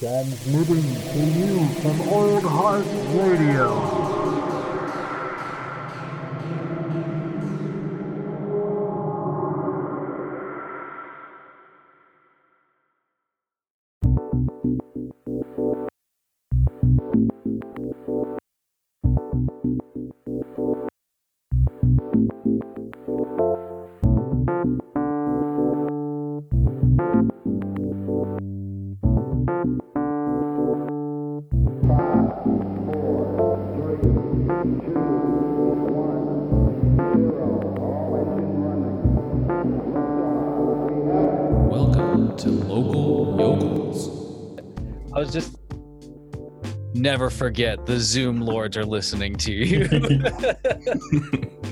Transmitting 0.00 0.94
to 1.12 1.18
you 1.38 1.68
from 1.82 2.00
Old 2.08 2.42
Heart 2.42 2.86
Radio. 3.18 4.09
Never 47.10 47.28
forget 47.28 47.84
the 47.86 47.98
Zoom 47.98 48.40
lords 48.40 48.76
are 48.76 48.84
listening 48.84 49.34
to 49.34 49.52
you. 49.52 49.88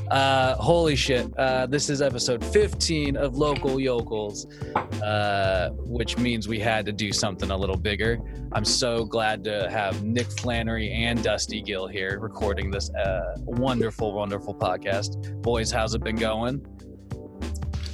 uh, 0.10 0.56
holy 0.56 0.96
shit! 0.96 1.32
Uh, 1.38 1.64
this 1.64 1.88
is 1.88 2.02
episode 2.02 2.44
15 2.44 3.16
of 3.16 3.36
Local 3.36 3.78
Yokels, 3.78 4.52
uh, 5.00 5.70
which 5.74 6.18
means 6.18 6.48
we 6.48 6.58
had 6.58 6.84
to 6.86 6.92
do 6.92 7.12
something 7.12 7.52
a 7.52 7.56
little 7.56 7.76
bigger. 7.76 8.18
I'm 8.50 8.64
so 8.64 9.04
glad 9.04 9.44
to 9.44 9.70
have 9.70 10.02
Nick 10.02 10.26
Flannery 10.40 10.90
and 10.90 11.22
Dusty 11.22 11.62
Gill 11.62 11.86
here 11.86 12.18
recording 12.18 12.72
this 12.72 12.90
uh, 12.94 13.36
wonderful, 13.36 14.12
wonderful 14.12 14.56
podcast. 14.56 15.40
Boys, 15.40 15.70
how's 15.70 15.94
it 15.94 16.02
been 16.02 16.16
going? 16.16 16.66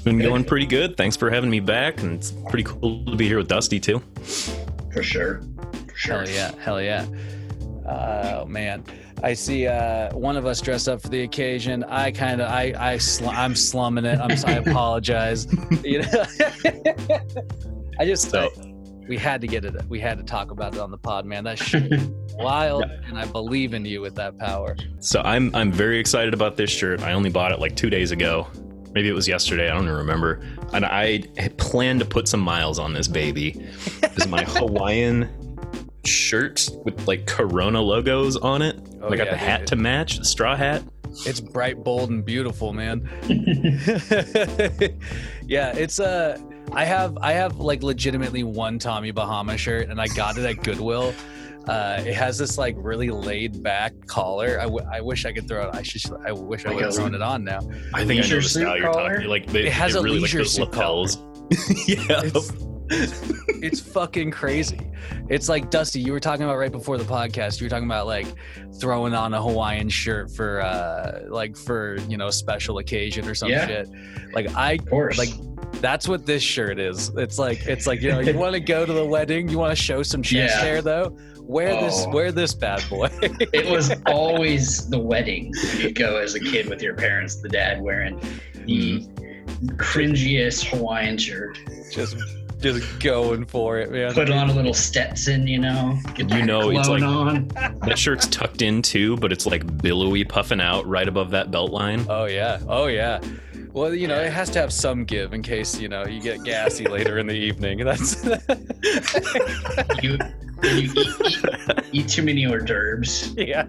Been 0.03 0.19
going 0.19 0.45
pretty 0.45 0.67
good. 0.67 0.97
Thanks 0.97 1.15
for 1.15 1.29
having 1.29 1.51
me 1.51 1.61
back, 1.61 2.01
and 2.01 2.15
it's 2.15 2.31
pretty 2.49 2.65
cool 2.65 3.05
to 3.05 3.17
be 3.17 3.29
here 3.29 3.37
with 3.37 3.49
Dusty 3.49 3.81
too. 3.81 3.99
For 4.95 5.03
sure. 5.03 5.43
For 5.89 5.95
sure. 5.95 6.15
Hell 6.25 6.29
yeah, 6.31 6.53
hell 6.59 6.81
yeah. 6.81 7.07
Oh 7.87 8.45
man, 8.47 8.85
I 9.23 9.35
see 9.35 9.67
uh, 9.67 10.15
one 10.17 10.37
of 10.37 10.47
us 10.47 10.61
dressed 10.61 10.89
up 10.89 11.03
for 11.03 11.09
the 11.09 11.23
occasion. 11.23 11.85
I 11.85 12.11
kind 12.11 12.41
of, 12.41 12.49
I, 12.51 12.73
I, 12.79 12.99
sl- 12.99 13.29
I'm 13.29 13.55
slumming 13.55 14.05
it. 14.05 14.19
I'm, 14.19 14.31
I 14.47 14.59
apologize. 14.59 15.47
you 15.85 16.03
know, 16.03 16.25
I 17.99 18.05
just, 18.07 18.31
So- 18.31 18.51
we 19.07 19.19
had 19.19 19.43
to 19.43 19.47
get 19.47 19.67
it. 19.67 19.75
We 19.89 20.01
had 20.01 20.17
to 20.17 20.25
talk 20.25 20.51
about 20.51 20.75
it 20.75 20.81
on 20.81 20.91
the 20.91 20.97
pod, 20.97 21.27
man. 21.27 21.45
That 21.45 21.59
shit 21.59 21.93
is 21.93 22.09
wild, 22.37 22.85
and 22.85 23.19
I 23.19 23.27
believe 23.27 23.75
in 23.75 23.85
you 23.85 24.01
with 24.01 24.15
that 24.15 24.39
power. 24.39 24.77
So 25.01 25.21
I'm 25.21 25.55
I'm 25.55 25.71
very 25.71 25.99
excited 25.99 26.33
about 26.33 26.57
this 26.57 26.71
shirt. 26.71 27.03
I 27.03 27.13
only 27.13 27.29
bought 27.29 27.53
it 27.53 27.61
like 27.61 27.77
two 27.77 27.91
days 27.91 28.13
ago. 28.13 28.47
Maybe 28.95 29.09
it 29.11 29.13
was 29.13 29.29
yesterday. 29.29 29.69
I 29.69 29.75
don't 29.75 29.83
even 29.85 29.95
remember. 29.97 30.41
And 30.73 30.87
I 30.87 31.25
had 31.37 31.59
planned 31.59 32.01
to 32.01 32.07
put 32.07 32.29
some 32.29 32.41
miles 32.41 32.79
on 32.79 32.95
this 32.95 33.07
baby. 33.07 33.51
This 34.01 34.17
is 34.19 34.27
my 34.27 34.43
Hawaiian 34.45 35.29
shirt 36.07 36.69
with 36.85 37.07
like 37.07 37.27
Corona 37.27 37.81
logos 37.81 38.37
on 38.37 38.63
it. 38.63 38.79
Oh, 39.03 39.09
I 39.11 39.17
got 39.17 39.27
yeah, 39.27 39.33
the 39.33 39.37
hat 39.39 39.59
dude. 39.61 39.67
to 39.69 39.77
match, 39.77 40.19
the 40.19 40.25
straw 40.25 40.57
hat. 40.57 40.83
It's 41.27 41.39
bright, 41.41 41.85
bold, 41.85 42.11
and 42.11 42.25
beautiful, 42.25 42.73
man. 42.73 43.09
yeah, 45.47 45.73
it's 45.77 46.01
Uh, 46.01 46.39
I 46.73 46.85
have 46.85 47.17
I 47.19 47.33
have 47.33 47.57
like 47.59 47.83
legitimately 47.83 48.43
one 48.43 48.79
Tommy 48.79 49.11
Bahama 49.11 49.57
shirt, 49.57 49.89
and 49.89 50.01
I 50.01 50.09
got 50.09 50.39
it 50.39 50.45
at 50.45 50.63
Goodwill. 50.65 51.15
Uh, 51.69 52.03
it 52.05 52.15
has 52.15 52.37
this 52.37 52.59
like 52.59 52.75
really 52.79 53.09
laid 53.11 53.63
back 53.63 53.93
collar. 54.07 54.59
I, 54.61 54.65
w- 54.65 54.87
I 54.93 55.01
wish 55.01 55.25
I 55.25 55.33
could 55.33 55.49
throw 55.49 55.69
it. 55.69 55.75
I 55.75 55.83
should. 55.83 56.03
I 56.27 56.33
wish 56.33 56.65
I 56.67 56.69
Like 56.71 56.77
would 56.77 56.85
have 56.87 56.95
thrown 56.95 57.15
it 57.15 57.23
on 57.23 57.43
now. 57.45 57.61
I 57.95 58.05
think 58.05 58.23
I 58.25 58.29
know 58.29 58.37
Leisure 58.37 58.37
the 58.37 58.43
style 58.43 58.77
you're 58.77 58.93
collar? 58.93 59.15
talking. 59.15 59.29
Like 59.29 59.47
they, 59.47 59.67
It 59.67 59.73
has 59.73 59.95
they 59.95 59.99
a 60.01 60.03
really 60.03 60.21
leisure 60.21 60.39
like 60.41 60.45
those 60.45 60.55
suit 60.55 60.73
collar. 60.73 61.07
lapels. 61.07 61.19
yeah. 61.89 62.21
It's, 62.25 62.53
it's 62.91 63.81
fucking 63.81 64.31
crazy. 64.31 64.79
It's 65.29 65.49
like 65.49 65.71
Dusty. 65.71 66.01
You 66.01 66.13
were 66.13 66.21
talking 66.21 66.45
about 66.45 66.57
right 66.59 66.73
before 66.73 66.99
the 66.99 67.05
podcast. 67.05 67.61
You 67.61 67.67
were 67.67 67.71
talking 67.71 67.87
about 67.87 68.07
like 68.07 68.27
throwing 68.79 69.15
on 69.15 69.33
a 69.35 69.41
Hawaiian 69.43 69.89
shirt 69.89 70.31
for 70.31 70.61
uh 70.61 71.23
like 71.29 71.57
for 71.57 71.97
you 72.09 72.17
know 72.17 72.29
a 72.29 72.33
special 72.33 72.79
occasion 72.79 73.27
or 73.29 73.35
some 73.35 73.49
Yeah. 73.49 73.67
shit. 73.67 73.89
Like 74.33 74.55
I 74.55 74.73
Of 74.75 74.87
course. 74.89 75.19
like 75.19 75.31
that's 75.81 76.07
what 76.09 76.27
this 76.27 76.43
shirt 76.43 76.79
is. 76.79 77.11
It's 77.17 77.39
like 77.39 77.67
it's 77.67 77.87
like 77.87 78.01
you 78.03 78.11
know 78.13 78.21
you 78.21 78.37
want 78.37 78.55
to 78.55 78.61
go 78.61 78.85
to 78.85 78.93
the 78.93 79.05
wedding, 79.05 79.49
you 79.49 79.59
want 79.59 79.71
to 79.77 79.83
show 79.83 80.03
some 80.03 80.23
chest 80.23 80.55
Yeah. 80.57 80.61
hair 80.65 80.83
though. 80.83 81.17
Wear 81.41 81.79
this 81.81 82.05
Oh. 82.07 82.11
wear 82.11 82.33
this 82.33 82.55
bad 82.55 82.83
boy. 82.89 83.09
it 83.23 83.69
was 83.71 83.93
always 84.07 84.89
the 84.89 84.99
wedding 84.99 85.53
you 85.79 85.91
go 85.93 86.17
as 86.19 86.35
a 86.35 86.41
kid 86.41 86.69
with 86.69 86.83
your 86.83 86.95
parents, 86.95 87.37
the 87.37 87.49
dad 87.49 87.81
wearing 87.83 88.21
the 88.67 89.07
cringiest 89.77 90.65
Hawaiian 90.67 91.19
shirt. 91.19 91.59
just 91.93 92.17
just 92.65 92.99
going 93.01 93.45
for 93.45 93.79
it, 93.79 93.93
man. 93.93 94.13
Put 94.15 94.31
on 94.31 94.51
a 94.51 94.55
little 94.55 94.75
Stetson, 94.75 95.47
you 95.47 95.59
know. 95.59 95.97
Get 96.15 96.19
You 96.21 96.27
that 96.39 96.45
know, 96.47 96.71
it's 96.71 96.89
like- 96.89 97.03
on. 97.03 97.49
that 97.87 97.99
shirt's 97.99 98.27
tucked 98.27 98.63
in 98.63 98.83
too, 98.83 99.17
but 99.19 99.31
it's 99.33 99.47
like 99.47 99.81
billowy 99.83 100.25
puffing 100.25 100.61
out 100.61 100.87
right 100.87 101.07
above 101.07 101.31
that 101.31 101.51
belt 101.51 101.71
line. 101.71 102.05
Oh 102.09 102.25
yeah, 102.25 102.59
oh 102.69 102.87
yeah. 102.87 103.21
Well, 103.73 103.93
you 103.95 104.07
know, 104.09 104.21
it 104.21 104.33
has 104.33 104.51
to 104.51 104.61
have 104.61 104.73
some 104.73 105.05
give 105.05 105.33
in 105.35 105.43
case 105.43 105.79
you 105.81 105.89
know 105.89 106.07
you 106.07 106.21
get 106.21 106.43
gassy 106.45 106.85
later 106.89 107.19
in 107.19 107.27
the 107.27 107.35
evening. 107.35 107.79
That's 107.85 108.25
You, 110.03 110.19
you 110.63 110.93
eat, 110.95 110.97
eat, 110.97 111.45
eat 111.93 112.09
too 112.09 112.23
many 112.23 112.47
hors 112.47 112.61
d'oeuvres. 112.65 113.35
yeah. 113.37 113.67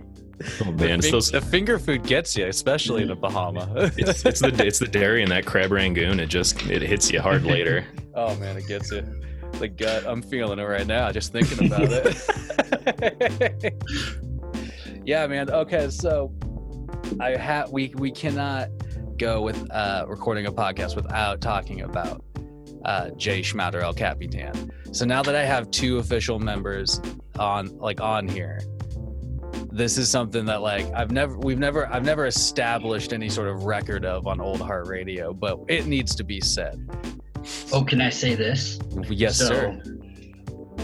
Oh 0.62 0.72
man, 0.74 1.00
it's 1.00 1.06
fin- 1.08 1.12
those 1.14 1.32
the 1.32 1.40
finger 1.42 1.80
food 1.80 2.04
gets 2.04 2.36
you, 2.36 2.46
especially 2.48 3.04
in 3.04 3.10
a 3.12 3.16
Bahama. 3.16 3.68
it's, 3.98 4.26
it's 4.26 4.42
the 4.42 4.66
it's 4.66 4.80
the 4.80 4.88
dairy 4.88 5.24
and 5.24 5.32
that 5.32 5.46
crab 5.46 5.72
rangoon. 5.72 6.20
It 6.20 6.28
just 6.28 6.62
it 6.68 6.82
hits 6.82 7.10
you 7.12 7.22
hard 7.22 7.44
later. 7.46 7.86
Oh 8.16 8.36
man, 8.36 8.58
it 8.58 8.68
gets 8.68 8.92
you. 8.92 9.04
The 9.54 9.68
gut, 9.68 10.06
I'm 10.06 10.22
feeling 10.22 10.60
it 10.60 10.64
right 10.64 10.88
now, 10.88 11.12
just 11.12 11.32
thinking 11.32 11.68
about 11.68 11.88
it. 11.90 13.74
yeah, 15.06 15.28
man. 15.28 15.50
Okay, 15.50 15.90
so 15.90 16.34
I 17.20 17.38
have 17.38 17.72
we 17.72 17.94
we 17.96 18.12
cannot 18.12 18.70
go 19.18 19.42
with 19.42 19.70
uh, 19.72 20.06
recording 20.08 20.46
a 20.46 20.52
podcast 20.52 20.96
without 20.96 21.42
talking 21.42 21.82
about 21.82 22.24
uh, 22.84 23.12
Jay 23.12 23.42
Schmouter 23.42 23.82
El 23.82 23.94
Capitan. 23.94 24.72
So 24.92 25.06
now 25.06 25.24
that 25.24 25.36
I 25.36 25.44
have 25.44 25.72
two 25.72 26.00
official 26.00 26.40
members 26.40 27.00
on 27.40 27.78
like 27.78 28.02
on 28.02 28.28
here, 28.28 28.62
this 29.72 29.98
is 29.98 30.10
something 30.10 30.46
that 30.46 30.62
like 30.62 30.86
I've 30.94 31.12
never 31.12 31.38
we've 31.38 31.60
never 31.60 31.88
I've 31.88 32.06
never 32.06 32.26
established 32.26 33.14
any 33.14 33.30
sort 33.30 33.48
of 33.48 33.64
record 33.64 34.06
of 34.06 34.28
on 34.28 34.42
Old 34.42 34.62
Heart 34.62 34.88
Radio, 34.88 35.34
but 35.34 35.60
it 35.68 35.86
needs 35.86 36.16
to 36.16 36.24
be 36.24 36.42
said. 36.42 36.80
Oh, 37.72 37.84
can 37.84 38.02
I 38.02 38.10
say 38.10 38.36
this? 38.36 38.80
Yes, 39.10 39.38
so, 39.38 39.46
sir. 39.48 39.82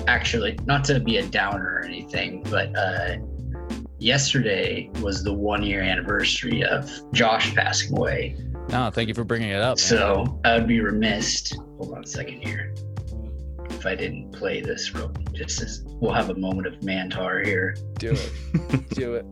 Actually, 0.07 0.57
not 0.65 0.83
to 0.85 0.99
be 0.99 1.17
a 1.17 1.25
downer 1.25 1.79
or 1.81 1.85
anything, 1.85 2.43
but 2.49 2.75
uh, 2.77 3.17
yesterday 3.99 4.89
was 5.01 5.23
the 5.23 5.33
one 5.33 5.63
year 5.63 5.81
anniversary 5.81 6.63
of 6.63 6.89
Josh 7.13 7.53
passing 7.55 7.95
away. 7.97 8.35
No, 8.69 8.89
thank 8.89 9.07
you 9.09 9.13
for 9.13 9.23
bringing 9.23 9.49
it 9.49 9.61
up. 9.61 9.71
man. 9.71 9.77
So 9.77 10.39
I 10.45 10.55
would 10.57 10.67
be 10.67 10.79
remiss. 10.81 11.51
Hold 11.77 11.93
on 11.93 12.03
a 12.03 12.07
second 12.07 12.41
here. 12.41 12.73
If 13.69 13.85
I 13.85 13.95
didn't 13.95 14.31
play 14.31 14.61
this, 14.61 14.93
real, 14.93 15.11
just 15.33 15.61
as 15.61 15.83
we'll 15.85 16.13
have 16.13 16.29
a 16.29 16.35
moment 16.35 16.67
of 16.67 16.75
mantar 16.81 17.43
here, 17.45 17.75
do 17.97 18.11
it, 18.11 18.89
do 18.89 19.15
it. 19.15 19.25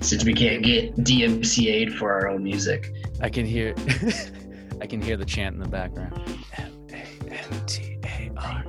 since 0.00 0.24
we 0.24 0.34
can't 0.34 0.62
get 0.62 0.94
DMCA'd 0.96 1.94
for 1.94 2.12
our 2.12 2.28
own 2.28 2.42
music. 2.42 2.92
I 3.20 3.30
can 3.30 3.46
hear, 3.46 3.74
I 4.80 4.86
can 4.86 5.00
hear 5.00 5.16
the 5.16 5.24
chant 5.24 5.54
in 5.54 5.62
the 5.62 5.68
background. 5.68 6.38
M 7.32 7.52
A 7.52 7.54
N 7.54 7.66
T 7.66 7.98
A 8.04 8.30
R. 8.36 8.64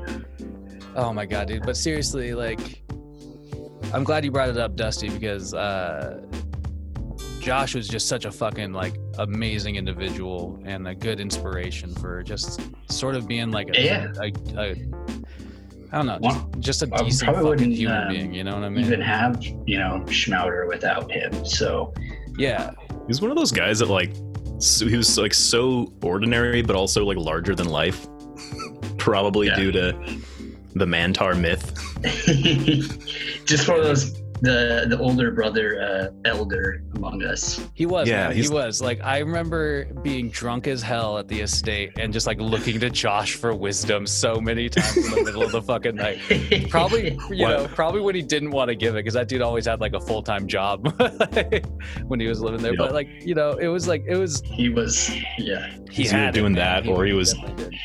Oh 0.95 1.13
my 1.13 1.25
god, 1.25 1.47
dude! 1.47 1.63
But 1.63 1.77
seriously, 1.77 2.33
like, 2.33 2.81
I'm 3.93 4.03
glad 4.03 4.25
you 4.25 4.31
brought 4.31 4.49
it 4.49 4.57
up, 4.57 4.75
Dusty, 4.75 5.09
because 5.09 5.53
uh, 5.53 6.21
Josh 7.39 7.75
was 7.75 7.87
just 7.87 8.07
such 8.07 8.25
a 8.25 8.31
fucking 8.31 8.73
like 8.73 8.95
amazing 9.17 9.75
individual 9.75 10.59
and 10.65 10.87
a 10.87 10.95
good 10.95 11.19
inspiration 11.19 11.93
for 11.95 12.21
just 12.23 12.61
sort 12.91 13.15
of 13.15 13.27
being 13.27 13.51
like 13.51 13.69
a, 13.75 13.81
Yeah. 13.81 14.11
a, 14.21 14.31
a 14.59 14.75
I 15.91 15.97
don't 15.97 16.05
know, 16.05 16.19
Well, 16.21 16.49
just, 16.59 16.81
just 16.81 16.83
a 16.83 16.95
I 16.95 17.03
decent 17.03 17.31
probably 17.31 17.43
fucking 17.43 17.69
wouldn't, 17.69 17.75
human 17.77 18.03
um, 18.03 18.09
being. 18.09 18.33
You 18.33 18.43
know 18.43 18.53
what 18.55 18.63
I 18.63 18.69
mean? 18.69 18.85
Even 18.85 19.01
have 19.01 19.41
you 19.43 19.79
know 19.79 20.03
Schmouter 20.07 20.67
without 20.67 21.09
him. 21.11 21.45
So 21.45 21.93
yeah, 22.37 22.71
He's 23.07 23.21
one 23.21 23.31
of 23.31 23.37
those 23.37 23.51
guys 23.51 23.79
that 23.79 23.89
like 23.89 24.13
so 24.59 24.85
he 24.87 24.97
was 24.97 25.17
like 25.17 25.33
so 25.33 25.91
ordinary, 26.03 26.61
but 26.61 26.75
also 26.75 27.05
like 27.05 27.17
larger 27.17 27.55
than 27.55 27.69
life. 27.69 28.05
Probably 29.09 29.47
Yeah. 29.47 29.55
due 29.55 29.71
to 29.71 29.93
the 30.75 30.85
Mantar 30.85 31.35
myth. 31.39 31.73
just 33.45 33.67
one 33.67 33.79
of 33.79 33.83
those 33.85 34.13
the 34.41 34.85
the 34.87 34.97
older 34.99 35.31
brother, 35.31 35.81
uh, 35.81 36.29
elder 36.29 36.81
among 36.95 37.23
us. 37.23 37.59
He 37.73 37.85
was, 37.85 38.07
Yeah, 38.07 38.27
man, 38.29 38.37
he 38.37 38.47
was. 38.47 38.81
Like 38.81 39.01
I 39.03 39.17
remember 39.17 39.85
being 40.01 40.29
drunk 40.29 40.65
as 40.67 40.81
hell 40.81 41.17
at 41.17 41.27
the 41.27 41.41
estate 41.41 41.91
and 41.99 42.13
just 42.13 42.25
like 42.25 42.39
looking 42.39 42.79
to 42.79 42.89
Josh 42.89 43.33
for 43.35 43.53
wisdom 43.53 44.07
so 44.07 44.39
many 44.39 44.69
times 44.69 44.95
in 44.95 45.11
the 45.11 45.23
middle 45.25 45.41
of 45.43 45.51
the 45.51 45.61
fucking 45.61 45.95
night. 45.95 46.19
Probably, 46.69 47.17
you 47.31 47.43
What? 47.43 47.49
know, 47.49 47.67
probably 47.67 47.99
when 47.99 48.15
he 48.15 48.21
didn't 48.21 48.51
want 48.51 48.69
to 48.69 48.75
give 48.75 48.95
it 48.95 48.99
because 48.99 49.15
that 49.15 49.27
dude 49.27 49.41
always 49.41 49.65
had 49.65 49.81
like 49.81 49.93
a 49.93 49.99
full 49.99 50.21
time 50.23 50.47
job 50.47 50.85
when 52.07 52.19
he 52.21 52.27
was 52.27 52.39
living 52.39 52.61
there. 52.61 52.71
Yep. 52.73 52.77
But 52.79 52.93
like, 52.93 53.09
you 53.25 53.35
know, 53.35 53.53
it 53.57 53.67
was 53.67 53.89
like 53.89 54.05
it 54.07 54.15
was 54.17 54.41
he 54.45 54.69
was, 54.69 55.09
yeah. 55.37 55.75
he 55.89 56.03
He's 56.03 56.13
either 56.13 56.17
had 56.23 56.29
it, 56.37 56.39
doing 56.39 56.53
man. 56.53 56.85
that 56.85 56.89
or 56.89 57.03
he 57.05 57.11
was- 57.11 57.33
definitely 57.33 57.65
did. 57.65 57.75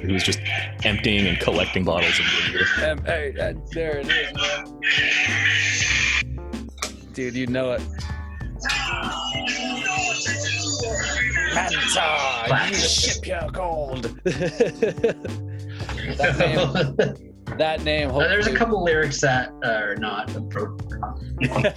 He 0.00 0.12
was 0.12 0.22
just 0.22 0.38
emptying 0.84 1.26
and 1.26 1.38
collecting 1.40 1.84
bottles 1.84 2.18
of 2.18 2.24
beer. 2.52 2.66
Um, 2.90 3.04
hey, 3.04 3.34
uh, 3.40 3.54
there 3.72 3.98
it 3.98 4.08
is, 4.08 4.32
man. 4.34 4.80
Dude, 7.12 7.34
you 7.34 7.46
know 7.46 7.72
it. 7.72 7.82
Manta, 11.54 11.74
you 11.74 11.80
Classic. 12.46 13.12
ship 13.14 13.26
your 13.26 13.48
gold. 13.52 14.04
that 14.24 15.16
name, 16.38 16.72
that 17.58 17.82
name. 17.84 18.10
Uh, 18.10 18.18
there's 18.20 18.46
a 18.48 18.54
couple 18.54 18.82
lyrics 18.82 19.20
that 19.20 19.52
are 19.64 19.94
not 19.96 20.34
appropriate. 20.34 21.00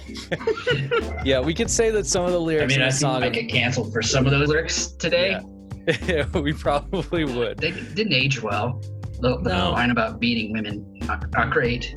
Yeah, 1.24 1.40
we 1.40 1.52
could 1.54 1.70
say 1.70 1.90
that 1.90 2.06
some 2.06 2.24
of 2.24 2.32
the 2.32 2.40
lyrics. 2.40 2.64
I 2.64 2.66
mean, 2.76 2.80
in 2.80 2.82
I 2.82 2.86
the 2.86 2.92
think 2.92 3.00
song. 3.00 3.22
I 3.22 3.28
get 3.28 3.48
canceled 3.48 3.92
for 3.92 4.00
some 4.02 4.24
of 4.24 4.30
those 4.32 4.48
lyrics 4.48 4.88
today. 4.92 5.30
Yeah. 5.32 5.42
we 6.34 6.52
probably 6.52 7.24
would. 7.24 7.58
They 7.58 7.70
didn't 7.72 8.12
age 8.12 8.42
well. 8.42 8.80
The, 9.20 9.36
the 9.38 9.50
No. 9.50 9.70
line 9.72 9.90
about 9.90 10.20
beating 10.20 10.52
women, 10.52 10.86
not, 11.00 11.30
not 11.32 11.50
great. 11.50 11.94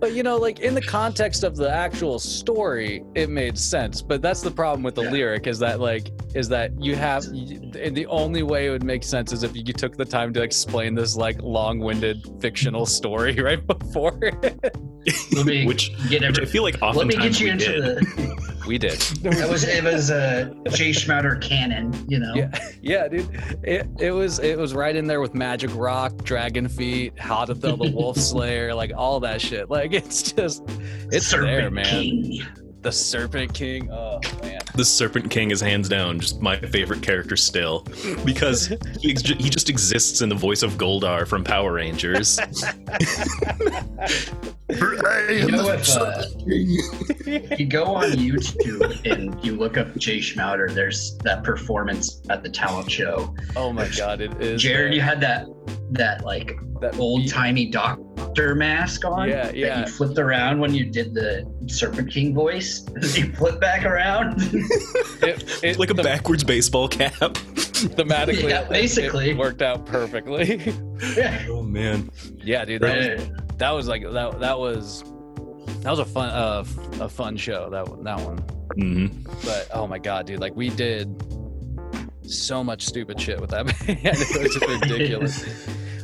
But 0.00 0.12
you 0.14 0.22
know, 0.22 0.36
like 0.36 0.58
in 0.60 0.74
the 0.74 0.82
context 0.82 1.44
of 1.44 1.56
the 1.56 1.70
actual 1.70 2.18
story, 2.18 3.02
it 3.14 3.30
made 3.30 3.56
sense. 3.56 4.02
But 4.02 4.20
that's 4.20 4.42
the 4.42 4.50
problem 4.50 4.82
with 4.82 4.96
the 4.96 5.02
Yeah. 5.04 5.10
lyric 5.10 5.46
is 5.46 5.58
that 5.60 5.80
like 5.80 6.10
is 6.34 6.48
that 6.48 6.72
you 6.82 6.96
have 6.96 7.24
and 7.24 7.96
the 7.96 8.06
only 8.06 8.42
way 8.42 8.66
it 8.66 8.70
would 8.70 8.82
make 8.82 9.04
sense 9.04 9.32
is 9.32 9.44
if 9.44 9.54
you 9.54 9.62
took 9.62 9.96
the 9.96 10.04
time 10.04 10.32
to 10.34 10.42
explain 10.42 10.94
this 10.94 11.16
like 11.16 11.40
long-winded 11.40 12.26
fictional 12.40 12.84
story 12.86 13.34
right 13.40 13.64
before 13.66 14.18
it. 14.22 14.76
Let 15.32 15.46
me 15.46 15.66
Which, 15.66 15.92
get 16.08 16.22
which 16.22 16.40
I 16.40 16.44
feel 16.44 16.64
like 16.64 16.80
Let 16.82 17.06
me 17.06 17.14
get 17.16 17.38
you 17.40 17.48
into 17.52 17.72
did. 17.80 17.82
the. 17.96 18.53
we 18.66 18.78
did. 18.78 19.02
It 19.22 19.48
was 19.48 19.64
it 19.64 19.84
was 19.84 20.10
a 20.10 20.54
Jay 20.70 20.90
Schmatter 20.90 21.40
canon, 21.40 21.92
you 22.08 22.18
know. 22.18 22.34
Yeah. 22.34 22.50
Yeah, 22.82 23.08
dude. 23.08 23.30
It, 23.62 23.88
it 23.98 24.10
was 24.10 24.38
it 24.40 24.58
was 24.58 24.74
right 24.74 24.94
in 24.94 25.06
there 25.06 25.22
with 25.22 25.34
Magic 25.34 25.70
Rock, 25.74 26.22
Dragon 26.22 26.68
Feet, 26.68 27.18
How 27.18 27.46
to 27.46 27.54
Throw 27.54 27.76
the 27.76 27.90
Wolf 27.90 28.16
Slayer, 28.18 28.74
like 28.74 28.92
all 28.94 29.20
that 29.20 29.40
shit. 29.40 29.70
Like 29.70 29.94
it's 29.94 30.32
just 30.32 30.62
it's 31.10 31.26
Serpent 31.26 31.46
there, 31.56 31.70
man. 31.70 31.84
King. 31.86 32.42
The 32.84 32.92
Serpent 32.92 33.54
King. 33.54 33.90
Oh 33.90 34.20
man. 34.42 34.60
The 34.74 34.84
Serpent 34.84 35.30
King 35.30 35.50
is 35.50 35.60
hands 35.62 35.88
down 35.88 36.20
just 36.20 36.42
my 36.42 36.58
favorite 36.58 37.00
character 37.00 37.34
still 37.34 37.86
because 38.26 38.66
he, 39.00 39.10
ex- 39.10 39.22
he 39.22 39.48
just 39.48 39.70
exists 39.70 40.20
in 40.20 40.28
the 40.28 40.34
voice 40.34 40.62
of 40.62 40.74
Goldar 40.74 41.26
from 41.26 41.42
Power 41.44 41.72
Rangers. 41.72 42.38
You 44.70 45.50
know 45.50 45.68
if 45.68 45.88
uh, 45.96 46.24
you 46.46 47.66
go 47.66 47.84
on 47.84 48.10
YouTube 48.12 49.10
and 49.10 49.42
you 49.44 49.56
look 49.56 49.76
up 49.76 49.94
Jay 49.96 50.18
Schmouter, 50.18 50.70
there's 50.70 51.16
that 51.18 51.44
performance 51.44 52.20
at 52.28 52.42
the 52.42 52.48
talent 52.48 52.90
show. 52.90 53.34
Oh 53.56 53.72
my 53.72 53.88
god, 53.96 54.20
it 54.20 54.40
is. 54.42 54.62
Jared, 54.62 54.90
there. 54.90 54.94
you 54.94 55.00
had 55.00 55.20
that 55.20 55.46
that 55.94 56.24
like 56.24 56.56
that 56.80 56.98
old 56.98 57.28
timey 57.28 57.66
doctor 57.66 58.54
mask 58.54 59.04
on. 59.04 59.28
Yeah, 59.28 59.50
that 59.52 59.56
you 59.78 59.86
flipped 59.92 60.18
around 60.18 60.60
when 60.60 60.74
you 60.74 60.84
did 60.86 61.14
the 61.14 61.44
Serpent 61.66 62.10
King 62.10 62.34
voice. 62.34 62.84
you 63.16 63.32
flip 63.32 63.60
back 63.60 63.84
around. 63.84 64.40
It, 65.24 65.64
it, 65.64 65.78
like 65.78 65.88
a 65.88 65.94
the- 65.94 66.02
backwards 66.02 66.44
baseball 66.44 66.86
cap. 66.88 67.12
thematically. 67.94 68.50
Yeah, 68.50 68.64
basically. 68.64 69.30
it 69.30 69.36
worked 69.38 69.62
out 69.62 69.86
perfectly. 69.86 70.60
yeah. 71.16 71.46
Oh 71.48 71.62
man. 71.62 72.10
yeah, 72.42 72.64
dude. 72.66 72.82
That 72.82 72.98
was, 72.98 73.06
Uh, 73.06 73.30
that 73.56 73.70
was 73.70 73.88
like 73.88 74.02
that. 74.02 74.40
That 74.40 74.58
was 74.58 75.02
that 75.80 75.90
was 75.90 75.98
a 75.98 76.04
fun 76.04 76.28
uh, 76.30 76.60
f- 76.66 77.00
a 77.00 77.08
fun 77.08 77.36
show. 77.38 77.70
That 77.70 77.88
one- 77.88 78.04
that 78.04 78.20
one. 78.20 78.38
hmm 78.74 79.06
But 79.44 79.68
oh 79.72 79.86
my 79.86 79.98
god, 79.98 80.26
dude! 80.26 80.40
Like 80.40 80.54
we 80.54 80.68
did 80.68 81.08
so 82.26 82.62
much 82.64 82.84
stupid 82.84 83.18
shit 83.20 83.40
with 83.40 83.50
that 83.50 83.66
band. 83.66 83.98
it 84.04 84.42
was 84.42 84.82
ridiculous. 84.82 85.44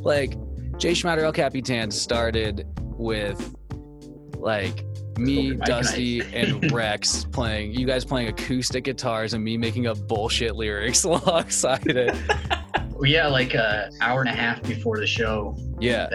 Like 0.02 0.32
Jay 0.78 0.92
Schmatter 0.92 1.22
El 1.22 1.32
Capitan 1.32 1.90
started 1.90 2.66
with 2.78 3.54
like 4.36 4.84
me, 5.18 5.54
Dusty, 5.54 6.20
and 6.34 6.70
Rex 6.72 7.24
playing. 7.24 7.72
You 7.74 7.86
guys 7.86 8.04
playing 8.04 8.28
acoustic 8.28 8.84
guitars 8.84 9.34
and 9.34 9.44
me 9.44 9.56
making 9.58 9.86
up 9.86 9.98
bullshit 10.08 10.56
lyrics 10.56 11.04
alongside 11.04 11.86
it. 11.86 12.16
yeah, 13.02 13.26
like 13.26 13.54
an 13.54 13.90
hour 14.00 14.20
and 14.20 14.30
a 14.30 14.34
half 14.34 14.62
before 14.62 14.98
the 14.98 15.06
show, 15.06 15.56
Yeah, 15.78 16.08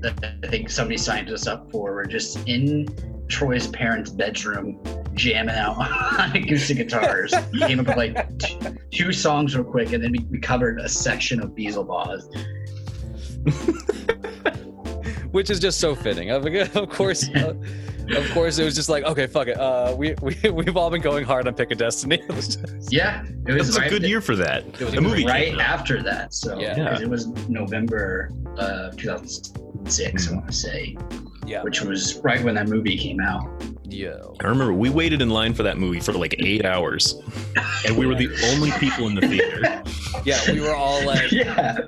that 0.00 0.38
I 0.42 0.46
think 0.48 0.70
somebody 0.70 0.96
signed 0.96 1.30
us 1.30 1.46
up 1.46 1.70
for. 1.70 1.94
We're 1.94 2.06
just 2.06 2.38
in 2.48 2.88
Troy's 3.28 3.66
parents' 3.68 4.10
bedroom 4.10 4.82
jamming 5.14 5.54
out 5.54 5.76
on 6.18 6.34
acoustic 6.36 6.78
guitars. 6.78 7.34
We 7.52 7.60
came 7.60 7.80
up 7.80 7.86
with 7.88 7.96
like 7.96 8.38
t- 8.38 8.58
two 8.90 9.12
songs 9.12 9.54
real 9.54 9.64
quick, 9.64 9.92
and 9.92 10.02
then 10.02 10.12
we, 10.12 10.20
we 10.30 10.38
covered 10.38 10.80
a 10.80 10.88
section 10.88 11.40
of 11.40 11.54
Beelzebub. 11.54 12.20
which 15.32 15.50
is 15.50 15.58
just 15.60 15.80
so 15.80 15.94
fitting. 15.94 16.30
Of, 16.30 16.46
of 16.76 16.88
course, 16.90 17.28
uh, 17.34 17.54
of 18.16 18.30
course, 18.32 18.58
it 18.58 18.64
was 18.64 18.74
just 18.74 18.88
like 18.88 19.04
okay, 19.04 19.26
fuck 19.26 19.48
it. 19.48 19.58
Uh, 19.58 19.94
we 19.96 20.14
we 20.22 20.36
we've 20.50 20.76
all 20.76 20.90
been 20.90 21.00
going 21.02 21.24
hard 21.24 21.46
on 21.48 21.54
Pick 21.54 21.70
of 21.70 21.78
Destiny. 21.78 22.16
It 22.28 22.34
was 22.34 22.56
just- 22.56 22.92
Yeah, 22.92 23.24
it 23.24 23.50
It 23.50 23.54
was, 23.54 23.68
was 23.68 23.76
a 23.78 23.88
good 23.88 24.02
year 24.02 24.20
for 24.20 24.36
that. 24.36 24.64
was 24.80 24.92
The 24.92 24.98
a 24.98 25.00
movie 25.00 25.24
right 25.24 25.48
came 25.48 25.60
out. 25.60 25.80
after 25.80 26.02
that. 26.02 26.34
So 26.34 26.58
Yeah. 26.58 26.74
because 26.74 27.00
it 27.00 27.08
was 27.08 27.26
November 27.48 28.30
uh, 28.58 28.90
2006, 28.92 30.28
I 30.28 30.34
want 30.34 30.46
to 30.46 30.52
say, 30.52 30.96
yeah, 31.46 31.62
which 31.62 31.80
was 31.82 32.18
right 32.18 32.42
when 32.44 32.54
that 32.56 32.68
movie 32.68 32.96
came 32.96 33.20
out. 33.20 33.48
yo, 33.88 34.34
I 34.40 34.46
remember 34.46 34.72
we 34.74 34.90
waited 34.90 35.22
in 35.22 35.30
line 35.30 35.54
for 35.54 35.62
that 35.62 35.78
movie 35.78 36.00
for 36.00 36.12
like 36.12 36.34
eight 36.38 36.64
hours, 36.66 37.14
and 37.86 37.96
we 37.96 38.06
were 38.06 38.14
the 38.14 38.28
only 38.52 38.70
people 38.72 39.06
in 39.08 39.14
the 39.14 39.22
theater. 39.26 39.82
yeah, 40.24 40.38
we 40.52 40.60
were 40.60 40.74
all 40.74 41.04
like. 41.06 41.30
yeah, 41.32 41.78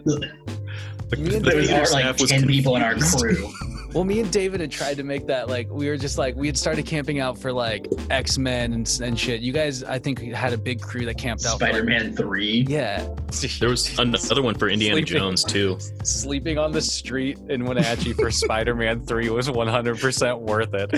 The, 1.09 1.17
Me 1.17 1.37
and 1.37 1.45
the 1.45 1.51
there 1.51 1.57
was 1.59 1.69
theater 1.69 1.81
like 1.93 2.03
staff 2.03 2.21
was 2.21 2.31
ten 2.31 2.47
people 2.47 2.77
in 2.77 2.83
our 2.83 2.95
crew. 3.19 3.53
Well, 3.93 4.03
me 4.03 4.19
and 4.19 4.29
David 4.33 4.61
had 4.61 4.73
tried 4.73 4.97
to 4.97 5.05
make 5.05 5.27
that 5.29 5.49
like 5.49 5.71
we 5.71 5.89
were 5.89 5.97
just 5.97 6.19
like 6.19 6.35
we 6.35 6.49
had 6.49 6.59
started 6.59 6.85
camping 6.85 7.21
out 7.21 7.39
for 7.39 7.53
like 7.53 7.87
X 8.11 8.39
Men 8.39 8.73
and, 8.73 9.01
and 9.01 9.19
shit. 9.19 9.41
You 9.41 9.53
guys, 9.53 9.85
I 9.85 10.01
think, 10.01 10.19
had 10.21 10.53
a 10.53 10.59
big 10.59 10.81
crew 10.81 11.05
that 11.07 11.17
camped 11.17 11.47
out. 11.47 11.57
Spider-Man 11.61 12.17
Three. 12.17 12.67
yeah, 12.69 13.07
There 13.61 13.69
was 13.69 13.97
another 13.99 14.43
one 14.43 14.57
for 14.57 14.69
Indiana 14.69 14.97
Sleeping. 14.97 15.13
Jones 15.13 15.45
too. 15.45 15.79
sleeping 16.03 16.59
on 16.59 16.73
the 16.73 16.81
street 16.81 17.39
in 17.49 17.65
Wenatchee 17.65 18.15
for 18.15 18.31
Spider 18.33 18.75
Man 18.75 19.01
Three 19.07 19.31
was 19.31 19.49
100 19.49 20.01
percent 20.01 20.41
worth 20.41 20.71
it. 20.73 20.91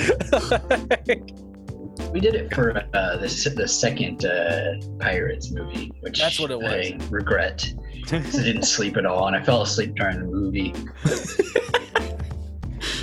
We 2.13 2.21
did 2.21 2.35
it 2.35 2.55
for 2.55 2.79
uh, 2.95 3.17
the 3.19 3.53
the 3.57 3.69
second 3.69 4.25
uh, 4.25 4.75
Pirates 4.99 5.51
movie, 5.51 5.93
which 6.01 6.19
That's 6.19 6.41
what 6.41 6.51
it 6.51 6.59
was. 6.59 6.73
I 6.73 6.99
regret. 7.11 7.71
I 8.13 8.19
didn't 8.21 8.65
sleep 8.65 8.97
at 8.97 9.07
all, 9.07 9.27
and 9.27 9.37
I 9.37 9.43
fell 9.43 9.63
asleep 9.63 9.95
during 9.95 10.21
the 10.21 10.27
movie. 10.27 10.73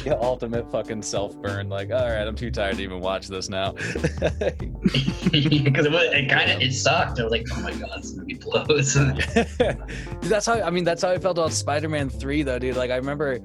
the 0.03 0.17
ultimate 0.19 0.69
fucking 0.71 1.01
self 1.01 1.35
burn. 1.41 1.69
Like, 1.69 1.91
all 1.91 2.09
right, 2.09 2.27
I'm 2.27 2.35
too 2.35 2.51
tired 2.51 2.77
to 2.77 2.83
even 2.83 2.99
watch 2.99 3.27
this 3.27 3.49
now. 3.49 3.71
because 4.21 5.85
it, 5.85 5.91
was- 5.91 6.13
it 6.13 6.29
kind 6.29 6.51
of 6.51 6.61
it 6.61 6.73
sucked. 6.73 7.19
I 7.19 7.23
was 7.23 7.31
like, 7.31 7.45
oh 7.53 7.61
my 7.61 7.73
god, 7.73 8.01
this 8.01 8.15
movie 8.15 8.35
blows. 8.35 8.93
That's 10.21 10.45
how 10.45 10.61
I 10.61 10.69
mean 10.69 10.83
that's 10.83 11.01
how 11.01 11.09
I 11.09 11.17
felt 11.17 11.37
about 11.37 11.53
Spider-Man 11.53 12.09
3 12.09 12.43
though, 12.43 12.59
dude. 12.59 12.75
Like 12.75 12.91
I 12.91 12.95
remember 12.95 13.39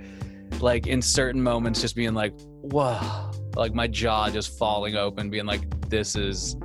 like 0.61 0.87
in 0.87 1.01
certain 1.03 1.43
moments 1.43 1.81
just 1.81 1.97
being 1.97 2.15
like, 2.15 2.39
whoa, 2.63 3.31
like 3.55 3.75
my 3.75 3.87
jaw 3.87 4.31
just 4.31 4.59
falling 4.59 4.97
open, 4.97 5.31
being 5.31 5.47
like, 5.47 5.63
this 5.89 6.17
is 6.17 6.57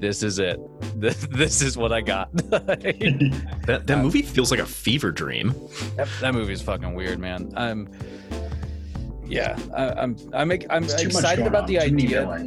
this 0.00 0.22
is 0.22 0.38
it. 0.38 0.60
This, 0.98 1.28
this 1.30 1.62
is 1.62 1.76
what 1.76 1.92
I 1.92 2.00
got. 2.00 2.32
that, 2.50 3.60
That 3.66 3.86
that 3.86 3.98
movie 3.98 4.22
feels 4.22 4.50
like 4.50 4.58
a 4.58 4.66
fever 4.66 5.12
dream. 5.12 5.54
that 6.20 6.34
movie's 6.34 6.60
fucking 6.60 6.92
weird, 6.94 7.20
man. 7.20 7.52
I'm 7.56 7.88
yeah, 9.28 9.56
I, 9.76 9.90
I'm 9.90 10.16
I'm 10.32 10.50
I'm 10.70 10.84
It's 10.84 11.00
excited 11.00 11.46
about 11.46 11.64
on, 11.64 11.68
the 11.68 11.74
too 11.74 11.80
idea. 11.82 12.46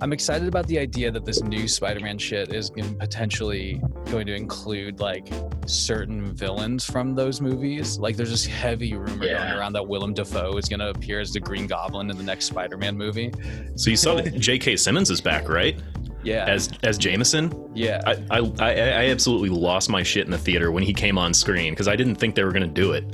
I'm 0.00 0.12
excited 0.12 0.46
about 0.46 0.68
the 0.68 0.78
idea 0.78 1.10
that 1.10 1.24
this 1.24 1.42
new 1.42 1.66
Spider-Man 1.66 2.18
shit 2.18 2.54
is 2.54 2.70
going 2.70 2.96
potentially 2.98 3.82
going 4.12 4.26
to 4.26 4.34
include 4.34 5.00
like 5.00 5.28
certain 5.66 6.32
villains 6.36 6.84
from 6.84 7.16
those 7.16 7.40
movies. 7.40 7.98
Like 7.98 8.16
there's 8.16 8.30
this 8.30 8.46
heavy 8.46 8.94
rumor 8.94 9.26
going 9.26 9.52
around 9.52 9.72
that 9.72 9.88
Willem 9.88 10.14
Dafoe 10.14 10.56
is 10.56 10.68
going 10.68 10.80
to 10.80 10.90
appear 10.90 11.18
as 11.18 11.32
the 11.32 11.40
Green 11.40 11.66
Goblin 11.66 12.10
in 12.10 12.16
the 12.16 12.22
next 12.22 12.44
Spider-Man 12.44 12.96
movie. 12.96 13.32
So 13.74 13.90
you 13.90 13.96
saw 13.96 14.14
that 14.20 14.34
J.K. 14.38 14.76
Simmons 14.76 15.10
is 15.10 15.20
back, 15.20 15.48
right? 15.48 15.76
Yeah, 16.24 16.44
As 16.46 16.68
as 16.82 16.98
Jameson. 16.98 17.52
yeah. 17.74 18.00
I, 18.06 18.12
I 18.30 18.38
I 18.58 18.70
I 18.70 19.04
absolutely 19.10 19.50
lost 19.50 19.88
my 19.88 20.02
shit 20.02 20.24
in 20.24 20.30
the 20.32 20.38
theater 20.38 20.72
when 20.72 20.82
he 20.82 20.92
came 20.92 21.16
on 21.16 21.32
screen 21.32 21.72
because 21.72 21.86
I 21.88 21.94
didn't 21.96 22.16
think 22.16 22.34
they 22.34 22.42
were 22.44 22.52
gonna 22.52 22.66
do 22.66 22.92
it. 22.92 23.04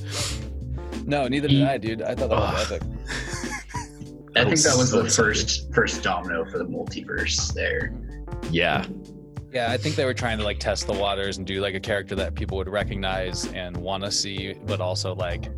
no, 1.07 1.29
neither 1.29 1.49
did 1.49 1.63
I, 1.63 1.77
dude. 1.79 2.01
I 2.03 2.15
thought 2.15 2.31
that 2.31 2.39
was 2.39 2.73
Ugh. 2.73 2.83
epic. 2.83 2.89
I 4.37 4.45
think 4.45 4.61
that 4.63 4.77
was 4.77 4.91
so 4.91 4.99
the 5.01 5.05
excited. 5.05 5.13
first 5.37 5.75
first 5.75 6.03
domino 6.03 6.45
for 6.47 6.59
the 6.59 6.65
multiverse 6.65 7.53
there. 7.53 7.95
Yeah, 8.51 8.85
Yeah, 9.53 9.71
I 9.71 9.77
think 9.77 9.95
they 9.97 10.05
were 10.07 10.15
trying 10.15 10.39
to 10.39 10.45
like 10.45 10.59
test 10.59 10.87
the 10.87 10.93
waters 10.93 11.39
and 11.39 11.47
do 11.47 11.61
like 11.61 11.75
a 11.75 11.81
character 11.81 12.15
that 12.17 12.35
people 12.35 12.57
would 12.57 12.69
recognize 12.69 13.47
and 13.53 13.77
want 13.77 14.03
to 14.05 14.11
see, 14.11 14.55
but 14.67 14.81
also 14.81 15.15
like 15.15 15.51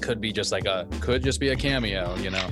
could 0.00 0.20
be 0.20 0.32
just 0.32 0.52
like 0.52 0.64
a 0.66 0.86
could 1.00 1.22
just 1.24 1.38
be 1.40 1.48
a 1.50 1.56
cameo, 1.56 2.14
you 2.16 2.30
know? 2.30 2.48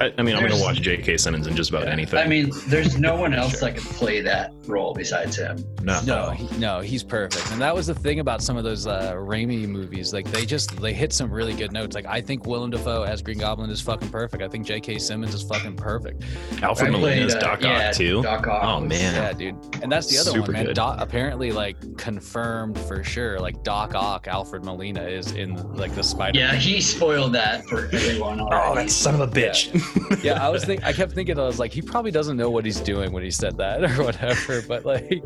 I, 0.00 0.12
I 0.18 0.22
mean, 0.22 0.34
I'm 0.36 0.42
gonna 0.42 0.60
watch 0.60 0.80
J.K. 0.80 1.16
Simmons 1.18 1.46
in 1.46 1.54
just 1.54 1.70
about 1.70 1.84
Yeah. 1.84 1.90
anything. 1.92 2.18
I 2.18 2.26
mean, 2.26 2.50
there's 2.68 2.98
no 2.98 3.16
one 3.16 3.34
else 3.42 3.60
that 3.60 3.74
can 3.76 3.84
play 3.84 4.20
that 4.22 4.52
role 4.66 4.94
besides 4.94 5.36
him. 5.36 5.64
no, 5.82 6.00
No, 6.02 6.30
he, 6.30 6.58
no, 6.58 6.80
he's 6.80 7.02
perfect, 7.04 7.50
and 7.52 7.60
that 7.60 7.74
was 7.74 7.86
the 7.88 7.94
thing 7.94 8.20
about 8.20 8.42
some 8.42 8.56
of 8.56 8.64
those 8.64 8.86
uh, 8.86 9.12
Raimi 9.14 9.68
movies. 9.68 10.12
Like 10.12 10.30
they 10.30 10.46
just 10.46 10.80
they 10.80 10.92
hit 10.92 11.12
some 11.12 11.30
really 11.30 11.52
good 11.54 11.72
notes. 11.72 11.94
Like 11.94 12.06
I 12.06 12.20
think 12.20 12.46
Willem 12.46 12.70
Dafoe 12.70 13.02
as 13.02 13.22
Green 13.22 13.38
Goblin 13.38 13.70
is 13.70 13.80
fucking 13.80 14.08
perfect. 14.10 14.42
I 14.42 14.48
think 14.48 14.66
J.K. 14.66 14.98
Simmons 14.98 15.34
is 15.34 15.42
fucking 15.42 15.76
perfect. 15.76 16.22
Alfred 16.62 16.88
I 16.88 16.92
Molina 16.92 17.26
is 17.26 17.34
played, 17.34 17.44
uh, 17.44 17.46
Doc 17.48 17.62
yeah, 17.62 17.88
Ock 17.88 17.94
too. 17.94 18.22
Doc 18.22 18.46
Ock 18.46 18.60
Oh 18.64 18.80
man, 18.80 19.14
Yeah, 19.14 19.32
dude. 19.32 19.56
And 19.82 19.90
that's 19.92 20.08
the 20.08 20.18
other 20.18 20.30
Super 20.30 20.42
one, 20.44 20.52
man. 20.52 20.66
good. 20.66 20.74
Doc, 20.76 20.98
apparently, 21.00 21.52
like 21.52 21.76
confirmed 21.98 22.78
for 22.78 23.02
sure. 23.04 23.38
Like 23.40 23.62
Doc 23.62 23.94
Ock, 23.94 24.26
Alfred 24.28 24.64
Molina 24.64 25.02
is 25.02 25.32
in 25.32 25.54
like 25.74 25.94
the 25.94 26.02
Spider. 26.02 26.38
Yeah, 26.38 26.54
he 26.54 26.80
spoiled 26.80 27.32
that 27.34 27.64
for 27.66 27.86
everyone 27.92 28.40
already. 28.40 28.70
Oh, 28.70 28.74
that 28.74 28.90
son 28.90 29.14
of 29.14 29.20
a 29.20 29.26
bitch. 29.26 29.72
yeah, 29.74 29.81
I 30.40 30.48
was 30.48 30.64
think 30.64 30.84
I 30.84 30.92
kept 30.92 31.12
thinking 31.12 31.38
I 31.38 31.42
was 31.44 31.58
like 31.58 31.72
he 31.72 31.82
probably 31.82 32.10
doesn't 32.10 32.36
know 32.36 32.50
what 32.50 32.64
he's 32.64 32.80
doing 32.80 33.12
when 33.12 33.22
he 33.22 33.30
said 33.30 33.56
that 33.58 33.82
or 33.98 34.02
whatever. 34.04 34.62
But 34.62 34.84
like, 34.84 35.22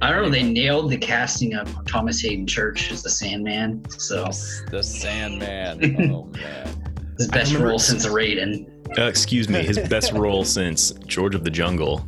I 0.00 0.10
don't 0.10 0.22
know. 0.22 0.30
They 0.30 0.42
nailed 0.42 0.90
the 0.90 0.98
casting 0.98 1.54
of 1.54 1.72
Thomas 1.86 2.20
Haden 2.20 2.46
Church 2.46 2.90
as 2.92 3.02
the 3.02 3.10
Sandman. 3.10 3.88
So 3.90 4.24
the 4.70 4.82
Sandman. 4.82 6.10
Oh 6.12 6.24
man. 6.24 6.94
his 7.18 7.28
best 7.28 7.52
remember- 7.52 7.68
role 7.70 7.78
since 7.78 8.06
Raiden. 8.06 8.68
Uh, 8.98 9.02
excuse 9.04 9.48
me, 9.48 9.62
his 9.62 9.78
best 9.78 10.12
role 10.12 10.44
since 10.44 10.90
George 11.06 11.34
of 11.34 11.44
the 11.44 11.50
Jungle. 11.50 12.04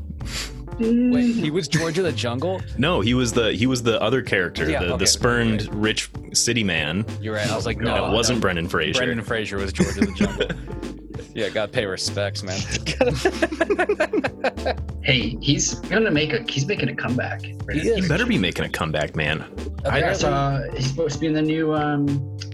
Wait, 0.80 1.34
he 1.36 1.50
was 1.50 1.68
George 1.68 1.98
of 1.98 2.04
the 2.04 2.12
Jungle. 2.12 2.60
No, 2.76 3.00
he 3.00 3.14
was 3.14 3.32
the 3.32 3.52
he 3.52 3.66
was 3.66 3.82
the 3.82 4.00
other 4.02 4.22
character, 4.22 4.68
Yeah, 4.68 4.80
the, 4.80 4.86
okay, 4.88 4.98
the 4.98 5.06
spurned 5.06 5.72
rich 5.72 6.10
city 6.32 6.64
man. 6.64 7.06
You're 7.20 7.34
right. 7.34 7.48
I 7.48 7.54
was 7.54 7.64
like, 7.64 7.78
No, 7.78 7.96
no, 7.96 8.06
it 8.10 8.12
wasn't 8.12 8.38
no. 8.38 8.42
Brendan 8.42 8.68
Fraser. 8.68 8.98
Brendan 8.98 9.24
Fraser 9.24 9.56
was 9.56 9.72
George 9.72 9.96
of 9.96 10.06
the 10.06 10.12
Jungle. 10.14 11.00
Yeah, 11.34 11.48
gotta 11.50 11.70
pay 11.72 11.86
respects, 11.86 12.42
man. 12.42 12.60
Hey, 15.02 15.36
he's 15.42 15.74
gonna 15.80 16.10
make 16.10 16.32
a. 16.32 16.42
He's 16.50 16.64
making 16.66 16.88
a 16.88 16.96
comeback. 16.96 17.42
He. 17.42 17.54
He 17.94 18.08
better 18.08 18.24
be 18.24 18.38
making 18.38 18.64
a 18.64 18.70
comeback, 18.70 19.14
man. 19.14 19.42
I 19.84 19.98
Apparently- 19.98 20.14
saw 20.14 20.62
he's 20.74 20.86
supposed 20.88 21.14
to 21.16 21.20
be 21.20 21.26
in 21.26 21.34
the 21.34 21.42
new 21.42 21.74
um, 21.74 22.06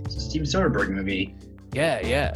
Steven 0.09 0.49
Soderbergh 0.49 0.89
movie. 0.91 1.37
Yeah, 1.73 2.05
yeah. 2.05 2.35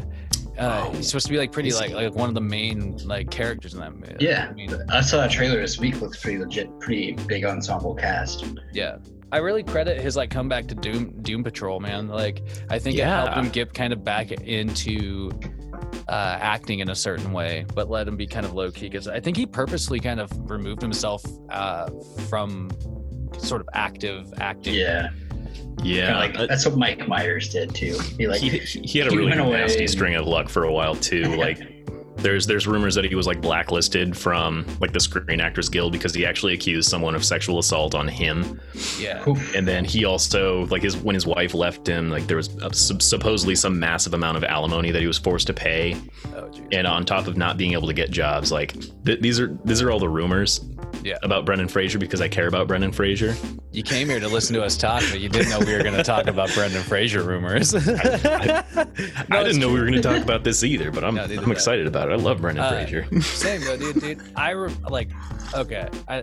Uh, 0.56 0.84
Oh. 0.86 0.92
he's 0.92 1.08
supposed 1.08 1.26
to 1.26 1.32
be 1.32 1.38
like 1.38 1.50
pretty 1.50 1.72
like 1.72 1.90
like 1.90 2.14
one 2.14 2.28
of 2.28 2.36
the 2.36 2.40
main 2.40 2.96
like 2.98 3.28
characters 3.32 3.74
in 3.74 3.80
that 3.80 3.92
movie. 3.96 4.14
Yeah, 4.20 4.46
I 4.48 4.52
mean, 4.54 4.72
I 4.88 5.00
saw 5.00 5.16
that 5.16 5.32
trailer 5.32 5.60
this 5.60 5.80
week. 5.80 6.00
Looks 6.00 6.22
pretty 6.22 6.38
legit. 6.38 6.78
Pretty 6.78 7.14
big 7.26 7.44
ensemble 7.44 7.96
cast. 7.96 8.44
yeah. 8.72 8.98
I 9.32 9.38
really 9.38 9.64
credit 9.64 10.00
his 10.00 10.14
like 10.14 10.30
comeback 10.30 10.68
to 10.68 10.76
Doom 10.76 11.20
Doom 11.22 11.42
Patrol, 11.42 11.80
man. 11.80 12.06
Like 12.06 12.44
I 12.70 12.78
think 12.78 12.98
it 12.98 13.04
helped 13.04 13.34
him 13.34 13.48
get 13.48 13.74
kind 13.74 13.92
of 13.92 14.04
back 14.04 14.30
into 14.30 15.32
uh, 16.08 16.38
acting 16.40 16.80
in 16.80 16.90
a 16.90 16.94
certain 16.94 17.32
way, 17.32 17.66
but 17.74 17.90
let 17.90 18.06
him 18.08 18.16
be 18.16 18.26
kind 18.26 18.44
of 18.46 18.54
low 18.54 18.70
key 18.70 18.88
because 18.88 19.08
I 19.08 19.20
think 19.20 19.36
he 19.36 19.46
purposely 19.46 20.00
kind 20.00 20.20
of 20.20 20.30
removed 20.50 20.82
himself 20.82 21.24
uh, 21.50 21.88
from 22.28 22.70
sort 23.38 23.60
of 23.60 23.68
active 23.72 24.32
acting. 24.38 24.74
Yeah, 24.74 25.10
Yeah, 25.82 26.18
like 26.18 26.38
uh, 26.38 26.46
that's 26.46 26.66
what 26.66 26.76
Mike 26.76 27.06
Myers 27.08 27.48
did 27.48 27.74
too. 27.74 27.98
He 28.18 28.26
like 28.28 28.40
he, 28.40 28.58
he 28.58 28.98
had 28.98 29.08
a 29.08 29.10
he 29.10 29.16
really 29.16 29.30
went 29.30 29.40
away 29.40 29.60
nasty 29.60 29.80
and- 29.80 29.90
string 29.90 30.14
of 30.14 30.26
luck 30.26 30.48
for 30.48 30.64
a 30.64 30.72
while 30.72 30.94
too. 30.94 31.24
Like 31.36 31.58
there's 32.16 32.46
there's 32.46 32.66
rumors 32.66 32.94
that 32.94 33.04
he 33.04 33.14
was 33.14 33.26
like 33.26 33.40
blacklisted 33.40 34.16
from 34.16 34.64
like 34.80 34.92
the 34.92 35.00
Screen 35.00 35.40
Actors 35.40 35.68
Guild 35.68 35.92
because 35.92 36.14
he 36.14 36.24
actually 36.24 36.54
accused 36.54 36.88
someone 36.88 37.14
of 37.14 37.24
sexual 37.24 37.58
assault 37.58 37.94
on 37.94 38.06
him. 38.08 38.60
yeah. 38.98 39.24
And 39.54 39.66
then 39.66 39.84
he 39.84 40.04
also 40.04 40.66
like 40.66 40.82
his 40.82 40.96
when 40.96 41.14
his 41.14 41.26
wife 41.26 41.54
left 41.54 41.86
him, 41.86 42.10
like 42.10 42.26
there 42.26 42.36
was 42.36 42.48
a, 42.62 42.72
supposedly 42.72 43.54
some 43.54 43.78
massive 43.78 44.14
amount 44.14 44.36
of 44.36 44.44
alimony 44.44 44.90
that 44.92 45.00
he 45.00 45.06
was 45.06 45.18
forced 45.18 45.46
to 45.48 45.54
pay, 45.54 45.96
Oh, 46.34 46.48
geez. 46.50 46.62
and 46.72 46.86
on 46.86 47.04
top 47.04 47.26
of 47.26 47.36
not 47.36 47.56
being 47.56 47.72
able 47.72 47.88
to 47.88 47.94
get 47.94 48.10
jobs, 48.10 48.52
like 48.52 48.74
th- 49.04 49.20
these 49.20 49.40
are 49.40 49.56
these 49.64 49.82
are 49.82 49.90
all 49.90 49.98
the 49.98 50.08
rumors. 50.08 50.60
Yeah. 51.02 51.18
About 51.22 51.44
Brendan 51.44 51.68
Fraser 51.68 51.98
because 51.98 52.20
I 52.20 52.28
care 52.28 52.46
about 52.46 52.66
Brendan 52.68 52.92
Fraser. 52.92 53.34
You 53.72 53.82
came 53.82 54.08
here 54.08 54.20
to 54.20 54.28
listen 54.28 54.54
to 54.54 54.62
us 54.64 54.76
talk, 54.76 55.02
but 55.10 55.20
you 55.20 55.28
didn't 55.28 55.50
know 55.50 55.58
we 55.58 55.72
were 55.76 55.82
going 55.82 55.94
to 55.96 56.02
talk 56.02 56.26
about 56.26 56.52
Brendan 56.54 56.82
Fraser 56.82 57.22
rumors. 57.22 57.74
I 57.74 58.62
didn't 59.28 59.58
know 59.58 59.68
we 59.68 59.80
were 59.80 59.86
going 59.86 59.94
to 59.94 60.02
talk 60.02 60.22
about 60.22 60.44
this 60.44 60.62
either, 60.64 60.90
but 60.90 61.04
I'm 61.04 61.14
No, 61.14 61.24
I'm 61.24 61.52
excited 61.52 61.86
about 61.86 62.08
it. 62.10 62.12
I 62.12 62.16
love 62.16 62.40
Brendan 62.40 62.64
Uh, 62.64 62.70
Fraser. 62.70 63.20
Same 63.22 63.60
though, 63.62 63.76
dude. 63.76 64.00
Dude, 64.00 64.22
I 64.36 64.50
re- 64.50 64.74
like. 64.88 65.10
Okay, 65.54 65.88
I, 66.08 66.22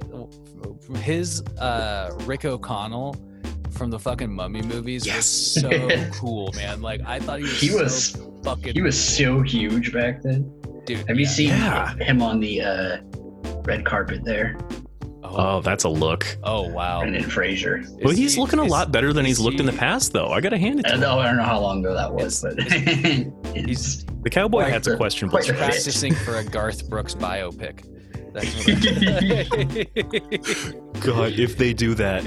his 0.99 1.41
uh, 1.59 2.11
Rick 2.25 2.45
O'Connell 2.45 3.15
from 3.71 3.89
the 3.91 3.99
fucking 3.99 4.31
Mummy 4.33 4.61
movies 4.61 5.05
was 5.07 5.25
so 5.25 5.69
cool, 6.13 6.51
man. 6.55 6.81
Like 6.81 7.01
I 7.05 7.19
thought 7.19 7.39
he 7.39 7.43
was. 7.43 7.59
He 7.61 7.67
so 7.69 7.83
was- 7.83 8.17
fucking. 8.43 8.73
he 8.73 8.81
was 8.81 8.99
so 9.01 9.41
huge 9.41 9.93
back 9.93 10.21
then. 10.23 10.51
dude. 10.85 11.07
Have 11.07 11.19
you 11.19 11.25
seen 11.25 11.49
Yeah. 11.49 11.93
him 11.95 12.21
on 12.21 12.39
the 12.39 12.61
uh, 12.61 12.97
red 13.65 13.85
carpet 13.85 14.23
there? 14.23 14.57
Oh, 15.23 15.57
Oh, 15.57 15.61
that's 15.61 15.83
a 15.85 15.89
look. 15.89 16.25
oh 16.43 16.67
wow. 16.69 16.99
Brendan 17.01 17.23
Fraser. 17.23 17.77
Is 17.77 17.91
Well, 18.03 18.13
he's 18.13 18.33
he- 18.35 18.41
looking 18.41 18.59
a 18.59 18.65
is- 18.65 18.71
lot 18.71 18.91
better 18.91 19.13
than 19.13 19.25
is 19.25 19.37
he's 19.37 19.39
looked 19.39 19.59
in 19.59 19.65
the 19.65 19.71
he- 19.71 19.77
past, 19.77 20.11
though. 20.13 20.27
I 20.29 20.41
gotta 20.41 20.57
hand 20.57 20.79
it 20.81 20.85
I 20.87 20.89
to 20.89 20.95
don't, 20.95 21.03
him. 21.03 21.09
know, 21.09 21.19
I 21.19 21.25
don't 21.27 21.37
know 21.37 21.43
how 21.43 21.59
long 21.59 21.79
ago 21.85 21.93
that 21.93 22.11
was, 22.13 22.41
but 22.41 22.59
He's- 23.55 24.05
The 24.23 24.29
cowboy 24.29 24.61
Quite 24.63 24.73
hat's 24.73 24.87
a 24.87 24.91
the- 24.91 24.97
questionable 24.97 25.37
quite 25.37 25.47
the 25.47 25.53
choice. 25.53 25.59
practicing 25.59 26.13
for 26.15 26.35
a 26.37 26.43
Garth 26.43 26.89
Brooks 26.89 27.15
biopic. 27.15 27.85
That's 28.33 28.65
what 28.65 28.81
God, 31.01 31.33
if 31.33 31.57
they 31.57 31.73
do 31.73 31.93
that, 31.95 32.23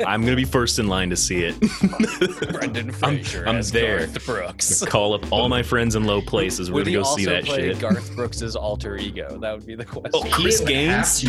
I'm 0.06 0.22
gonna 0.22 0.36
be 0.36 0.44
first 0.44 0.78
in 0.78 0.86
line 0.86 1.10
to 1.10 1.16
see 1.16 1.44
it. 1.44 1.58
Brendan 2.52 2.90
I'm- 2.90 3.22
Fraser 3.22 3.48
I'm 3.48 3.56
as 3.56 3.72
there. 3.72 4.06
Garth 4.06 4.26
Brooks. 4.26 4.84
Call 4.84 5.14
up 5.14 5.32
all 5.32 5.48
my 5.48 5.62
friends 5.62 5.96
in 5.96 6.04
low 6.04 6.20
places. 6.20 6.70
We're 6.70 6.76
Would 6.76 6.84
gonna 6.86 6.96
go 6.98 7.02
also 7.04 7.16
see 7.16 7.24
that 7.26 7.44
play 7.44 7.70
shit. 7.70 7.80
Garth 7.80 8.14
Brooks's 8.14 8.54
alter 8.54 8.96
ego? 8.96 9.38
That 9.40 9.56
would 9.56 9.66
be 9.66 9.74
the 9.74 9.84
question. 9.84 10.10
Oh, 10.14 10.22
Chris 10.30 10.60
Gaines? 10.60 11.24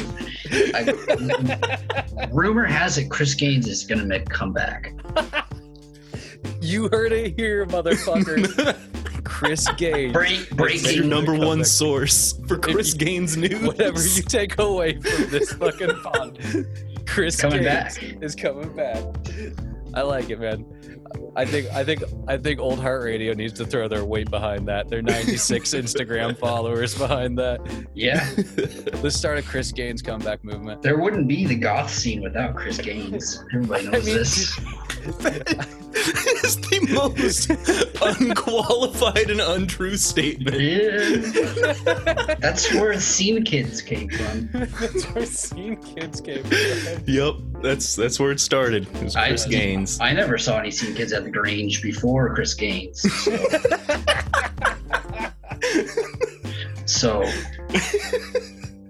I- 0.76 2.28
rumor 2.32 2.66
has 2.66 2.98
it 2.98 3.10
Chris 3.10 3.34
Gaines 3.34 3.68
is 3.68 3.86
going 3.86 4.00
to 4.00 4.06
make 4.06 4.24
a 4.24 4.34
comeback. 4.34 4.94
You 6.62 6.90
heard 6.92 7.12
it 7.14 7.36
here, 7.38 7.66
motherfucker. 7.68 8.78
Chris 9.24 9.68
Gaines. 9.78 10.14
Break, 10.14 10.50
That's 10.50 10.96
your 10.96 11.06
number 11.06 11.34
one 11.36 11.60
back. 11.60 11.68
source 11.68 12.34
for 12.48 12.58
Chris 12.58 12.94
you- 12.94 13.00
Gaines 13.00 13.38
news. 13.38 13.62
Whatever 13.62 14.02
you 14.02 14.22
take 14.24 14.58
away 14.60 14.94
from 15.00 15.30
this 15.30 15.54
fucking 15.54 15.96
pod, 16.02 16.40
Chris 17.08 17.40
Coming 17.40 17.64
Gaines 17.64 17.98
back. 17.98 18.04
is 18.22 18.36
coming 18.36 18.76
back. 18.76 19.04
I 19.94 20.02
like 20.04 20.30
it, 20.30 20.40
man. 20.40 20.66
I 21.36 21.46
think 21.46 21.68
I 21.72 21.84
think 21.86 22.04
I 22.28 22.38
think 22.38 22.60
Old 22.60 22.80
Heart 22.80 23.04
Radio 23.04 23.34
needs 23.34 23.54
to 23.54 23.66
throw 23.66 23.88
their 23.88 24.04
weight 24.04 24.30
behind 24.30 24.68
that. 24.68 24.90
Their 24.90 25.02
96 25.02 25.70
Instagram 25.74 26.38
followers 26.38 26.98
behind 26.98 27.38
that. 27.40 27.62
Yeah, 27.94 28.28
Let's 29.02 29.16
start 29.16 29.38
a 29.38 29.42
Chris 29.42 29.72
Gaines 29.72 30.02
comeback 30.02 30.44
movement. 30.44 30.82
there 30.82 30.98
wouldn't 31.00 31.28
be 31.30 31.46
the 31.46 31.56
goth 31.56 31.90
scene 31.90 32.22
without 32.22 32.56
Chris 32.56 32.78
Gaines. 32.80 33.44
Everybody 33.54 33.88
knows 33.90 34.06
mean, 34.06 34.16
this. 34.18 34.60
It's 35.94 36.56
the 36.56 36.80
most 36.94 37.50
unqualified 38.02 39.30
and 39.30 39.42
untrue 39.42 39.98
statement. 39.98 40.58
Yeah. 40.60 42.36
That's 42.40 42.74
where 42.74 42.98
Scene 43.00 43.44
Kids 43.44 43.82
came 43.82 44.10
from. 44.10 44.50
That's 44.54 45.04
where 45.14 45.26
Scene 45.26 45.76
Kids 45.78 46.22
came 46.22 46.44
from. 46.44 47.04
Yep, 47.06 47.34
that's 47.62 47.96
that's 47.96 48.20
where 48.20 48.32
it 48.32 48.40
started. 48.40 48.88
It 48.96 49.04
was 49.04 49.16
I- 49.16 49.28
Chris 49.28 49.46
Gaines. 49.46 50.00
I 50.00 50.14
never 50.14 50.38
saw 50.38 50.60
any 50.60 50.72
Scene 50.72 50.96
Kids 50.96 51.12
at 51.14 51.21
the 51.24 51.32
Grange 51.32 51.82
before 51.82 52.34
Chris 52.34 52.54
Gaines. 52.54 53.02
So, 53.02 53.38
so 57.24 57.32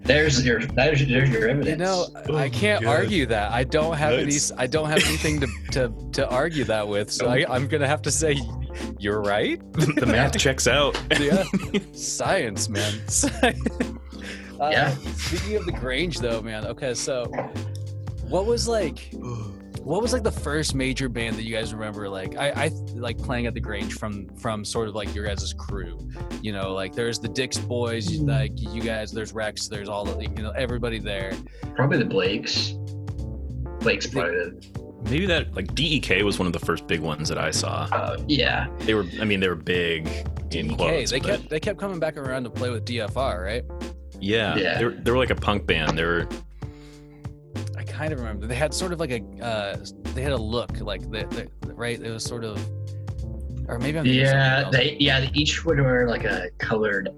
there's 0.04 0.44
your 0.44 0.60
there's, 0.60 1.06
there's 1.06 1.30
your 1.30 1.48
evidence. 1.48 1.68
You 1.68 1.76
know, 1.76 2.06
Oh 2.28 2.36
I 2.36 2.48
can't 2.48 2.84
argue 2.84 3.26
that. 3.26 3.52
I 3.52 3.64
don't 3.64 3.96
have 3.96 4.12
any. 4.14 4.36
I 4.58 4.66
don't 4.66 4.88
have 4.88 4.98
anything 5.04 5.40
to, 5.40 5.46
to, 5.72 5.92
to 6.12 6.28
argue 6.28 6.64
that 6.64 6.86
with. 6.88 7.10
So 7.10 7.28
I, 7.28 7.44
I'm 7.48 7.68
gonna 7.68 7.86
have 7.86 8.02
to 8.02 8.10
say, 8.10 8.36
you're 8.98 9.20
right. 9.22 9.60
the 9.74 10.06
math 10.06 10.36
checks 10.38 10.66
out. 10.66 11.00
Yeah, 11.20 11.44
science, 11.92 12.68
man. 12.68 12.94
uh, 14.60 14.70
Yeah. 14.70 14.94
Speaking 15.16 15.56
of 15.56 15.66
the 15.66 15.72
Grange, 15.72 16.18
though, 16.18 16.42
man. 16.42 16.66
Okay, 16.66 16.94
so 16.94 17.26
what 18.28 18.46
was 18.46 18.66
like? 18.66 19.10
What 19.84 20.00
was 20.00 20.12
like 20.12 20.22
the 20.22 20.30
first 20.30 20.74
major 20.74 21.08
band 21.08 21.36
that 21.36 21.42
you 21.42 21.54
guys 21.54 21.74
remember? 21.74 22.08
Like, 22.08 22.36
I, 22.36 22.50
I 22.50 22.70
like 22.94 23.18
playing 23.18 23.46
at 23.46 23.54
the 23.54 23.60
Grange 23.60 23.94
from 23.94 24.28
from 24.36 24.64
sort 24.64 24.88
of 24.88 24.94
like 24.94 25.14
your 25.14 25.26
guys' 25.26 25.52
crew. 25.52 25.98
You 26.40 26.52
know, 26.52 26.72
like 26.72 26.94
there's 26.94 27.18
the 27.18 27.28
Dix 27.28 27.58
Boys, 27.58 28.08
Mm-hmm. 28.08 28.28
like 28.28 28.52
you 28.56 28.80
guys. 28.80 29.10
There's 29.12 29.32
Rex. 29.32 29.68
There's 29.68 29.88
all 29.88 30.04
the 30.04 30.20
you 30.22 30.28
know 30.42 30.50
everybody 30.52 30.98
there. 30.98 31.32
probably 31.74 31.98
the 31.98 32.04
Blakes. 32.04 32.74
Blake's 33.80 34.06
probably 34.06 34.30
the, 34.36 34.82
Maybe 35.04 35.26
that 35.26 35.52
like 35.56 35.74
DEK 35.74 36.22
was 36.22 36.38
one 36.38 36.46
of 36.46 36.52
the 36.52 36.60
first 36.60 36.86
big 36.86 37.00
ones 37.00 37.28
that 37.28 37.36
I 37.38 37.50
saw. 37.50 37.88
uh, 37.90 38.16
yeah. 38.28 38.68
They 38.80 38.94
were, 38.94 39.04
I 39.20 39.24
mean, 39.24 39.40
they 39.40 39.48
were 39.48 39.56
big, 39.56 40.06
in 40.52 40.68
DK. 40.68 40.76
quotes. 40.76 41.10
they 41.10 41.18
but- 41.18 41.26
kept 41.28 41.50
they 41.50 41.58
kept 41.58 41.80
coming 41.80 41.98
back 41.98 42.16
around 42.16 42.44
to 42.44 42.50
play 42.50 42.70
with 42.70 42.84
DFR, 42.84 43.42
right? 43.44 43.64
yeah, 44.20 44.54
Yeah. 44.54 44.78
They, 44.78 44.84
were, 44.84 44.90
they 44.92 45.10
were 45.10 45.18
like 45.18 45.30
a 45.30 45.34
punk 45.34 45.66
band. 45.66 45.98
They 45.98 46.04
were 46.04 46.28
I 46.30 46.36
kind 48.02 48.12
of 48.12 48.18
remember 48.18 48.46
they 48.46 48.56
had 48.56 48.74
sort 48.74 48.92
of 48.92 48.98
like 48.98 49.10
a 49.10 49.22
uh, 49.44 49.76
they 50.14 50.22
had 50.22 50.32
a 50.32 50.36
look 50.36 50.80
like 50.80 51.02
the, 51.02 51.48
the 51.60 51.74
right. 51.74 52.00
It 52.00 52.10
was 52.10 52.24
sort 52.24 52.44
of, 52.44 52.58
or 53.68 53.78
maybe 53.78 53.98
I'm 53.98 54.06
Yeah, 54.06 54.68
they 54.70 54.96
yeah 54.98 55.20
they 55.20 55.30
each 55.34 55.64
would 55.64 55.80
wear 55.80 56.08
like 56.08 56.24
a 56.24 56.50
colored, 56.58 57.10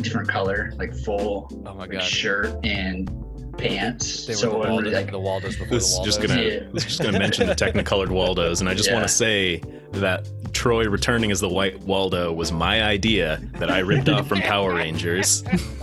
different 0.00 0.28
color, 0.28 0.72
like 0.76 0.94
full 0.94 1.48
oh 1.66 1.74
my 1.74 1.80
like, 1.80 1.92
god, 1.92 2.02
shirt 2.02 2.64
and 2.64 3.10
pants. 3.58 4.26
they 4.26 4.32
were 4.34 4.36
so 4.38 4.50
the, 4.50 4.58
Waldos, 4.58 4.92
like, 4.92 5.10
the 5.10 5.18
Waldos 5.18 5.56
before 5.56 5.66
This 5.68 5.84
the 5.84 5.88
is 5.88 5.96
Waldos. 5.98 6.16
just 6.16 6.28
gonna 6.28 6.42
Yeah. 6.42 6.58
this 6.72 6.82
is 6.84 6.88
just 6.96 7.02
gonna 7.02 7.18
mention 7.18 7.46
the 7.46 7.54
Technicolored 7.66 8.10
Waldos, 8.10 8.60
and 8.60 8.68
I 8.68 8.74
just 8.74 8.92
want 8.92 9.02
to 9.04 9.08
say 9.12 9.62
that 9.92 10.26
Troy 10.52 10.88
returning 10.88 11.30
as 11.30 11.40
the 11.40 11.48
White 11.48 11.80
Waldo 11.80 12.32
was 12.32 12.52
my 12.52 12.82
idea 12.82 13.40
that 13.58 13.70
I 13.70 13.80
ripped 13.80 14.08
off 14.08 14.28
from 14.28 14.40
Power 14.40 14.74
Rangers. 14.74 15.42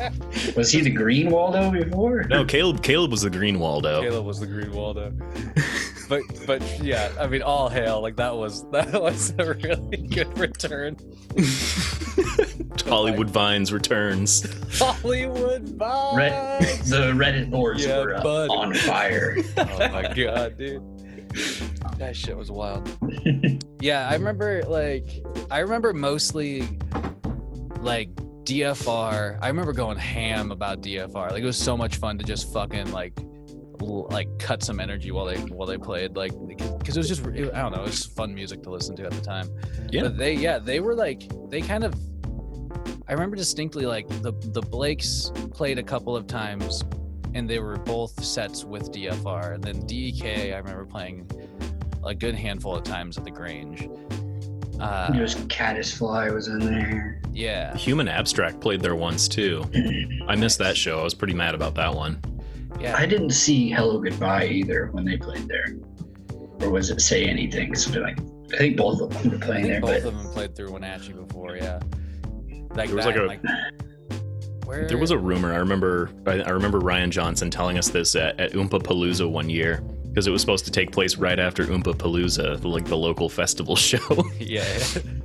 was 0.55 0.71
he 0.71 0.81
the 0.81 0.89
green 0.89 1.29
Waldo 1.29 1.71
before? 1.71 2.23
No, 2.23 2.45
Caleb 2.45 2.83
Caleb 2.83 3.11
was 3.11 3.21
the 3.21 3.29
Green 3.29 3.59
Waldo. 3.59 4.01
Caleb 4.01 4.25
was 4.25 4.39
the 4.39 4.47
Green 4.47 4.71
Waldo. 4.71 5.11
but 6.09 6.21
but 6.45 6.61
yeah, 6.81 7.11
I 7.19 7.27
mean, 7.27 7.41
all 7.41 7.69
hail 7.69 8.01
like 8.01 8.15
that 8.17 8.35
was 8.35 8.69
that 8.71 8.91
was 9.01 9.33
a 9.39 9.53
really 9.53 9.97
good 9.97 10.37
return. 10.37 10.97
Hollywood 12.81 13.29
Vines 13.29 13.71
returns. 13.71 14.45
Hollywood 14.79 15.69
Vines. 15.69 16.17
Red, 16.17 16.61
the 16.85 17.11
Reddit 17.13 17.49
boards 17.49 17.85
Yeah, 17.85 17.99
were 17.99 18.15
uh, 18.15 18.47
on 18.47 18.73
fire. 18.73 19.37
oh 19.57 19.89
my 19.89 20.13
god, 20.13 20.57
dude. 20.57 20.83
That 21.97 22.15
shit 22.15 22.35
was 22.37 22.51
wild. 22.51 22.89
yeah, 23.81 24.07
I 24.07 24.13
remember 24.13 24.63
like 24.63 25.23
I 25.51 25.59
remember 25.59 25.93
mostly 25.93 26.67
like 27.81 28.13
DFR. 28.43 29.37
I 29.41 29.47
remember 29.47 29.73
going 29.73 29.97
ham 29.97 30.51
about 30.51 30.81
DFR. 30.81 31.31
Like 31.31 31.43
it 31.43 31.45
was 31.45 31.57
so 31.57 31.75
much 31.75 31.97
fun 31.97 32.17
to 32.17 32.23
just 32.23 32.51
fucking 32.53 32.91
like 32.91 33.17
like 33.79 34.27
cut 34.39 34.63
some 34.63 34.79
energy 34.79 35.11
while 35.11 35.25
they 35.25 35.37
while 35.37 35.67
they 35.67 35.77
played 35.77 36.15
like 36.15 36.31
because 36.79 36.97
it 36.97 36.99
was 36.99 37.07
just 37.07 37.25
it, 37.27 37.53
I 37.53 37.61
don't 37.61 37.71
know 37.71 37.81
it 37.81 37.87
was 37.87 38.05
fun 38.05 38.33
music 38.33 38.63
to 38.63 38.71
listen 38.71 38.95
to 38.95 39.05
at 39.05 39.11
the 39.11 39.21
time. 39.21 39.49
Yeah. 39.91 40.03
But 40.03 40.17
they 40.17 40.33
yeah 40.33 40.59
they 40.59 40.79
were 40.79 40.95
like 40.95 41.23
they 41.49 41.61
kind 41.61 41.83
of 41.83 41.93
I 43.09 43.13
remember 43.13 43.35
distinctly 43.35 43.85
like 43.85 44.07
the 44.21 44.31
the 44.51 44.61
Blakes 44.61 45.31
played 45.53 45.79
a 45.79 45.83
couple 45.83 46.15
of 46.15 46.27
times 46.27 46.83
and 47.33 47.49
they 47.49 47.59
were 47.59 47.77
both 47.77 48.23
sets 48.23 48.63
with 48.63 48.91
DFR. 48.91 49.53
And 49.55 49.63
then 49.63 49.85
DEK, 49.85 50.53
I 50.53 50.57
remember 50.57 50.85
playing 50.85 51.29
a 52.05 52.13
good 52.15 52.35
handful 52.35 52.75
of 52.75 52.83
times 52.83 53.17
at 53.17 53.23
the 53.23 53.31
Grange. 53.31 53.89
Uh, 54.79 55.11
It 55.15 55.19
was 55.21 55.35
Caddisfly 55.35 56.33
was 56.33 56.47
in 56.47 56.59
there. 56.59 57.21
yeah, 57.33 57.75
Human 57.75 58.07
Abstract 58.07 58.59
played 58.59 58.81
there 58.81 58.95
once 58.95 59.27
too. 59.27 59.63
I 60.27 60.35
missed 60.35 60.57
that 60.59 60.75
show. 60.77 60.99
I 60.99 61.03
was 61.03 61.13
pretty 61.13 61.33
mad 61.33 61.55
about 61.55 61.75
that 61.75 61.93
one. 61.93 62.19
yeah. 62.79 62.95
I 62.95 63.05
didn't 63.05 63.31
see 63.31 63.71
Hellogoodbye 63.71 64.51
either 64.51 64.87
when 64.91 65.03
they 65.05 65.17
played 65.17 65.47
there. 65.47 65.77
Or 66.61 66.69
was 66.71 66.89
it 66.89 67.01
Say 67.01 67.25
Anything? 67.25 67.73
Something 67.75 68.01
like 68.03 68.19
I 68.53 68.57
think 68.57 68.77
both 68.77 68.99
of 69.01 69.09
them 69.11 69.31
were 69.31 69.37
I 69.37 69.39
playing 69.45 69.63
think 69.65 69.73
there, 69.73 69.81
both 69.81 70.03
but 70.03 70.07
of 70.13 70.17
them 70.23 70.31
played 70.33 70.55
through 70.55 70.71
Wenatchee 70.71 71.13
before. 71.13 71.55
Yeah, 71.57 71.79
like 72.75 72.87
There 72.89 72.95
was 72.95 73.05
that, 73.05 73.27
like 73.27 73.43
a- 73.43 73.47
and, 73.47 73.71
where 74.65 74.87
There 74.87 74.97
was 74.97 75.11
a 75.11 75.17
rumor. 75.17 75.53
I 75.53 75.57
remember. 75.57 76.09
I, 76.25 76.41
I 76.41 76.49
remember 76.49 76.79
Ryan 76.79 77.09
Johnson 77.11 77.49
telling 77.49 77.77
us 77.77 77.89
this 77.89 78.15
at, 78.15 78.39
at 78.39 78.51
Oompa 78.53 78.81
Palooza 78.83 79.29
one 79.29 79.49
year 79.49 79.81
because 80.09 80.27
it 80.27 80.31
was 80.31 80.41
supposed 80.41 80.65
to 80.65 80.71
take 80.71 80.91
place 80.91 81.15
right 81.17 81.37
after 81.39 81.63
Oompa 81.65 81.93
Palooza, 81.95 82.63
like 82.65 82.85
the 82.85 82.97
local 82.97 83.29
festival 83.41 83.75
show. 83.75 83.99
yeah, 84.39 84.63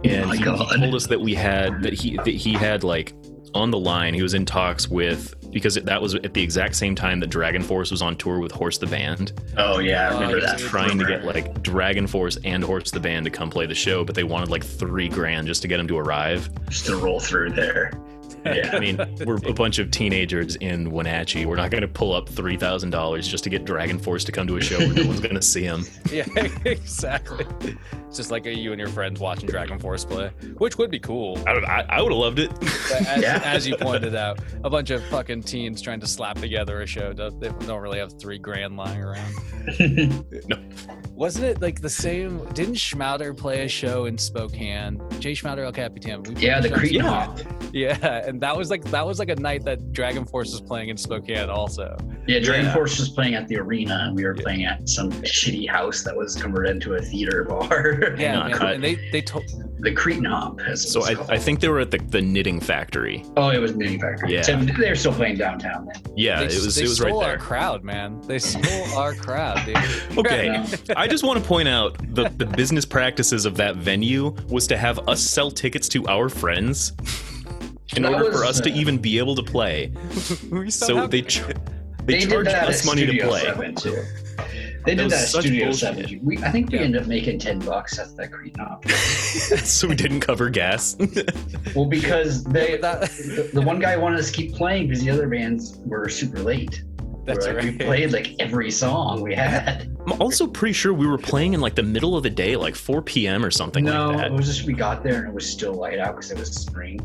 and 0.05 0.25
Oh 0.27 0.31
he, 0.33 0.39
he 0.39 0.45
told 0.45 0.95
us 0.95 1.07
that 1.09 1.21
we 1.21 1.35
had 1.35 1.83
that 1.83 1.93
he 1.93 2.17
that 2.19 2.27
he 2.29 2.53
had 2.53 2.85
like 2.85 3.13
on 3.55 3.71
the 3.71 3.79
line. 3.79 4.15
He 4.15 4.23
was 4.23 4.35
in 4.35 4.45
talks 4.45 4.89
with 4.89 5.35
because 5.53 5.75
that 5.75 6.01
was 6.01 6.15
at 6.15 6.33
the 6.33 6.43
exact 6.43 6.75
same 6.77 6.95
time 6.95 7.21
that 7.21 7.29
DragonForce 7.31 7.91
was 7.91 8.01
on 8.01 8.17
tour 8.17 8.39
with 8.39 8.53
Horse 8.53 8.79
the 8.79 8.87
Band. 8.87 9.33
oh 9.59 9.79
yeah, 9.81 10.11
I 10.11 10.15
remember 10.15 10.41
that. 10.41 10.59
Trying 10.59 10.99
to 10.99 11.05
get 11.05 11.25
like 11.25 11.63
DragonForce 11.63 12.39
and 12.45 12.65
Horse 12.65 12.91
the 12.91 13.01
Band 13.01 13.25
to 13.27 13.31
come 13.31 13.51
play 13.51 13.67
the 13.67 13.75
show, 13.75 14.05
but 14.05 14.15
they 14.15 14.25
wanted 14.25 14.49
like 14.49 14.65
three 14.65 15.09
grand 15.09 15.47
just 15.47 15.61
to 15.63 15.69
get 15.69 15.79
him 15.79 15.89
to 15.89 15.99
arrive. 15.99 16.49
just 16.71 16.87
to 16.87 16.97
roll 16.97 17.21
through 17.21 17.51
there. 17.51 17.93
Yeah, 18.45 18.71
I 18.73 18.81
mean, 18.81 18.97
we're 19.27 19.37
a 19.47 19.53
bunch 19.53 19.79
of 19.79 19.91
teenagers 19.91 20.57
in 20.57 20.91
Wenatchee. 20.91 21.47
We're 21.47 21.57
not 21.57 21.71
going 21.71 21.83
to 21.83 21.89
pull 21.89 22.13
up 22.13 22.29
three 22.29 22.57
thousand 22.57 22.91
dollars 22.91 23.29
just 23.29 23.45
to 23.45 23.51
get 23.51 23.65
DragonForce 23.65 24.25
to 24.27 24.33
come 24.33 24.47
to 24.49 24.57
a 24.57 24.61
show 24.61 24.79
where 24.79 24.93
no 24.93 25.07
one's 25.07 25.21
going 25.21 25.35
to 25.35 25.43
see 25.43 25.63
him. 25.63 25.85
yeah, 26.13 26.27
exactly. 26.65 27.47
It's 28.09 28.17
just 28.17 28.31
like 28.31 28.45
you 28.45 28.73
and 28.73 28.79
your 28.81 28.89
friends 28.89 29.21
watching 29.21 29.49
Dragon 29.49 29.79
Force 29.79 30.05
play, 30.05 30.29
which 30.59 30.77
would 30.79 30.91
be 30.91 30.99
cool. 30.99 31.39
I 31.47 31.53
don't. 31.55 31.65
I, 31.65 31.87
I 31.89 32.03
would 32.03 32.13
have 32.13 32.19
loved 32.19 32.39
it. 32.39 32.51
But 32.61 33.07
as, 33.07 33.23
Yeah. 33.23 33.41
as 33.45 33.67
you 33.67 33.77
pointed 33.77 34.15
out, 34.15 34.41
a 34.65 34.71
bunch 34.71 34.91
of 34.91 35.03
fucking 35.05 35.45
teens 35.45 35.81
trying 35.81 36.01
to 36.01 36.07
slap 36.07 36.37
together 36.39 36.83
a 36.83 36.87
show. 36.87 37.13
Don't, 37.13 37.41
they 37.41 37.49
don't 37.67 37.81
really 37.81 37.99
have 37.99 38.19
three 38.19 38.39
grand 38.39 38.77
lying 38.77 39.01
around. 39.03 39.35
Wasn't 41.23 41.45
it 41.45 41.63
like 41.63 41.81
the 41.81 41.89
same? 41.89 42.45
Didn't 42.53 42.75
Schmouder 42.75 43.37
play 43.37 43.65
a 43.65 43.69
show 43.69 44.07
in 44.07 44.19
Spokane? 44.19 45.01
Jay 45.21 45.35
Schmouder, 45.35 45.65
El 45.65 45.71
Capitan. 45.71 46.25
Yeah, 46.37 46.59
the 46.59 46.67
show 46.67 46.75
in 46.75 46.81
Cretan 46.81 47.01
Spokane. 47.03 47.47
Hop. 47.47 47.73
Yeah, 47.73 48.27
and 48.27 48.41
that 48.41 48.57
was 48.57 48.71
like 48.71 48.83
that 48.91 49.07
was 49.07 49.21
like 49.21 49.29
a 49.29 49.37
night 49.37 49.65
that 49.65 49.79
DragonForce 49.93 50.51
was 50.51 50.61
playing 50.61 50.89
in 50.89 50.97
Spokane 50.97 51.49
also. 51.49 51.97
Yeah, 52.27 52.41
Dragon 52.41 52.65
Yeah. 52.67 52.75
Force 52.75 52.99
was 52.99 53.09
playing 53.09 53.35
at 53.37 53.47
the 53.47 53.57
arena, 53.59 54.01
and 54.09 54.17
we 54.17 54.25
were 54.25 54.35
Yeah. 54.37 54.43
playing 54.43 54.65
at 54.65 54.89
some 54.89 55.13
shitty 55.23 55.71
house 55.71 56.03
that 56.03 56.17
was 56.17 56.35
converted 56.35 56.73
into 56.73 56.95
a 56.95 57.01
theater 57.01 57.45
bar. 57.45 58.15
Yeah, 58.19 58.49
and 58.73 58.83
they 58.83 58.97
they 59.13 59.23
told 59.23 59.45
the 59.83 59.93
Cretan 59.93 60.25
Hop. 60.25 60.61
As 60.61 60.91
So 60.91 61.03
I. 61.05 61.17
I 61.29 61.39
think 61.39 61.59
they 61.61 61.69
were 61.69 61.81
at 61.81 61.91
the, 61.91 61.99
the 61.99 62.23
knitting 62.23 62.61
factory. 62.61 63.25
Oh, 63.37 63.49
it 63.51 63.59
was 63.59 63.75
knitting 63.75 64.01
Factory. 64.01 64.33
Yeah. 64.33 64.43
So 64.43 64.57
they're 64.57 64.95
still 64.95 65.13
playing 65.13 65.37
downtown 65.39 65.87
then. 65.93 66.03
Yeah, 66.17 66.39
they, 66.41 66.47
it 66.47 66.63
was 66.65 66.75
they 66.77 66.83
it 66.83 66.89
was 66.89 66.97
stole 66.99 67.21
right 67.21 67.31
our 67.31 67.37
crowd, 67.37 67.83
man. 67.85 68.21
They 68.23 68.39
stole 68.39 68.97
our 68.99 69.13
crowd, 69.27 69.65
dude. 69.67 69.77
Okay, 70.19 70.49
No. 70.49 70.65
I 70.97 71.07
just 71.09 71.25
want 71.25 71.43
to 71.43 71.47
point 71.47 71.69
out 71.69 71.97
the 72.15 72.29
the 72.37 72.47
business 72.47 72.85
practices 72.85 73.45
of 73.45 73.57
that 73.57 73.77
venue 73.77 74.35
was 74.49 74.67
to 74.69 74.77
have 74.77 75.01
us 75.09 75.21
sell 75.21 75.51
tickets 75.51 75.89
to 75.91 76.07
our 76.07 76.29
friends 76.29 76.93
in 77.97 78.03
That 78.05 78.13
order 78.15 78.27
for 78.33 78.41
was, 78.41 78.59
us 78.59 78.61
to 78.63 78.71
uh, 78.71 78.75
even 78.77 78.99
be 78.99 79.19
able 79.19 79.35
to 79.35 79.43
play. 79.43 79.93
We 80.51 80.71
So 80.71 80.87
somehow- 80.87 81.07
they 81.09 81.23
ch- 81.23 81.43
they, 82.05 82.19
They, 82.19 82.27
charged 82.27 82.51
us 82.51 82.85
money 82.87 83.07
to 83.07 83.13
Studio 83.13 83.29
play. 83.29 83.75
7 84.87 84.87
too. 84.87 84.87
They 84.87 84.95
That 84.95 85.03
did 85.03 85.11
that 85.13 85.23
at 85.23 85.29
Studio 85.29 85.65
bullshit. 85.67 86.09
7. 86.09 86.21
We, 86.23 86.39
I 86.39 86.51
think 86.51 86.71
we 86.71 86.79
Yeah. 86.79 86.85
ended 86.85 87.03
up 87.03 87.09
making 87.09 87.39
10 87.39 87.59
bucks 87.61 87.99
at 87.99 88.15
that 88.17 88.33
Cretan 88.33 88.61
Hop. 88.65 88.87
so 88.89 89.89
we 89.89 89.95
didn't 89.95 90.21
cover 90.21 90.49
gas. 90.51 90.97
Well, 91.75 91.87
because 91.87 92.45
they, 92.45 92.77
that, 92.83 93.01
the, 93.03 93.51
the 93.55 93.61
one 93.63 93.79
guy 93.79 93.97
wanted 93.97 94.19
us 94.21 94.27
to 94.31 94.33
keep 94.37 94.55
playing 94.55 94.89
because 94.89 95.03
the 95.03 95.11
other 95.11 95.27
bands 95.29 95.79
were 95.87 96.09
super 96.09 96.41
late. 96.41 96.83
that's 97.25 97.47
like, 97.47 97.57
right. 97.57 97.65
We 97.65 97.79
played 97.79 98.13
like 98.13 98.35
every 98.41 98.71
song 98.71 99.23
we 99.23 99.35
had. 99.35 99.89
I'm 100.07 100.21
also 100.21 100.47
pretty 100.47 100.73
sure 100.75 100.93
we 100.93 101.07
were 101.07 101.17
playing 101.19 101.55
in 101.55 101.61
like 101.61 101.75
the 101.77 101.83
middle 101.83 102.17
of 102.17 102.25
the 102.25 102.31
day, 102.31 102.57
like 102.57 102.75
4 102.75 103.01
p.m. 103.03 103.45
or 103.45 103.51
something 103.51 103.85
no, 103.85 104.11
like 104.11 104.27
it 104.27 104.33
was 104.33 104.47
just 104.47 104.67
we 104.67 104.73
got 104.75 105.03
there 105.05 105.21
and 105.21 105.29
it 105.29 105.35
was 105.35 105.49
still 105.49 105.73
light 105.75 105.99
out 105.99 106.17
because 106.17 106.31
it 106.33 106.39
was 106.39 106.51
spring. 106.53 106.99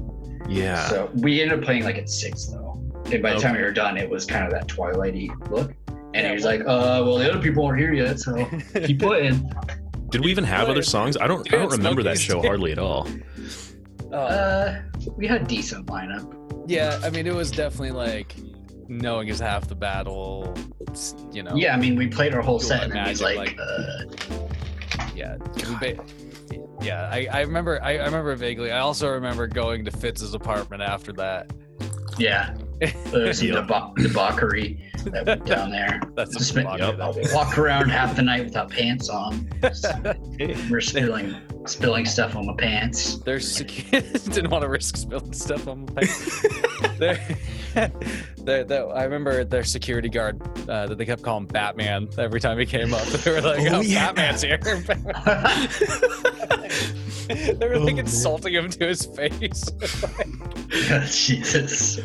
Yeah. 0.49 0.87
So 0.89 1.09
we 1.13 1.41
ended 1.41 1.59
up 1.59 1.63
playing 1.65 1.83
like 1.83 1.97
at 1.97 2.09
six 2.09 2.47
though. 2.47 2.81
And 3.11 3.21
by 3.23 3.35
the 3.35 3.39
time 3.39 3.55
we 3.55 3.61
were 3.61 3.71
done, 3.71 3.95
it 3.95 4.09
was 4.09 4.25
kind 4.25 4.43
of 4.45 4.51
that 4.51 4.67
twilighty 4.67 5.29
look. 5.49 5.71
And 6.17 6.23
Yeah, 6.25 6.30
he 6.30 6.36
was 6.36 6.45
like, 6.45 6.62
"Uh, 6.62 7.03
well, 7.06 7.17
the 7.17 7.30
other 7.32 7.39
people 7.41 7.63
aren't 7.65 7.80
here 7.80 7.93
yet, 7.93 8.19
so 8.19 8.34
keep 8.86 8.99
playing." 8.99 9.49
Did 10.10 10.23
we 10.23 10.32
even 10.32 10.43
have 10.45 10.67
other 10.69 10.82
songs? 10.84 11.15
I 11.17 11.27
don't. 11.27 11.47
I 11.53 11.58
don't 11.58 11.71
remember 11.71 12.01
that 12.03 12.17
show 12.19 12.41
hardly 12.41 12.71
at 12.71 12.80
all. 12.80 13.08
Oh, 14.12 14.17
Uh, 14.17 14.82
we 15.15 15.27
had 15.27 15.47
decent 15.47 15.86
lineup. 15.88 16.34
yeah, 16.67 16.99
I 17.03 17.10
mean, 17.10 17.27
it 17.27 17.36
was 17.36 17.51
definitely 17.51 17.91
like 17.91 18.36
knowing 18.88 19.27
is 19.27 19.39
half 19.39 19.67
the 19.67 19.75
battle. 19.75 20.53
You 21.32 21.43
know. 21.43 21.56
Yeah, 21.56 21.75
I 21.75 21.77
mean, 21.77 21.95
we 21.95 22.08
played 22.08 22.34
our 22.34 22.41
whole 22.41 22.60
set, 22.60 22.84
and 22.84 22.93
then 22.93 23.06
he's 23.08 23.21
like, 23.21 23.38
like- 23.38 23.60
uh, 23.60 24.03
yeah. 25.15 25.38
we 25.69 25.75
ba- 25.93 26.03
yeah, 26.82 27.10
I, 27.12 27.27
I 27.32 27.41
remember. 27.41 27.80
I, 27.84 27.97
I 27.97 28.06
remember 28.06 28.34
vaguely. 28.36 28.71
I 28.71 28.80
also 28.80 29.10
remember 29.10 29.45
going 29.47 29.84
to 29.86 29.91
Fitz's 29.91 30.34
apartment 30.34 30.82
after 30.82 31.12
that. 31.13 31.51
"Yeah, 32.17 32.56
there's 32.79 33.41
Yeah. 33.43 33.55
deba- 33.55 33.95
debauchery 33.95 34.79
that 35.05 35.25
went 35.25 35.45
down 35.45 35.71
there." 35.71 35.99
That's 36.15 36.45
some 36.47 36.63
been- 36.63 36.77
Yep. 36.77 36.97
that. 36.97 37.31
Walk 37.33 37.57
around 37.57 37.89
half 37.89 38.15
the 38.15 38.21
night 38.21 38.43
without 38.45 38.69
pants 38.69 39.09
on. 39.09 39.49
We're 40.69 40.81
spilling, 40.81 41.35
spilling 41.65 42.05
stuff 42.05 42.35
on 42.35 42.45
my 42.45 42.53
pants. 42.57 43.19
Security 43.39 44.19
didn't 44.29 44.49
want 44.51 44.61
to 44.63 44.69
risk 44.69 44.97
spilling 44.97 45.33
stuff 45.33 45.67
on 45.67 45.85
my 45.95 46.01
pants. 46.03 46.97
Their- 46.97 47.19
I 48.95 49.03
remember 49.03 49.43
their 49.43 49.63
security 49.63 50.09
guard 50.09 50.41
uh, 50.69 50.87
that 50.87 50.97
they 50.97 51.05
kept 51.05 51.21
calling 51.21 51.45
Batman 51.45 52.07
every 52.17 52.39
time 52.39 52.57
he 52.57 52.65
came 52.65 52.93
up. 52.93 53.03
They 53.07 53.31
were 53.31 53.41
like, 53.41 53.59
Oh, 53.71 53.75
"Oh, 53.77 53.81
yeah. 53.81 54.11
Batman's 54.13 54.41
here!" 54.41 54.57
they 57.27 57.67
were 57.67 57.77
like 57.79 57.81
Oh, 57.81 57.85
man. 57.85 57.99
insulting 57.99 58.53
him 58.53 58.69
to 58.69 58.87
his 58.87 59.05
face. 59.05 59.65
Jesus. 61.13 61.99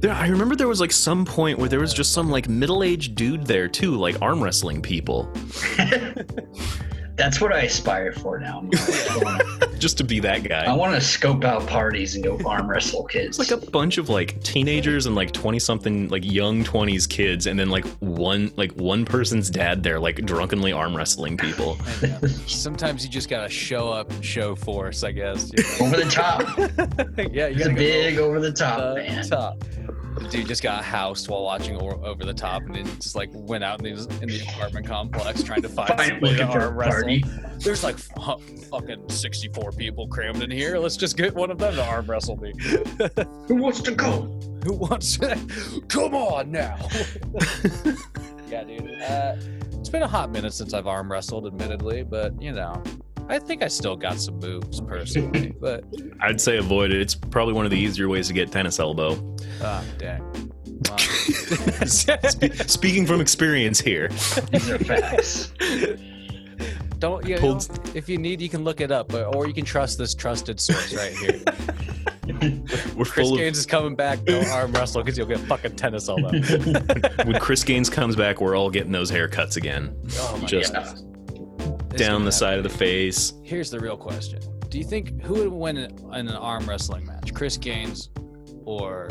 There, 0.00 0.12
I 0.12 0.28
remember 0.28 0.54
there 0.56 0.68
was 0.68 0.80
like 0.80 0.92
some 0.92 1.24
point 1.24 1.58
where 1.58 1.68
there 1.68 1.80
was 1.80 1.94
just 1.94 2.12
some 2.12 2.28
like 2.28 2.48
middle-aged 2.48 3.14
dude 3.14 3.46
there 3.46 3.66
too, 3.66 3.96
like 3.96 4.20
arm 4.20 4.42
wrestling 4.42 4.82
people. 4.82 5.32
That's 7.16 7.40
what 7.40 7.52
I 7.52 7.62
aspire 7.62 8.12
for 8.12 8.38
now. 8.38 8.58
I'm 8.60 8.70
just 9.78 9.96
to 9.98 10.04
be 10.04 10.20
that 10.20 10.44
guy. 10.44 10.64
I 10.66 10.74
want 10.74 10.94
to 10.94 11.00
scope 11.00 11.44
out 11.44 11.66
parties 11.66 12.14
and 12.14 12.22
go 12.22 12.38
arm 12.46 12.68
wrestle 12.68 13.04
kids. 13.04 13.38
It's 13.38 13.50
like 13.50 13.62
a 13.62 13.70
bunch 13.70 13.96
of 13.98 14.08
like 14.10 14.40
teenagers 14.42 15.06
and 15.06 15.14
like 15.14 15.32
20 15.32 15.58
something 15.58 16.08
like 16.08 16.24
young 16.30 16.62
20s 16.62 17.08
kids 17.08 17.46
and 17.46 17.58
then 17.58 17.70
like 17.70 17.86
one 18.00 18.52
like 18.56 18.72
one 18.72 19.04
person's 19.06 19.48
dad 19.48 19.82
there 19.82 19.98
like 19.98 20.16
drunkenly 20.26 20.72
arm 20.72 20.94
wrestling 20.96 21.36
people. 21.38 21.76
Sometimes 22.46 23.02
you 23.04 23.10
just 23.10 23.30
gotta 23.30 23.48
show 23.48 23.88
up 23.90 24.10
and 24.10 24.24
show 24.24 24.54
force, 24.54 25.02
I 25.02 25.12
guess. 25.12 25.50
you 25.56 25.62
know? 25.80 25.86
over 25.86 25.96
the 26.04 26.10
top. 26.10 26.42
yeah, 27.32 27.46
you 27.48 27.56
It's 27.56 27.66
a 27.66 27.70
gotta 27.70 27.72
go 27.72 27.76
big 27.76 28.18
over 28.18 28.40
the 28.40 28.52
top, 28.52 28.78
the 28.78 28.94
man. 28.96 29.26
top. 29.26 29.64
The 30.18 30.28
dude 30.28 30.46
just 30.48 30.62
got 30.62 30.82
housed 30.84 31.28
while 31.28 31.42
watching 31.44 31.76
o- 31.76 32.00
over 32.02 32.24
the 32.24 32.32
top, 32.34 32.62
and 32.62 32.74
then 32.74 32.86
just 33.00 33.14
like 33.16 33.28
went 33.32 33.62
out 33.62 33.84
in 33.84 33.94
the, 33.94 34.18
in 34.22 34.28
the 34.28 34.40
apartment 34.48 34.86
complex 34.86 35.42
trying 35.42 35.62
to 35.62 35.68
find 35.68 35.88
Fine, 35.88 36.08
somebody 36.08 36.36
to 36.36 36.44
arm 36.46 36.74
wrestle. 36.76 36.92
party. 37.02 37.24
There's 37.58 37.84
like 37.84 37.98
fu- 37.98 38.38
fucking 38.70 39.08
64 39.10 39.72
people 39.72 40.08
crammed 40.08 40.42
in 40.42 40.50
here. 40.50 40.78
Let's 40.78 40.96
just 40.96 41.16
get 41.16 41.34
one 41.34 41.50
of 41.50 41.58
them 41.58 41.74
to 41.74 41.84
arm 41.84 42.06
wrestle 42.06 42.36
me. 42.38 42.52
Who 43.46 43.56
wants 43.56 43.80
to 43.82 43.92
go? 43.94 44.22
Who 44.64 44.72
wants 44.72 45.16
to? 45.18 45.38
Come 45.88 46.14
on 46.14 46.50
now. 46.50 46.76
yeah, 48.50 48.64
dude. 48.64 49.00
Uh, 49.02 49.36
it's 49.78 49.88
been 49.90 50.02
a 50.02 50.08
hot 50.08 50.30
minute 50.30 50.54
since 50.54 50.72
I've 50.74 50.86
arm 50.86 51.12
wrestled, 51.12 51.46
admittedly, 51.46 52.02
but 52.02 52.40
you 52.42 52.52
know, 52.52 52.82
I 53.28 53.38
think 53.38 53.62
I 53.62 53.68
still 53.68 53.96
got 53.96 54.18
some 54.18 54.38
moves 54.38 54.80
personally. 54.80 55.54
but 55.60 55.84
I'd 56.20 56.40
say 56.40 56.58
avoid 56.58 56.92
it. 56.92 57.00
It's 57.00 57.14
probably 57.14 57.54
one 57.54 57.64
of 57.64 57.70
the 57.70 57.78
easier 57.78 58.08
ways 58.08 58.28
to 58.28 58.32
get 58.32 58.52
tennis 58.52 58.78
elbow. 58.78 59.36
ah, 59.62 59.84
dang. 59.98 60.22
Wow. 60.88 60.96
Spe- 61.86 62.68
speaking 62.68 63.06
from 63.06 63.20
experience 63.20 63.80
here. 63.80 64.08
These 64.50 64.70
are 64.70 64.78
facts. 64.78 65.52
Don't 66.98 67.26
you 67.26 67.38
know, 67.38 67.60
if 67.94 68.08
you 68.08 68.16
need, 68.16 68.40
you 68.40 68.48
can 68.48 68.64
look 68.64 68.80
it 68.80 68.90
up, 68.90 69.08
but, 69.08 69.34
or 69.34 69.46
you 69.46 69.52
can 69.52 69.66
trust 69.66 69.98
this 69.98 70.14
trusted 70.14 70.58
source 70.58 70.94
right 70.94 71.12
here. 71.12 71.42
We're 72.96 73.04
Chris 73.04 73.26
full 73.28 73.34
of 73.34 73.38
Gaines 73.38 73.58
is 73.58 73.66
coming 73.66 73.94
back. 73.94 74.24
Don't 74.24 74.46
arm 74.48 74.72
wrestle 74.72 75.02
because 75.02 75.18
you'll 75.18 75.26
get 75.26 75.40
fucking 75.40 75.76
tennis 75.76 76.08
elbow. 76.08 76.30
when 77.24 77.38
Chris 77.38 77.62
Gaines 77.64 77.90
comes 77.90 78.16
back, 78.16 78.40
we're 78.40 78.56
all 78.56 78.70
getting 78.70 78.92
those 78.92 79.10
haircuts 79.10 79.56
again. 79.56 79.94
Oh 80.18 80.38
my 80.40 80.46
Just 80.46 80.72
god. 80.72 81.15
Down 81.96 82.24
the 82.24 82.32
side 82.32 82.58
of 82.58 82.62
the 82.64 82.68
face. 82.70 83.32
Here's 83.42 83.70
the 83.70 83.78
real 83.80 83.96
question: 83.96 84.40
Do 84.68 84.78
you 84.78 84.84
think 84.84 85.22
who 85.22 85.34
would 85.34 85.52
win 85.52 85.76
in 85.76 85.90
in 86.14 86.28
an 86.28 86.36
arm 86.36 86.66
wrestling 86.68 87.06
match, 87.06 87.32
Chris 87.34 87.56
Gaines 87.56 88.10
or 88.64 89.08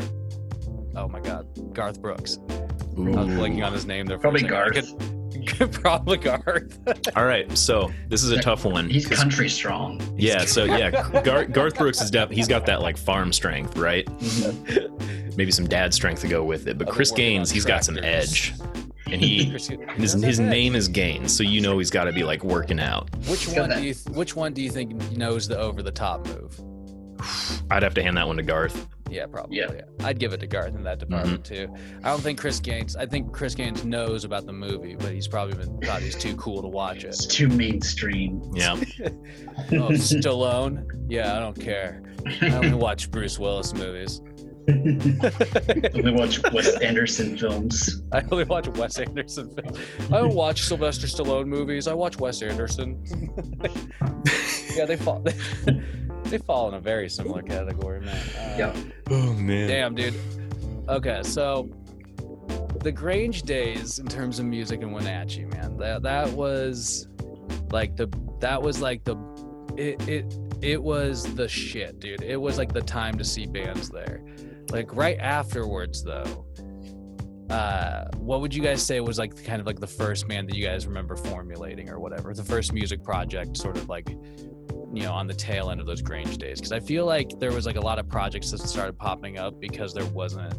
oh 0.96 1.08
my 1.08 1.20
god, 1.20 1.46
Garth 1.74 2.00
Brooks? 2.00 2.38
I 2.48 3.00
was 3.00 3.28
Ooh. 3.28 3.36
blinking 3.36 3.62
on 3.62 3.72
his 3.72 3.84
name 3.86 4.06
there. 4.06 4.16
For 4.18 4.22
Probably 4.22 4.40
a 4.40 4.48
second. 4.48 4.56
I 4.56 4.70
Garth. 4.70 4.98
could- 4.98 5.12
Probably 5.72 6.16
Garth. 6.16 6.78
All 7.16 7.24
right, 7.24 7.56
so 7.56 7.92
this 8.08 8.24
is 8.24 8.30
a 8.32 8.40
tough 8.40 8.64
one. 8.64 8.88
He's 8.90 9.06
country 9.06 9.48
strong. 9.48 10.00
Yeah, 10.18 10.44
so 10.44 10.64
yeah, 10.64 10.90
Gar- 11.22 11.44
Garth 11.44 11.76
Brooks 11.76 12.00
is 12.00 12.10
def- 12.10 12.30
he's 12.30 12.48
got 12.48 12.66
that 12.66 12.82
like 12.82 12.96
farm 12.96 13.32
strength, 13.32 13.76
right? 13.76 14.06
Mm-hmm. 14.06 15.36
Maybe 15.36 15.52
some 15.52 15.66
dad 15.68 15.92
strength 15.94 16.22
to 16.22 16.28
go 16.28 16.42
with 16.42 16.66
it. 16.66 16.78
But 16.78 16.88
Chris 16.88 17.10
Gaines, 17.12 17.50
he's 17.50 17.64
got 17.66 17.84
some 17.84 17.98
edge, 17.98 18.54
and 19.06 19.20
he 19.20 19.50
Chris- 19.50 19.68
his 19.96 20.12
his 20.12 20.40
name 20.40 20.74
is 20.74 20.88
Gaines, 20.88 21.36
so 21.36 21.42
you 21.42 21.60
know 21.60 21.78
he's 21.78 21.90
got 21.90 22.04
to 22.04 22.12
be 22.12 22.24
like 22.24 22.44
working 22.44 22.80
out. 22.80 23.08
Which 23.26 23.48
one 23.48 23.70
do 23.70 23.82
you 23.82 23.94
Which 24.12 24.36
one 24.36 24.52
do 24.52 24.62
you 24.62 24.70
think 24.70 25.16
knows 25.16 25.48
the 25.48 25.58
over 25.58 25.82
the 25.82 25.92
top 25.92 26.26
move? 26.26 26.60
I'd 27.70 27.82
have 27.82 27.94
to 27.94 28.02
hand 28.02 28.16
that 28.16 28.26
one 28.26 28.36
to 28.36 28.42
Garth. 28.42 28.88
Yeah, 29.10 29.26
probably. 29.26 29.58
Yeah. 29.58 29.72
Yeah. 29.72 30.06
I'd 30.06 30.18
give 30.18 30.32
it 30.32 30.40
to 30.40 30.46
Garth 30.46 30.74
in 30.74 30.82
that 30.84 30.98
mm-hmm. 30.98 31.10
department 31.10 31.44
too. 31.44 31.74
I 32.02 32.10
don't 32.10 32.20
think 32.20 32.40
Chris 32.40 32.60
Gaines. 32.60 32.96
I 32.96 33.06
think 33.06 33.32
Chris 33.32 33.54
Gaines 33.54 33.84
knows 33.84 34.24
about 34.24 34.46
the 34.46 34.52
movie, 34.52 34.96
but 34.96 35.12
he's 35.12 35.28
probably 35.28 35.54
been 35.54 35.78
thought 35.80 36.02
he's 36.02 36.16
too 36.16 36.34
cool 36.36 36.62
to 36.62 36.68
watch 36.68 37.04
it. 37.04 37.08
It's 37.08 37.26
too 37.26 37.48
mainstream. 37.48 38.42
Yeah, 38.52 38.72
Oh, 38.98 39.90
Stallone? 39.92 40.86
Yeah, 41.08 41.36
I 41.36 41.40
don't 41.40 41.58
care. 41.58 42.02
I 42.42 42.50
only 42.50 42.74
watch 42.74 43.10
Bruce 43.10 43.38
Willis 43.38 43.72
movies. 43.72 44.20
Only 44.68 46.12
watch 46.12 46.42
Wes 46.52 46.80
Anderson 46.80 47.36
films. 47.36 48.02
I 48.12 48.22
only 48.30 48.44
watch 48.44 48.68
Wes 48.68 48.98
Anderson 48.98 49.54
films. 49.54 49.78
I 50.06 50.18
don't 50.18 50.34
watch 50.34 50.62
Sylvester 50.62 51.06
Stallone 51.06 51.46
movies. 51.46 51.86
I 51.86 51.94
watch 51.94 52.18
Wes 52.18 52.42
Anderson. 52.42 53.02
yeah, 54.74 54.84
they 54.84 54.96
fall. 54.96 55.24
They, 56.26 56.38
fall 56.38 56.66
in 56.66 56.74
a 56.74 56.80
very 56.80 57.08
similar 57.08 57.40
category, 57.40 58.00
man. 58.00 58.16
Uh, 58.16 58.54
Yeah. 58.58 58.76
Oh 59.10 59.32
man. 59.34 59.68
Damn, 59.68 59.94
dude. 59.94 60.16
Okay, 60.88 61.22
so 61.22 61.70
the 62.80 62.90
Grange 62.90 63.42
days 63.42 64.00
in 64.00 64.06
terms 64.06 64.40
of 64.40 64.46
music 64.46 64.80
in 64.82 64.90
Wenatchee, 64.90 65.44
man. 65.44 65.76
That 65.76 66.02
that 66.02 66.28
was 66.30 67.06
like 67.70 67.94
the 67.94 68.08
that 68.40 68.60
was 68.60 68.80
like 68.80 69.04
the 69.04 69.16
it 69.76 70.08
it 70.08 70.34
it 70.62 70.82
was 70.82 71.32
the 71.34 71.48
shit, 71.48 72.00
dude. 72.00 72.22
It 72.22 72.40
was 72.40 72.58
like 72.58 72.72
the 72.72 72.82
time 72.82 73.16
to 73.18 73.24
see 73.24 73.46
bands 73.46 73.88
there. 73.88 74.20
Like 74.70 74.94
right 74.94 75.18
afterwards 75.18 76.02
though. 76.02 76.44
Uh, 77.50 78.08
what 78.16 78.40
would 78.40 78.52
you 78.52 78.60
guys 78.62 78.82
say 78.84 78.98
was 79.00 79.18
like 79.18 79.44
kind 79.44 79.60
of 79.60 79.66
like 79.66 79.78
the 79.78 79.86
first 79.86 80.26
band 80.26 80.48
that 80.48 80.56
you 80.56 80.64
guys 80.64 80.86
remember 80.86 81.14
formulating 81.14 81.88
or 81.88 82.00
whatever? 82.00 82.34
The 82.34 82.42
first 82.44 82.72
music 82.72 83.04
project, 83.04 83.56
sort 83.56 83.76
of 83.76 83.88
like 83.88 84.08
you 84.92 85.02
know 85.02 85.12
on 85.12 85.26
the 85.26 85.34
tail 85.34 85.70
end 85.70 85.80
of 85.80 85.86
those 85.86 86.00
grange 86.00 86.38
days 86.38 86.58
because 86.58 86.70
i 86.72 86.78
feel 86.78 87.04
like 87.04 87.28
there 87.40 87.50
was 87.52 87.66
like 87.66 87.76
a 87.76 87.80
lot 87.80 87.98
of 87.98 88.08
projects 88.08 88.52
that 88.52 88.58
started 88.58 88.96
popping 88.96 89.36
up 89.36 89.60
because 89.60 89.92
there 89.92 90.04
wasn't 90.06 90.54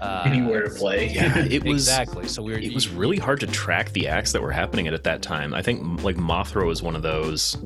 uh 0.00 0.22
Anywhere 0.24 0.62
to 0.62 0.70
play. 0.70 1.08
Yeah, 1.12 1.38
it 1.38 1.64
was 1.64 1.82
exactly 1.88 2.28
so 2.28 2.42
we 2.42 2.52
were 2.52 2.58
it 2.58 2.72
was 2.72 2.88
really 2.88 3.18
hard 3.18 3.40
to 3.40 3.46
track 3.48 3.90
the 3.92 4.06
acts 4.08 4.30
that 4.32 4.40
were 4.40 4.52
happening 4.52 4.86
at, 4.86 4.94
at 4.94 5.02
that 5.04 5.20
time. 5.20 5.52
I 5.52 5.62
think 5.62 6.02
like 6.04 6.16
Mothra 6.16 6.64
was 6.66 6.82
one 6.82 6.94
of 6.96 7.02
those. 7.02 7.56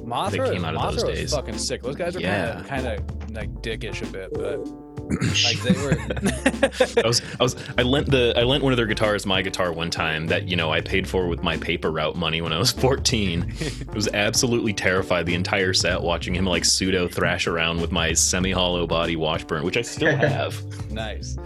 Mothra, 0.00 0.52
came 0.52 0.64
out 0.64 0.74
of 0.74 0.80
Mothra 0.80 0.92
those 0.96 1.04
was 1.04 1.14
days. 1.18 1.32
fucking 1.34 1.58
sick 1.58 1.82
those 1.82 1.96
guys 1.96 2.16
are 2.16 2.20
Yeah. 2.20 2.62
kind 2.66 2.86
of 2.86 3.06
kind 3.06 3.26
of 3.30 3.34
like 3.36 3.50
dickish 3.62 4.02
a 4.02 4.06
bit 4.12 4.30
but 4.34 4.66
like 5.10 5.60
they 5.62 5.72
were 5.72 5.92
I 7.04 7.06
was 7.06 7.22
I 7.38 7.42
was 7.42 7.56
I 7.78 7.82
lent 7.82 8.10
the 8.10 8.34
I 8.36 8.42
lent 8.42 8.62
one 8.62 8.72
of 8.72 8.76
their 8.76 8.86
guitars 8.86 9.26
my 9.26 9.42
guitar 9.42 9.72
one 9.72 9.90
time 9.90 10.26
that 10.28 10.48
you 10.48 10.56
know 10.56 10.72
I 10.72 10.80
paid 10.80 11.08
for 11.08 11.28
with 11.28 11.42
my 11.42 11.56
paper 11.56 11.90
route 11.90 12.16
money 12.16 12.40
when 12.40 12.52
I 12.52 12.58
was 12.58 12.72
14. 12.72 13.52
I 13.88 13.94
was 13.94 14.08
absolutely 14.08 14.72
terrified 14.72 15.26
the 15.26 15.34
entire 15.34 15.72
set 15.72 16.02
watching 16.02 16.34
him 16.34 16.46
like 16.46 16.64
pseudo 16.64 17.08
thrash 17.08 17.46
around 17.46 17.80
with 17.80 17.92
my 17.92 18.12
semi 18.12 18.52
hollow 18.52 18.86
body 18.86 19.16
Washburn, 19.16 19.64
which 19.64 19.76
I 19.76 19.82
still 19.82 20.16
have. 20.16 20.60
nice 20.90 21.36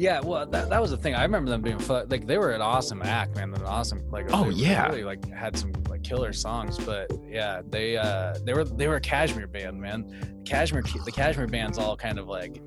yeah 0.00 0.18
well 0.20 0.46
that, 0.46 0.70
that 0.70 0.80
was 0.80 0.90
the 0.90 0.96
thing 0.96 1.14
i 1.14 1.22
remember 1.22 1.50
them 1.50 1.60
being 1.60 1.78
fun 1.78 2.06
like 2.08 2.26
they 2.26 2.38
were 2.38 2.52
an 2.52 2.62
awesome 2.62 3.02
act 3.02 3.36
man 3.36 3.52
an 3.52 3.62
awesome 3.64 4.00
like 4.10 4.26
Oh, 4.32 4.44
they 4.50 4.56
yeah. 4.56 4.86
really 4.88 5.04
like 5.04 5.28
had 5.28 5.58
some 5.58 5.72
like 5.90 6.02
killer 6.02 6.32
songs 6.32 6.78
but 6.78 7.10
yeah 7.28 7.60
they 7.68 7.96
uh 7.98 8.34
they 8.44 8.54
were 8.54 8.64
they 8.64 8.88
were 8.88 8.96
a 8.96 9.00
cashmere 9.00 9.46
band 9.46 9.78
man 9.78 10.42
cashmere 10.46 10.82
the 11.04 11.12
cashmere 11.12 11.46
band's 11.48 11.76
all 11.76 11.96
kind 11.98 12.18
of 12.18 12.26
like 12.28 12.62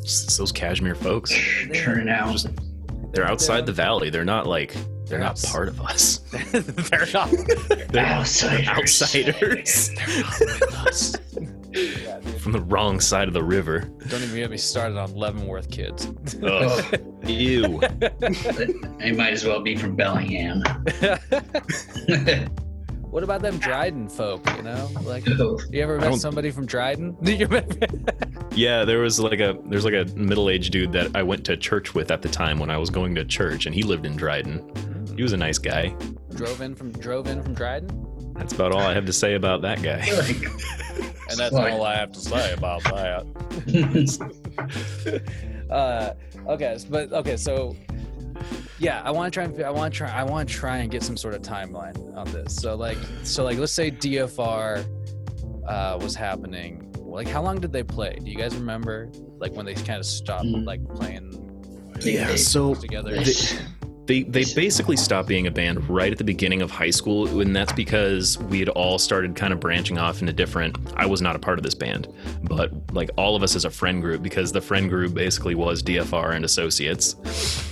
It's 0.00 0.36
those 0.38 0.50
Cashmere 0.50 0.94
folks. 0.96 1.30
Turn 1.74 2.08
out. 2.08 2.32
Just- 2.32 2.48
They're 3.12 3.28
outside 3.30 3.66
the 3.66 3.72
valley. 3.72 4.08
They're 4.10 4.24
not 4.24 4.46
like 4.46 4.72
they're 4.72 5.18
They're 5.18 5.18
not 5.20 5.40
part 5.42 5.68
of 5.68 5.80
us. 5.82 6.18
they're 6.52 7.06
not 7.12 7.30
They're 7.90 8.06
Outsiders. 8.06 8.68
outsiders 8.68 9.90
yeah, 11.30 11.34
dude. 11.34 11.61
From 12.38 12.52
the 12.52 12.60
wrong 12.60 13.00
side 13.00 13.28
of 13.28 13.34
the 13.34 13.42
river. 13.42 13.80
don't 14.08 14.22
even 14.22 14.34
get 14.36 14.50
me 14.50 14.56
started 14.56 14.96
on 14.98 15.14
leavenworth 15.14 15.70
kids 15.70 16.08
Ugh. 16.42 17.00
Ew. 17.26 17.80
They 18.98 19.12
might 19.12 19.32
as 19.32 19.44
well 19.44 19.60
be 19.60 19.76
from 19.76 19.94
Bellingham. 19.94 20.62
what 23.10 23.22
about 23.22 23.42
them 23.42 23.58
dryden 23.58 24.08
folk 24.08 24.44
you 24.56 24.62
know 24.62 24.90
like 25.02 25.24
you 25.26 25.58
ever 25.74 25.98
met 26.00 26.14
somebody 26.18 26.50
from 26.50 26.66
dryden 26.66 27.16
Did 27.22 27.38
you 27.40 27.46
remember? 27.46 27.86
Yeah, 28.54 28.84
there 28.84 28.98
was 28.98 29.18
like 29.18 29.40
a 29.40 29.56
there's 29.66 29.84
like 29.84 29.94
a 29.94 30.04
middle 30.14 30.50
aged 30.50 30.72
dude 30.72 30.92
that 30.92 31.14
I 31.16 31.22
went 31.22 31.44
to 31.46 31.56
church 31.56 31.94
with 31.94 32.10
at 32.10 32.20
the 32.22 32.28
time 32.28 32.58
when 32.58 32.68
I 32.70 32.76
was 32.76 32.90
going 32.90 33.14
to 33.14 33.24
church, 33.24 33.64
and 33.64 33.74
he 33.74 33.82
lived 33.82 34.04
in 34.04 34.14
Dryden. 34.14 34.62
He 35.16 35.22
was 35.22 35.32
a 35.32 35.38
nice 35.38 35.56
guy. 35.58 35.94
drove 36.34 36.60
in 36.60 36.74
from 36.74 36.92
drove 36.92 37.28
in 37.28 37.42
from 37.42 37.54
dryden 37.54 37.88
That's 38.34 38.52
about 38.52 38.72
all 38.72 38.80
I 38.80 38.94
have 38.94 39.04
to 39.06 39.12
say 39.12 39.34
about 39.34 39.62
that 39.62 39.82
guy. 39.82 40.06
And 41.30 41.38
that's 41.40 41.54
Like- 41.54 41.72
all 41.72 41.82
I 41.84 41.94
have 41.96 42.12
to 42.12 42.20
say 42.20 42.52
about 42.52 42.82
that. 42.84 43.24
uh, 45.70 46.12
okay, 46.46 46.76
but 46.90 47.10
okay, 47.12 47.36
so 47.38 47.74
yeah, 48.78 49.00
I 49.02 49.10
want 49.10 49.32
to 49.32 49.40
try 49.40 49.44
and 49.44 49.62
I 49.62 49.70
want 49.70 49.94
to 49.94 49.98
try 49.98 50.10
I 50.10 50.24
want 50.24 50.46
to 50.48 50.54
try 50.54 50.78
and 50.78 50.90
get 50.90 51.02
some 51.02 51.16
sort 51.16 51.32
of 51.34 51.40
timeline 51.40 51.96
on 52.16 52.30
this. 52.32 52.54
So 52.56 52.74
like 52.74 52.98
so 53.22 53.44
like 53.44 53.56
let's 53.58 53.72
say 53.72 53.90
DFR 53.90 54.84
uh, 55.66 55.98
was 56.02 56.14
happening. 56.14 56.92
Like 56.98 57.28
how 57.28 57.40
long 57.42 57.60
did 57.60 57.72
they 57.72 57.82
play? 57.82 58.18
Do 58.22 58.30
you 58.30 58.36
guys 58.36 58.54
remember? 58.54 59.08
Like 59.38 59.52
when 59.54 59.64
they 59.64 59.72
kind 59.74 59.98
of 60.00 60.04
stopped 60.06 60.44
Mm. 60.44 60.66
like 60.66 60.86
playing 60.94 61.32
Yeah, 62.02 62.36
so 62.36 62.74
together. 62.74 63.10
they, 63.16 63.32
they 64.12 64.22
they 64.24 64.44
basically 64.54 64.96
stopped 64.96 65.26
being 65.26 65.46
a 65.46 65.50
band 65.50 65.88
right 65.88 66.12
at 66.12 66.18
the 66.18 66.24
beginning 66.24 66.60
of 66.60 66.70
high 66.70 66.90
school, 66.90 67.40
and 67.40 67.56
that's 67.56 67.72
because 67.72 68.36
we 68.38 68.58
had 68.58 68.68
all 68.68 68.98
started 68.98 69.34
kind 69.34 69.54
of 69.54 69.60
branching 69.60 69.96
off 69.96 70.20
into 70.20 70.34
different. 70.34 70.76
I 70.96 71.06
was 71.06 71.22
not 71.22 71.34
a 71.34 71.38
part 71.38 71.58
of 71.58 71.62
this 71.62 71.74
band, 71.74 72.12
but 72.42 72.70
like 72.92 73.08
all 73.16 73.34
of 73.34 73.42
us 73.42 73.56
as 73.56 73.64
a 73.64 73.70
friend 73.70 74.02
group, 74.02 74.22
because 74.22 74.52
the 74.52 74.60
friend 74.60 74.90
group 74.90 75.14
basically 75.14 75.54
was 75.54 75.82
DFR 75.82 76.34
and 76.34 76.44
associates. 76.44 77.14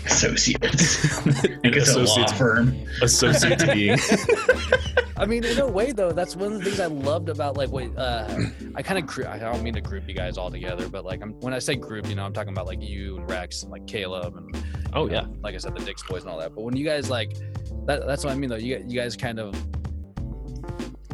associates. 0.06 1.14
and 1.26 1.64
Like 1.64 1.74
a 1.76 1.78
law 1.78 1.82
associates 1.82 2.32
firm. 2.32 2.74
associates 3.02 3.64
being 3.64 3.98
I 5.18 5.26
mean, 5.26 5.44
in 5.44 5.58
a 5.58 5.68
way, 5.68 5.92
though, 5.92 6.12
that's 6.12 6.34
one 6.34 6.54
of 6.54 6.58
the 6.60 6.64
things 6.64 6.80
I 6.80 6.86
loved 6.86 7.28
about 7.28 7.58
like 7.58 7.68
what 7.68 7.94
uh, 7.98 8.46
I 8.74 8.82
kind 8.82 8.98
of 8.98 9.06
group. 9.06 9.28
I 9.28 9.38
don't 9.38 9.62
mean 9.62 9.74
to 9.74 9.82
group 9.82 10.08
you 10.08 10.14
guys 10.14 10.38
all 10.38 10.50
together, 10.50 10.88
but 10.88 11.04
like 11.04 11.20
I'm, 11.20 11.32
when 11.40 11.52
I 11.52 11.58
say 11.58 11.74
group, 11.74 12.08
you 12.08 12.14
know, 12.14 12.24
I'm 12.24 12.32
talking 12.32 12.54
about 12.54 12.66
like 12.66 12.80
you 12.80 13.18
and 13.18 13.28
Rex 13.28 13.62
and 13.62 13.70
like 13.70 13.86
Caleb 13.86 14.38
and 14.38 14.64
Oh 14.92 15.08
yeah. 15.08 15.22
know, 15.22 15.36
like 15.42 15.54
I 15.54 15.58
said, 15.58 15.74
the 15.74 15.84
Dick's 15.84 16.02
boys 16.02 16.22
and 16.22 16.30
all 16.30 16.38
that. 16.38 16.54
But 16.54 16.62
when 16.62 16.76
you 16.76 16.84
guys 16.84 17.10
like, 17.10 17.34
that, 17.86 18.06
that's 18.06 18.24
what 18.24 18.32
I 18.32 18.36
mean 18.36 18.50
though. 18.50 18.56
You 18.56 18.84
you 18.86 19.00
guys 19.00 19.16
kind 19.16 19.38
of 19.38 19.54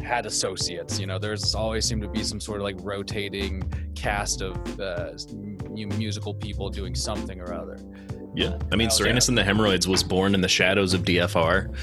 had 0.01 0.25
associates. 0.25 0.99
You 0.99 1.05
know, 1.05 1.19
there's 1.19 1.53
always 1.53 1.85
seemed 1.85 2.01
to 2.01 2.07
be 2.07 2.23
some 2.23 2.39
sort 2.39 2.57
of 2.57 2.63
like 2.63 2.77
rotating 2.81 3.63
cast 3.95 4.41
of 4.41 4.79
uh, 4.79 5.11
musical 5.69 6.33
people 6.33 6.69
doing 6.69 6.95
something 6.95 7.39
or 7.39 7.53
other. 7.53 7.77
Yeah. 8.37 8.57
I 8.71 8.75
mean, 8.75 8.89
Serenus 8.89 9.29
and 9.29 9.37
the 9.37 9.43
Hemorrhoids 9.43 9.87
was 9.87 10.03
born 10.03 10.35
in 10.35 10.41
the 10.41 10.47
shadows 10.47 10.93
of 10.93 11.01
DFR. 11.01 11.73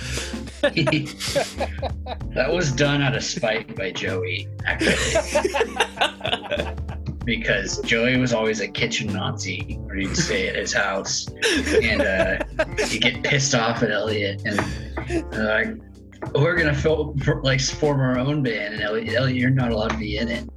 that 2.34 2.52
was 2.52 2.70
done 2.70 3.02
out 3.02 3.16
of 3.16 3.24
spite 3.24 3.74
by 3.74 3.90
Joey, 3.90 4.48
actually. 4.64 4.94
because 7.24 7.80
Joey 7.82 8.16
was 8.18 8.32
always 8.32 8.60
a 8.60 8.68
kitchen 8.68 9.12
Nazi 9.12 9.78
when 9.82 9.98
he'd 9.98 10.16
stay 10.16 10.48
at 10.48 10.56
his 10.56 10.72
house. 10.72 11.26
And 11.82 12.02
uh, 12.02 12.44
he'd 12.86 13.02
get 13.02 13.22
pissed 13.22 13.54
off 13.54 13.82
at 13.82 13.90
Elliot 13.90 14.42
and 14.44 14.60
uh, 15.34 15.44
like, 15.44 15.76
we're 16.34 16.56
gonna 16.56 16.74
fil- 16.74 17.14
for, 17.22 17.42
like 17.42 17.60
form 17.60 18.00
our 18.00 18.18
own 18.18 18.42
band, 18.42 18.74
and 18.74 18.82
Elliot, 18.82 19.14
Elliot, 19.14 19.36
you're 19.36 19.50
not 19.50 19.70
allowed 19.70 19.90
to 19.90 19.98
be 19.98 20.16
in 20.16 20.28
it. 20.28 20.48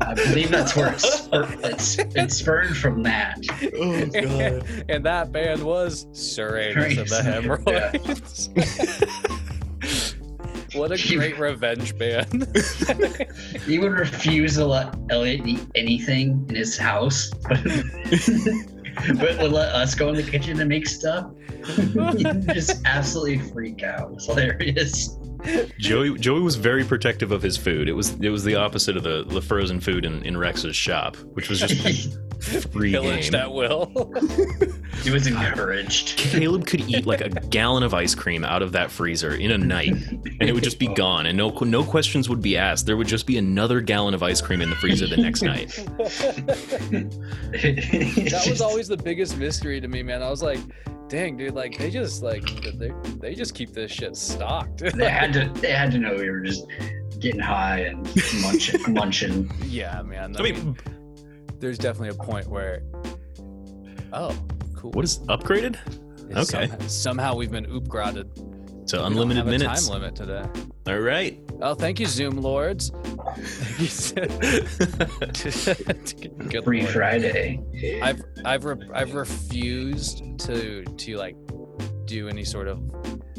I 0.00 0.14
believe 0.14 0.50
that's 0.50 0.76
where 0.76 0.92
it's 0.92 1.10
spur- 1.10 1.48
it's, 1.62 1.98
it's 1.98 2.36
spurred 2.36 2.76
from 2.76 3.02
that. 3.04 3.38
Oh 3.74 4.82
and 4.88 5.04
that 5.04 5.32
band 5.32 5.62
was 5.62 6.06
Serenus 6.12 6.98
and 6.98 7.08
the 7.08 7.14
Serenus, 7.14 8.50
Hemorrhoids. 8.52 9.50
what 10.76 10.92
a 10.92 11.16
great 11.16 11.38
revenge 11.38 11.96
band. 11.98 12.46
He 13.66 13.78
would 13.78 13.92
refuse 13.92 14.54
to 14.54 14.66
let 14.66 14.94
Elliot 15.10 15.46
eat 15.46 15.66
anything 15.74 16.46
in 16.48 16.54
his 16.54 16.76
house, 16.76 17.30
but, 17.48 19.18
but 19.18 19.38
would 19.38 19.52
let 19.52 19.74
us 19.74 19.94
go 19.94 20.08
in 20.10 20.14
the 20.16 20.22
kitchen 20.22 20.60
and 20.60 20.68
make 20.68 20.86
stuff. 20.86 21.30
He'd 22.16 22.48
just 22.48 22.82
absolutely 22.84 23.38
freak 23.50 23.82
out. 23.82 24.12
It's 24.12 24.26
hilarious. 24.26 25.16
Joey 25.78 26.18
Joey 26.18 26.40
was 26.40 26.56
very 26.56 26.84
protective 26.84 27.30
of 27.32 27.42
his 27.42 27.56
food. 27.56 27.88
It 27.88 27.92
was 27.92 28.12
it 28.20 28.30
was 28.30 28.44
the 28.44 28.56
opposite 28.56 28.96
of 28.96 29.02
the, 29.02 29.24
the 29.24 29.42
frozen 29.42 29.80
food 29.80 30.04
in, 30.04 30.22
in 30.24 30.36
Rex's 30.36 30.74
shop, 30.74 31.16
which 31.34 31.48
was 31.48 31.60
just 31.60 32.18
free 32.46 32.92
Pillaged 32.92 33.32
game. 33.32 33.40
at 33.40 33.52
will. 33.52 34.12
he 35.02 35.10
was 35.10 35.26
encouraged. 35.26 36.16
Caleb 36.18 36.66
could 36.66 36.80
eat 36.88 37.06
like 37.06 37.20
a 37.20 37.28
gallon 37.28 37.82
of 37.82 37.94
ice 37.94 38.14
cream 38.14 38.44
out 38.44 38.62
of 38.62 38.72
that 38.72 38.90
freezer 38.90 39.34
in 39.34 39.50
a 39.50 39.58
night, 39.58 39.92
and 39.92 40.42
it 40.42 40.52
would 40.54 40.64
just 40.64 40.78
be 40.78 40.88
gone, 40.88 41.26
and 41.26 41.36
no 41.36 41.50
no 41.50 41.84
questions 41.84 42.28
would 42.28 42.40
be 42.42 42.56
asked. 42.56 42.86
There 42.86 42.96
would 42.96 43.08
just 43.08 43.26
be 43.26 43.36
another 43.38 43.80
gallon 43.80 44.14
of 44.14 44.22
ice 44.22 44.40
cream 44.40 44.60
in 44.60 44.70
the 44.70 44.76
freezer 44.76 45.06
the 45.06 45.16
next 45.16 45.42
night. 45.42 45.68
that 47.56 48.46
was 48.48 48.60
always 48.60 48.88
the 48.88 48.96
biggest 48.96 49.36
mystery 49.36 49.80
to 49.80 49.88
me, 49.88 50.02
man. 50.02 50.22
I 50.22 50.30
was 50.30 50.42
like, 50.42 50.60
dang, 51.08 51.36
dude, 51.36 51.54
like 51.54 51.78
they 51.78 51.90
just 51.90 52.22
like 52.22 52.44
they, 52.78 52.92
they 53.20 53.34
just 53.34 53.54
keep 53.54 53.72
this 53.72 53.90
shit 53.90 54.16
stocked. 54.16 54.78
they 54.78 55.08
had 55.08 55.32
to. 55.34 55.50
They 55.60 55.72
had 55.72 55.90
to 55.92 55.98
know 55.98 56.14
we 56.14 56.30
were 56.30 56.40
just 56.40 56.66
getting 57.18 57.40
high 57.40 57.80
and 57.80 58.02
munching. 58.42 58.92
munching. 58.92 59.50
yeah, 59.64 60.02
man. 60.02 60.36
I, 60.36 60.40
I 60.40 60.42
mean, 60.42 60.54
mean, 60.54 60.76
there's 61.66 61.78
definitely 61.78 62.10
a 62.10 62.14
point 62.14 62.46
where, 62.46 62.80
oh, 64.12 64.32
cool. 64.76 64.92
what 64.92 65.04
is 65.04 65.18
upgraded 65.26 65.76
It's 66.30 66.54
okay. 66.54 66.68
Somehow, 66.68 66.86
somehow 66.86 67.34
we've 67.34 67.50
been 67.50 67.66
oopgraded. 67.66 68.86
to 68.90 69.04
unlimited 69.04 69.44
minutes? 69.46 69.88
Time 69.88 70.00
limit 70.00 70.14
today. 70.14 70.44
All 70.86 71.00
right. 71.00 71.40
Oh, 71.60 71.74
thank 71.74 71.98
you, 71.98 72.06
Zoom 72.06 72.36
lords. 72.40 72.90
Good 76.50 76.62
Free 76.64 76.82
lord. 76.82 76.92
Friday. 76.92 77.60
I've 78.00 78.22
I've 78.44 78.64
re- 78.64 78.88
I've 78.94 79.14
refused 79.14 80.22
to 80.40 80.84
to 80.84 81.16
like 81.16 81.34
do 82.04 82.28
any 82.28 82.44
sort 82.44 82.68
of 82.68 82.80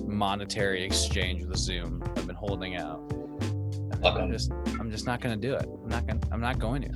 monetary 0.06 0.84
exchange 0.84 1.46
with 1.46 1.58
Zoom. 1.60 2.04
I've 2.18 2.28
been 2.28 2.36
holding 2.36 2.76
out. 2.76 3.00
Fuck 4.02 4.16
I'm 4.16 4.24
'em. 4.24 4.32
just 4.32 4.52
I'm 4.80 4.92
just 4.92 5.06
not 5.06 5.22
gonna 5.22 5.36
do 5.38 5.54
it. 5.56 5.66
I'm 5.84 5.90
not 5.90 6.06
gonna 6.08 6.20
I'm 6.32 6.42
not 6.42 6.60
going 6.60 6.82
to. 6.84 6.90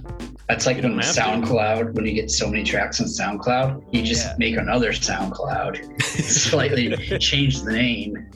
That's 0.47 0.65
like 0.65 0.77
You 0.77 0.83
when 0.83 0.93
to. 0.93 0.99
SoundCloud, 0.99 1.93
when 1.93 2.05
you 2.05 2.13
get 2.13 2.29
so 2.31 2.49
many 2.49 2.63
tracks 2.63 2.99
on 3.01 3.07
SoundCloud, 3.07 3.83
you 3.91 4.01
just 4.03 4.25
Yeah. 4.25 4.35
make 4.37 4.57
another 4.57 4.91
SoundCloud. 4.91 6.01
Slightly 6.23 6.95
change 7.19 7.61
the 7.63 7.71
name. 7.71 8.27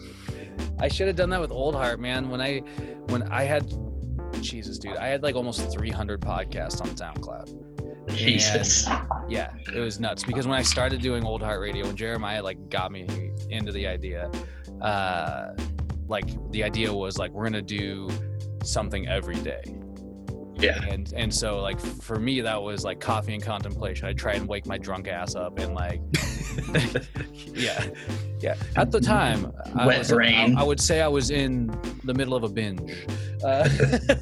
I 0.79 0.87
should 0.87 1.07
have 1.07 1.15
done 1.15 1.29
that 1.31 1.41
with 1.41 1.51
Old 1.51 1.75
Heart, 1.75 1.99
man. 1.99 2.29
When 2.29 2.41
I 2.41 2.59
when 3.07 3.23
I 3.23 3.43
had 3.43 3.71
Jesus, 4.41 4.77
dude, 4.77 4.97
I 4.97 5.07
had 5.07 5.23
like 5.23 5.35
almost 5.35 5.71
300 5.71 6.19
podcasts 6.21 6.81
on 6.81 6.87
SoundCloud. 6.89 7.61
Jesus. 8.09 8.87
Yeah, 9.27 9.51
it 9.73 9.79
was 9.79 9.99
nuts 9.99 10.23
because 10.23 10.47
when 10.47 10.57
I 10.57 10.61
started 10.61 11.01
doing 11.01 11.23
Old 11.23 11.41
Heart 11.41 11.59
Radio, 11.59 11.85
when 11.87 11.95
Jeremiah 11.95 12.41
like 12.43 12.69
got 12.69 12.91
me 12.91 13.07
into 13.49 13.71
the 13.71 13.87
idea, 13.87 14.29
uh, 14.81 15.53
like 16.07 16.25
the 16.51 16.63
idea 16.63 16.93
was 16.93 17.17
like 17.17 17.31
we're 17.31 17.45
gonna 17.45 17.61
do 17.61 18.09
something 18.65 19.07
every 19.07 19.35
day, 19.35 19.63
Yeah. 20.57 20.83
and 20.89 21.11
and 21.15 21.33
so 21.33 21.59
like 21.61 21.79
for 21.79 22.19
me 22.19 22.41
that 22.41 22.61
was 22.61 22.83
like 22.83 22.99
coffee 22.99 23.33
and 23.33 23.43
contemplation. 23.43 24.07
I 24.07 24.13
try 24.13 24.33
and 24.33 24.47
wake 24.47 24.65
my 24.65 24.77
drunk 24.77 25.07
ass 25.07 25.35
up 25.35 25.59
and 25.59 25.73
like, 25.73 26.01
yeah, 27.53 27.83
yeah. 28.45 28.55
At 28.75 28.91
the 28.91 29.01
time, 29.01 29.51
I 29.75 29.87
Wet 29.87 29.99
was, 29.99 30.11
brain. 30.11 30.55
I, 30.55 30.61
I 30.61 30.63
would 30.63 30.79
say 30.79 31.01
I 31.01 31.07
was 31.07 31.31
in 31.31 31.67
the 32.03 32.13
middle 32.13 32.35
of 32.35 32.43
a 32.43 32.49
binge. 32.49 32.93
Uh, 33.43 33.67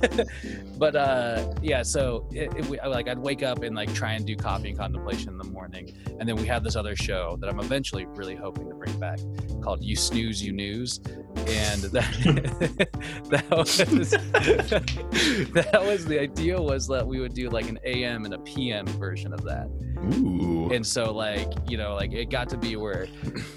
but 0.78 0.96
uh, 0.96 1.54
yeah, 1.62 1.84
so 1.84 2.28
it, 2.32 2.52
it, 2.58 2.66
we- 2.68 2.80
like 2.82 3.08
I'd 3.10 3.20
wake 3.20 3.44
up 3.44 3.64
and 3.64 3.76
like 3.76 3.94
try 3.94 4.14
and 4.14 4.26
do 4.26 4.36
coffee 4.36 4.70
and 4.70 4.78
contemplation 4.78 5.30
in 5.30 5.38
the 5.38 5.44
morning, 5.44 5.94
and 6.20 6.28
then 6.28 6.36
we 6.38 6.46
had 6.46 6.64
this 6.64 6.76
other 6.76 6.96
show 6.96 7.38
that 7.42 7.50
I'm 7.50 7.60
eventually 7.60 8.06
really 8.06 8.36
hoping 8.36 8.68
to 8.70 8.76
bring 8.76 8.98
back 9.00 9.20
called 9.62 9.84
"You 9.84 9.96
Snooze, 9.96 10.42
You 10.42 10.52
News," 10.54 11.00
and 11.36 11.82
that 11.84 12.90
that 13.30 13.50
was 13.52 13.78
that 15.54 15.84
was 15.86 16.06
the 16.06 16.20
idea 16.20 16.60
was 16.62 16.88
that 16.88 17.06
we 17.06 17.20
would 17.20 17.34
do 17.34 17.50
like 17.50 17.68
an 17.70 17.80
AM 17.86 18.26
and 18.26 18.34
a 18.34 18.40
PM 18.40 18.86
version 18.88 19.34
of 19.34 19.44
that, 19.44 19.68
Ooh. 20.04 20.70
and 20.72 20.86
so 20.86 21.14
like 21.14 21.48
you 21.68 21.78
know 21.78 21.96
like 21.96 22.12
it 22.14 22.30
got 22.30 22.50
to 22.50 22.58
be 22.58 22.76
where 22.76 23.08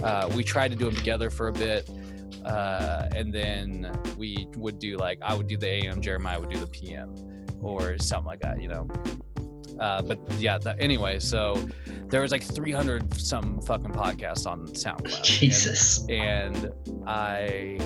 uh, 0.02 0.30
we 0.35 0.44
tried 0.44 0.70
to 0.70 0.76
do 0.76 0.85
them 0.85 0.94
together 0.94 1.30
for 1.30 1.48
a 1.48 1.52
bit 1.52 1.88
uh, 2.44 3.09
and 3.14 3.32
then 3.32 3.90
we 4.16 4.46
would 4.56 4.78
do 4.78 4.96
like 4.96 5.18
i 5.22 5.35
would 5.35 5.46
do 5.48 5.56
the 5.56 5.68
am 5.68 6.00
jeremiah 6.00 6.38
would 6.38 6.50
do 6.50 6.59
the 6.59 6.66
pm 6.66 7.14
or 7.61 7.98
something 7.98 8.26
like 8.26 8.40
that 8.40 8.61
you 8.62 8.68
know 8.68 8.87
uh, 9.80 10.00
but 10.02 10.18
yeah 10.38 10.56
that, 10.59 10.76
anyway 10.80 11.18
so 11.18 11.66
there 12.09 12.20
was 12.20 12.30
like 12.30 12.42
300 12.42 13.12
some 13.14 13.61
fucking 13.62 13.90
podcasts 13.92 14.46
on 14.46 14.66
soundcloud 14.68 15.16
And- 15.16 15.24
Jesus. 15.24 16.06
and 16.09 16.72
I 17.06 17.78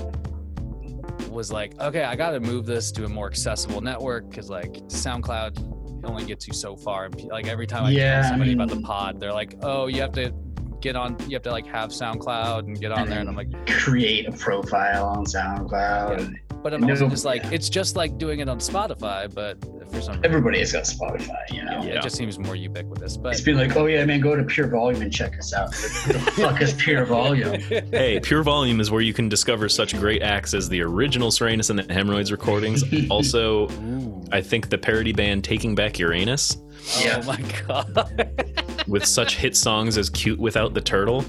was 1.30 1.50
like, 1.52 1.78
okay, 1.80 2.02
I 2.02 2.16
got 2.16 2.30
to 2.32 2.40
move 2.40 2.66
this 2.66 2.90
to 2.92 3.04
a 3.04 3.08
more 3.08 3.28
accessible 3.28 3.80
network 3.80 4.28
because 4.28 4.50
like 4.50 4.72
SoundCloud 4.88 5.79
only 6.04 6.24
gets 6.24 6.46
you 6.46 6.52
so 6.54 6.76
far. 6.76 7.06
And 7.06 7.24
like 7.24 7.46
every 7.46 7.66
time 7.66 7.84
I 7.84 7.90
Yeah, 7.90 8.18
I 8.18 8.22
tell 8.22 8.30
somebody 8.30 8.52
about 8.52 8.68
mean- 8.68 8.80
the 8.82 8.86
pod, 8.86 9.20
they're 9.20 9.32
like, 9.32 9.56
oh, 9.62 9.86
you 9.86 10.00
have 10.00 10.12
to 10.12 10.32
get 10.80 10.96
on, 10.96 11.16
you 11.28 11.34
have 11.34 11.42
to 11.42 11.50
like 11.50 11.66
have 11.66 11.90
SoundCloud 11.90 12.60
and 12.60 12.80
get 12.80 12.90
on 12.92 13.00
And 13.02 13.12
there. 13.12 13.20
And 13.20 13.28
I'm 13.28 13.36
like, 13.36 13.50
Create 13.66 14.26
a 14.28 14.32
profile 14.32 15.06
on 15.06 15.24
SoundCloud. 15.26 16.38
But 16.62 16.74
I'm 16.74 16.84
also 16.84 17.04
No, 17.04 17.10
just 17.10 17.24
like, 17.24 17.42
yeah. 17.44 17.50
it's 17.52 17.68
just 17.68 17.96
like 17.96 18.18
doing 18.18 18.40
it 18.40 18.48
on 18.48 18.58
Spotify, 18.58 19.32
but 19.32 19.60
for 19.90 20.00
some 20.00 20.14
reason, 20.14 20.20
Everybody 20.24 20.58
has 20.60 20.72
got 20.72 20.84
Spotify, 20.84 21.34
you 21.52 21.64
know. 21.64 21.82
yeah, 21.82 21.82
Yeah. 21.84 21.98
it 21.98 22.02
just 22.02 22.16
seems 22.16 22.38
more 22.38 22.54
ubiquitous. 22.56 23.16
But 23.16 23.32
It's 23.32 23.40
been 23.40 23.56
like, 23.56 23.76
oh 23.76 23.86
yeah, 23.86 24.04
man, 24.04 24.20
go 24.20 24.36
to 24.36 24.42
Pure 24.44 24.68
Volume 24.68 25.02
and 25.02 25.12
check 25.12 25.38
us 25.38 25.52
out. 25.54 25.68
What 25.74 26.14
the 26.26 26.30
fuck 26.36 26.60
is 26.62 26.72
Pure 26.74 27.06
Volume? 27.06 27.60
Hey, 27.60 28.20
Pure 28.20 28.42
Volume 28.44 28.80
is 28.80 28.90
where 28.90 29.00
you 29.00 29.12
can 29.12 29.28
discover 29.28 29.68
such 29.68 29.96
great 29.98 30.22
acts 30.22 30.54
as 30.54 30.68
the 30.68 30.80
original 30.82 31.30
Serenus 31.30 31.70
and 31.70 31.78
the 31.78 31.92
Hemorrhoids 31.92 32.30
recordings. 32.30 32.84
also, 33.10 33.68
Ooh. 33.70 34.22
I 34.32 34.40
think 34.40 34.68
the 34.70 34.78
parody 34.78 35.12
band 35.12 35.42
Taking 35.44 35.74
Back 35.74 35.98
Uranus 35.98 36.56
oh 36.60 37.02
Yeah. 37.04 37.20
Oh 37.22 37.26
my 37.26 37.40
god. 37.66 38.84
with 38.86 39.04
such 39.04 39.36
hit 39.36 39.56
songs 39.56 39.98
as 39.98 40.08
Cute 40.10 40.38
Without 40.38 40.72
the 40.74 40.80
Turtle. 40.80 41.24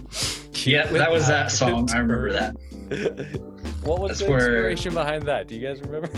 Yeah, 0.53 0.85
that 0.87 1.11
was 1.11 1.27
that 1.27 1.51
song. 1.51 1.89
I 1.91 1.97
remember 1.97 2.31
that. 2.33 2.55
What 3.83 3.99
was 3.99 4.09
That's 4.11 4.21
the 4.21 4.29
where- 4.29 4.39
inspiration 4.39 4.93
behind 4.93 5.23
that? 5.23 5.47
Do 5.47 5.55
you 5.55 5.67
guys 5.67 5.81
remember? 5.81 6.09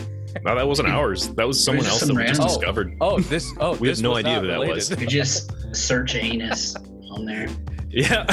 No, 0.44 0.56
that 0.56 0.68
wasn't 0.68 0.90
ours. 0.92 1.30
That 1.36 1.48
was 1.48 1.64
someone 1.64 1.84
just 1.86 1.94
else 1.94 2.08
some 2.08 2.16
that 2.16 2.22
we 2.24 2.28
just 2.28 2.40
random- 2.42 2.58
discovered. 2.60 2.98
Oh, 3.02 3.20
this. 3.20 3.52
Oh, 3.60 3.76
We 3.80 3.88
have 3.90 4.02
no 4.02 4.16
idea 4.16 4.40
who 4.40 4.48
that 4.48 4.60
was. 4.60 4.90
You 4.90 5.08
just 5.08 5.52
search 5.76 6.16
anus 6.16 6.76
on 7.12 7.26
there. 7.26 7.48
Yeah. 7.90 8.26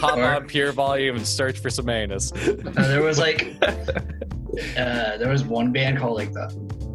Hop 0.00 0.18
Or- 0.18 0.24
on 0.24 0.46
Pure 0.46 0.72
Volume 0.72 1.16
and 1.16 1.26
search 1.26 1.60
for 1.60 1.70
some 1.70 1.88
anus. 1.88 2.32
Uh, 2.32 2.56
there 2.74 3.02
was 3.02 3.18
like, 3.18 3.56
uh, 3.62 5.16
there 5.16 5.28
was 5.30 5.44
one 5.44 5.72
band 5.72 5.98
called 5.98 6.16
like 6.16 6.32
the 6.32 6.50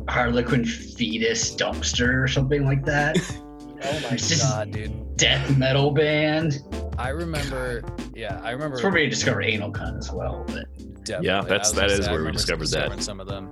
Harlequin 0.10 0.65
Fetus 0.65 1.56
Dumpster 1.56 2.21
or 2.23 2.28
something 2.28 2.65
like 2.65 2.84
that. 2.86 3.17
Oh 3.82 3.99
my 4.02 4.10
It's 4.12 4.28
just- 4.30 4.41
god, 4.43 4.71
dude! 4.71 5.15
Death 5.17 5.58
metal 5.58 5.91
band. 5.91 6.60
I 6.97 7.10
remember. 7.10 7.82
Yeah, 8.13 8.39
I 8.43 8.52
remember. 8.52 8.75
It's 8.75 8.84
where 8.84 8.91
we 8.91 9.10
discovered 9.10 9.43
anal 9.43 9.71
cunt 9.71 9.97
as 9.97 10.12
well. 10.12 10.45
But 10.47 10.65
Definitely. 11.10 11.28
Yeah, 11.28 11.39
I 11.39 11.43
that's- 11.43 11.72
that 11.74 11.89
gonna 11.89 12.04
say, 12.04 12.12
where 12.12 12.24
we 12.24 12.32
discovered 12.32 12.67
that. 12.69 13.02
Some 13.04 13.19
of 13.19 13.28
them. 13.28 13.50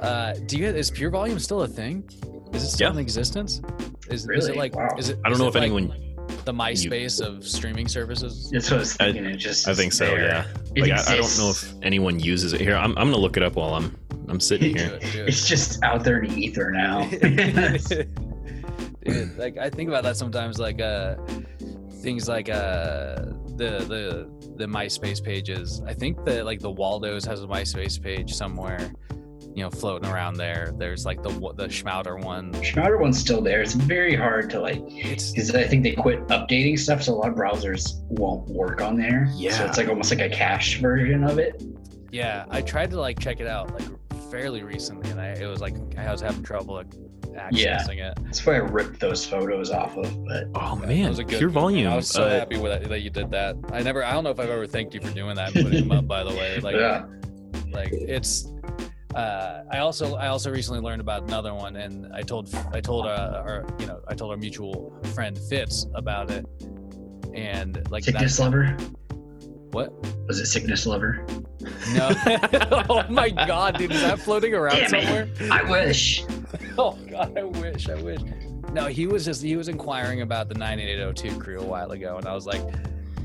Uh, 0.00 0.34
do 0.46 0.56
you 0.58 0.66
is 0.66 0.90
Pure 0.90 1.10
Volume 1.10 1.38
still 1.38 1.62
a 1.62 1.68
thing? 1.68 2.04
Is 2.52 2.62
it 2.64 2.68
still 2.68 2.88
Yeah. 2.88 2.92
in 2.94 2.98
existence? 2.98 3.60
Is, 4.08 4.28
is 4.28 4.48
it 4.48 4.56
like 4.56 4.74
Wow. 4.74 4.88
is 4.98 5.10
it? 5.10 5.18
I 5.24 5.28
don't 5.28 5.38
know 5.38 5.46
if 5.48 5.54
like 5.54 5.64
anyone. 5.64 5.92
the 6.44 6.52
MySpace 6.52 7.20
of 7.24 7.46
streaming 7.46 7.86
services. 7.86 8.50
That's 8.50 8.70
what 8.70 8.76
I 8.76 8.80
was 8.80 8.96
I- 9.00 9.06
it 9.08 9.36
just 9.36 9.68
I 9.68 9.74
think 9.74 9.92
so. 9.92 10.06
there. 10.06 10.20
Yeah. 10.20 10.46
It 10.74 10.82
Like 10.82 10.92
I, 11.08 11.14
I 11.14 11.16
don't 11.18 11.38
know 11.38 11.50
if 11.50 11.72
anyone 11.82 12.18
uses 12.18 12.52
it 12.54 12.60
here. 12.60 12.74
I'm, 12.76 12.90
I'm 12.98 13.10
gonna 13.10 13.18
look 13.18 13.36
it 13.36 13.42
up 13.42 13.54
while 13.56 13.74
I'm 13.74 13.96
I'm 14.28 14.40
sitting 14.40 14.74
Do 14.74 14.80
here. 14.82 14.94
it, 14.94 15.12
do 15.12 15.22
it. 15.22 15.28
It's 15.28 15.46
just 15.48 15.82
out 15.84 16.02
there 16.04 16.20
in 16.22 16.30
the 16.30 16.36
ether 16.40 16.70
now. 16.70 17.08
Dude, 19.04 19.38
like 19.38 19.56
I 19.58 19.70
think 19.70 19.88
about 19.88 20.02
that 20.04 20.16
sometimes, 20.16 20.58
like 20.58 20.80
uh, 20.80 21.16
things 22.02 22.28
like 22.28 22.48
uh, 22.48 23.16
the 23.56 23.84
the 23.88 24.30
the 24.60 24.66
MySpace 24.66 25.22
pages. 25.22 25.82
I 25.86 25.94
think 25.94 26.24
that 26.24 26.44
like 26.44 26.60
the 26.60 26.70
Waldo's 26.70 27.24
has 27.24 27.42
a 27.42 27.46
MySpace 27.46 28.00
page 28.00 28.32
somewhere, 28.34 28.92
you 29.54 29.62
know, 29.64 29.70
floating 29.70 30.08
around 30.08 30.34
there. 30.34 30.72
There's 30.76 31.04
like 31.04 31.22
the 31.22 31.30
the 31.56 31.66
Schmouder 31.68 32.22
one. 32.22 32.52
Schmouder 32.54 33.00
one's 33.00 33.18
still 33.18 33.40
there. 33.42 33.62
It's 33.62 33.74
very 33.74 34.14
hard 34.14 34.50
to 34.50 34.60
like 34.60 34.86
because 34.88 35.54
I 35.54 35.64
think 35.64 35.82
they 35.82 35.92
quit 35.92 36.26
updating 36.28 36.78
stuff, 36.78 37.02
so 37.02 37.14
a 37.14 37.16
lot 37.16 37.30
of 37.30 37.34
browsers 37.34 38.00
won't 38.10 38.48
work 38.48 38.80
on 38.80 38.96
there. 38.96 39.28
Yeah, 39.34 39.52
So 39.56 39.64
it's 39.66 39.78
like 39.78 39.88
almost 39.88 40.10
like 40.10 40.20
a 40.20 40.28
cached 40.28 40.80
version 40.80 41.24
of 41.24 41.38
it. 41.38 41.62
yeah. 42.12 42.44
I 42.50 42.60
tried 42.62 42.90
to 42.90 43.00
like 43.00 43.18
check 43.18 43.40
it 43.40 43.46
out 43.46 43.72
like 43.78 43.88
fairly 44.30 44.62
recently, 44.62 45.10
and 45.10 45.20
I 45.20 45.28
it 45.28 45.46
was 45.46 45.60
like 45.60 45.74
I 45.96 46.10
was 46.10 46.20
having 46.20 46.42
trouble 46.42 46.74
like 46.74 46.90
accessing 47.30 47.98
it. 47.98 48.18
That's 48.22 48.44
why 48.44 48.54
I 48.54 48.58
ripped 48.58 49.00
those 49.00 49.24
photos 49.24 49.70
off 49.70 49.96
of. 49.96 50.24
But 50.24 50.48
Oh 50.54 50.76
That 50.76 50.88
man, 50.88 51.08
was 51.08 51.18
a 51.18 51.24
good 51.24 51.38
pure 51.38 51.50
volume. 51.50 51.90
I 51.90 51.96
was 51.96 52.08
so 52.08 52.24
uh, 52.24 52.30
happy 52.30 52.58
with 52.58 52.72
that, 52.72 52.88
that 52.88 53.00
you 53.00 53.10
did 53.10 53.30
that. 53.30 53.56
I 53.72 53.82
never, 53.82 54.04
I 54.04 54.12
don't 54.12 54.24
know 54.24 54.30
if 54.30 54.40
I've 54.40 54.50
ever 54.50 54.66
thanked 54.66 54.94
you 54.94 55.00
for 55.00 55.12
doing 55.12 55.36
that 55.36 55.54
and 55.54 55.64
putting 55.64 55.88
them 55.88 55.92
up. 55.92 56.06
By 56.06 56.24
the 56.24 56.30
way, 56.30 56.58
like, 56.60 56.76
yeah, 56.76 57.04
like 57.70 57.92
it's. 57.92 58.52
Uh, 59.14 59.64
I 59.72 59.78
also, 59.78 60.14
I 60.14 60.28
also 60.28 60.52
recently 60.52 60.80
learned 60.80 61.00
about 61.00 61.24
another 61.24 61.52
one, 61.52 61.74
and 61.74 62.06
I 62.14 62.22
told, 62.22 62.54
I 62.72 62.80
told, 62.80 63.06
uh, 63.06 63.42
our, 63.44 63.66
you 63.80 63.86
know, 63.86 64.00
I 64.06 64.14
told 64.14 64.30
our 64.30 64.36
mutual 64.36 64.96
friend 65.14 65.36
Fitz 65.36 65.86
about 65.96 66.30
it, 66.30 66.46
and 67.34 67.82
like 67.90 68.04
sickness 68.04 68.36
that, 68.36 68.44
lover. 68.44 68.76
What? 69.72 69.92
Was 70.26 70.38
it 70.40 70.46
sickness 70.46 70.86
lover? 70.86 71.24
No. 71.94 72.10
oh 72.88 73.04
my 73.08 73.30
god, 73.30 73.78
dude, 73.78 73.92
is 73.92 74.00
that 74.02 74.18
floating 74.20 74.54
around 74.54 74.76
Damn 74.76 74.94
it. 74.94 75.36
somewhere? 75.36 75.52
I 75.52 75.70
wish. 75.70 76.24
Oh 76.78 76.92
god, 77.10 77.36
I 77.38 77.42
wish, 77.44 77.88
I 77.88 77.94
wish. 78.00 78.20
No, 78.72 78.86
he 78.86 79.06
was 79.06 79.24
just 79.24 79.42
he 79.42 79.56
was 79.56 79.68
inquiring 79.68 80.22
about 80.22 80.48
the 80.48 80.54
9802 80.54 81.38
crew 81.38 81.60
a 81.60 81.64
while 81.64 81.90
ago, 81.92 82.16
and 82.16 82.26
I 82.26 82.34
was 82.34 82.46
like, 82.46 82.62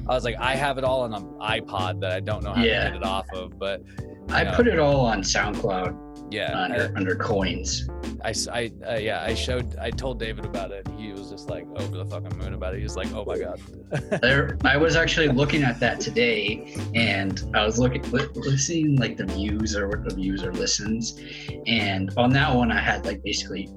I 0.08 0.13
was 0.13 0.23
like, 0.25 0.36
I 0.39 0.55
have 0.55 0.77
it 0.77 0.84
all 0.84 1.01
on 1.01 1.13
an 1.13 1.23
iPod 1.39 2.01
that 2.01 2.12
I 2.12 2.19
don't 2.19 2.43
know 2.43 2.53
how 2.53 2.63
Yeah. 2.63 2.84
to 2.86 2.89
get 2.91 2.97
it 2.97 3.03
off 3.03 3.25
of, 3.34 3.58
but 3.58 3.81
I 4.29 4.43
Yeah. 4.43 4.55
put 4.55 4.67
it 4.67 4.77
all 4.79 5.05
on 5.05 5.21
SoundCloud 5.21 6.05
yeah, 6.31 6.57
under 6.57 6.91
under 6.95 7.15
coins. 7.15 7.88
I, 8.23 8.33
I, 8.51 8.71
I 8.85 8.95
uh, 8.95 8.97
yeah, 8.97 9.21
I 9.21 9.33
showed, 9.33 9.75
I 9.77 9.91
told 9.91 10.19
David 10.19 10.45
about 10.45 10.71
it. 10.71 10.88
He 10.97 11.11
was 11.11 11.29
just 11.29 11.49
like 11.49 11.65
over 11.75 11.97
the 11.97 12.05
fucking 12.05 12.38
moon 12.38 12.53
about 12.53 12.73
it. 12.73 12.77
He 12.77 12.83
was 12.83 12.95
like, 12.95 13.11
oh 13.13 13.25
my 13.25 13.38
god. 13.38 13.61
There, 14.21 14.57
I 14.63 14.77
was 14.77 14.95
actually 14.95 15.27
looking 15.27 15.63
at 15.63 15.79
that 15.79 15.99
today, 15.99 16.75
and 16.95 17.41
I 17.53 17.65
was 17.65 17.77
looking, 17.77 18.01
li- 18.11 18.27
listening 18.35 18.97
like 18.97 19.17
the 19.17 19.25
views 19.25 19.75
or 19.75 19.88
what 19.88 20.03
the 20.07 20.15
views 20.15 20.43
or 20.43 20.51
listens, 20.53 21.19
and 21.67 22.11
on 22.17 22.31
that 22.31 22.53
one 22.53 22.71
I 22.71 22.79
had 22.79 23.05
like 23.05 23.23
basically 23.23 23.69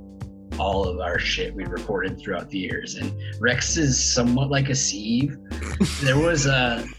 all 0.59 0.89
of 0.89 1.01
our 1.01 1.19
shit 1.19 1.55
we 1.55 1.65
recorded 1.65 2.19
throughout 2.19 2.51
the 2.51 2.59
years. 2.59 2.97
And 2.97 3.13
Rex 3.41 3.77
is 3.77 4.13
somewhat 4.15 4.51
like 4.51 4.69
a 4.69 4.75
sieve. 4.75 5.37
There 6.03 6.19
was 6.19 6.47
a 6.47 6.85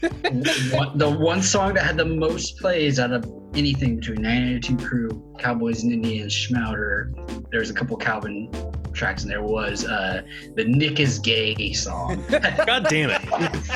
one, 0.72 0.96
the 0.98 1.10
one 1.10 1.42
song 1.42 1.74
that 1.74 1.84
had 1.84 1.96
the 1.96 2.04
most 2.04 2.58
plays 2.58 2.98
out 2.98 3.12
of 3.12 3.24
anything 3.54 3.96
between 3.96 4.22
982 4.22 4.86
Crew, 4.86 5.34
Cowboys 5.38 5.82
and 5.82 5.92
Indians, 5.92 6.32
Schmouder. 6.32 7.12
There's 7.50 7.70
a 7.70 7.74
couple 7.74 7.96
Calvin 7.96 8.50
tracks, 8.92 9.22
and 9.22 9.30
there 9.30 9.42
was 9.42 9.84
uh, 9.84 10.22
the 10.56 10.64
Nick 10.64 11.00
is 11.00 11.18
Gay 11.18 11.72
song. 11.72 12.24
God 12.30 12.86
damn 12.88 13.10
it! 13.10 13.20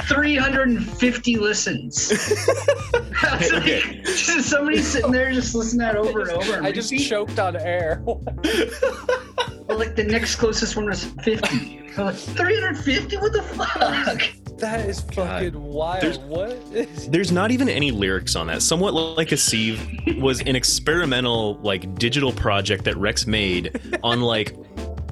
350 0.09 1.37
listens. 1.37 2.13
I 3.23 3.39
like, 3.39 3.53
Okay. 3.53 4.01
just 4.05 4.49
somebody 4.51 4.83
sitting 4.83 5.13
there 5.13 5.33
just 5.33 5.55
listening 5.55 5.87
to 5.89 5.93
that 5.93 5.97
over 5.97 6.21
and 6.23 6.31
over. 6.31 6.55
And 6.57 6.67
I 6.67 6.73
just 6.73 6.91
repeat. 6.91 7.09
choked 7.09 7.39
on 7.39 7.57
air. 7.57 8.05
Well, 9.67 9.79
like 9.79 9.97
the 9.97 10.05
next 10.05 10.37
closest 10.37 10.77
one 10.77 10.85
was 10.85 11.05
50. 11.23 11.93
Like 11.97 12.15
350? 12.17 13.17
What 13.17 13.33
the 13.33 13.41
fuck? 13.43 14.59
that 14.59 14.87
is 14.87 15.01
fucking 15.01 15.59
wild. 15.61 16.03
There's- 16.03 16.19
what? 16.19 17.11
There's 17.11 17.33
not 17.33 17.51
even 17.51 17.71
any 17.71 17.91
lyrics 17.91 18.37
on 18.37 18.49
that. 18.49 18.61
Somewhat 18.61 18.93
like 18.93 19.33
a 19.33 19.39
sieve 19.39 19.81
was 20.19 20.43
an 20.43 20.55
experimental 20.55 21.55
like 21.63 21.95
digital 21.95 22.31
project 22.31 22.85
that 22.85 22.97
Rex 22.99 23.27
made 23.27 23.81
on 24.03 24.21
like 24.21 24.55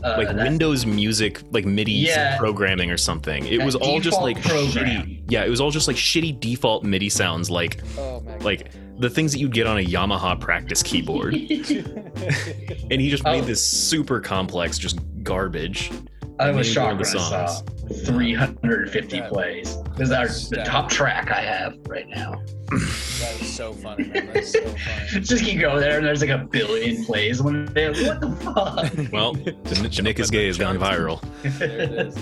Uh, 0.05 0.15
like 0.19 0.35
Windows 0.37 0.85
Music 0.87 1.41
like 1.53 1.65
MIDI 1.65 1.93
Yeah. 1.93 2.37
programming 2.39 2.91
or 2.91 2.97
something. 2.97 3.47
It 3.47 3.63
was 3.65 3.75
all 3.75 4.01
just 4.01 4.21
like 4.21 4.41
program. 4.43 5.07
shitty. 5.07 5.23
Yeah, 5.29 5.45
it 5.45 5.51
was 5.51 5.61
all 5.61 5.71
just 5.71 5.87
like 5.89 5.97
shitty 5.97 6.41
default 6.41 6.85
MIDI 6.85 7.09
sounds 7.09 7.51
like 7.51 7.81
oh 7.99 8.23
like 8.41 8.71
the 8.99 9.09
things 9.11 9.33
that 9.33 9.39
you'd 9.39 9.53
get 9.55 9.67
on 9.67 9.79
a 9.79 9.85
Yamaha 9.85 10.39
practice 10.39 10.83
keyboard. 10.83 11.35
and 12.91 13.01
he 13.01 13.09
just 13.11 13.25
made 13.25 13.43
Oh. 13.43 13.47
this 13.47 13.65
super 13.67 14.21
complex 14.21 14.79
just 14.79 14.99
garbage. 15.23 15.91
I 16.39 16.51
was 16.51 16.67
shocked 16.67 17.01
of 17.03 17.15
when 17.15 17.23
I 17.23 17.47
saw 17.47 17.63
350 18.05 19.21
That- 19.21 19.31
plays. 19.31 19.77
This 19.97 20.09
is 20.09 20.13
our, 20.13 20.27
the 20.27 20.63
top 20.65 20.89
track 20.89 21.31
I 21.31 21.41
have 21.41 21.77
right 21.87 22.09
now. 22.09 22.43
that 22.71 23.37
is 23.41 23.55
so 23.55 23.73
funny, 23.75 24.05
man. 24.05 24.31
That's 24.33 24.53
so 24.53 24.61
funny. 24.63 24.77
Just 25.21 25.45
keep 25.45 25.61
going 25.61 25.81
there 25.81 25.99
and 25.99 26.07
there's 26.07 26.23
like 26.23 26.31
a 26.31 26.39
billion 26.39 27.05
plays 27.05 27.43
one 27.43 27.67
day. 27.67 27.89
What 27.89 28.21
the 28.21 28.31
fuck? 28.37 28.93
Well, 29.13 29.35
the, 29.35 29.53
the 29.65 30.03
Nick 30.03 30.19
is 30.19 30.31
gay 30.31 30.47
has 30.47 30.57
gone 30.57 30.79
viral. 30.79 31.21
There 31.59 31.81
it 31.81 31.93
is. 31.93 32.15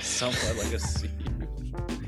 Somewhat 0.00 0.56
like 0.56 0.72
a 0.72 0.78
sea. 0.78 1.10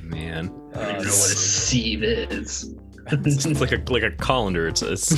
Man. 0.03 0.53
I 0.75 0.79
don't 0.79 0.89
even 0.91 0.97
know 0.97 0.97
what 0.97 1.07
a 1.07 1.09
sieve 1.11 2.05
is. 2.05 2.75
It's 3.11 3.61
like 3.61 3.73
a 3.73 3.83
like 3.93 4.05
a 4.05 4.13
colander. 4.13 4.69
It 4.69 4.79
says 4.79 5.11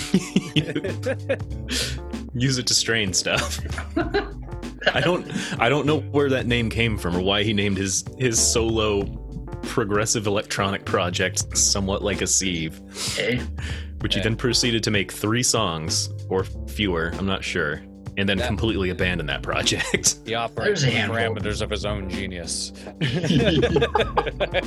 use 2.32 2.56
it 2.58 2.66
to 2.66 2.74
strain 2.74 3.12
stuff. 3.12 3.60
I 4.92 5.00
don't 5.00 5.26
I 5.60 5.68
don't 5.68 5.86
know 5.86 6.00
where 6.00 6.28
that 6.30 6.46
name 6.46 6.68
came 6.70 6.98
from 6.98 7.16
or 7.16 7.20
why 7.22 7.42
he 7.42 7.52
named 7.52 7.76
his 7.78 8.04
his 8.18 8.38
solo 8.40 9.04
progressive 9.62 10.26
electronic 10.26 10.84
project 10.84 11.56
somewhat 11.56 12.02
like 12.02 12.20
a 12.20 12.26
sieve, 12.26 12.80
Okay. 13.18 13.40
which 14.00 14.14
he 14.14 14.20
eh. 14.20 14.24
then 14.24 14.36
proceeded 14.36 14.82
to 14.84 14.90
make 14.90 15.10
three 15.10 15.42
songs 15.42 16.10
or 16.28 16.44
fewer. 16.68 17.12
I'm 17.18 17.24
not 17.26 17.42
sure, 17.42 17.82
and 18.18 18.28
then 18.28 18.36
That- 18.38 18.46
completely 18.46 18.90
abandoned 18.90 19.28
that 19.30 19.42
project. 19.42 20.18
He 20.26 20.34
operates 20.34 20.82
There's 20.82 20.82
a 20.82 20.86
the 20.86 20.92
handful. 20.92 21.16
parameters 21.16 21.62
of 21.62 21.70
his 21.70 21.84
own 21.86 22.10
genius. 22.10 22.72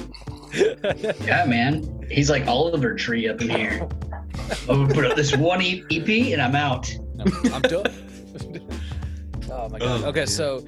Yeah, 1.26 1.46
man. 1.46 2.06
He's 2.10 2.30
like 2.30 2.48
Oliver 2.48 2.96
Tree 2.96 3.28
up 3.28 3.42
in 3.42 3.50
here. 3.50 3.88
I'm 4.70 4.84
gonna 4.88 4.94
put 4.94 5.06
up 5.06 5.16
this 5.16 5.36
one 5.36 5.62
EP 5.62 6.08
and 6.10 6.42
I'm 6.42 6.56
out. 6.56 6.90
I'm, 7.20 7.54
I'm 7.54 7.62
done. 7.64 7.86
oh 9.68 9.70
my 9.72 9.80
god. 9.80 10.04
Oh, 10.04 10.08
okay, 10.10 10.22
man. 10.22 10.28
so 10.28 10.66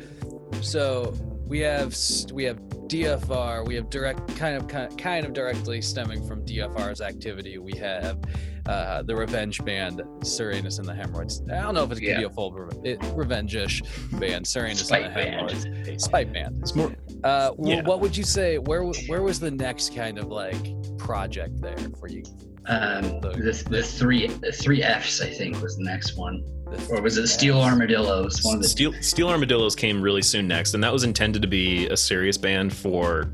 so 0.61 1.13
we 1.47 1.59
have 1.59 1.95
we 2.33 2.43
have 2.43 2.57
DFR. 2.89 3.65
We 3.67 3.75
have 3.75 3.89
direct 3.89 4.35
kind 4.35 4.55
of 4.57 4.67
kind 4.67 4.91
of, 4.91 4.97
kind 4.97 5.25
of 5.25 5.33
directly 5.33 5.81
stemming 5.81 6.27
from 6.27 6.45
DFR's 6.45 7.01
activity. 7.01 7.57
We 7.57 7.77
have 7.77 8.19
uh, 8.67 9.01
the 9.03 9.15
Revenge 9.15 9.63
Band, 9.65 10.01
Serenus 10.23 10.77
and 10.79 10.87
the 10.87 10.93
Hemorrhoids. 10.93 11.41
I 11.51 11.61
don't 11.61 11.73
know 11.73 11.83
if 11.83 11.91
it 11.91 11.95
could 11.95 12.03
Yeah. 12.03 12.17
be 12.19 12.23
a 12.25 12.29
full 12.29 12.51
re- 12.51 12.97
Revenge-ish 13.13 13.81
band, 14.19 14.45
Serenus 14.45 14.85
Spite 14.85 15.05
and 15.05 15.11
the 15.11 15.15
band. 15.15 15.51
Hemorrhoids. 15.65 16.03
Spite 16.03 16.31
band. 16.33 16.57
It's 16.61 16.75
more 16.75 16.93
Uh, 17.23 17.51
wh- 17.53 17.67
Yeah. 17.67 17.81
What 17.83 17.99
would 18.01 18.15
you 18.15 18.23
say? 18.23 18.57
Where 18.59 18.83
where 19.07 19.23
was 19.23 19.39
the 19.39 19.51
next 19.51 19.95
kind 19.95 20.17
of 20.19 20.27
like 20.27 20.57
project 20.97 21.61
there 21.61 21.77
for 21.99 22.07
you? 22.09 22.23
Um, 22.67 23.19
the, 23.21 23.65
the 23.69 23.81
three 23.81 24.27
the 24.27 24.51
three 24.51 24.83
Fs 24.83 25.21
I 25.21 25.29
think 25.31 25.59
was 25.61 25.75
the 25.77 25.83
next 25.85 26.15
one, 26.17 26.43
The 26.45 26.58
or 26.89 27.01
was 27.01 27.17
it 27.17 27.27
Steel 27.27 27.61
Armadillos? 27.61 28.43
One 28.43 28.57
of 28.57 28.61
the 28.61 28.67
Steel 28.67 28.93
Steel 29.01 29.29
Armadillos 29.29 29.75
came 29.75 30.01
really 30.01 30.21
soon 30.21 30.47
next, 30.47 30.73
and 30.73 30.83
that 30.83 30.93
was 30.93 31.03
intended 31.03 31.41
to 31.41 31.47
be 31.47 31.87
a 31.87 31.97
serious 31.97 32.37
band 32.37 32.73
for, 32.73 33.29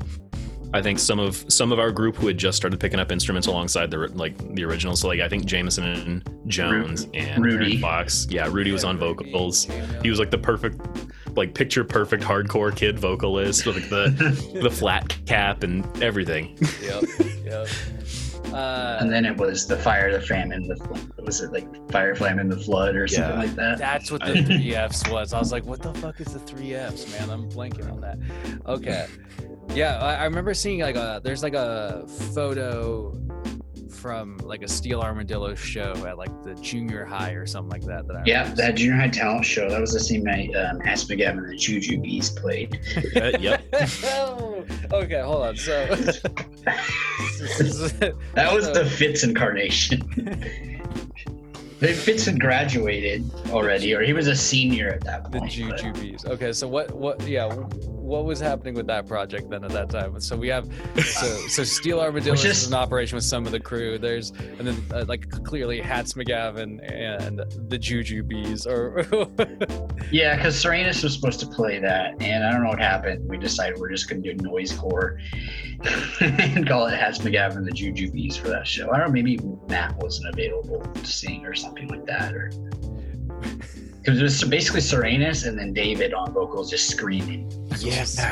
I 0.72 0.82
think 0.82 0.98
some 0.98 1.18
of 1.18 1.44
some 1.48 1.72
of 1.72 1.78
our 1.78 1.90
group 1.90 2.16
who 2.16 2.26
had 2.26 2.38
just 2.38 2.56
started 2.56 2.78
picking 2.80 2.98
up 2.98 3.12
instruments 3.12 3.46
alongside 3.46 3.90
the 3.90 3.98
like 4.14 4.36
the 4.54 4.64
originals. 4.64 5.00
So 5.00 5.08
like 5.08 5.20
I 5.20 5.28
think 5.28 5.44
Jameson 5.44 5.84
and 5.84 6.30
Jones 6.46 7.08
and 7.14 7.44
Rudy. 7.44 7.80
Fox. 7.80 8.26
Yeah, 8.30 8.48
Rudy 8.50 8.72
was 8.72 8.84
on 8.84 8.98
vocals. 8.98 9.66
He 10.02 10.10
was 10.10 10.18
like 10.18 10.30
the 10.30 10.38
perfect, 10.38 10.80
like 11.36 11.54
picture 11.54 11.84
perfect 11.84 12.22
hardcore 12.22 12.74
kid 12.74 12.98
vocalist 12.98 13.66
with 13.66 13.76
like 13.76 13.88
the 13.90 14.60
the 14.62 14.70
flat 14.70 15.16
cap 15.26 15.62
and 15.62 15.84
everything. 16.02 16.58
Yep. 16.82 17.04
Yep. 17.44 17.68
Uh, 18.52 18.98
and 19.00 19.10
then 19.12 19.24
it 19.24 19.36
was 19.36 19.66
the 19.66 19.76
Fire, 19.76 20.10
the 20.12 20.20
Famine, 20.24 20.66
the 20.68 20.76
Fl- 20.76 21.22
was 21.22 21.40
it 21.40 21.52
like 21.52 21.66
Fire, 21.90 22.14
Flame, 22.14 22.38
and 22.38 22.50
the 22.50 22.56
Flood 22.56 22.94
or 22.96 23.06
something 23.08 23.32
Yeah. 23.34 23.38
like 23.38 23.54
that? 23.56 23.78
That's 23.78 24.10
what 24.10 24.24
the 24.24 24.42
three 24.44 24.74
Fs 24.74 25.08
was. 25.10 25.32
I 25.32 25.38
was 25.38 25.52
like, 25.52 25.64
what 25.64 25.82
the 25.82 25.92
fuck 25.94 26.20
is 26.20 26.28
the 26.32 26.38
three 26.40 26.74
Fs, 26.74 27.10
man? 27.18 27.30
I'm 27.30 27.48
blanking 27.50 27.90
on 27.90 28.00
that. 28.00 28.18
Okay. 28.66 29.06
Yeah, 29.74 29.98
I, 29.98 30.14
I 30.14 30.24
remember 30.24 30.54
seeing 30.54 30.80
like 30.80 30.96
a 30.96 31.20
there's 31.24 31.42
like 31.42 31.54
a 31.54 32.06
photo 32.34 33.12
from 34.06 34.36
like 34.44 34.62
a 34.62 34.68
Steel 34.68 35.00
Armadillo 35.00 35.56
show 35.56 35.92
at 36.06 36.16
like 36.16 36.30
the 36.44 36.54
junior 36.54 37.04
high 37.04 37.32
or 37.32 37.44
something 37.44 37.70
like 37.70 37.82
that. 37.88 38.06
That 38.06 38.18
I 38.18 38.22
Yeah, 38.24 38.42
remember 38.42 38.62
that 38.62 38.74
junior 38.76 38.94
high 38.96 39.08
talent 39.08 39.44
show. 39.44 39.68
That 39.68 39.80
was 39.80 39.92
the 39.92 39.98
same 39.98 40.22
night 40.22 40.54
um, 40.54 40.80
Ass 40.82 41.04
McGavin 41.06 41.38
and 41.38 41.48
the 41.50 41.56
Juju 41.56 41.98
Bees 42.00 42.30
played. 42.30 42.78
Uh, 43.16 43.32
yep. 43.40 43.64
oh, 44.04 44.64
okay, 44.92 45.20
hold 45.22 45.42
on. 45.46 45.56
So 45.56 45.86
That 48.34 48.50
was 48.52 48.70
the 48.72 48.84
Fitz 48.84 49.24
incarnation. 49.24 50.00
The 51.80 51.88
Fitz 51.88 52.26
had 52.26 52.38
graduated 52.40 53.28
already, 53.50 53.94
or 53.94 54.02
he 54.02 54.12
was 54.12 54.28
a 54.28 54.36
senior 54.36 54.90
at 54.90 55.00
that 55.04 55.24
the 55.24 55.38
point. 55.40 55.42
but- 55.68 55.78
Juju 55.78 55.92
Bees. 56.00 56.24
Okay, 56.24 56.52
so 56.52 56.68
what 56.68 56.92
what 56.94 57.20
yeah, 57.26 57.46
what 58.06 58.24
was 58.24 58.38
happening 58.40 58.74
with 58.74 58.86
that 58.86 59.06
project 59.06 59.50
then 59.50 59.64
at 59.64 59.70
that 59.72 59.90
time? 59.90 60.18
So 60.20 60.36
we 60.36 60.48
have 60.48 60.66
so 60.96 61.26
so 61.48 61.64
Steel 61.64 62.00
Armadillo 62.00 62.34
is 62.34 62.44
is- 62.44 62.68
in 62.68 62.74
operation 62.74 63.16
with 63.16 63.24
some 63.24 63.44
of 63.46 63.52
the 63.52 63.60
crew. 63.60 63.98
There's 63.98 64.30
and 64.58 64.66
then 64.66 64.82
uh, 64.92 65.04
like 65.08 65.28
clearly 65.44 65.80
Hats 65.80 66.14
McGavin 66.14 66.78
and 66.90 67.42
the 67.68 67.78
Juju 67.78 68.22
Bees 68.22 68.66
or 68.66 69.04
Yeah, 70.12 70.36
because 70.36 70.56
Serenus 70.62 71.02
was 71.02 71.14
supposed 71.14 71.40
to 71.40 71.46
play 71.48 71.78
that, 71.80 72.20
and 72.22 72.44
I 72.44 72.52
don't 72.52 72.62
know 72.62 72.68
what 72.70 72.78
happened. 72.78 73.28
We 73.28 73.38
decided 73.38 73.78
we're 73.78 73.90
just 73.90 74.08
going 74.08 74.22
to 74.22 74.34
do 74.34 74.42
noise 74.42 74.72
core 74.72 75.18
and 76.20 76.66
call 76.66 76.86
it 76.86 76.96
Hats 76.96 77.18
McGavin 77.18 77.56
and 77.56 77.66
the 77.66 77.72
Juju 77.72 78.10
Bees 78.12 78.36
for 78.36 78.48
that 78.48 78.66
show. 78.66 78.90
I 78.92 78.98
don't 78.98 79.08
know, 79.08 79.12
maybe 79.12 79.38
Matt 79.68 79.96
wasn't 79.96 80.32
available 80.32 80.80
to 80.80 81.04
sing 81.06 81.44
or 81.44 81.54
something 81.54 81.88
like 81.88 82.06
that, 82.06 82.34
or 82.34 82.50
because 84.06 84.20
it 84.20 84.22
was 84.22 84.44
basically 84.44 84.80
Serenus 84.80 85.46
and 85.46 85.58
then 85.58 85.72
David 85.72 86.14
on 86.14 86.32
vocals 86.32 86.70
just 86.70 86.88
screaming. 86.88 87.50
yes. 87.80 88.24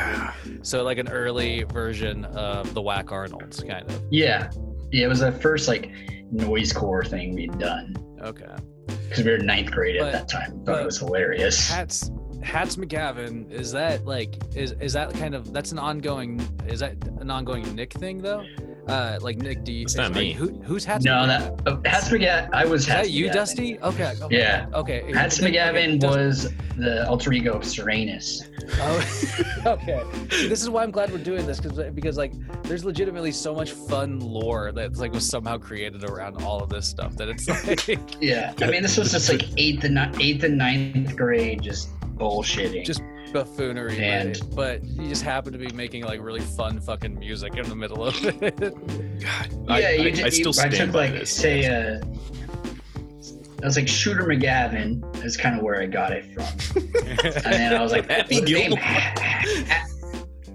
So 0.61 0.83
like 0.83 0.97
an 0.99 1.09
early 1.09 1.63
version 1.63 2.23
of 2.25 2.73
the 2.73 2.81
Whack 2.81 3.11
Arnolds 3.11 3.61
kind 3.61 3.89
of. 3.89 4.01
Yeah, 4.09 4.49
yeah, 4.93 5.05
it 5.05 5.09
was 5.09 5.19
the 5.19 5.33
first 5.33 5.67
like 5.67 5.91
noise 6.31 6.71
core 6.71 7.03
thing 7.03 7.35
we'd 7.35 7.59
done 7.59 7.93
Okay. 8.21 8.45
because 8.87 9.25
we 9.25 9.31
were 9.31 9.37
ninth 9.37 9.69
grade 9.71 9.97
But- 9.99 10.07
at 10.07 10.13
that 10.13 10.29
time. 10.29 10.51
Thought 10.51 10.65
but 10.65 10.81
it 10.81 10.85
was 10.85 10.97
hilarious. 10.99 11.69
Hats 11.69 12.09
Hats 12.41 12.77
McGavin 12.77 13.51
is 13.51 13.71
that 13.73 14.05
like 14.05 14.35
is 14.55 14.73
is 14.79 14.93
that 14.93 15.13
kind 15.15 15.35
of 15.35 15.51
that's 15.51 15.71
an 15.73 15.79
ongoing 15.79 16.39
is 16.67 16.79
that 16.79 16.93
an 17.19 17.29
ongoing 17.29 17.75
Nick 17.75 17.91
thing 17.93 18.21
though? 18.21 18.45
Uh, 18.87 19.17
like 19.21 19.37
Nick, 19.37 19.63
do 19.63 19.71
you? 19.71 19.81
It's 19.83 19.95
not 19.95 20.13
me. 20.13 20.29
you- 20.29 20.33
Who, 20.35 20.49
who's 20.63 20.85
Hats? 20.85 21.03
No, 21.03 21.11
McGavin? 21.13 21.27
that 21.27 21.61
oh, 21.65 21.81
Hats 21.89 22.09
McGavin. 22.09 22.49
I 22.53 22.65
was 22.65 22.81
Is 22.83 22.87
Hats 22.87 23.07
that 23.07 23.11
you, 23.13 23.25
McGavin. 23.25 23.33
Dusty? 23.33 23.79
Okay. 23.79 24.13
okay 24.21 24.37
Yeah. 24.37 24.67
Okay. 24.73 25.11
Hats 25.13 25.41
Okay, 25.41 25.51
McGavin 25.53 25.99
Dusty- 25.99 26.17
was 26.19 26.53
the 26.77 27.07
alter 27.09 27.33
ego 27.33 27.53
of 27.53 27.63
Serenus. 27.63 28.43
Oh, 28.79 29.65
okay. 29.73 30.03
See, 30.29 30.47
this 30.47 30.61
is 30.61 30.69
why 30.69 30.83
I'm 30.83 30.91
glad 30.91 31.11
we're 31.11 31.17
doing 31.17 31.45
this 31.47 31.59
because 31.59 31.77
because 31.93 32.17
like 32.17 32.33
there's 32.63 32.85
legitimately 32.85 33.31
so 33.31 33.55
much 33.55 33.71
fun 33.71 34.19
lore 34.19 34.71
that's 34.71 34.99
like 34.99 35.13
was 35.13 35.27
somehow 35.27 35.57
created 35.57 36.03
around 36.03 36.41
all 36.43 36.61
of 36.61 36.69
this 36.69 36.87
stuff 36.87 37.15
that 37.17 37.27
it's 37.29 37.47
like 37.87 38.21
Yeah, 38.21 38.53
I 38.61 38.67
mean, 38.69 38.83
this 38.83 38.97
was 38.97 39.11
just 39.11 39.29
like 39.29 39.45
eighth 39.57 39.83
and 39.83 39.95
ni- 39.95 40.23
eighth 40.31 40.43
and 40.43 40.57
ninth 40.57 41.15
grade, 41.15 41.61
just 41.63 41.89
bullshitting. 42.17 42.85
Just- 42.85 43.01
buffoonery, 43.33 43.97
And- 44.03 44.39
but, 44.55 44.81
but 44.81 44.85
you 44.85 45.09
just 45.09 45.23
happen 45.23 45.51
to 45.53 45.59
be 45.59 45.67
making 45.73 46.03
like 46.03 46.21
really 46.21 46.41
fun 46.41 46.79
fucking 46.79 47.19
music 47.19 47.55
in 47.55 47.67
the 47.69 47.75
middle 47.75 48.03
of 48.05 48.15
it. 48.23 48.39
God, 48.49 49.49
yeah, 49.67 49.73
I, 49.73 49.79
you 49.91 50.01
I, 50.07 50.11
did, 50.11 50.25
I 50.25 50.29
still 50.29 50.47
you, 50.47 50.53
stand 50.53 50.73
I 50.73 50.77
took 50.77 50.91
by 50.91 51.09
like 51.09 51.13
this. 51.19 51.31
say 51.35 51.65
uh, 51.65 52.01
I 53.63 53.65
was 53.65 53.77
like 53.77 53.87
Shooter 53.87 54.23
McGavin 54.23 55.23
is 55.25 55.37
kind 55.37 55.57
of 55.57 55.63
where 55.63 55.81
I 55.81 55.85
got 55.85 56.11
it 56.11 56.25
from, 56.33 56.83
and 57.05 57.43
then 57.53 57.73
I 57.73 57.81
was 57.81 57.91
like, 57.91 58.09
Happy 58.09 58.35
the 58.39 58.41
name 58.41 58.69
Gilmore. 58.71 58.79
Ha- 58.79 59.13
Ha- 59.67 59.87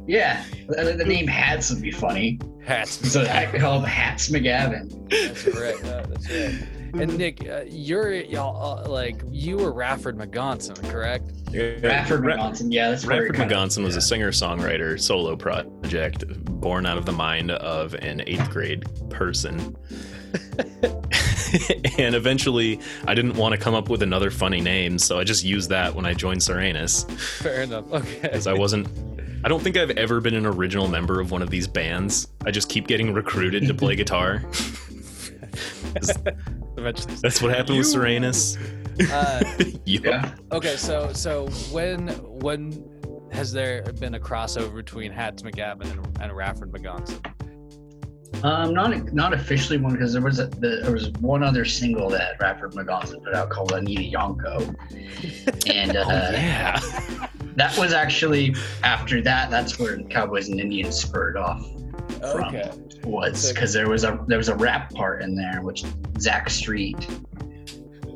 yeah, 0.06 0.44
the, 0.68 0.94
the 0.96 1.04
name 1.04 1.26
Hats 1.26 1.70
would 1.70 1.82
be 1.82 1.90
funny, 1.92 2.38
Hats. 2.64 3.10
so 3.12 3.22
I 3.22 3.46
called 3.58 3.86
Hats 3.86 4.28
McGavin. 4.30 4.90
That's 5.10 5.46
right. 5.56 5.74
yeah, 5.84 6.06
that's 6.06 6.30
right. 6.30 6.68
And 6.94 7.16
Nick, 7.18 7.48
uh, 7.48 7.62
you're 7.66 8.12
y'all 8.12 8.80
uh, 8.84 8.88
like 8.88 9.22
you 9.30 9.56
were 9.56 9.72
Rafford 9.72 10.16
McGonson, 10.16 10.76
correct? 10.90 11.30
Radford 11.52 12.24
Ra- 12.24 12.36
McGonson, 12.36 12.72
yeah, 12.72 12.90
that's 12.90 13.04
where 13.06 13.16
it 13.16 13.30
Radford 13.30 13.36
kinda- 13.36 13.54
McGonson 13.54 13.84
was 13.84 13.94
yeah. 13.94 13.98
a 13.98 14.02
singer-songwriter 14.02 15.00
solo 15.00 15.36
project 15.36 16.24
born 16.60 16.86
out 16.86 16.98
of 16.98 17.06
the 17.06 17.12
mind 17.12 17.50
of 17.52 17.94
an 17.94 18.22
eighth 18.26 18.50
grade 18.50 18.84
person. 19.10 19.76
and 21.98 22.14
eventually, 22.14 22.78
I 23.06 23.14
didn't 23.14 23.34
want 23.36 23.52
to 23.52 23.58
come 23.58 23.74
up 23.74 23.88
with 23.88 24.02
another 24.02 24.30
funny 24.30 24.60
name, 24.60 24.98
so 24.98 25.18
I 25.18 25.24
just 25.24 25.42
used 25.44 25.70
that 25.70 25.94
when 25.94 26.06
I 26.06 26.14
joined 26.14 26.40
Serenus 26.40 27.10
Fair 27.40 27.62
enough. 27.62 27.90
Okay. 27.92 28.20
because 28.22 28.46
I 28.46 28.52
wasn't. 28.52 28.88
I 29.42 29.48
don't 29.48 29.62
think 29.62 29.76
I've 29.76 29.90
ever 29.92 30.20
been 30.20 30.34
an 30.34 30.44
original 30.44 30.86
member 30.86 31.18
of 31.18 31.30
one 31.30 31.40
of 31.42 31.48
these 31.50 31.66
bands. 31.66 32.28
I 32.44 32.50
just 32.50 32.68
keep 32.68 32.86
getting 32.86 33.12
recruited 33.14 33.66
to 33.66 33.74
play 33.74 33.96
guitar. 33.96 34.44
Eventually. 36.76 37.14
That's 37.22 37.40
what 37.42 37.50
happened 37.50 37.78
with 37.78 37.86
You- 37.88 37.98
Serenus. 38.00 38.58
Uh, 39.10 39.40
Yup. 39.86 40.04
Yeah. 40.04 40.34
okay, 40.52 40.76
so 40.76 41.10
so 41.14 41.46
when 41.72 42.08
when 42.42 42.84
has 43.32 43.50
there 43.50 43.82
been 43.98 44.14
a 44.16 44.20
crossover 44.20 44.74
between 44.74 45.10
Hats 45.10 45.42
McGavin 45.42 45.90
and, 45.90 46.06
and 46.20 46.32
Rafford 46.32 46.70
McGonson? 46.70 47.24
Um, 48.44 48.74
not 48.74 49.12
not 49.14 49.32
officially 49.32 49.78
one 49.78 49.92
because 49.92 50.12
there 50.12 50.20
was 50.20 50.38
a, 50.38 50.48
the, 50.48 50.80
there 50.82 50.92
was 50.92 51.10
one 51.20 51.42
other 51.42 51.64
single 51.64 52.10
that 52.10 52.34
Radford 52.40 52.72
McGonson 52.72 53.22
put 53.24 53.32
out 53.34 53.48
called 53.48 53.72
Anita 53.72 54.02
Yonko, 54.02 54.74
and 55.70 55.96
uh, 55.96 56.04
Oh, 56.06 56.30
yeah. 56.32 56.78
that 57.56 57.76
was 57.78 57.92
actually 57.94 58.54
after 58.82 59.22
that. 59.22 59.50
That's 59.50 59.78
where 59.78 59.98
Cowboys 60.02 60.48
and 60.50 60.60
Indians 60.60 61.00
spurred 61.00 61.38
off. 61.38 61.64
From. 62.32 62.54
Okay. 62.54 62.70
Was 63.04 63.40
So- 63.48 63.54
because 63.54 63.72
there 63.72 63.88
was 63.88 64.04
a 64.04 64.22
there 64.26 64.38
was 64.38 64.48
a 64.48 64.54
rap 64.56 64.92
part 64.94 65.22
in 65.22 65.34
there, 65.34 65.60
which 65.62 65.84
Zach 66.18 66.50
Street 66.50 66.96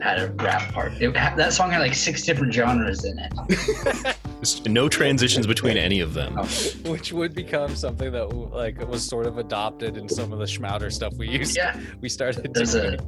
had 0.02 0.18
a 0.20 0.28
rap 0.32 0.72
part. 0.72 0.92
It, 1.00 1.14
that 1.14 1.52
song 1.54 1.70
had 1.70 1.78
like 1.80 1.94
six 1.94 2.22
different 2.24 2.52
genres 2.52 3.04
in 3.04 3.18
it. 3.18 4.16
No 4.68 4.90
transitions 4.90 5.46
between 5.46 5.78
any 5.78 6.00
of 6.00 6.12
them. 6.12 6.34
Oh. 6.38 6.44
Which 6.90 7.14
would 7.14 7.32
become 7.34 7.74
something 7.74 8.12
that 8.12 8.26
like 8.28 8.78
was 8.86 9.02
sort 9.02 9.24
of 9.26 9.38
adopted 9.38 9.96
in 9.96 10.06
some 10.06 10.34
of 10.34 10.38
the 10.38 10.44
Schmouder 10.44 10.92
stuff 10.92 11.14
we 11.16 11.28
used. 11.30 11.56
Yeah, 11.56 11.80
We 12.02 12.10
started. 12.10 12.52
there's 12.52 12.72
doing. 12.74 13.00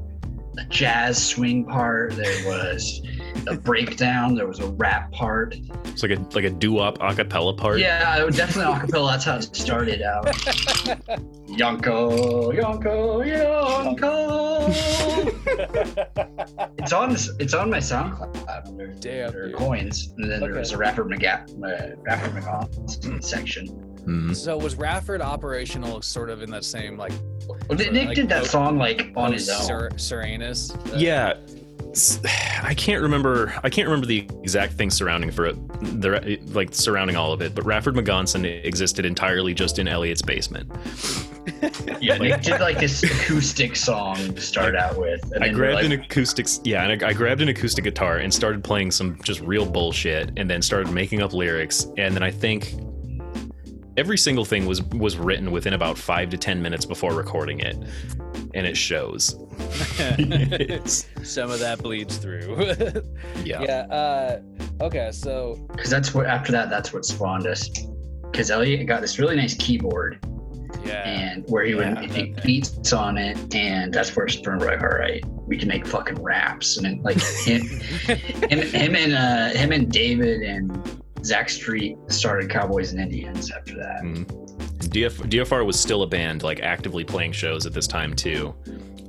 a, 0.57 0.61
a 0.63 0.65
jazz 0.71 1.23
swing 1.23 1.67
part. 1.67 2.13
There 2.17 2.47
was 2.47 3.03
a 3.49 3.55
breakdown. 3.57 4.35
There 4.35 4.47
was 4.47 4.61
a 4.61 4.67
rap 4.73 5.13
part. 5.13 5.57
It's 5.85 6.03
like 6.03 6.13
a 6.13 6.21
like 6.35 6.45
a 6.45 6.51
doo-wop 6.51 6.99
a 7.01 7.15
cappella 7.15 7.55
part. 7.55 7.79
Yeah, 7.79 8.05
I 8.07 8.25
would 8.25 8.35
definitely 8.43 8.73
acapella. 8.75 9.13
That's 9.13 9.25
how 9.25 9.37
it 9.37 9.43
started 9.57 10.03
out. 10.03 10.27
Yonko, 11.47 12.53
Yonko, 12.55 13.23
Yonko. 13.97 14.67
it's 16.79 16.93
on. 16.93 17.13
It's 17.39 17.55
on 17.55 17.71
my 17.71 17.79
SoundCloud. 17.79 18.67
Under, 18.69 18.87
Damn, 18.89 19.29
under 19.29 19.47
dude. 19.49 19.57
coins, 19.57 20.13
and 20.19 20.31
then 20.31 20.43
Okay. 20.43 20.51
there 20.53 20.61
was 20.61 20.73
a 20.73 20.79
rapper 20.79 21.05
McGa- 21.05 21.49
uh, 21.63 21.97
rapper 22.03 22.29
McGon 22.31 23.23
section. 23.25 23.67
Mhm. 24.07 24.37
So 24.37 24.57
was 24.57 24.77
Rafford 24.77 25.21
operational 25.21 26.01
sort 26.01 26.31
of 26.31 26.41
in 26.43 26.49
that 26.53 26.65
same 26.65 26.97
like 26.97 27.13
Well, 27.69 27.77
Nick 27.77 27.91
Nick 27.93 28.07
Like, 28.09 28.15
did 28.17 28.29
that 28.29 28.47
song 28.47 28.79
like 28.79 29.11
on 29.17 29.33
his 29.33 29.49
own. 29.49 29.63
Ser- 29.63 29.91
Serenus? 29.97 30.71
Uh, 30.93 30.97
Yeah. 30.97 31.35
I 32.63 32.75
can't 32.75 33.03
remember. 33.03 33.55
I 33.63 33.71
can't 33.71 33.89
remember 33.89 34.07
the 34.07 34.29
exact 34.43 34.75
thing 34.75 34.91
surrounding 34.91 35.31
for 35.31 35.47
it, 35.47 35.57
the 36.01 36.39
like 36.53 36.75
surrounding 36.75 37.17
all 37.17 37.33
of 37.33 37.41
it. 37.41 37.55
But 37.55 37.65
Rafford 37.65 37.95
McGonson 37.95 38.45
existed 38.65 39.07
entirely 39.07 39.55
just 39.55 39.79
in 39.79 39.89
Elliot's 39.89 40.23
basement. 40.23 40.71
Yeah, 42.01 42.19
Nick 42.19 42.43
did 42.43 42.61
like 42.61 42.79
this 42.79 43.03
acoustic 43.03 43.75
song 43.75 44.17
to 44.35 44.41
start 44.41 44.77
out 44.77 44.99
with. 44.99 45.33
And 45.33 45.43
I 45.43 45.49
grabbed 45.49 45.77
like, 45.77 45.85
an 45.87 45.93
acoustic, 45.93 46.47
yeah, 46.65 46.85
and 46.85 47.03
I, 47.03 47.09
I 47.09 47.13
grabbed 47.13 47.41
an 47.41 47.49
acoustic 47.49 47.85
guitar 47.85 48.19
and 48.19 48.33
started 48.33 48.63
playing 48.63 48.91
some 48.91 49.19
just 49.23 49.41
real 49.41 49.65
bullshit, 49.65 50.33
and 50.37 50.51
then 50.51 50.61
started 50.61 50.93
making 50.93 51.23
up 51.23 51.33
lyrics, 51.33 51.87
and 51.97 52.15
then 52.15 52.23
I 52.23 52.31
think 52.31 52.75
every 53.97 54.19
single 54.19 54.45
thing 54.45 54.67
was 54.67 54.83
was 54.83 55.17
written 55.17 55.51
within 55.51 55.73
about 55.73 55.99
five 55.99 56.31
to 56.31 56.37
ten 56.37 56.61
minutes 56.61 56.85
before 56.85 57.15
recording 57.15 57.61
it, 57.61 57.77
and 58.55 58.67
it 58.67 58.77
shows. 58.77 59.31
Some 61.23 61.51
of 61.51 61.61
that 61.61 61.79
bleeds 61.83 62.19
through. 62.19 62.57
yeah. 63.45 63.63
yeah. 63.63 63.87
Uh, 63.91 64.41
okay. 64.81 65.11
So 65.13 65.57
because 65.73 65.91
that's 65.91 66.15
what 66.15 66.27
after 66.27 66.53
that 66.53 66.71
that's 66.71 66.93
what 66.93 67.05
spawned 67.05 67.47
us. 67.47 67.69
Because 68.31 68.51
Elliot 68.51 68.87
got 68.87 69.01
this 69.01 69.19
really 69.19 69.37
nice 69.37 69.55
keyboard 69.55 70.19
yeah. 70.85 71.09
and 71.09 71.45
where 71.49 71.65
he 71.65 71.75
would 71.75 71.87
Yeah. 71.87 72.07
make 72.07 72.43
beats 72.43 72.93
on 72.93 73.17
it, 73.17 73.55
and 73.55 73.93
that's 73.93 74.15
where 74.15 74.27
it 74.27 74.33
spurned 74.33 74.63
like, 74.63 74.83
all 74.83 74.89
right, 74.89 75.25
we 75.47 75.57
can 75.57 75.69
make 75.69 75.87
fucking 75.87 76.23
raps, 76.23 76.77
and 76.77 76.87
then 76.87 77.03
like 77.03 77.21
him, 77.21 77.63
him, 78.51 78.61
him 78.61 78.97
and 78.97 79.15
uh, 79.15 79.59
him 79.59 79.73
and 79.73 79.91
David 79.91 80.43
and 80.43 81.03
Zach 81.27 81.49
Street 81.51 81.97
started 82.09 82.49
Cowboys 82.49 82.93
and 82.93 83.01
Indians 83.01 83.51
after 83.51 83.75
that. 83.77 84.03
Mm. 84.03 84.25
DF, 84.91 85.29
DFR 85.29 85.67
was 85.67 85.79
still 85.79 86.03
a 86.03 86.07
band, 86.07 86.43
like 86.45 86.61
actively 86.61 87.03
playing 87.05 87.33
shows 87.33 87.67
at 87.67 87.73
this 87.73 87.87
time 87.89 88.15
too. 88.15 88.55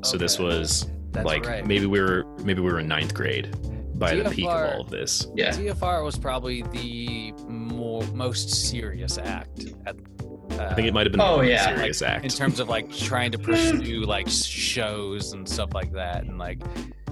So 0.03 0.18
this 0.18 0.39
was 0.39 0.88
That's 1.11 1.26
like 1.26 1.45
right. 1.45 1.65
maybe 1.65 1.86
we 1.86 1.99
were 2.01 2.26
maybe 2.43 2.61
we 2.61 2.72
were 2.72 2.80
in 2.80 2.88
ninth 2.88 3.13
grade 3.13 3.55
by 3.99 4.15
the 4.15 4.30
peak 4.30 4.45
of 4.45 4.74
all 4.74 4.82
of 4.82 4.89
this. 4.89 5.28
Yeah, 5.36 5.51
DFR 5.51 6.03
was 6.03 6.18
probably 6.18 6.63
the 6.63 7.34
more 7.47 8.03
most 8.13 8.49
serious 8.49 9.18
act 9.18 9.65
at 9.86 9.95
Uh, 10.51 10.63
I 10.72 10.74
think 10.74 10.88
it 10.88 10.93
might 10.93 11.05
have 11.05 11.11
been 11.11 11.22
Oh, 11.22 11.41
a 11.41 11.45
yeah. 11.45 11.76
serious 11.76 12.01
in 12.01 12.07
act. 12.07 12.36
terms 12.36 12.59
of 12.59 12.68
like 12.70 12.91
trying 12.91 13.32
to 13.32 13.38
pursue 13.47 14.01
like 14.05 14.28
shows 14.28 15.34
and 15.34 15.47
stuff 15.47 15.74
like 15.74 15.91
that, 15.93 16.24
and 16.24 16.39
like 16.39 16.59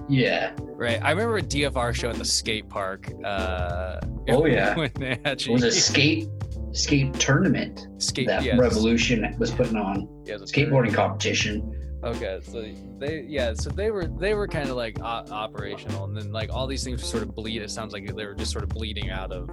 Yeah. 0.10 0.54
right. 0.60 1.02
I 1.04 1.12
remember 1.12 1.38
a 1.38 1.42
DFR 1.42 1.94
show 1.96 2.10
at 2.10 2.16
the 2.18 2.26
skate 2.26 2.70
park. 2.70 3.12
Uh, 3.24 4.00
Oh, 4.28 4.46
yeah. 4.46 4.76
when 4.78 4.92
they 4.96 5.20
It 5.24 5.48
was 5.48 5.64
a 5.64 5.72
skate 5.90 6.28
skate 6.72 7.14
tournament 7.16 7.88
skate 8.00 8.28
that 8.28 8.44
yes, 8.44 8.58
Revolution 8.60 9.36
was 9.40 9.52
putting 9.52 9.78
on. 9.78 10.08
yeah, 10.26 10.36
Skateboarding 10.36 10.94
competition. 10.94 11.72
Okay, 12.04 12.40
so 12.44 12.64
they 13.00 13.26
yeah, 13.28 13.54
so 13.56 13.70
they 13.72 13.90
were 13.90 14.06
they 14.06 14.34
were 14.36 14.48
kind 14.48 14.70
of 14.70 14.76
like 14.76 15.00
o- 15.00 15.04
operational, 15.32 16.04
and 16.06 16.16
then 16.16 16.32
like 16.32 16.54
all 16.54 16.68
these 16.68 16.84
things 16.84 17.04
sort 17.04 17.24
of 17.24 17.34
bleed. 17.34 17.62
It 17.64 17.72
sounds 17.72 17.94
like 17.94 18.06
they 18.16 18.26
were 18.26 18.36
just 18.36 18.52
sort 18.52 18.64
of 18.64 18.70
bleeding 18.70 19.10
out 19.10 19.32
of 19.32 19.50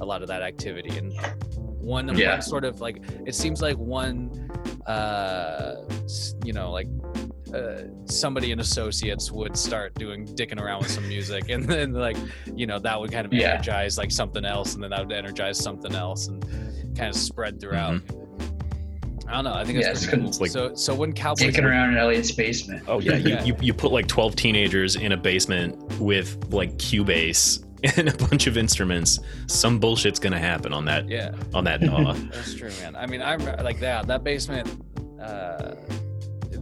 a 0.00 0.04
lot 0.04 0.22
of 0.22 0.28
that 0.28 0.42
activity, 0.42 0.96
and 0.98 1.12
one, 1.56 2.16
Yeah. 2.16 2.32
one 2.34 2.42
sort 2.42 2.64
of 2.64 2.80
like 2.80 2.98
it 3.26 3.34
seems 3.34 3.60
like 3.62 3.76
one, 3.78 4.30
uh, 4.86 5.76
you 6.44 6.52
know, 6.52 6.70
like 6.70 6.86
uh, 7.54 7.82
somebody 8.06 8.50
in 8.52 8.60
associates 8.60 9.30
would 9.30 9.56
start 9.56 9.94
doing 9.94 10.26
dicking 10.26 10.60
around 10.60 10.80
with 10.82 10.90
some 10.90 11.06
music, 11.08 11.48
and 11.48 11.64
then 11.68 11.92
like 11.92 12.16
you 12.54 12.66
know 12.66 12.78
that 12.78 13.00
would 13.00 13.12
kind 13.12 13.26
of 13.26 13.32
Yeah. 13.32 13.54
energize 13.54 13.98
like 13.98 14.10
something 14.10 14.44
else, 14.44 14.74
and 14.74 14.82
then 14.82 14.90
that 14.90 15.06
would 15.06 15.12
energize 15.16 15.58
something 15.58 15.94
else, 15.94 16.28
and 16.28 16.44
kind 16.96 17.08
of 17.08 17.16
spread 17.16 17.60
throughout. 17.60 18.00
I 19.28 19.34
don't 19.34 19.44
know. 19.44 19.54
I 19.54 19.64
think 19.64 19.80
Yeah, 19.80 19.90
it's 19.90 20.02
it's 20.02 20.06
pretty 20.10 20.22
cool. 20.24 20.32
Like- 20.40 20.50
so 20.50 20.74
so 20.74 20.94
when 20.94 21.12
Cowboys 21.12 21.42
Dicking 21.48 21.64
around 21.64 21.90
in 21.90 21.98
Elliot's 21.98 22.30
basement. 22.32 22.84
Oh 22.86 23.00
yeah, 23.00 23.16
you, 23.16 23.28
Yeah. 23.30 23.44
you 23.44 23.56
you 23.60 23.74
put 23.74 23.90
like 23.92 24.06
twelve 24.06 24.36
teenagers 24.36 24.94
in 24.96 25.12
a 25.12 25.16
basement 25.16 25.76
with 26.00 26.52
like 26.52 26.76
Cubase 26.78 27.64
and 27.98 28.08
a 28.08 28.16
bunch 28.28 28.46
of 28.46 28.56
instruments. 28.56 29.18
Some 29.48 29.80
bullshit's 29.80 30.18
gonna 30.20 30.38
happen 30.38 30.72
on 30.72 30.84
that 30.84 31.08
yeah. 31.08 31.32
on 31.54 31.64
that 31.64 31.80
DAW. 31.80 32.12
That's 32.32 32.54
true, 32.54 32.70
man. 32.80 32.94
I 32.94 33.06
mean, 33.06 33.20
I 33.20 33.32
remember 33.32 33.62
like 33.64 33.80
that 33.80 34.06
that 34.06 34.22
basement. 34.22 34.68
Uh, 35.20 35.74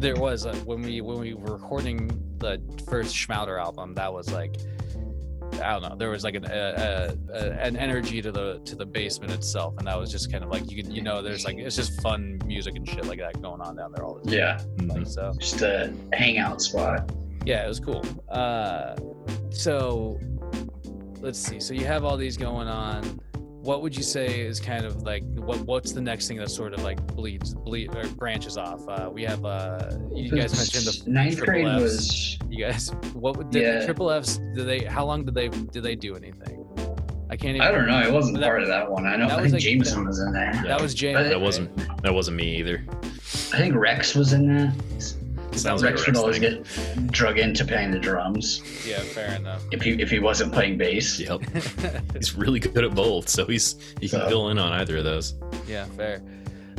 there 0.01 0.17
was 0.17 0.47
when 0.65 0.83
we 0.83 1.01
when 1.01 1.19
we 1.19 1.35
were 1.35 1.53
recording 1.55 2.09
the 2.39 2.61
first 2.89 3.15
Schmouder 3.15 3.61
album. 3.61 3.95
That 3.95 4.13
was 4.13 4.31
like, 4.33 4.57
I 5.63 5.73
don't 5.73 5.83
know. 5.83 5.97
There 5.97 6.11
was 6.11 6.25
like 6.25 6.35
an 6.35 6.45
an 6.45 7.77
energy 7.77 8.21
to 8.23 8.33
the 8.33 8.61
to 8.65 8.75
the 8.77 8.87
basement 8.87 9.33
itself, 9.33 9.75
and 9.79 9.87
that 9.87 9.99
was 9.99 10.11
just 10.11 10.31
kind 10.31 10.43
of 10.45 10.51
like 10.51 10.71
you 10.71 10.83
could 10.83 10.93
you 10.93 11.03
know 11.03 11.23
there's 11.23 11.45
like 11.45 11.57
it's 11.59 11.77
just 11.77 12.01
fun 12.03 12.41
music 12.47 12.75
and 12.77 12.89
shit 12.89 13.07
like 13.07 13.19
that 13.21 13.41
going 13.41 13.61
on 13.61 13.77
down 13.77 13.93
there 13.93 14.05
all 14.05 14.15
the 14.23 14.31
time. 14.31 14.35
Yeah. 14.79 14.95
Like, 14.95 15.07
so 15.07 15.33
Just 15.39 15.63
a 15.63 15.93
hangout 16.13 16.61
spot. 16.61 17.11
yeah, 17.45 17.65
it 17.65 17.69
was 17.69 17.81
cool. 17.81 18.05
Uh, 18.29 18.97
so 19.51 20.19
let's 21.21 21.39
see. 21.39 21.61
So 21.61 21.73
you 21.75 21.87
have 21.87 22.05
all 22.05 22.17
these 22.17 22.37
going 22.37 22.69
on. 22.69 23.21
What 23.65 23.81
would 23.81 23.97
you 23.97 24.03
say 24.03 24.41
is 24.41 24.61
kind 24.61 24.85
of 24.85 25.05
like 25.05 25.23
what? 25.37 25.59
What's 25.61 25.93
the 25.93 26.01
next 26.03 26.29
thing 26.29 26.37
that 26.37 26.51
sort 26.51 26.75
of 26.75 26.83
like 26.83 27.05
bleeds, 27.17 27.55
bleed 27.55 27.95
or 27.97 28.07
branches 28.09 28.59
off? 28.59 28.87
Uh, 28.87 29.09
we 29.11 29.23
have. 29.25 29.43
Uh, 29.47 29.91
you 30.13 30.31
guys 30.31 30.55
mentioned 30.55 30.85
the 31.07 31.11
ninth 31.11 31.39
triple 31.39 31.53
grade 31.55 31.67
Fs. 31.67 31.83
was 31.83 32.39
You 32.51 32.59
guys, 32.67 32.91
what 33.15 33.39
would 33.39 33.49
did 33.51 33.63
Yeah. 33.63 33.79
the 33.79 33.85
triple 33.87 34.11
Fs? 34.11 34.37
Did 34.55 34.67
they? 34.67 34.81
How 34.81 35.07
long 35.07 35.25
did 35.25 35.35
they? 35.35 35.49
Did 35.49 35.83
they 35.83 35.95
do 35.97 36.15
anything? 36.15 36.61
I 37.31 37.37
can't. 37.37 37.57
Even, 37.57 37.67
I 37.67 37.71
don't 37.71 37.87
know. 37.87 38.01
It 38.03 38.13
wasn't 38.13 38.39
That- 38.39 38.45
part 38.47 38.61
of 38.63 38.69
that 38.69 38.91
one. 38.91 39.07
I 39.07 39.17
know. 39.17 39.29
that 39.29 39.39
I 39.39 39.43
was 39.43 39.51
think 39.53 39.55
like- 39.55 39.63
Jameson 39.63 40.05
was 40.07 40.21
in 40.21 40.33
there. 40.35 40.53
That 40.67 40.81
was 40.83 40.93
James. 40.93 41.27
That 41.27 41.41
wasn't 41.41 42.03
that 42.03 42.13
wasn't 42.13 42.37
me 42.37 42.57
either. 42.59 42.85
I 43.55 43.57
think 43.59 43.75
Rex 43.77 44.15
was 44.15 44.35
in 44.35 44.47
there. 44.55 44.75
Sounds 45.57 45.83
like 45.83 45.95
Rex 45.95 46.07
would 46.07 46.17
always 46.17 46.39
get 46.39 46.65
drug 47.11 47.39
into 47.39 47.65
playing 47.65 47.91
the 47.91 47.99
drums 47.99 48.61
Yeah, 48.87 48.99
fair 49.01 49.37
enough. 49.37 49.63
if 49.73 49.83
he 49.83 49.93
if 50.01 50.11
he 50.11 50.19
wasn't 50.19 50.53
playing 50.53 50.77
bass. 50.79 51.19
Yep, 51.21 51.41
he's 52.15 52.35
really 52.35 52.61
good 52.61 52.85
at 52.85 52.95
both, 52.95 53.29
so 53.29 53.45
he's 53.47 53.77
he 54.01 54.09
can 54.09 54.21
So- 54.21 54.29
fill 54.29 54.49
in 54.51 54.59
on 54.59 54.73
either 54.73 54.99
of 54.99 55.05
those. 55.05 55.35
Yeah, 55.67 55.85
fair. 55.87 56.23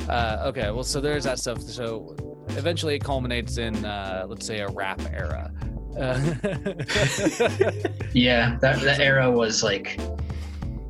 Uh, 0.09 0.43
okay, 0.45 0.69
well, 0.71 0.83
so 0.83 1.01
there's 1.01 1.23
that 1.23 1.39
stuff. 1.39 1.61
So 1.61 2.15
eventually 2.49 2.93
it 2.95 3.03
culminates 3.03 3.57
in, 3.57 3.83
uh, 3.85 4.25
let's 4.29 4.45
say, 4.45 4.59
a 4.59 4.67
rap 4.67 5.01
era. 5.11 5.51
Uh, 5.97 6.19
Yeah, 8.13 8.57
that 8.61 8.81
that 8.81 8.99
era 8.99 9.29
was 9.31 9.63
like 9.63 9.99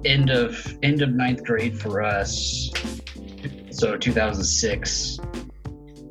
end 0.03 0.29
of 0.29 0.77
end 0.83 1.01
of 1.01 1.11
ninth 1.11 1.43
grade 1.43 1.79
for 1.79 2.01
us. 2.01 2.69
So 3.71 3.97
2006 3.97 5.19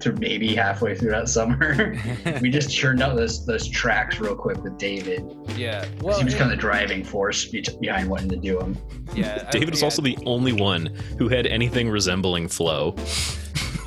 to 0.05 0.13
maybe 0.13 0.55
halfway 0.55 0.95
through 0.95 1.11
that 1.11 1.29
summer. 1.29 1.97
we 2.41 2.51
just 2.51 2.71
churned 2.75 3.03
out 3.03 3.17
those 3.17 3.45
those 3.45 3.69
tracks 3.69 4.21
real 4.21 4.37
quick 4.37 4.63
with 4.63 4.79
David. 4.79 5.25
Yeah, 5.57 5.87
well, 6.01 6.19
he 6.19 6.25
was 6.25 6.35
and- 6.35 6.41
kind 6.41 6.53
of 6.53 6.57
the 6.57 6.61
driving 6.61 7.03
force 7.05 7.45
be- 7.47 7.67
behind 7.81 8.09
wanting 8.09 8.29
to 8.31 8.37
do 8.37 8.59
them. 8.59 8.79
yeah. 9.15 9.45
I- 9.49 9.51
David 9.51 9.75
is 9.75 9.81
yeah, 9.81 9.87
also 9.87 10.03
the 10.03 10.17
only 10.27 10.53
one 10.53 10.87
who 11.19 11.29
had 11.29 11.47
anything 11.47 11.89
resembling 11.91 12.49
flow. 12.49 12.95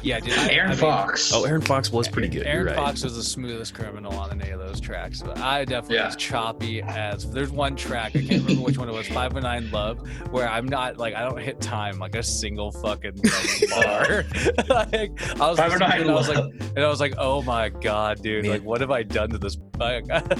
yeah, 0.07 0.19
dude, 0.19 0.33
I- 0.37 0.49
Aaron 0.51 0.67
I 0.67 0.73
mean, 0.73 0.79
Fox. 0.79 1.31
Oh, 1.33 1.43
Aaron 1.45 1.61
Fox 1.61 1.91
was 1.91 2.07
pretty 2.07 2.27
good. 2.29 2.45
Aaron 2.47 2.67
right. 2.67 2.75
Fox 2.75 3.03
was 3.03 3.15
the 3.15 3.23
smoothest 3.23 3.73
criminal 3.73 4.13
on 4.13 4.41
any 4.41 4.51
of 4.51 4.59
those 4.59 4.79
tracks. 4.79 5.21
But 5.21 5.37
I 5.39 5.65
definitely 5.65 5.97
Yeah. 5.97 6.05
was 6.07 6.15
choppy 6.15 6.81
as. 6.81 7.29
There's 7.29 7.51
one 7.51 7.75
track 7.75 8.15
I 8.15 8.19
can't 8.21 8.41
remember 8.43 8.63
which 8.63 8.77
one 8.77 8.89
it 8.89 8.93
was. 8.93 9.07
Five 9.07 9.33
and 9.35 9.43
Nine 9.43 9.69
Love, 9.71 9.99
where 10.31 10.47
I'm 10.49 10.65
not 10.67 10.97
like 10.97 11.13
I 11.15 11.21
don't 11.23 11.39
hit 11.39 11.59
time 11.61 11.99
like 11.99 12.15
a 12.15 12.23
single 12.23 12.71
fucking 12.71 13.19
like, 13.23 13.69
bar. 13.69 14.25
like, 14.69 15.39
I 15.41 15.49
was 15.49 15.57
Five 15.59 15.71
and 15.71 15.79
Nine 15.81 16.01
and 16.01 16.09
I 16.11 16.13
was 16.13 16.29
like, 16.29 16.37
and 16.75 16.79
I 16.79 16.87
was 16.87 16.99
like, 16.99 17.13
oh 17.17 17.41
my 17.41 17.69
god, 17.69 18.21
dude, 18.21 18.43
Man. 18.43 18.51
like 18.53 18.63
what 18.63 18.81
have 18.81 18.91
I 18.91 19.03
done 19.03 19.29
to 19.31 19.37
this? 19.37 19.57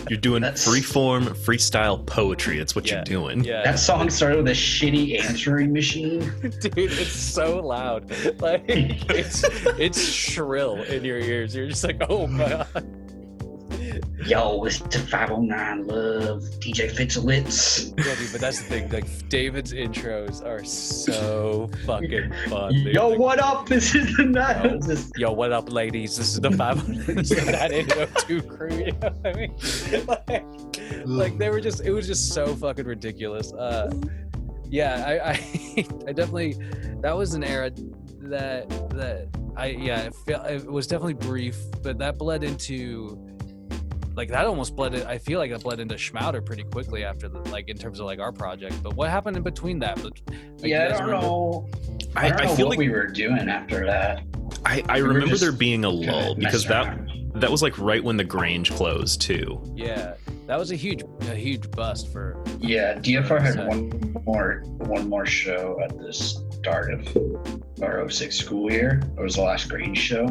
You're 0.10 0.20
doing 0.20 0.42
That's- 0.42 0.68
freeform 0.68 1.26
freestyle 1.46 2.04
poetry. 2.08 2.58
That's 2.58 2.76
what 2.76 2.88
Yeah. 2.88 2.96
you're 2.96 3.04
doing. 3.04 3.44
yeah, 3.44 3.62
That 3.64 3.78
song 3.78 4.10
started 4.10 4.38
with 4.38 4.48
a 4.48 4.52
shitty 4.56 5.22
answering 5.24 5.72
machine. 5.74 6.20
dude, 6.42 6.76
it's 6.76 7.12
so 7.12 7.60
loud. 7.60 8.10
Like 8.42 8.64
it's 8.68 9.44
it's 9.80 10.02
shrill 10.04 10.82
in 10.84 11.04
your 11.04 11.18
ears. 11.20 11.56
You're 11.56 11.68
just 11.68 11.84
like, 11.84 12.02
oh 12.10 12.28
my 12.28 12.50
god. 12.50 12.94
Yo, 14.26 14.64
it's 14.66 14.80
the 14.80 15.00
509 15.00 15.88
Love, 15.88 16.42
DJ 16.60 16.92
Fitzlitz. 16.92 17.94
Yeah, 17.98 18.16
dude, 18.16 18.32
but 18.32 18.42
that's 18.42 18.60
the 18.60 18.66
thing. 18.66 18.90
Like 18.90 19.30
David's 19.30 19.72
intros 19.74 20.44
are 20.46 20.64
so 20.66 21.70
fucking 21.86 22.34
fun. 22.50 22.74
dude. 22.74 22.94
Yo, 22.94 23.10
Like, 23.10 23.20
what 23.20 23.40
up? 23.40 23.68
This 23.68 23.96
is 23.96 24.16
the 24.18 24.24
Yo. 24.24 24.30
night. 24.30 24.82
This- 24.82 25.12
Yo, 25.16 25.32
what 25.32 25.54
up, 25.54 25.72
ladies? 25.72 26.18
This 26.18 26.34
is 26.34 26.42
the 26.42 26.52
five. 26.52 26.86
this 27.06 27.32
is 27.32 27.46
that 27.46 27.72
intro 27.72 28.06
too 28.18 28.42
crew. 28.42 28.70
You 28.78 28.92
know 28.94 29.10
what 29.22 29.26
I 29.26 29.34
mean? 29.34 29.56
Like, 30.08 30.46
like 31.06 31.38
they 31.38 31.50
were 31.50 31.62
just. 31.62 31.82
It 31.82 31.92
was 31.92 32.06
just 32.08 32.34
so 32.34 32.54
fucking 32.56 32.86
ridiculous. 32.86 33.54
Uh, 33.54 33.92
yeah, 34.70 35.04
I, 35.08 35.30
I, 35.30 35.32
I 36.08 36.12
definitely. 36.12 36.58
That 37.02 37.16
was 37.16 37.34
an 37.34 37.44
era 37.44 37.72
that 38.22 38.70
that 38.92 39.28
I 39.56 39.68
yeah. 39.68 40.02
It, 40.02 40.16
felt, 40.28 40.46
it 40.48 40.66
was 40.66 40.88
definitely 40.88 41.14
brief, 41.16 41.58
but 41.82 41.98
that 42.00 42.18
bled 42.18 42.44
into. 42.44 43.24
Like 44.16 44.30
that 44.30 44.46
almost 44.46 44.76
bled. 44.76 44.96
It, 44.96 45.06
I 45.06 45.20
feel 45.20 45.38
like 45.38 45.52
it 45.52 45.62
bled 45.62 45.80
into 45.80 45.94
Schmouder 45.94 46.44
pretty 46.44 46.64
quickly 46.64 47.04
after 47.04 47.30
the 47.30 47.38
like 47.52 47.70
in 47.70 47.78
terms 47.78 48.00
of 48.00 48.08
like 48.08 48.20
our 48.20 48.32
project. 48.32 48.82
But 48.82 48.96
what 48.96 49.12
happened 49.12 49.38
in 49.38 49.44
between 49.44 49.78
that? 49.80 50.04
Like, 50.04 50.20
yeah, 50.64 50.86
I 50.86 50.88
don't 50.88 51.06
remember? 51.06 51.22
know. 51.22 51.70
I, 52.16 52.26
I, 52.26 52.30
don't 52.30 52.42
I 52.42 52.46
know 52.46 52.56
feel 52.56 52.66
what 52.66 52.72
like 52.72 52.80
we 52.80 52.90
were 52.90 53.06
doing 53.06 53.48
after 53.48 53.86
that. 53.86 54.24
I, 54.66 54.84
I 54.90 55.02
we 55.04 55.08
remember 55.10 55.38
there 55.38 55.52
being 55.52 55.86
a 55.86 55.90
lull 55.90 56.34
because 56.34 56.68
messing 56.68 56.70
that 56.70 56.88
around. 56.88 57.32
that 57.42 57.52
was 57.52 57.62
like 57.62 57.78
right 57.78 58.04
when 58.04 58.18
the 58.18 58.24
Grange 58.24 58.72
closed 58.72 59.22
too. 59.22 59.62
Yeah, 59.76 60.16
that 60.48 60.58
was 60.58 60.72
a 60.72 60.76
huge, 60.76 61.04
a 61.30 61.36
huge 61.36 61.70
bust 61.70 62.12
for. 62.12 62.44
Yeah, 62.60 62.96
DFR 62.96 63.40
had 63.40 63.54
So- 63.54 63.68
one 63.68 64.16
more 64.26 64.64
one 64.78 65.08
more 65.08 65.28
show 65.28 65.80
at 65.84 65.96
the 65.96 66.12
start 66.68 66.92
of 66.92 67.64
our 67.82 68.10
06 68.10 68.36
school 68.36 68.70
year. 68.70 69.02
It 69.18 69.22
was 69.22 69.36
the 69.36 69.42
last 69.42 69.70
Grange 69.70 69.98
show, 69.98 70.26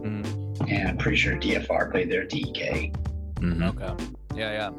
Mm, 0.00 0.68
and 0.70 0.88
I'm 0.88 0.96
pretty 0.96 1.16
sure 1.18 1.36
DFR 1.36 1.90
played 1.92 2.10
their 2.10 2.24
DK. 2.26 2.90
Mhm. 3.36 3.68
okay. 3.68 4.04
Yeah, 4.34 4.50
yeah, 4.52 4.70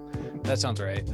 that 0.43 0.57
sounds 0.59 0.81
right. 0.81 1.07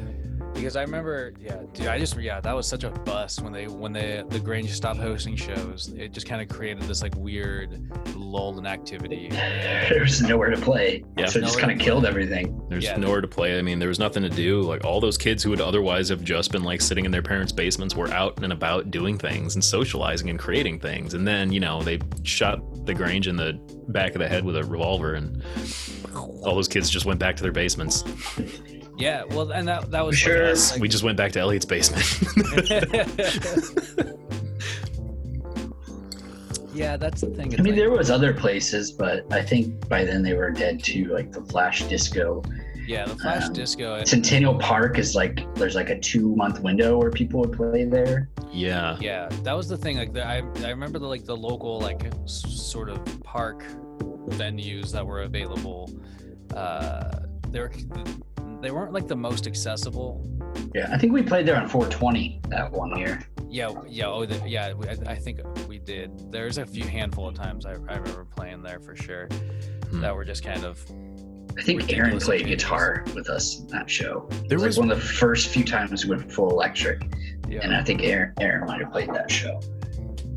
Because 0.58 0.76
I 0.76 0.82
remember, 0.82 1.34
yeah, 1.40 1.58
dude, 1.74 1.88
I 1.88 2.00
just, 2.00 2.20
yeah, 2.20 2.42
that 2.42 2.56
was 2.56 2.68
such 2.68 2.84
a 2.84 2.90
bust 2.90 3.42
when 3.42 3.54
they, 3.54 3.68
when 3.68 3.94
they, 3.94 4.24
the 4.28 4.40
Grange 4.40 4.72
stopped 4.72 5.00
hosting 5.00 5.36
shows. 5.36 5.94
It 5.96 6.12
just 6.12 6.28
kind 6.28 6.42
of 6.42 6.50
created 6.50 6.84
this 6.84 7.02
like 7.04 7.14
weird 7.16 7.80
lull 8.16 8.58
in 8.58 8.66
activity. 8.66 9.30
There 9.90 10.02
was 10.02 10.22
nowhere 10.22 10.50
to 10.50 10.60
play, 10.60 11.04
Yeah. 11.18 11.28
so 11.28 11.40
it 11.40 11.44
just 11.44 11.60
kind 11.60 11.72
of 11.72 11.80
killed 11.80 12.06
everything. 12.06 12.60
There's 12.70 12.84
Yeah. 12.84 12.98
nowhere 12.98 13.22
to 13.22 13.28
play. 13.28 13.58
I 13.58 13.62
mean, 13.62 13.80
there 13.80 13.88
was 13.88 14.00
nothing 14.00 14.24
to 14.24 14.30
do. 14.30 14.62
Like 14.62 14.84
all 14.84 15.00
those 15.00 15.18
kids 15.18 15.44
who 15.44 15.50
would 15.52 15.62
otherwise 15.62 16.10
have 16.10 16.24
just 16.24 16.52
been 16.52 16.64
like 16.64 16.82
sitting 16.82 17.06
in 17.06 17.12
their 17.12 17.22
parents' 17.22 17.52
basements 17.52 17.96
were 17.96 18.10
out 18.10 18.44
and 18.44 18.52
about 18.52 18.92
doing 18.92 19.18
things 19.18 19.56
and 19.56 19.64
socializing 19.64 20.30
and 20.30 20.38
creating 20.40 20.80
things. 20.80 21.14
And 21.14 21.26
then, 21.28 21.54
you 21.54 21.60
know, 21.60 21.82
they 21.82 22.00
shot 22.24 22.86
the 22.86 22.94
Grange 22.94 23.28
in 23.28 23.36
the 23.38 23.54
back 23.90 24.14
of 24.16 24.20
the 24.20 24.28
head 24.28 24.44
with 24.44 24.58
a 24.58 24.64
revolver 24.64 25.14
and 25.14 25.42
all 26.16 26.56
those 26.56 26.68
kids 26.68 26.90
just 26.90 27.06
went 27.06 27.20
back 27.20 27.36
to 27.38 27.44
their 27.44 27.52
basements. 27.52 28.04
Yeah, 28.98 29.24
well, 29.26 29.52
and 29.52 29.68
that 29.68 29.92
that 29.92 30.06
was 30.06 30.16
like 30.16 30.24
Sure. 30.24 30.46
us, 30.48 30.72
like- 30.72 30.82
we 30.82 30.88
just 30.88 31.04
went 31.04 31.18
back 31.18 31.32
to 31.34 31.40
Elliot's 31.40 31.66
basement. 31.66 32.04
yeah, 36.74 36.98
that's 36.98 37.22
the 37.22 37.28
thing. 37.28 37.54
I 37.58 37.62
mean, 37.62 37.74
it's 37.74 37.82
there 37.82 37.92
was 37.92 38.12
other 38.12 38.34
places, 38.34 38.92
but 38.92 39.32
I 39.32 39.42
think 39.42 39.88
by 39.90 40.04
then 40.04 40.24
they 40.24 40.34
were 40.34 40.52
dead 40.52 40.84
too, 40.84 41.06
like 41.14 41.32
the 41.32 41.42
Flash 41.42 41.84
Disco. 41.84 42.44
yeah, 42.88 43.06
the 43.06 43.16
Flash 43.16 43.46
um, 43.46 43.54
Disco. 43.54 44.04
Centennial 44.04 44.56
Park 44.56 44.98
is 44.98 45.16
like 45.16 45.42
there's 45.56 45.76
like 45.76 45.90
a 45.90 46.00
two 46.00 46.36
month 46.36 46.60
window 46.62 46.98
where 46.98 47.12
people 47.12 47.40
would 47.42 47.54
play 47.54 47.86
there. 47.86 48.30
Yeah. 48.52 48.98
Yeah, 49.00 49.28
that 49.44 49.54
was 49.54 49.68
the 49.68 49.78
thing. 49.78 49.98
Like, 49.98 50.14
the, 50.14 50.26
I 50.26 50.38
I 50.66 50.70
remember 50.70 51.00
the 51.00 51.08
like 51.08 51.26
the 51.26 51.38
local 51.38 51.80
like 51.80 52.06
s- 52.24 52.44
sort 52.48 52.90
of 52.90 53.00
park 53.24 53.64
venues 54.30 54.92
that 54.92 55.06
were 55.06 55.22
available. 55.22 55.92
Uh, 56.54 57.20
they 57.52 57.60
were 57.60 57.72
they 58.62 58.72
weren't 58.72 58.94
like 58.94 59.08
the 59.08 59.16
most 59.16 59.48
accessible. 59.48 60.26
Yeah, 60.74 60.90
I 60.92 60.98
think 60.98 61.14
we 61.14 61.22
played 61.24 61.46
there 61.46 61.56
on 61.56 61.68
420 61.70 62.42
that 62.50 62.72
one 62.72 62.98
year. 62.98 63.22
Yeah, 63.50 63.74
yeah, 63.88 64.08
oh, 64.08 64.26
the, 64.26 64.48
yeah. 64.48 64.74
we- 64.74 64.88
I, 64.88 64.98
I 65.08 65.16
think 65.16 65.40
we 65.68 65.80
did. 65.80 66.32
There's 66.32 66.58
a 66.58 66.66
few 66.66 66.84
handful 66.86 67.28
of 67.28 67.36
times 67.36 67.66
I, 67.66 67.72
I 67.72 67.74
remember 67.98 68.26
playing 68.36 68.62
there 68.62 68.80
for 68.80 68.96
sure. 68.96 69.28
Hmm. 69.90 70.02
That 70.02 70.16
were 70.16 70.26
just 70.26 70.44
kind 70.44 70.64
of 70.66 70.84
I 71.58 71.64
think 71.64 71.92
Aaron 71.94 72.20
played 72.20 72.42
changes. 72.42 72.64
guitar 72.64 73.04
with 73.16 73.30
us 73.30 73.60
in 73.60 73.68
that 73.68 73.90
show. 73.90 74.28
It 74.32 74.50
There 74.50 74.58
was, 74.58 74.66
was 74.68 74.78
like 74.78 74.88
one 74.88 74.92
of 74.92 75.02
the 75.02 75.08
first 75.08 75.50
few 75.50 75.64
times 75.64 76.06
we 76.06 76.16
went 76.16 76.32
full 76.32 76.50
electric, 76.52 77.02
and. 77.50 77.74
I 77.76 77.84
think 77.84 78.04
Aaron, 78.04 78.34
Aaron 78.40 78.68
might 78.68 78.82
have 78.82 78.92
played 78.92 79.14
that 79.14 79.32
show. 79.32 79.60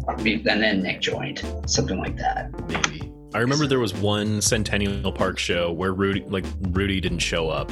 And 0.08 0.42
then 0.44 0.82
Nick 0.82 1.00
joined, 1.00 1.44
something 1.66 1.98
like 1.98 2.16
that. 2.16 2.50
maybe. 2.68 3.12
I 3.34 3.38
remember 3.38 3.66
there 3.66 3.78
was 3.78 3.94
one 3.94 4.40
Centennial 4.40 5.12
Park 5.12 5.38
show 5.38 5.70
where 5.72 5.92
Rudy, 5.92 6.24
like 6.26 6.44
Rudy, 6.70 7.00
didn't 7.00 7.20
show 7.20 7.48
up 7.48 7.70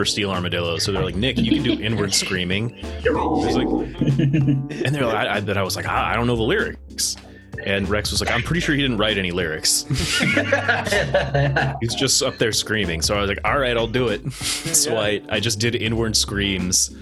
for 0.00 0.06
Steel 0.06 0.30
Armadillo. 0.30 0.78
So 0.78 0.92
they're 0.92 1.04
like, 1.04 1.14
Nick, 1.14 1.36
you 1.36 1.52
can 1.52 1.62
do 1.62 1.72
inward 1.82 2.14
screaming. 2.14 2.74
Like, 3.04 3.68
and 3.68 4.94
they're 4.94 5.04
like, 5.04 5.14
I, 5.14 5.36
I, 5.36 5.58
I 5.58 5.62
was 5.62 5.76
like, 5.76 5.84
I, 5.86 6.12
I 6.12 6.16
don't 6.16 6.26
know 6.26 6.36
the 6.36 6.42
lyrics. 6.42 7.18
And 7.66 7.86
Rex 7.86 8.10
was 8.10 8.22
like, 8.22 8.30
I'm 8.30 8.42
pretty 8.42 8.60
sure 8.60 8.74
he 8.74 8.80
didn't 8.80 8.96
write 8.96 9.18
any 9.18 9.30
lyrics. 9.30 9.84
He's 11.82 11.94
just 11.94 12.22
up 12.22 12.38
there 12.38 12.52
screaming. 12.52 13.02
So 13.02 13.14
I 13.14 13.20
was 13.20 13.28
like, 13.28 13.40
all 13.44 13.58
right, 13.58 13.76
I'll 13.76 13.86
do 13.86 14.08
it. 14.08 14.32
so 14.32 14.96
I, 14.96 15.20
I 15.28 15.38
just 15.38 15.58
did 15.58 15.74
inward 15.74 16.16
screams 16.16 16.96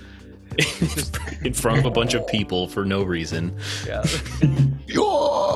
in 1.44 1.52
front 1.52 1.78
of 1.78 1.84
a 1.84 1.90
bunch 1.92 2.14
of 2.14 2.26
people 2.26 2.66
for 2.66 2.84
no 2.84 3.04
reason. 3.04 3.56
yeah. 3.86 4.02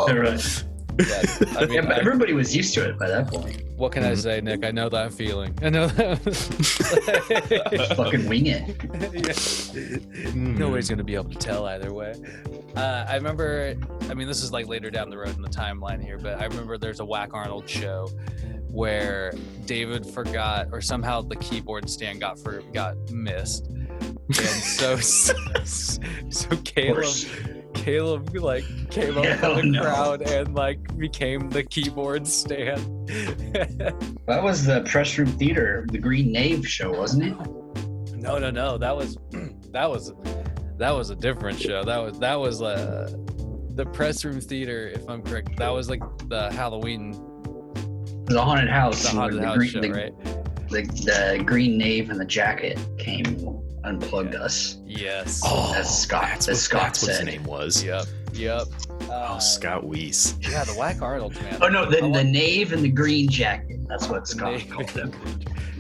Right. 0.09 0.65
Yeah. 0.99 1.23
I 1.59 1.65
Yeah, 1.71 1.81
but 1.83 1.93
I- 1.93 1.99
everybody 2.01 2.33
was 2.33 2.55
used 2.57 2.75
to 2.75 2.89
it 2.89 2.99
by 2.99 3.09
that 3.09 3.29
point. 3.29 3.63
what 3.77 3.93
can 3.93 4.05
I 4.05 4.13
Mhm. 4.13 4.19
say, 4.19 4.41
Nick? 4.41 4.65
I 4.65 4.71
know 4.71 4.89
that 4.89 5.13
feeling. 5.13 5.55
I 5.63 5.71
know 5.71 5.87
that. 5.89 6.23
Just 7.73 7.95
fucking 7.95 8.29
wing 8.29 8.47
it. 8.47 8.63
Hmm. 10.33 10.57
Nobody's 10.57 10.89
gonna 10.89 11.05
be 11.05 11.15
able 11.15 11.31
to 11.31 11.39
tell 11.39 11.67
either 11.67 11.93
way. 11.93 12.15
Uh, 12.77 13.05
I 13.09 13.15
remember. 13.17 13.75
I 14.09 14.15
mean, 14.15 14.29
this 14.29 14.43
is 14.43 14.53
like 14.53 14.67
later 14.69 14.91
down 14.91 15.11
the 15.11 15.19
road 15.19 15.35
in 15.37 15.43
the 15.43 15.49
timeline 15.49 16.03
here, 16.03 16.19
but 16.19 16.41
I 16.41 16.47
remember 16.47 16.79
there's 16.79 17.01
a 17.01 17.05
Whack 17.05 17.31
Arnold 17.35 17.69
show 17.69 18.09
where 18.71 19.33
David 19.67 20.07
forgot, 20.07 20.69
or 20.73 20.81
somehow 20.81 21.21
the 21.23 21.37
keyboard 21.37 21.91
stand 21.91 22.21
got 22.21 22.39
for 22.39 22.63
got 22.73 22.97
missed, 23.11 23.67
and 23.67 24.37
so 24.39 24.97
so, 24.97 25.35
Of 26.51 26.65
Caleb 26.65 26.95
course. 26.95 27.27
Caleb 27.75 28.35
like 28.37 28.65
came 28.91 29.17
up 29.19 29.25
Yeah, 29.25 29.37
from 29.37 29.57
the 29.57 29.63
no. 29.65 29.83
crowd 29.83 30.23
and 30.23 30.55
like 30.55 30.97
became 30.97 31.51
the 31.51 31.63
keyboard 31.65 32.27
stand. 32.27 32.81
That 34.27 34.43
was 34.43 34.65
the 34.65 34.83
press 34.83 35.19
room 35.19 35.29
theater, 35.33 35.85
the 35.91 35.99
Green 35.99 36.33
Knave 36.33 36.67
show, 36.67 36.93
wasn't 36.97 37.25
it? 37.25 38.17
No, 38.17 38.39
no, 38.39 38.51
no. 38.51 38.79
That 38.79 38.97
was 38.97 39.19
that 39.73 39.91
was 39.91 40.13
that 40.79 40.91
was 40.91 41.11
a 41.11 41.17
different 41.17 41.61
show. 41.61 41.85
That 41.85 41.99
was 41.99 42.19
that 42.21 42.37
was 42.39 42.63
uh 42.63 43.13
the 43.75 43.85
press 43.87 44.25
room 44.25 44.41
theater, 44.41 44.89
if 44.95 45.09
I'm 45.09 45.23
correct. 45.23 45.57
That 45.57 45.71
was 45.71 45.91
like 45.91 46.03
the 46.29 46.51
Halloween 46.53 47.13
The 48.27 48.41
haunted 48.43 48.69
house. 48.71 49.03
the 49.03 49.09
haunted 49.19 49.41
the, 49.43 49.47
house 49.47 49.57
green, 49.57 49.71
show, 49.71 49.81
the, 49.81 49.91
right? 49.91 50.13
the, 50.71 50.83
the 51.37 51.43
Green 51.45 51.77
Knave 51.79 52.11
and 52.11 52.21
the 52.21 52.25
jacket 52.25 52.79
came 52.99 53.25
unplugged 53.85 54.35
us. 54.35 54.79
Yes. 54.87 55.41
Oh, 55.45 55.75
As 55.77 56.03
Scott- 56.03 56.23
that's 56.29 56.49
as 56.49 56.57
what, 56.57 56.61
Scott 56.63 56.83
that's 56.83 57.03
what 57.03 57.11
his 57.17 57.25
name 57.25 57.45
was. 57.45 57.83
Yep. 57.83 58.07
Yep. 58.35 58.67
Oh, 59.15 59.35
Uh, 59.35 59.39
Scott 59.39 59.85
Weiss. 59.85 60.35
Yeah, 60.41 60.65
the 60.65 60.73
Whack 60.73 61.03
Arnold 61.03 61.35
man. 61.35 61.59
Oh 61.61 61.69
no, 61.69 61.85
the, 61.89 61.97
the 61.99 62.09
want- 62.09 62.29
knave 62.31 62.73
and 62.73 62.83
the 62.83 62.89
green 62.91 63.29
jacket. 63.29 63.81
That's 63.89 64.09
what 64.09 64.27
Scott 64.27 64.53
Knave. 64.55 64.71
called 64.71 64.89
them. 64.91 65.13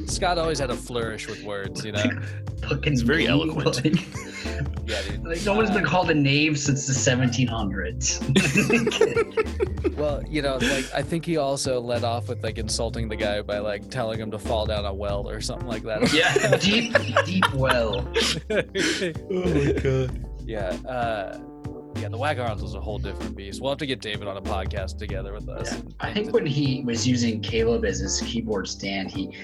Scott 0.06 0.36
always 0.36 0.58
had 0.58 0.70
a 0.70 0.74
flourish 0.76 1.26
with 1.28 1.42
words, 1.44 1.84
you 1.84 1.92
know. 1.92 2.02
Fucking 2.68 2.92
It's 2.92 3.02
very 3.02 3.22
knave, 3.26 3.30
eloquent. 3.30 3.84
Like, 3.84 4.06
Yeah, 4.86 5.00
dude. 5.02 5.24
like 5.30 5.44
no 5.44 5.54
one's 5.54 5.70
been 5.70 5.86
Uh, 5.86 5.88
called 5.88 6.10
a 6.10 6.14
knave 6.14 6.58
since 6.58 6.86
the 6.86 6.92
1700s. 6.92 8.20
Well, 9.96 10.22
you 10.28 10.42
know, 10.42 10.56
like 10.56 10.92
I 10.92 11.02
think 11.02 11.24
he 11.24 11.36
also 11.36 11.80
led 11.80 12.02
off 12.04 12.28
with 12.28 12.42
like 12.42 12.58
insulting 12.58 13.08
the 13.08 13.16
guy 13.16 13.40
by 13.42 13.58
like 13.58 13.88
telling 13.90 14.18
him 14.18 14.30
to 14.32 14.38
fall 14.38 14.66
down 14.66 14.84
a 14.84 14.92
well 14.92 15.28
or 15.28 15.40
something 15.40 15.68
like 15.68 15.82
that. 15.84 16.12
yeah, 16.12 16.56
deep, 16.58 16.94
deep 17.24 17.52
well. 17.54 18.06
Oh 18.50 18.62
my 19.30 19.72
god. 19.72 20.26
Yeah, 20.44 20.76
uh, 20.88 21.38
yeah. 21.96 22.08
The 22.08 22.18
Arnold 22.18 22.62
was 22.62 22.74
a 22.74 22.80
whole 22.80 22.98
different 22.98 23.36
beast. 23.36 23.60
We'll 23.60 23.70
have 23.70 23.78
to 23.78 23.86
get 23.86 24.00
David 24.00 24.28
on 24.28 24.36
a 24.36 24.42
podcast 24.42 24.98
together 24.98 25.32
with 25.32 25.48
us. 25.48 25.72
Yeah. 25.72 25.80
I 26.00 26.12
think 26.12 26.32
when 26.32 26.46
he 26.46 26.82
was 26.84 27.06
using 27.06 27.40
Caleb 27.40 27.84
as 27.84 28.00
his 28.00 28.20
keyboard 28.20 28.68
stand, 28.68 29.10
he 29.10 29.36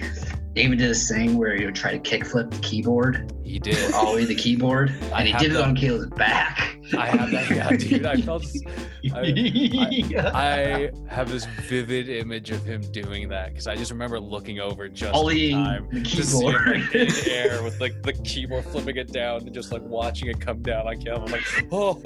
David 0.59 0.79
did 0.79 0.91
this 0.91 1.09
thing 1.09 1.39
where 1.39 1.55
he 1.55 1.65
would 1.67 1.77
try 1.77 1.97
to 1.97 2.01
kickflip 2.01 2.51
the 2.51 2.59
keyboard, 2.59 3.33
he 3.45 3.61
did. 3.61 3.95
ollie 3.95 4.25
the 4.25 4.35
keyboard, 4.35 4.91
I 5.15 5.21
and 5.21 5.29
he 5.29 5.35
did 5.35 5.53
it 5.55 5.61
on 5.61 5.77
Caleb's 5.77 6.09
back. 6.17 6.77
I 6.99 7.07
have 7.07 7.31
that, 7.31 7.49
yeah, 7.49 7.71
dude. 7.77 8.05
I 8.05 8.21
felt. 8.21 8.45
I, 9.15 10.11
I 10.35 10.91
have 11.07 11.31
this 11.31 11.45
vivid 11.69 12.09
image 12.09 12.51
of 12.51 12.65
him 12.65 12.81
doing 12.91 13.29
that 13.29 13.51
because 13.51 13.69
I 13.69 13.77
just 13.77 13.93
remember 13.93 14.19
looking 14.19 14.59
over 14.59 14.89
just 14.89 15.15
in 15.15 15.21
Ollieing 15.21 15.53
time 15.53 15.89
the 15.93 16.05
see 16.05 16.45
him 16.45 16.89
in 16.93 17.09
air 17.31 17.63
with 17.63 17.81
like 17.81 18.03
the 18.03 18.15
keyboard 18.25 18.65
flipping 18.65 18.97
it 18.97 19.13
down 19.13 19.43
and 19.43 19.55
just 19.55 19.71
like 19.71 19.83
watching 19.83 20.29
it 20.29 20.41
come 20.41 20.61
down 20.61 20.89
on 20.89 21.01
Caleb. 21.01 21.23
I'm 21.27 21.31
like, 21.31 21.45
oh, 21.71 22.03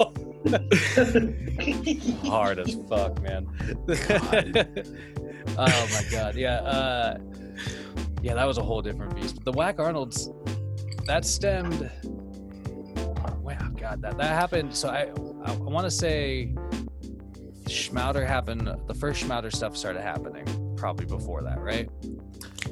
hard 2.29 2.59
as 2.59 2.75
fuck, 2.87 3.19
man. 3.23 3.47
oh 5.57 5.89
my 5.91 6.03
god, 6.11 6.35
yeah, 6.35 6.57
uh, 6.57 7.17
yeah, 8.23 8.33
that 8.33 8.47
was 8.47 8.57
a 8.57 8.63
whole 8.63 8.81
different 8.81 9.15
beast. 9.15 9.43
The 9.43 9.51
Whack 9.51 9.77
Arnold's 9.79 10.29
that 11.05 11.25
stemmed. 11.25 11.91
Wow, 13.41 13.69
God, 13.79 14.01
that 14.01 14.17
that 14.17 14.29
happened. 14.29 14.75
So 14.75 14.89
I 14.89 15.09
I, 15.45 15.51
I 15.51 15.55
want 15.57 15.85
to 15.85 15.91
say 15.91 16.53
Schmouder 17.65 18.25
happened. 18.25 18.69
The 18.87 18.93
first 18.93 19.23
Schmouder 19.23 19.53
stuff 19.53 19.75
started 19.77 20.01
happening 20.01 20.45
probably 20.77 21.05
before 21.05 21.41
that, 21.43 21.59
right? 21.59 21.89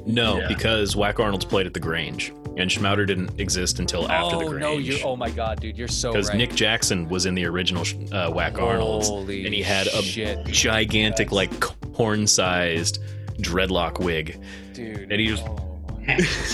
No, 0.06 0.38
Yeah. 0.38 0.48
because 0.48 0.96
Whack 0.96 1.20
Arnold's 1.20 1.44
played 1.44 1.66
at 1.66 1.74
the 1.74 1.80
Grange, 1.80 2.30
and 2.56 2.68
Schmouder 2.70 3.06
didn't 3.06 3.38
exist 3.40 3.78
until 3.78 4.10
after 4.10 4.36
oh 4.36 4.40
the 4.40 4.46
Grange. 4.48 4.60
no, 4.62 4.78
you're 4.78 5.06
oh 5.06 5.16
my 5.16 5.30
God, 5.30 5.60
dude, 5.60 5.76
you're 5.78 5.86
so 5.88 6.12
because 6.12 6.28
right. 6.28 6.38
Nick 6.38 6.54
Jackson 6.54 7.08
was 7.08 7.24
in 7.26 7.34
the 7.34 7.44
original 7.44 7.84
uh, 8.12 8.30
Whack 8.30 8.58
Arnold's, 8.58 9.08
Holy 9.08 9.44
and 9.46 9.54
he 9.54 9.62
had 9.62 9.86
a 9.88 10.02
shit, 10.02 10.44
gigantic, 10.46 11.28
Yes. 11.28 11.32
like 11.34 11.64
horn-sized 11.94 12.98
dreadlock 13.42 13.98
wig. 14.00 14.40
dude, 14.72 15.10
and 15.12 15.20
he 15.20 15.26
just- 15.28 15.44
oh, 15.46 15.84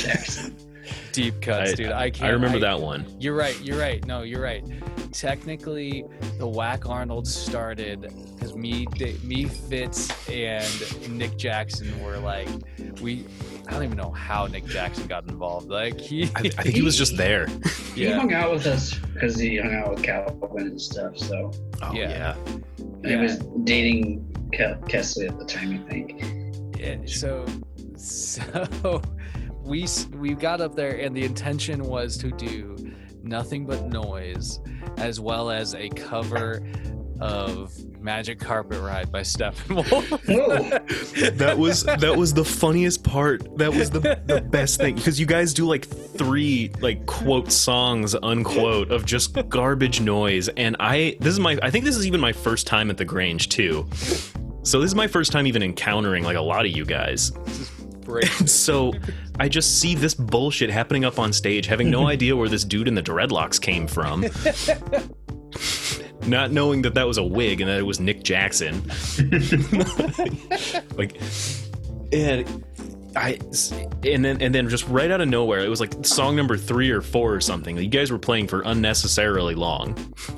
Jackson. 0.01 0.57
deep 1.12 1.41
cuts, 1.41 1.72
I- 1.72 1.74
dude. 1.74 1.93
I 1.93 2.11
can't. 2.11 2.28
I 2.28 2.32
remember 2.32 2.57
I- 2.59 2.61
that 2.61 2.80
one. 2.80 3.07
You're 3.18 3.34
right. 3.36 3.59
You're 3.62 3.78
right. 3.78 4.05
No, 4.07 4.22
you're 4.22 4.43
right. 4.43 4.64
Technically, 5.12 6.05
the 6.39 6.47
Whack 6.47 6.89
Arnold 6.89 7.26
started 7.26 8.03
because 8.34 8.55
me, 8.55 8.86
me, 9.24 9.45
Fitz, 9.47 10.28
and 10.28 10.64
Nick 11.18 11.36
Jackson 11.36 12.03
were 12.05 12.18
like, 12.18 12.49
we. 13.01 13.24
I 13.66 13.72
don't 13.72 13.82
even 13.84 13.99
know 13.99 14.11
how 14.12 14.47
Nick 14.47 14.64
Jackson 14.66 15.07
got 15.09 15.28
involved. 15.28 15.68
Like 15.68 16.01
he, 16.01 16.24
I, 16.34 16.41
I 16.41 16.49
think 16.49 16.74
he 16.74 16.80
was 16.82 16.97
just 16.97 17.16
there. 17.16 17.47
He 17.99 18.05
yeah, 18.05 18.14
hung 18.16 18.32
out 18.32 18.53
with 18.53 18.64
us 18.66 18.95
because 19.12 19.36
he 19.41 19.57
hung 19.57 19.74
out 19.74 19.91
with 19.91 20.05
Calvin 20.05 20.39
and 20.68 20.80
stuff. 20.80 21.18
So 21.18 21.51
Oh 21.82 21.93
Yeah. 21.93 22.09
yeah. 22.11 22.34
and 23.03 23.07
he 23.07 23.16
was 23.16 23.39
dating 23.64 24.20
Ke- 24.53 24.78
Kesley 24.89 25.28
at 25.28 25.36
the 25.36 25.45
time, 25.45 25.84
I 25.84 25.91
think. 25.91 26.22
Yeah, 26.78 26.98
so 27.06 27.44
so 27.96 29.02
we 29.64 29.86
we 30.12 30.34
got 30.34 30.60
up 30.60 30.74
there 30.74 30.98
and 30.98 31.16
the 31.16 31.24
intention 31.24 31.82
was 31.82 32.16
to 32.18 32.30
do 32.30 32.92
nothing 33.22 33.66
but 33.66 33.86
noise 33.86 34.60
as 34.96 35.20
well 35.20 35.50
as 35.50 35.74
a 35.74 35.88
cover 35.90 36.62
of 37.20 37.72
magic 38.00 38.38
carpet 38.38 38.80
ride 38.80 39.10
by 39.10 39.22
steppenwolf 39.22 40.08
Whoa. 40.28 40.78
Oh, 41.26 41.30
that 41.30 41.58
was 41.58 41.82
that 41.82 42.16
was 42.16 42.32
the 42.32 42.44
funniest 42.44 43.02
part. 43.02 43.58
That 43.58 43.74
was 43.74 43.90
the 43.90 44.20
the 44.26 44.40
best 44.40 44.78
thing 44.78 44.94
because 44.94 45.18
you 45.18 45.26
guys 45.26 45.52
do 45.52 45.66
like 45.66 45.84
three 45.84 46.70
like 46.80 47.06
quote 47.06 47.50
songs 47.50 48.14
unquote 48.14 48.92
of 48.92 49.04
just 49.04 49.36
garbage 49.48 50.00
noise, 50.00 50.48
and 50.50 50.76
I 50.78 51.16
this 51.20 51.32
is 51.32 51.40
my 51.40 51.58
I 51.60 51.70
think 51.70 51.84
this 51.84 51.96
is 51.96 52.06
even 52.06 52.20
my 52.20 52.32
first 52.32 52.66
time 52.68 52.88
at 52.88 52.96
the 52.98 53.04
Grange 53.04 53.48
too. 53.48 53.88
So 54.68 54.80
this 54.80 54.90
is 54.90 54.94
my 54.94 55.06
first 55.06 55.32
time 55.32 55.46
even 55.46 55.62
encountering 55.62 56.24
like 56.24 56.36
a 56.36 56.42
lot 56.42 56.66
of 56.66 56.76
you 56.76 56.84
guys. 56.84 57.32
And 58.06 58.50
so 58.50 58.92
I 59.40 59.48
just 59.48 59.80
see 59.80 59.94
this 59.94 60.12
bullshit 60.12 60.68
happening 60.68 61.06
up 61.06 61.18
on 61.18 61.32
stage, 61.32 61.64
having 61.64 61.90
no 61.90 62.06
idea 62.08 62.36
where 62.36 62.50
this 62.50 62.64
dude 62.64 62.86
in 62.86 62.94
the 62.94 63.02
dreadlocks 63.02 63.58
came 63.58 63.86
from. 63.86 64.26
Not 66.28 66.52
knowing 66.52 66.82
that 66.82 66.92
that 66.92 67.06
was 67.06 67.16
a 67.16 67.24
wig 67.24 67.62
and 67.62 67.70
that 67.70 67.78
it 67.78 67.86
was 67.86 67.98
Nick 67.98 68.22
Jackson. 68.24 68.82
like, 70.98 71.18
and 72.12 72.62
I 73.16 73.38
and 74.04 74.24
then 74.24 74.40
and 74.42 74.54
then 74.54 74.68
just 74.68 74.86
right 74.88 75.11
out 75.11 75.20
of 75.20 75.28
nowhere, 75.28 75.61
it 75.61 75.68
was 75.68 75.80
like 75.80 76.04
song 76.04 76.36
number 76.36 76.56
three 76.56 76.90
or 76.90 77.00
four 77.00 77.34
or 77.34 77.40
something. 77.40 77.76
You 77.76 77.88
guys 77.88 78.11
were 78.11 78.18
playing 78.18 78.48
for 78.48 78.61
unnecessarily 78.62 79.54
long, 79.54 79.94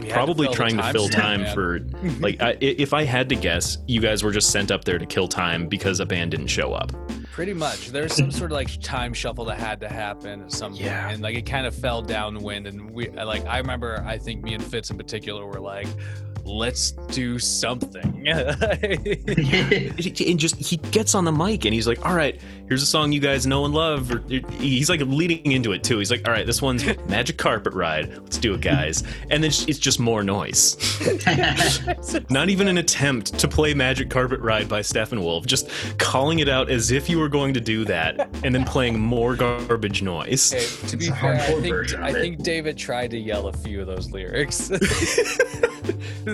probably 0.08 0.46
the 0.48 0.54
trying 0.54 0.76
to 0.76 0.92
fill 0.92 1.08
time 1.08 1.42
man. 1.42 1.54
for 1.54 1.80
like. 2.20 2.40
I, 2.40 2.50
i- 2.52 2.56
if 2.60 2.94
I 2.94 3.04
had 3.04 3.28
to 3.30 3.34
guess, 3.34 3.78
you 3.86 4.00
guys 4.00 4.22
were 4.22 4.30
just 4.32 4.50
sent 4.50 4.70
up 4.70 4.84
there 4.84 4.98
to 4.98 5.06
kill 5.06 5.28
time 5.28 5.66
because 5.68 6.00
a 6.00 6.06
band 6.06 6.30
didn't 6.30 6.46
show 6.46 6.72
up. 6.72 6.92
Pretty 7.32 7.52
much. 7.54 7.88
There's 7.90 8.14
some 8.14 8.30
sort 8.30 8.50
of 8.52 8.56
like 8.56 8.80
time 8.80 9.12
shuffle 9.14 9.44
that 9.46 9.58
had 9.58 9.80
to 9.80 9.88
happen 9.88 10.42
at 10.42 10.52
some 10.52 10.72
point, 10.72 10.84
Yeah. 10.84 11.10
and 11.10 11.22
like 11.22 11.34
it 11.36 11.46
kind 11.46 11.66
of 11.66 11.74
fell 11.74 12.02
downwind. 12.02 12.66
And 12.66 12.90
we 12.90 13.08
like 13.10 13.44
I 13.46 13.58
remember, 13.58 14.02
I 14.06 14.18
think 14.18 14.42
me 14.42 14.54
and 14.54 14.62
Fitz 14.62 14.90
in 14.90 14.96
particular 14.96 15.44
were 15.46 15.60
like, 15.60 15.88
"Let's 16.50 16.90
do 16.90 17.38
something." 17.38 18.10
and 18.26 19.96
just 20.38 20.56
he 20.56 20.76
gets 20.76 21.14
on 21.14 21.24
the 21.24 21.32
mic 21.32 21.64
and 21.64 21.72
he's 21.72 21.86
like 21.86 22.04
all 22.04 22.14
right 22.14 22.38
here's 22.70 22.82
a 22.82 22.86
song 22.86 23.10
you 23.10 23.20
guys 23.20 23.46
know 23.46 23.66
and 23.66 23.74
love. 23.74 24.12
Or 24.12 24.22
he's 24.58 24.88
like 24.88 25.00
leading 25.00 25.52
into 25.52 25.72
it 25.72 25.82
too. 25.82 25.98
He's 25.98 26.10
like 26.10 26.26
all 26.26 26.32
right 26.32 26.46
this 26.46 26.62
one's 26.62 26.84
magic 27.08 27.36
carpet 27.36 27.74
ride. 27.74 28.16
Let's 28.16 28.38
do 28.38 28.54
it 28.54 28.62
guys. 28.62 29.02
And 29.28 29.42
then 29.42 29.50
it's 29.50 29.78
just 29.78 30.00
more 30.00 30.22
noise. 30.22 30.78
Not 32.30 32.48
even 32.48 32.68
an 32.68 32.78
attempt 32.78 33.38
to 33.38 33.48
play 33.48 33.74
magic 33.74 34.08
carpet 34.08 34.40
ride 34.40 34.68
by 34.68 34.80
steppenwolf 34.80 35.46
just 35.46 35.68
calling 35.98 36.38
it 36.38 36.48
out 36.48 36.70
as 36.70 36.92
if 36.92 37.10
you 37.10 37.18
were 37.18 37.28
going 37.28 37.52
to 37.54 37.60
do 37.60 37.84
that 37.86 38.30
and 38.44 38.54
then 38.54 38.64
playing 38.64 38.98
more 38.98 39.34
garbage 39.34 40.02
noise. 40.02 40.54
Okay, 40.54 40.88
to 40.88 40.96
be 40.96 41.06
It's 41.06 41.18
fair, 41.18 41.34
I 41.34 41.60
think 41.60 41.92
of 41.92 42.00
I 42.00 42.12
think 42.12 42.42
David 42.42 42.78
tried 42.78 43.10
to 43.10 43.18
yell 43.18 43.48
a 43.48 43.52
few 43.52 43.80
of 43.80 43.88
those 43.88 44.12
lyrics. 44.12 44.70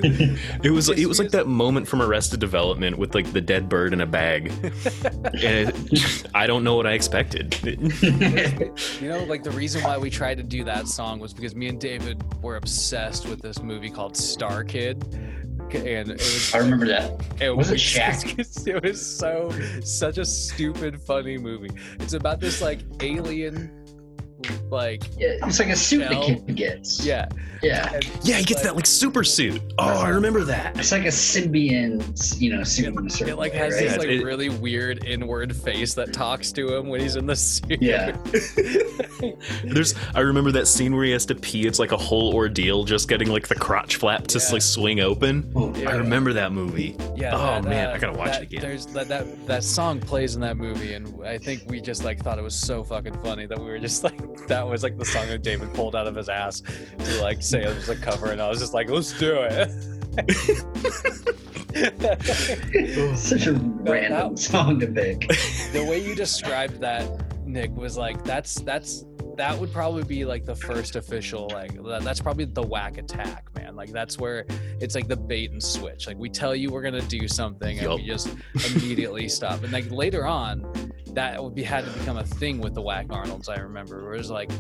it 0.63 0.71
was 0.71 0.89
it 0.89 1.07
was 1.07 1.19
like 1.19 1.31
that 1.31 1.47
moment 1.47 1.87
from 1.89 2.03
arrested 2.03 2.41
development 2.41 2.99
with 2.99 3.15
like 3.15 3.33
the 3.33 3.41
dead 3.41 3.69
bird 3.69 3.93
in 3.93 4.01
a 4.01 4.07
bag 4.07 4.49
and 5.43 5.73
it, 5.93 6.27
i 6.35 6.47
don't 6.47 6.65
know 6.65 6.75
what 6.75 6.87
i 6.87 6.93
expected 6.93 7.57
you 9.01 9.09
know, 9.09 9.25
like 9.25 9.43
the 9.43 9.51
reason 9.53 9.83
why 9.83 9.99
we 9.99 10.11
tried 10.11 10.37
to 10.37 10.43
do 10.43 10.65
that 10.65 10.89
song 10.89 11.19
was 11.19 11.33
because 11.35 11.55
me 11.55 11.69
and 11.69 11.81
David 11.81 12.23
were 12.43 12.57
obsessed 12.57 13.27
with 13.27 13.43
this 13.43 13.63
movie 13.63 13.91
called 13.91 14.17
Star 14.17 14.65
Kid. 14.65 15.05
And 15.73 16.11
it 16.11 16.19
was 16.19 16.55
I 16.55 16.59
remember 16.59 16.87
that. 16.87 17.21
It 17.41 17.55
Was 17.55 17.71
it 17.71 17.77
Shaq? 17.77 18.67
It 18.69 18.83
was 18.83 19.05
so 19.05 19.53
such 19.83 20.19
a 20.19 20.25
stupid, 20.25 21.01
funny 21.01 21.39
movie. 21.39 21.71
It's 21.99 22.13
about 22.13 22.41
this 22.41 22.63
like 22.63 22.81
alien, 23.01 23.86
like 24.71 25.03
Yeah, 25.19 25.37
it's 25.45 25.59
like 25.59 25.69
a 25.69 25.77
suit 25.77 26.03
Shell. 26.09 26.21
the 26.29 26.35
kid 26.35 26.55
gets. 26.57 27.05
yeah, 27.05 27.27
Yeah. 27.63 27.93
and 27.95 28.05
yeah 28.23 28.37
he 28.37 28.45
gets 28.45 28.63
that 28.63 28.75
like 28.77 28.85
super 28.87 29.25
suit 29.25 29.63
oh 29.79 30.01
i 30.03 30.09
remember 30.09 30.45
that 30.45 30.79
It's 30.79 30.93
like 30.93 31.05
a 31.05 31.09
symbiont, 31.09 32.41
you 32.41 32.53
know, 32.55 32.63
suit 32.65 32.87
in 32.89 33.07
a 33.07 33.11
certain 33.11 33.35
It 33.35 33.39
like 33.39 33.53
way, 33.53 33.59
has 33.59 33.75
right? 33.75 33.83
this 33.85 33.93
Yeah, 33.93 33.99
like 33.99 34.09
it- 34.09 34.25
really 34.25 34.49
weird 34.51 35.05
inward 35.05 35.55
face 35.57 35.95
that 35.95 36.13
talks 36.13 36.53
to 36.53 36.75
him 36.77 36.89
when 36.89 37.01
he's 37.01 37.17
in 37.17 37.27
the 37.27 37.37
suit. 37.37 37.81
Yeah. 37.81 38.17
There's, 39.65 39.95
I 40.15 40.21
remember 40.21 40.53
that 40.53 40.67
scene 40.67 40.95
where 40.95 41.05
he 41.05 41.11
has 41.13 41.25
to 41.27 41.35
pee. 41.35 41.67
It's 41.67 41.79
like 41.79 41.93
a 41.93 41.97
whole 41.97 42.35
ordeal, 42.35 42.85
just 42.85 43.09
getting 43.09 43.29
like 43.29 43.49
the 43.49 43.55
crotch 43.55 43.97
flap 43.97 44.27
to 44.29 44.39
Yeah. 44.39 44.53
like 44.53 44.63
swing 44.63 45.01
open. 45.01 45.51
Oh, 45.57 45.75
Yeah. 45.75 45.91
I 45.91 45.95
remember 45.97 46.33
that 46.35 46.53
movie. 46.53 46.97
Yeah. 47.17 47.35
Oh, 47.35 47.39
that, 47.39 47.65
man, 47.65 47.89
uh, 47.89 47.93
I 47.93 47.99
gotta 47.99 48.17
watch 48.19 48.33
that- 48.33 48.43
it 48.43 48.53
again. 48.53 48.61
There's 48.61 48.87
that, 48.87 49.09
that 49.09 49.47
that 49.47 49.65
song 49.65 50.01
plays 50.01 50.35
in 50.35 50.41
that 50.43 50.57
movie, 50.57 50.95
and 50.95 51.25
I 51.25 51.39
think 51.39 51.63
we 51.67 51.81
just 51.81 52.05
like 52.05 52.23
thought 52.23 52.39
it 52.39 52.43
was 52.43 52.55
so 52.55 52.85
fucking 52.85 53.19
funny 53.23 53.47
that 53.47 53.59
we 53.59 53.65
were 53.67 53.79
just 53.79 54.05
like 54.05 54.21
that 54.49 54.67
was 54.67 54.83
like 54.83 54.99
the 54.99 55.05
song 55.05 55.27
that 55.29 55.43
David 55.43 55.73
pulled 55.75 55.97
out 55.97 56.07
of 56.07 56.15
his 56.15 56.29
ass 56.29 56.63
to 56.99 57.23
like 57.23 57.43
say 57.43 57.63
it 57.63 57.75
was 57.75 57.89
a 57.89 57.97
cover, 57.97 58.31
and 58.33 58.41
I 58.41 58.49
was 58.49 58.59
just 58.61 58.75
like, 58.75 58.89
let's 58.91 59.19
do 59.19 59.37
it. 59.41 59.71
Such 63.17 63.47
a 63.47 63.53
random 63.53 64.35
that- 64.35 64.39
song 64.39 64.81
to 64.81 64.87
pick. 64.87 65.21
the 65.73 65.85
way 65.89 66.03
you 66.03 66.15
described 66.15 66.81
that, 66.81 67.47
Nick, 67.47 67.75
was 67.77 67.97
like 67.97 68.23
that's 68.25 68.57
that's 68.63 69.05
that 69.37 69.59
would 69.59 69.73
probably 69.73 70.05
be 70.05 70.25
like 70.25 70.45
the 70.47 70.55
first 70.57 70.97
official 70.97 71.49
like 71.53 71.73
that's 72.03 72.21
probably 72.21 72.47
the 72.47 72.63
whack 72.63 72.99
attack, 72.99 73.45
man. 73.55 73.66
Like 73.77 73.91
that's 73.91 74.19
where 74.19 74.47
it's 74.81 74.95
like 74.95 75.09
the 75.09 75.17
bait 75.17 75.51
and 75.51 75.63
switch. 75.63 76.07
Like 76.07 76.19
we 76.19 76.29
tell 76.29 76.55
you 76.55 76.71
we're 76.71 76.83
gonna 76.83 77.03
do 77.03 77.29
something 77.29 77.79
and 77.79 77.95
we 77.95 78.07
just 78.07 78.35
immediately 78.75 79.29
stop. 79.37 79.63
And 79.63 79.73
like 79.73 79.91
later 79.91 80.27
on, 80.27 80.93
that 81.17 81.43
would 81.43 81.55
be 81.55 81.63
had 81.63 81.85
to 81.85 81.91
become 81.93 82.19
a 82.19 82.25
thing 82.25 82.61
with 82.61 82.75
the 82.75 82.83
Whack 82.83 83.07
Arnolds. 83.09 83.49
I 83.49 83.57
remember 83.57 84.03
where 84.03 84.15
it 84.15 84.19
was 84.19 84.31
like 84.31 84.51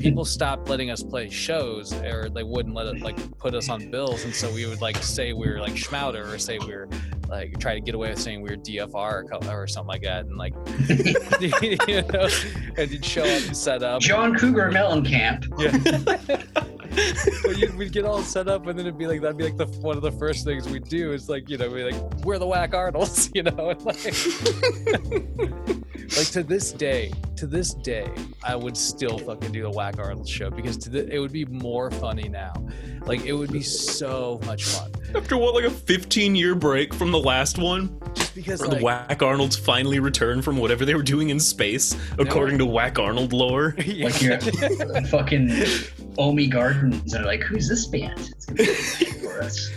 people 0.00 0.24
stopped 0.36 0.68
letting 0.68 0.90
us 0.90 1.02
play 1.02 1.28
shows 1.28 1.92
or 1.92 2.30
they 2.30 2.42
wouldn't 2.42 2.74
let 2.74 2.86
it 2.86 3.00
like 3.02 3.38
put 3.38 3.54
us 3.54 3.68
on 3.68 3.90
bills, 3.90 4.24
and 4.24 4.34
so 4.34 4.50
we 4.52 4.64
would 4.66 4.80
like 4.80 4.96
say 4.96 5.34
we 5.34 5.48
were 5.48 5.60
like 5.60 5.74
Schmouder 5.74 6.32
or 6.32 6.38
say 6.38 6.58
we 6.58 6.74
were 6.74 6.88
like 7.28 7.58
try 7.60 7.74
to 7.74 7.80
get 7.80 7.94
away 7.94 8.08
with 8.08 8.18
saying 8.18 8.40
we 8.40 8.48
were 8.48 8.56
DFR 8.56 8.94
or, 8.94 9.62
or 9.62 9.66
something 9.66 9.88
like 9.88 10.02
that, 10.02 10.24
and 10.24 10.38
like 10.38 10.54
you 10.88 12.02
know, 12.02 12.28
and 12.78 12.90
you'd 12.90 13.04
show 13.04 13.24
up 13.24 13.46
and 13.46 13.56
set 13.56 13.82
up. 13.82 14.00
John 14.00 14.34
Cougar 14.34 14.70
Mellencamp. 14.72 15.46
But 16.06 16.77
you'd, 17.56 17.76
we'd 17.76 17.92
get 17.92 18.04
all 18.04 18.22
set 18.22 18.48
up, 18.48 18.66
and 18.66 18.78
then 18.78 18.86
it'd 18.86 18.98
be 18.98 19.06
like 19.06 19.20
that'd 19.20 19.36
be 19.36 19.44
like 19.44 19.56
the 19.56 19.66
one 19.80 19.96
of 19.96 20.02
the 20.02 20.12
first 20.12 20.44
things 20.44 20.68
we'd 20.68 20.88
do 20.88 21.12
is 21.12 21.28
like 21.28 21.48
you 21.48 21.56
know 21.56 21.68
be 21.70 21.84
like 21.84 22.24
we're 22.24 22.38
the 22.38 22.46
Whack 22.46 22.74
Arnolds, 22.74 23.30
you 23.34 23.42
know, 23.42 23.70
and 23.70 23.84
like 23.84 24.04
like 26.16 26.28
to 26.28 26.42
this 26.42 26.72
day, 26.72 27.12
to 27.36 27.46
this 27.46 27.74
day, 27.74 28.10
I 28.42 28.56
would 28.56 28.76
still 28.76 29.18
fucking 29.18 29.52
do 29.52 29.62
the 29.62 29.70
Whack 29.70 29.98
Arnold 29.98 30.28
show 30.28 30.50
because 30.50 30.76
to 30.78 30.90
the, 30.90 31.12
it 31.12 31.18
would 31.18 31.32
be 31.32 31.44
more 31.46 31.90
funny 31.90 32.28
now. 32.28 32.52
Like 33.08 33.24
it 33.24 33.32
would 33.32 33.50
be 33.50 33.62
so 33.62 34.38
much 34.44 34.64
fun 34.66 34.92
After 35.14 35.38
what, 35.38 35.54
like 35.54 35.64
a 35.64 35.70
15 35.70 36.36
year 36.36 36.54
break 36.54 36.92
from 36.92 37.10
the 37.10 37.18
last 37.18 37.56
one, 37.56 37.98
just 38.14 38.34
because 38.34 38.60
like 38.60 38.78
the 38.78 38.84
Whack 38.84 39.22
Arnolds 39.22 39.56
finally 39.56 39.98
returned 39.98 40.44
from 40.44 40.58
whatever 40.58 40.84
they 40.84 40.94
were 40.94 41.02
doing 41.02 41.30
in 41.30 41.40
space, 41.40 41.96
according 42.18 42.58
to 42.58 42.66
Whack 42.66 42.98
Arnold 42.98 43.32
lore. 43.32 43.74
yeah. 43.86 44.04
Like 44.04 44.20
you're 44.20 44.34
at 44.34 44.42
fucking 45.10 45.48
Ohme 46.18 46.50
Gardens 46.50 47.00
and 47.00 47.10
they're 47.10 47.24
like, 47.24 47.42
who's 47.42 47.66
this 47.66 47.86
band? 47.86 48.30
It's 48.30 48.44
gonna 48.44 48.58
be 48.58 48.74
for 49.26 49.40
us. 49.42 49.70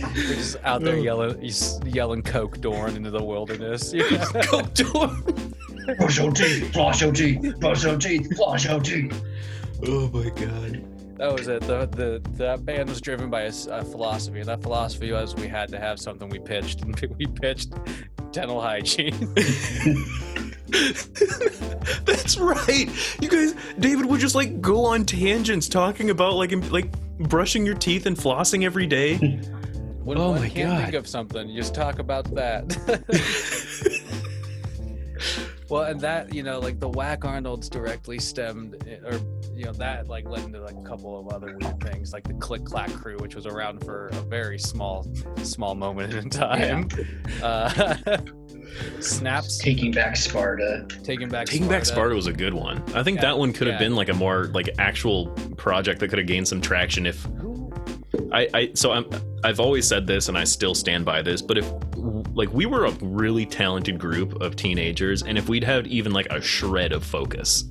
We're 0.00 0.36
just 0.36 0.56
out 0.62 0.82
there 0.82 0.96
yelling, 0.96 1.50
yelling 1.84 2.22
Coke 2.22 2.60
Dorn 2.60 2.94
into 2.94 3.10
the 3.10 3.22
wilderness. 3.22 3.92
You 3.92 4.08
know? 4.08 4.42
Go 4.48 4.62
do 4.62 4.90
it. 4.94 5.98
Brush 5.98 6.18
your 6.18 6.30
teeth, 6.30 6.72
floss 6.72 7.00
your 7.00 7.10
teeth, 7.10 7.58
brush 7.58 7.82
your 7.82 7.98
teeth, 7.98 8.36
floss 8.36 8.64
your 8.64 8.78
teeth. 8.78 9.20
Oh 9.84 10.08
my 10.10 10.30
god. 10.30 10.97
That 11.18 11.32
was 11.36 11.48
it. 11.48 11.62
The, 11.62 11.86
the 11.86 12.22
that 12.36 12.64
band 12.64 12.88
was 12.88 13.00
driven 13.00 13.28
by 13.28 13.42
a 13.42 13.52
philosophy, 13.52 14.38
and 14.38 14.48
that 14.48 14.62
philosophy 14.62 15.10
was 15.10 15.34
we 15.34 15.48
had 15.48 15.68
to 15.70 15.78
have 15.78 15.98
something 15.98 16.28
we 16.28 16.38
pitched, 16.38 16.82
and 16.82 16.94
we 17.18 17.26
pitched 17.26 17.72
dental 18.32 18.60
hygiene. 18.60 19.34
That's 22.04 22.38
right. 22.38 22.88
You 23.20 23.28
guys, 23.28 23.54
David 23.80 24.06
would 24.06 24.20
just 24.20 24.34
like 24.36 24.60
go 24.60 24.84
on 24.84 25.04
tangents 25.04 25.68
talking 25.68 26.10
about 26.10 26.34
like 26.34 26.52
like 26.70 26.92
brushing 27.18 27.66
your 27.66 27.74
teeth 27.74 28.06
and 28.06 28.16
flossing 28.16 28.64
every 28.64 28.86
day. 28.86 29.40
When 30.08 30.16
Oh 30.16 30.30
one 30.30 30.40
my 30.40 30.48
can't 30.48 30.78
think 30.78 30.92
God. 30.92 30.98
of 31.00 31.06
something, 31.06 31.54
just 31.54 31.74
talk 31.74 31.98
about 31.98 32.34
that. 32.34 32.64
well, 35.68 35.82
and 35.82 36.00
that 36.00 36.32
you 36.32 36.42
know, 36.42 36.60
like 36.60 36.80
the 36.80 36.88
Whack 36.88 37.26
Arnold's 37.26 37.68
directly 37.68 38.18
stemmed, 38.18 38.82
eh, 38.88 38.96
or 39.04 39.20
you 39.58 39.64
know, 39.64 39.72
that 39.72 40.06
like 40.06 40.24
led 40.28 40.44
into 40.44 40.60
like 40.60 40.76
a 40.76 40.82
couple 40.88 41.18
of 41.18 41.34
other 41.34 41.56
weird 41.60 41.80
things, 41.80 42.12
like 42.12 42.22
the 42.22 42.34
Click 42.34 42.64
Clack 42.64 42.92
Crew, 42.92 43.16
which 43.18 43.34
was 43.34 43.44
around 43.44 43.84
for 43.84 44.06
a 44.12 44.20
very 44.22 44.56
small, 44.58 45.04
small 45.42 45.74
moment 45.74 46.14
in 46.14 46.30
time. 46.30 46.88
Uh, 47.42 48.16
snaps, 49.00 49.58
Taking 49.58 49.92
back 49.92 50.16
Sparta. 50.16 50.86
taking 51.04 51.28
back, 51.28 51.46
Taking 51.46 51.68
Back 51.68 51.84
Sparta 51.84 52.14
was 52.14 52.26
a 52.26 52.32
good 52.32 52.54
one. 52.54 52.82
I 52.94 53.02
think 53.02 53.16
Yeah, 53.16 53.22
that 53.26 53.38
one 53.38 53.52
could 53.52 53.66
have 53.66 53.74
yeah. 53.74 53.86
been 53.86 53.94
like 53.94 54.08
a 54.08 54.14
more 54.14 54.46
like 54.46 54.68
actual 54.78 55.26
project 55.56 56.00
that 56.00 56.08
could 56.08 56.18
have 56.18 56.26
gained 56.26 56.48
some 56.48 56.60
traction 56.60 57.06
if 57.06 57.26
I, 58.32 58.48
I 58.54 58.70
so 58.74 58.92
I'm 58.92 59.08
I've 59.44 59.60
always 59.60 59.86
said 59.86 60.06
this 60.06 60.28
and 60.28 60.36
I 60.36 60.44
still 60.44 60.74
stand 60.74 61.04
by 61.04 61.22
this, 61.22 61.40
but 61.42 61.58
if 61.58 61.70
like 62.34 62.52
we 62.52 62.66
were 62.66 62.86
a 62.86 62.90
really 63.00 63.46
talented 63.46 63.98
group 63.98 64.40
of 64.40 64.56
teenagers 64.56 65.22
and 65.22 65.38
if 65.38 65.48
we'd 65.48 65.64
had 65.64 65.86
even 65.86 66.12
like 66.12 66.26
a 66.26 66.40
shred 66.40 66.92
of 66.92 67.04
focus, 67.04 67.64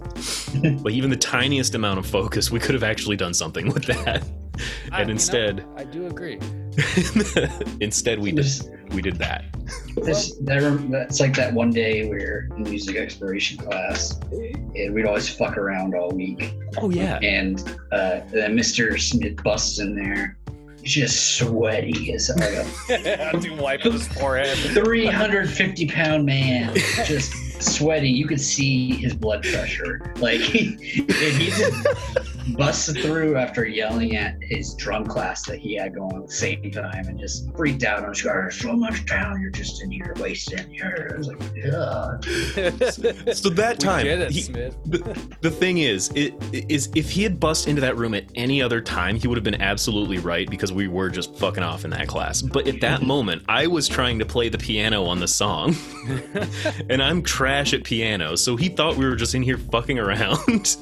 like 0.63 0.93
even 0.93 1.09
the 1.09 1.17
tiniest 1.17 1.75
amount 1.75 1.99
of 1.99 2.05
focus, 2.05 2.49
we 2.51 2.59
could 2.59 2.73
have 2.73 2.83
actually 2.83 3.15
done 3.17 3.33
something 3.33 3.67
with 3.73 3.83
that. 3.85 4.23
I- 4.23 4.25
you 4.57 4.63
And 4.93 5.07
know, 5.07 5.11
instead 5.11 5.65
I 5.75 5.83
do 5.83 6.07
agree. 6.07 6.39
instead 7.81 8.19
we 8.19 8.31
did 8.31 8.47
we 8.91 9.01
did 9.01 9.17
that. 9.17 9.45
this, 9.97 10.35
that, 10.37 10.61
rem- 10.61 10.89
that's 10.89 11.19
like 11.19 11.35
that 11.35 11.53
one 11.53 11.69
day 11.71 12.03
we 12.03 12.15
were 12.15 12.47
in 12.55 12.63
music 12.63 12.95
exploration 12.95 13.57
class, 13.57 14.17
and 14.31 14.93
we'd 14.95 15.05
always 15.05 15.27
fuck 15.29 15.57
around 15.57 15.93
all 15.93 16.09
week. 16.09 16.53
Oh 16.77 16.89
yeah. 16.89 17.19
And 17.21 17.59
uh, 17.91 18.21
then 18.31 18.55
Mr. 18.57 18.99
Smith 18.99 19.43
busts 19.43 19.79
in 19.79 19.93
there, 19.95 20.37
just 20.87 21.37
sweaty 21.37 22.13
as 22.13 22.29
a 22.29 22.35
to 23.41 23.55
wipe 23.59 23.81
his 23.81 24.07
forehead. 24.07 24.57
350 24.57 25.87
pound 25.87 26.25
man, 26.25 26.73
just 27.05 27.33
sweaty. 27.61 28.09
You 28.09 28.27
could 28.27 28.39
see 28.39 28.95
his 28.95 29.13
blood 29.13 29.43
pressure. 29.43 30.13
Like 30.17 30.39
he, 30.41 30.75
he 30.75 31.01
did, 31.01 31.73
busted 32.55 32.97
through 33.03 33.35
after 33.35 33.65
yelling 33.65 34.15
at 34.15 34.37
his 34.41 34.73
drum 34.75 35.05
class 35.05 35.45
that 35.45 35.59
he 35.59 35.75
had 35.75 35.95
going 35.95 36.15
at 36.15 36.27
the 36.27 36.33
same 36.33 36.71
time 36.71 37.07
and 37.07 37.19
just 37.19 37.49
freaked 37.55 37.83
out 37.83 38.03
on 38.05 38.13
Scar. 38.15 38.49
So 38.51 38.73
much 38.73 39.05
talent, 39.05 39.41
you're 39.41 39.49
just 39.51 39.81
in 39.83 39.91
here 39.91 40.13
wasting 40.19 40.73
your. 40.73 41.13
I 41.13 41.17
was 41.17 41.27
like, 41.27 41.41
yeah. 41.55 42.17
So 43.33 43.49
that 43.49 43.75
We 43.79 43.85
time, 43.85 44.05
it, 44.07 44.31
he- 44.31 44.41
Smith. 44.41 44.75
the, 44.85 45.35
the 45.41 45.51
thing 45.51 45.79
is, 45.79 46.11
it 46.15 46.33
is 46.69 46.89
if 46.95 47.09
he 47.09 47.23
had 47.23 47.39
bust 47.39 47.67
into 47.67 47.81
that 47.81 47.97
room 47.97 48.13
at 48.13 48.25
any 48.35 48.61
other 48.61 48.81
time, 48.81 49.15
he 49.17 49.27
would 49.27 49.37
have 49.37 49.43
been 49.43 49.61
absolutely 49.61 50.17
right 50.19 50.49
because 50.49 50.71
we 50.71 50.87
were 50.87 51.09
just 51.09 51.35
fucking 51.35 51.63
off 51.63 51.83
in 51.85 51.91
that 51.91 52.07
class. 52.07 52.41
But 52.41 52.67
at 52.67 52.81
that 52.81 53.01
moment, 53.07 53.43
I 53.49 53.67
was 53.67 53.87
trying 53.87 54.19
to 54.19 54.25
play 54.25 54.49
the 54.49 54.57
piano 54.57 55.03
on 55.05 55.19
the 55.19 55.27
song, 55.27 55.75
and 56.89 57.01
I'm 57.01 57.21
trash 57.21 57.73
at 57.73 57.83
piano, 57.83 58.35
so 58.35 58.55
he 58.55 58.69
thought 58.69 58.95
we 58.95 59.05
were 59.05 59.15
just 59.15 59.35
in 59.35 59.41
here 59.43 59.57
fucking 59.57 59.99
around. 59.99 60.77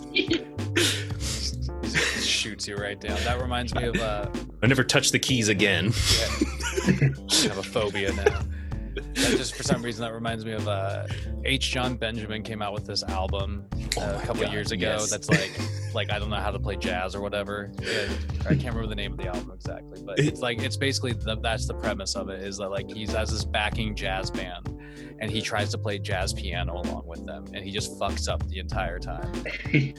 Shoots 2.55 2.67
you 2.69 2.75
right 2.75 2.99
down. 3.01 3.17
That 3.23 3.41
reminds 3.41 3.75
me 3.75 3.83
of 3.83 3.95
uh, 3.97 4.27
I 4.63 4.67
never 4.67 4.83
touch 4.83 5.11
the 5.11 5.19
keys 5.19 5.49
again. 5.49 5.87
I 6.87 7.47
have 7.47 7.57
a 7.57 7.63
phobia 7.63 8.13
now. 8.13 8.41
That 9.15 9.37
just 9.37 9.55
for 9.55 9.63
some 9.63 9.81
reason 9.81 10.03
that 10.03 10.13
reminds 10.13 10.45
me 10.45 10.51
of 10.53 10.67
uh, 10.67 11.07
H. 11.45 11.71
Jon 11.71 11.95
Benjamin 11.95 12.43
came 12.43 12.61
out 12.61 12.73
with 12.73 12.85
this 12.85 13.03
album 13.03 13.65
uh, 13.97 14.01
Oh 14.01 14.17
a 14.17 14.21
couple 14.25 14.43
God, 14.43 14.53
years 14.53 14.71
ago. 14.71 14.87
yes. 14.91 15.09
That's 15.09 15.29
like 15.29 15.51
like 15.93 16.11
I 16.11 16.19
don't 16.19 16.29
know 16.29 16.35
how 16.35 16.51
to 16.51 16.59
play 16.59 16.75
jazz 16.75 17.15
or 17.15 17.21
whatever. 17.21 17.71
I 18.41 18.49
can't 18.55 18.65
remember 18.75 18.87
the 18.87 18.95
name 18.95 19.13
of 19.13 19.17
the 19.17 19.27
album 19.27 19.51
exactly, 19.55 20.01
but 20.05 20.19
it's 20.19 20.41
like 20.41 20.61
it's 20.61 20.77
basically 20.77 21.13
the, 21.13 21.37
that's 21.41 21.65
the 21.67 21.73
premise 21.75 22.15
of 22.15 22.29
it 22.29 22.41
is 22.43 22.57
that 22.57 22.69
like 22.69 22.89
he's 22.91 23.13
has 23.13 23.31
this 23.31 23.45
backing 23.45 23.95
jazz 23.95 24.29
band 24.29 24.69
and 25.19 25.31
he 25.31 25.41
tries 25.41 25.69
to 25.71 25.77
play 25.77 25.97
jazz 25.97 26.33
piano 26.33 26.73
along 26.81 27.03
with 27.07 27.25
them 27.25 27.45
and 27.53 27.63
he 27.63 27.71
just 27.71 27.97
fucks 27.97 28.27
up 28.27 28.45
the 28.49 28.59
entire 28.59 28.99
time. 28.99 29.31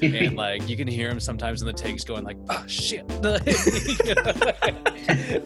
and 0.02 0.36
like 0.44 0.68
you 0.68 0.76
can 0.76 0.86
hear 0.86 1.08
him 1.08 1.18
sometimes 1.20 1.62
in 1.62 1.66
the 1.66 1.72
takes 1.72 2.04
going 2.04 2.22
like 2.24 2.36
oh 2.50 2.64
shit 2.66 3.00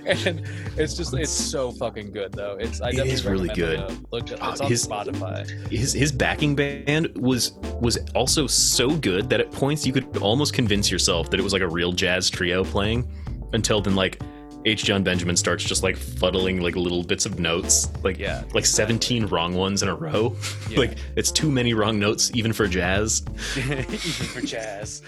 and 0.06 0.42
it's 0.76 0.94
just 0.96 1.14
it's 1.14 1.30
so 1.30 1.70
fucking 1.72 2.10
good 2.10 2.32
though 2.32 2.56
it's 2.58 2.80
i 2.80 2.88
It 2.90 2.96
definitely 2.96 3.30
really 3.30 3.48
good. 3.60 3.78
uh, 3.80 3.90
look 4.12 4.30
it's 4.30 4.60
on 4.60 4.68
his- 4.68 4.86
spotify 4.86 5.48
his 5.70 5.92
his 5.92 6.12
backing 6.12 6.54
band 6.56 7.08
was 7.16 7.52
was 7.80 7.98
also 8.14 8.46
so 8.46 8.90
good 8.96 9.28
that 9.30 9.40
at 9.40 9.50
points 9.52 9.86
you 9.86 9.92
could 9.92 10.16
almost 10.18 10.52
convince 10.54 10.90
yourself 10.90 11.30
that 11.30 11.38
it 11.40 11.42
was 11.42 11.52
like 11.52 11.62
a 11.62 11.68
real 11.68 11.92
jazz 11.92 12.28
trio 12.30 12.64
playing 12.64 13.08
until 13.52 13.80
then 13.80 13.94
like 13.96 14.20
H. 14.66 14.84
Jon 14.84 15.02
Benjamin 15.02 15.36
starts 15.38 15.64
just 15.64 15.82
like 15.82 15.96
fuddling 15.96 16.60
like 16.60 16.76
little 16.76 17.02
bits 17.02 17.24
of 17.24 17.40
notes, 17.40 17.88
like 18.04 18.18
Yeah, 18.18 18.44
like 18.52 18.66
seventeen 18.66 19.24
wrong 19.24 19.54
ones 19.54 19.82
in 19.82 19.88
a 19.88 19.94
row. 19.94 20.36
Yeah. 20.68 20.78
like 20.80 20.98
it's 21.16 21.32
too 21.32 21.50
many 21.50 21.72
wrong 21.72 21.98
notes 21.98 22.30
even 22.34 22.52
for 22.52 22.68
jazz. 22.68 23.24
even 23.56 23.84
for 23.86 24.42
jazz 24.42 25.00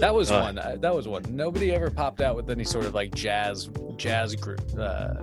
that 0.00 0.14
was 0.14 0.30
Uh, 0.30 0.40
one 0.42 0.58
uh, 0.58 0.76
that 0.80 0.94
was 0.94 1.08
one 1.08 1.22
nobody 1.30 1.72
ever 1.72 1.90
popped 1.90 2.20
out 2.20 2.36
with 2.36 2.50
any 2.50 2.62
sort 2.62 2.84
of 2.84 2.92
like 2.94 3.14
jazz 3.14 3.70
jazz 3.96 4.36
group 4.36 4.60
uh 4.78 5.14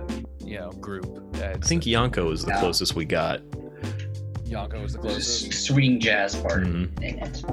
you 0.50 0.58
know 0.58 0.70
group 0.72 1.06
I 1.36 1.56
think 1.58 1.84
Yonko 1.84 2.32
is 2.32 2.44
the 2.44 2.50
Yeah. 2.52 2.60
closest 2.60 2.94
we 2.94 3.04
got. 3.04 3.40
Yonko 4.44 4.84
is 4.84 4.92
the 4.94 4.98
closest 4.98 5.52
swing 5.64 6.00
jazz 6.00 6.34
part 6.34 6.64
Mhm. 6.64 6.90
in 7.02 7.18
it. 7.20 7.44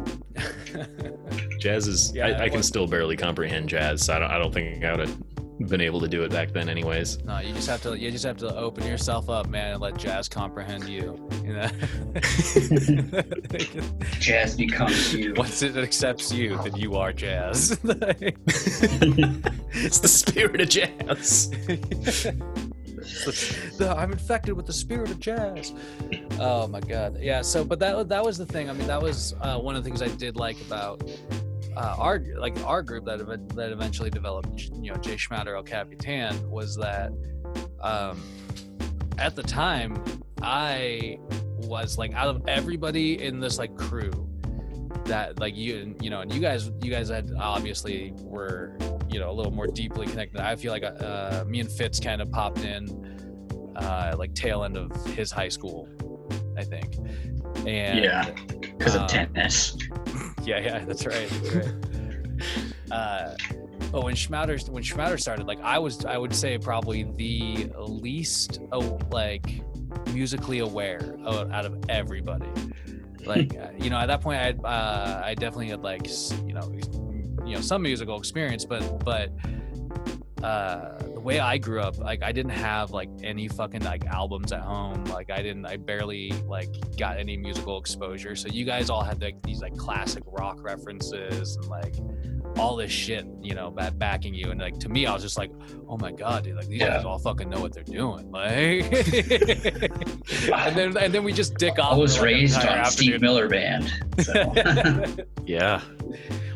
Jazz 1.60 1.88
is 1.88 2.12
Yeah, 2.16 2.28
I, 2.28 2.43
I 2.43 2.45
can 2.50 2.56
one- 2.56 2.64
still 2.64 2.88
barely 2.88 3.16
comprehend 3.16 3.70
jazz. 3.70 4.04
So 4.04 4.14
I 4.16 4.20
don't 4.20 4.32
I 4.32 4.38
don't 4.39 4.54
think 4.54 4.84
I 4.84 4.91
would 4.95 5.08
have 5.08 5.18
been 5.70 5.82
able 5.82 6.00
to 6.02 6.08
do 6.08 6.24
it 6.24 6.30
back 6.32 6.52
then, 6.54 6.70
anyways. 6.70 7.24
no 7.24 7.39
you 7.39 7.52
just 7.54 7.68
have 7.68 7.82
to 7.84 7.98
you 7.98 8.12
just 8.12 8.24
have 8.26 8.38
to 8.38 8.56
open 8.56 8.86
yourself 8.86 9.28
up 9.30 9.48
man 9.50 9.74
and 9.74 9.82
let 9.82 9.98
jazz 9.98 10.28
comprehend 10.30 10.88
you 10.88 11.18
you 11.43 11.54
know 11.54 11.68
Jazz 14.20 14.56
becomes 14.56 15.14
you. 15.14 15.34
Once 15.38 15.62
it 15.64 15.76
accepts 15.78 16.32
you, 16.32 16.58
then 16.64 16.76
you 16.76 16.95
are 16.95 17.12
jazz. 17.14 17.72
it's 19.84 20.00
the 20.00 20.08
spirit 20.08 20.62
of 20.62 20.70
jazz. 20.70 21.52
The- 23.78 23.95
I'm 23.97 24.12
infected 24.12 24.55
with 24.55 24.66
the 24.66 24.74
spirit 24.74 25.12
of 25.12 25.20
jazz. 25.20 25.74
Oh 26.39 26.68
my 26.68 26.80
god, 26.80 27.18
yeah. 27.20 27.41
So, 27.41 27.64
but 27.64 27.80
that 27.80 28.10
that 28.10 28.24
was 28.24 28.38
the 28.38 28.45
thing. 28.45 28.70
I 28.70 28.74
mean, 28.74 28.88
that 28.88 29.01
was 29.01 29.34
uh, 29.41 29.60
one 29.60 29.76
of 29.76 29.84
the 29.84 29.89
things 29.89 30.01
I 30.01 30.08
did 30.08 30.36
like 30.36 30.60
about 30.62 31.03
uh, 31.76 31.95
our 31.97 32.20
like 32.38 32.58
our 32.66 32.82
group 32.82 33.05
that 33.05 33.20
ev- 33.22 33.55
that 33.55 33.72
eventually 33.72 34.10
developed. 34.10 34.72
You 34.82 34.91
know, 34.91 34.97
Jay 34.97 35.16
Schmatter 35.16 35.55
El 35.55 35.64
Capitan 35.64 36.49
was 36.49 36.76
that 36.78 37.12
um, 37.82 38.22
at 39.18 39.36
the 39.36 39.43
time 39.43 40.03
I 40.41 41.20
was 41.60 41.97
like 41.97 42.14
out 42.14 42.28
of 42.30 42.47
everybody 42.47 43.22
in 43.22 43.39
this 43.39 43.58
like 43.58 43.76
crew 43.76 44.12
that 45.05 45.39
like 45.39 45.55
you 45.55 45.95
you 46.01 46.10
know 46.10 46.22
and 46.22 46.34
you 46.34 46.39
guys 46.39 46.72
you 46.82 46.91
guys 46.91 47.10
had 47.10 47.32
obviously 47.39 48.14
were 48.18 48.78
you 49.10 49.20
know 49.20 49.30
a 49.30 49.34
little 49.34 49.51
more 49.51 49.68
deeply 49.68 50.05
connected 50.08 50.39
i 50.41 50.55
feel 50.55 50.72
like 50.72 50.84
uh 50.84 51.43
me 51.47 51.60
and 51.60 51.72
fitz 51.72 51.99
kind 51.99 52.22
of 52.22 52.32
popped 52.32 52.60
in 52.60 52.88
uh 53.76 54.16
like 54.18 54.34
tail 54.34 54.64
end 54.64 54.78
of 54.78 54.91
his 55.08 55.32
high 55.32 55.49
school 55.49 55.88
i 56.58 56.64
think 56.64 56.95
and 57.66 57.99
Yeah, 57.99 58.30
because 58.78 58.95
of 58.95 59.01
um, 59.01 59.08
tennis. 59.08 59.78
yeah, 60.43 60.60
yeah, 60.60 60.86
that's 60.86 61.05
right. 61.05 61.30
That's 61.30 61.55
right. 61.55 61.74
uh, 62.91 63.36
but 63.91 64.03
when 64.03 64.16
Schmatter 64.16 64.70
when 64.70 64.84
started, 65.18 65.47
like 65.47 65.62
I 65.62 65.80
was, 65.80 66.05
I 66.05 66.18
would 66.18 66.36
say 66.36 66.58
probably 66.58 67.03
the 67.03 67.70
least 67.78 68.60
oh, 68.72 68.99
like 69.12 69.62
musically 70.14 70.60
aware 70.60 71.16
of, 71.24 71.51
out 71.51 71.66
of 71.66 71.78
everybody. 71.89 72.49
Like 73.26 73.58
uh, 73.62 73.70
you 73.78 73.89
know, 73.89 73.97
at 73.97 74.08
that 74.08 74.22
point, 74.22 74.39
I 74.39 74.68
uh, 74.68 75.22
I 75.26 75.36
definitely 75.36 75.70
had 75.70 75.82
like 75.82 76.08
you 76.45 76.53
know 76.53 76.72
you 77.48 77.56
know 77.56 77.62
some 77.62 77.82
musical 77.82 78.18
experience, 78.18 78.66
but 78.66 79.04
but 79.04 79.32
uh 80.43 81.00
the 81.00 81.20
way 81.20 81.39
i 81.39 81.58
grew 81.58 81.82
up 81.82 81.98
like 81.98 82.22
i 82.22 82.32
didn't 82.32 82.52
have 82.52 82.91
like 82.91 83.10
any 83.24 83.48
fucking 83.48 83.84
like 83.84 84.06
albums 84.06 84.52
at 84.52 84.62
home. 84.62 85.04
Like 85.06 85.32
i 85.32 85.41
didn't 85.41 85.66
i 85.66 85.78
barely 85.78 86.32
like 86.45 86.70
got 86.98 87.18
any 87.18 87.38
musical 87.38 87.80
exposure. 87.80 88.36
So 88.36 88.48
you 88.50 88.66
guys 88.66 88.89
all 88.89 89.04
had 89.04 89.22
like 89.22 89.41
these 89.41 89.62
like 89.62 89.76
classic 89.78 90.24
rock 90.28 90.58
references 90.62 91.56
and 91.56 91.68
like 91.68 91.95
all 92.60 92.76
this 92.76 92.91
shit 92.91 93.26
you 93.41 93.53
know 93.53 93.70
back 93.72 93.97
backing 93.97 94.34
you 94.34 94.49
and 94.51 94.60
like 94.60 94.78
to 94.80 94.89
me 94.89 95.05
i 95.05 95.14
was 95.14 95.22
just 95.22 95.38
like 95.38 95.51
oh 95.88 95.97
my 95.97 96.12
god 96.12 96.43
dude 96.43 96.55
like 96.55 96.68
these 96.68 96.80
Yeah. 96.82 96.89
guys 96.97 97.05
all 97.05 97.20
fucking 97.20 97.49
know 97.49 97.60
what 97.60 97.74
they're 97.74 97.84
doing 97.84 98.32
like 98.32 98.91
and 100.53 100.76
then 100.76 100.97
and 100.97 101.14
then 101.14 101.24
we 101.24 101.34
just 101.34 101.55
dick 101.55 101.80
off 101.80 101.93
I 101.93 101.97
was 101.97 102.16
for, 102.18 102.24
like, 102.24 102.32
an 102.34 102.38
raised 102.39 102.55
entire 102.55 102.80
on 102.80 102.86
Steve. 102.91 103.22
Miller 103.22 103.47
Band. 103.49 103.91
So. 104.20 104.53
Yeah. 105.45 105.82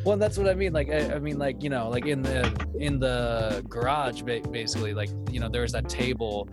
well 0.04 0.18
that's 0.18 0.38
what 0.38 0.50
i 0.50 0.54
mean 0.54 0.74
like 0.74 0.90
I, 0.90 1.14
I 1.16 1.20
mean 1.20 1.38
like 1.40 1.64
you 1.64 1.70
know 1.70 1.88
like 1.90 2.06
in 2.08 2.22
the 2.22 2.52
in 2.80 3.00
the 3.00 3.64
garage 3.70 4.22
basically 4.24 4.94
like 4.94 5.10
you 5.32 5.40
know 5.40 5.48
there 5.48 5.62
was 5.62 5.72
that 5.72 5.88
table 5.88 6.50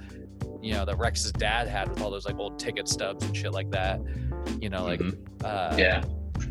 you 0.62 0.72
know 0.74 0.84
that 0.84 0.98
rex's 0.98 1.32
dad 1.32 1.66
had 1.66 1.88
with 1.88 2.00
all 2.00 2.10
those 2.10 2.26
like 2.26 2.38
old 2.38 2.58
ticket 2.58 2.86
stubs 2.88 3.24
and 3.24 3.36
shit 3.36 3.52
like 3.52 3.70
that 3.72 4.00
you 4.60 4.68
know 4.68 4.84
like 4.84 5.00
Mhm. 5.00 5.16
uh 5.44 5.74
yeah, 5.76 6.04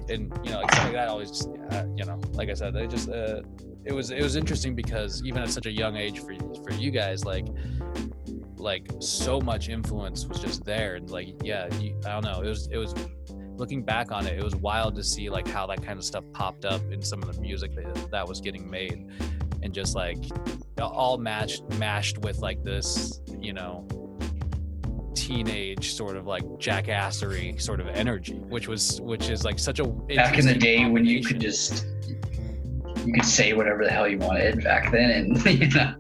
and 0.09 0.31
you 0.43 0.51
know 0.51 0.61
like, 0.61 0.77
like 0.77 0.93
that 0.93 1.07
always 1.07 1.47
uh, 1.71 1.85
you 1.95 2.05
know 2.05 2.19
like 2.33 2.49
i 2.49 2.53
said 2.53 2.75
it 2.75 2.89
just 2.89 3.09
uh 3.09 3.41
it 3.85 3.93
was 3.93 4.11
it 4.11 4.21
was 4.21 4.35
interesting 4.35 4.75
because 4.75 5.23
even 5.23 5.41
at 5.41 5.49
such 5.49 5.65
a 5.65 5.71
young 5.71 5.95
age 5.95 6.19
for 6.19 6.33
for 6.63 6.71
you 6.73 6.91
guys 6.91 7.23
like 7.23 7.47
like 8.57 8.87
so 8.99 9.39
much 9.39 9.69
influence 9.69 10.25
was 10.25 10.39
just 10.39 10.65
there. 10.65 10.95
And 10.95 11.09
like 11.09 11.27
yeah 11.43 11.73
you, 11.75 11.97
i 12.05 12.09
don't 12.09 12.25
know 12.25 12.41
it 12.41 12.49
was 12.49 12.67
it 12.67 12.77
was 12.77 12.93
looking 13.55 13.83
back 13.83 14.11
on 14.11 14.27
it 14.27 14.37
it 14.37 14.43
was 14.43 14.55
wild 14.55 14.95
to 14.95 15.03
see 15.03 15.29
like 15.29 15.47
how 15.47 15.65
that 15.67 15.81
kind 15.83 15.97
of 15.97 16.03
stuff 16.03 16.23
popped 16.33 16.65
up 16.65 16.81
in 16.91 17.01
some 17.01 17.23
of 17.23 17.33
the 17.33 17.41
music 17.41 17.73
that, 17.75 18.11
that 18.11 18.27
was 18.27 18.41
getting 18.41 18.69
made. 18.69 19.07
And 19.63 19.73
just 19.73 19.95
like 19.95 20.17
all 20.79 21.17
matched 21.17 21.63
mashed 21.79 22.19
with 22.19 22.39
like 22.39 22.63
this 22.63 23.21
you 23.39 23.53
know 23.53 23.87
teenage 25.17 25.93
sort 25.93 26.15
of 26.15 26.25
like 26.27 26.43
jackassery 26.59 27.59
sort 27.59 27.79
of 27.79 27.87
energy 27.87 28.35
which 28.49 28.67
was 28.67 29.01
which 29.01 29.29
is 29.29 29.43
like 29.43 29.57
such 29.59 29.79
a 29.79 29.83
back 29.85 30.37
in 30.37 30.45
the 30.45 30.53
day 30.53 30.85
when 30.89 31.05
you 31.05 31.23
could 31.23 31.39
just 31.39 31.85
you 33.05 33.13
could 33.13 33.25
say 33.25 33.53
whatever 33.53 33.83
the 33.85 33.89
hell 33.91 34.07
you 34.07 34.17
wanted 34.17 34.61
back 34.63 34.91
then, 34.91 35.09
and 35.11 35.45
you 35.45 35.69
know, 35.69 35.93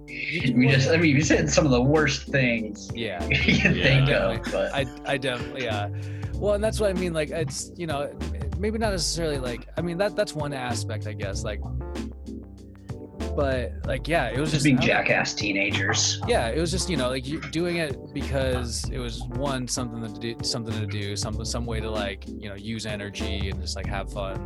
we 0.57 0.67
just 0.67 0.89
I 0.89 0.97
mean, 0.97 1.15
you 1.15 1.21
said 1.21 1.49
some 1.49 1.63
of 1.65 1.71
the 1.71 1.81
worst 1.81 2.23
things 2.27 2.91
yeah 2.93 3.23
you 3.29 3.57
can 3.59 3.75
Yeah. 3.75 3.83
think 3.83 4.09
of, 4.09 4.51
but 4.51 4.73
I 4.73 4.85
I 5.05 5.17
definitely 5.17 5.63
yeah. 5.63 5.87
Well, 6.33 6.53
and 6.55 6.63
that's 6.63 6.79
what 6.81 6.89
I 6.89 6.93
mean. 6.93 7.13
Like 7.13 7.29
it's 7.29 7.71
you 7.77 7.87
know 7.87 8.13
maybe 8.59 8.77
not 8.77 8.91
necessarily 8.91 9.37
like 9.37 9.67
I 9.77 9.81
mean 9.81 9.97
that 9.99 10.15
that's 10.17 10.33
one 10.33 10.51
aspect 10.53 11.07
I 11.07 11.13
guess 11.13 11.43
like, 11.45 11.61
but 13.37 13.71
like 13.85 14.07
yeah, 14.07 14.29
it 14.29 14.39
was 14.39 14.49
just 14.49 14.55
just 14.55 14.63
being 14.65 14.79
jackass 14.79 15.35
teenagers. 15.35 16.19
Yeah, 16.27 16.47
it 16.47 16.59
was 16.59 16.71
just 16.71 16.89
you 16.89 16.97
know 16.97 17.07
like 17.09 17.27
you 17.27 17.39
doing 17.51 17.77
it 17.77 17.95
because 18.11 18.83
it 18.91 18.97
was 18.97 19.21
one 19.35 19.67
something 19.67 20.01
to 20.01 20.19
do 20.19 20.35
something 20.43 20.73
to 20.79 20.87
do 20.87 21.15
some 21.15 21.45
some 21.45 21.65
way 21.67 21.79
to 21.79 21.89
like 21.89 22.27
you 22.27 22.49
know 22.49 22.55
use 22.55 22.87
energy 22.87 23.49
and 23.49 23.61
just 23.61 23.75
like 23.75 23.85
have 23.85 24.11
fun. 24.11 24.43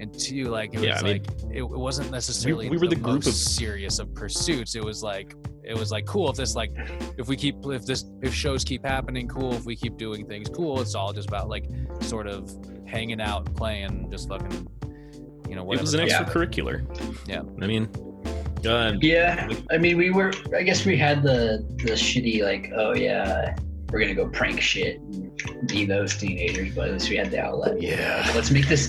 And 0.00 0.12
two, 0.18 0.46
like 0.46 0.74
it 0.74 0.80
was 0.80 0.86
Yeah, 0.88 0.98
I 0.98 1.02
mean, 1.04 1.12
like 1.12 1.26
it, 1.52 1.58
it 1.62 1.78
wasn't 1.86 2.10
necessarily 2.10 2.68
we 2.68 2.76
were 2.78 2.88
the 2.88 2.96
group 2.96 3.24
most 3.24 3.28
of- 3.28 3.34
serious 3.34 4.00
of 4.00 4.12
pursuits. 4.12 4.74
It 4.74 4.82
was 4.84 5.04
like 5.04 5.36
it 5.62 5.78
was 5.78 5.92
like 5.92 6.04
cool 6.06 6.28
if 6.28 6.36
this 6.36 6.56
like 6.56 6.72
if 7.16 7.28
we 7.28 7.36
keep 7.36 7.54
if 7.66 7.86
this 7.86 8.04
if 8.22 8.34
shows 8.34 8.64
keep 8.64 8.84
happening 8.84 9.28
cool 9.28 9.54
if 9.54 9.64
we 9.64 9.76
keep 9.76 9.96
doing 9.96 10.26
things 10.26 10.48
cool 10.48 10.80
it's 10.80 10.96
all 10.96 11.12
just 11.12 11.28
about 11.28 11.48
like 11.48 11.66
sort 12.00 12.26
of 12.26 12.50
hanging 12.84 13.20
out 13.20 13.44
playing 13.54 14.10
just 14.10 14.28
fucking 14.28 14.66
you 15.48 15.54
know 15.54 15.62
It 15.72 15.80
was 15.80 15.94
an 15.94 16.00
comes- 16.00 16.10
Yeah. 16.10 16.24
extracurricular. 16.24 17.28
Yeah. 17.28 17.42
I 17.62 17.66
mean, 17.68 17.88
uh, 18.66 18.94
Yeah, 19.00 19.48
I 19.70 19.78
mean, 19.78 19.96
we 19.96 20.10
were. 20.10 20.32
I 20.56 20.62
guess 20.62 20.84
we 20.84 20.96
had 20.96 21.22
the 21.22 21.64
the 21.84 21.92
shitty 21.92 22.42
like, 22.42 22.72
oh 22.74 22.94
yeah, 22.94 23.56
we're 23.90 24.00
gonna 24.00 24.14
go 24.14 24.26
prank 24.28 24.60
shit 24.60 24.98
and 25.00 25.68
be 25.68 25.84
those 25.84 26.16
teenagers, 26.16 26.74
but 26.74 26.88
at 26.88 26.94
least 26.94 27.10
we 27.10 27.16
had 27.16 27.30
the 27.30 27.40
outlet. 27.40 27.80
Yeah. 27.80 28.30
Let's 28.34 28.50
make 28.50 28.66
this. 28.66 28.88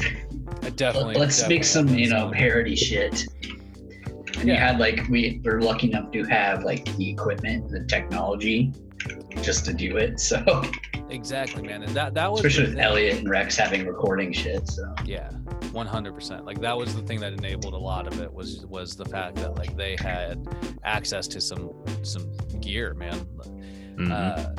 I 0.61 0.69
definitely. 0.69 1.15
let's 1.15 1.37
definitely 1.37 1.55
make 1.55 1.63
some, 1.65 1.89
you 1.89 2.09
know, 2.09 2.19
sound. 2.19 2.33
parody 2.33 2.75
shit. 2.75 3.27
And 4.37 4.45
we 4.45 4.55
had 4.55 4.79
like 4.79 5.07
we 5.09 5.41
were 5.43 5.61
lucky 5.61 5.89
enough 5.91 6.11
to 6.11 6.23
have 6.23 6.63
like 6.63 6.85
the 6.95 7.09
equipment, 7.09 7.69
the 7.69 7.83
technology, 7.83 8.71
just 9.41 9.65
to 9.65 9.73
do 9.73 9.97
it. 9.97 10.19
So 10.19 10.63
Exactly, 11.09 11.61
man, 11.61 11.83
and 11.83 11.93
that 11.93 12.13
that 12.15 12.31
was 12.31 12.43
especially 12.43 12.71
with. 12.71 12.79
Elliot 12.79 13.19
and 13.19 13.29
Rex 13.29 13.55
having 13.55 13.85
recording 13.85 14.31
shit. 14.31 14.67
So 14.69 14.93
Yeah, 15.05 15.29
one 15.71 15.85
hundred 15.85 16.15
percent. 16.15 16.45
Like 16.45 16.59
that 16.61 16.75
was 16.75 16.95
the 16.95 17.01
thing 17.03 17.19
that 17.19 17.33
enabled 17.33 17.73
a 17.73 17.77
lot 17.77 18.07
of 18.07 18.19
it 18.19 18.33
was 18.33 18.65
was 18.67 18.95
the 18.95 19.05
fact 19.05 19.35
that 19.35 19.55
like 19.55 19.75
they 19.77 19.95
had 19.99 20.47
access 20.83 21.27
to 21.29 21.41
some 21.41 21.71
some 22.03 22.31
gear, 22.61 22.93
man. 22.93 23.19
mhm. 23.95 24.11
Uh, 24.11 24.55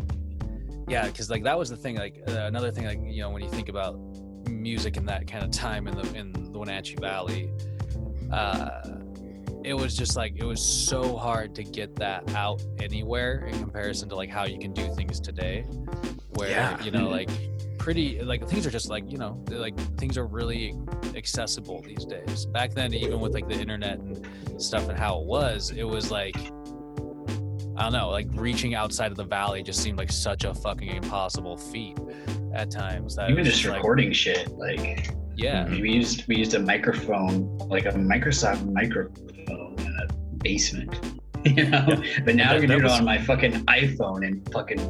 yeah, 0.87 1.07
because 1.07 1.31
like 1.31 1.43
that 1.45 1.59
was 1.59 1.71
the 1.71 1.77
thing. 1.77 1.97
Like 1.97 2.23
uh, 2.29 2.33
another 2.33 2.71
thing, 2.71 2.85
like 2.85 3.01
you 3.03 3.23
know, 3.23 3.31
when 3.31 3.43
you 3.43 3.51
think 3.51 3.69
about 3.69 3.99
music 4.49 4.97
in 4.97 5.07
that 5.07 5.27
kind 5.27 5.43
of 5.43 5.51
time 5.51 5.89
in 5.89 5.97
the 5.97 6.15
in 6.15 6.33
the 6.53 6.59
Wenatchee 6.59 6.97
Valley, 7.01 7.51
uh, 8.31 8.83
it 9.65 9.75
was 9.75 9.97
just 9.97 10.17
like 10.17 10.35
it 10.37 10.45
was 10.45 10.63
so 10.63 11.17
hard 11.17 11.55
to 11.55 11.65
get 11.65 11.97
that 11.97 12.35
out 12.35 12.63
anywhere 12.79 13.47
in 13.47 13.59
comparison 13.59 14.09
to 14.11 14.15
like 14.17 14.29
how 14.31 14.45
you 14.45 14.59
can 14.59 14.73
do 14.73 14.95
things 14.95 15.21
today, 15.21 15.63
where 16.35 16.51
Yeah. 16.51 16.83
you 16.83 16.91
know 16.91 17.09
like 17.09 17.31
pretty 17.79 18.21
like 18.23 18.47
things 18.49 18.67
are 18.67 18.71
just 18.71 18.89
like 18.89 19.11
you 19.11 19.19
know 19.19 19.43
like 19.51 19.77
things 19.99 20.17
are 20.17 20.27
really 20.27 20.75
accessible 21.15 21.83
these 21.83 22.05
days. 22.05 22.47
Back 22.47 22.73
then, 22.75 22.93
even 22.95 23.21
with 23.21 23.33
like 23.35 23.49
the 23.49 23.55
internet 23.55 23.99
and 23.99 24.27
stuff 24.63 24.89
and 24.89 24.99
how 24.99 25.19
it 25.21 25.27
was, 25.27 25.71
it 25.71 25.85
was 25.85 26.11
like 26.11 26.37
I 27.77 27.83
don't 27.83 27.93
know, 27.93 28.09
like 28.11 28.29
reaching 28.35 28.75
outside 28.75 29.11
of 29.11 29.17
the 29.17 29.25
valley 29.25 29.63
just 29.63 29.83
seemed 29.83 29.99
like 29.99 30.13
such 30.13 30.45
a 30.45 30.55
fucking 30.55 30.89
impossible 30.89 31.57
feat 31.57 31.99
at 32.55 32.71
times. 32.71 33.17
That 33.17 33.31
even 33.31 33.45
just 33.45 33.65
like, 33.65 33.77
recording 33.79 34.13
shit, 34.13 34.49
like 34.57 35.11
yeah, 35.37 35.69
we 35.69 35.91
used 35.93 36.27
we 36.29 36.37
used 36.37 36.55
a 36.55 36.59
microphone, 36.61 37.57
like 37.59 37.87
a 37.87 37.93
Microsoft 37.93 38.71
microphone 38.73 39.77
in 39.79 39.97
a 40.09 40.13
basement. 40.39 40.95
You 41.45 41.65
know, 41.69 41.85
but 42.25 42.37
now 42.37 42.55
That- 42.55 42.57
I 42.57 42.61
can 42.61 42.69
that 42.71 42.79
do 42.79 42.87
it 42.87 42.91
on 42.91 43.05
my 43.05 43.19
fucking 43.19 43.53
iPhone 43.67 44.27
and 44.27 44.51
fucking, 44.51 44.81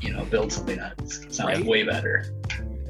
you 0.00 0.10
know, 0.14 0.24
build 0.24 0.50
something 0.50 0.78
that 0.78 0.94
sounds 1.06 1.38
Right? 1.58 1.66
way 1.66 1.82
better. 1.82 2.32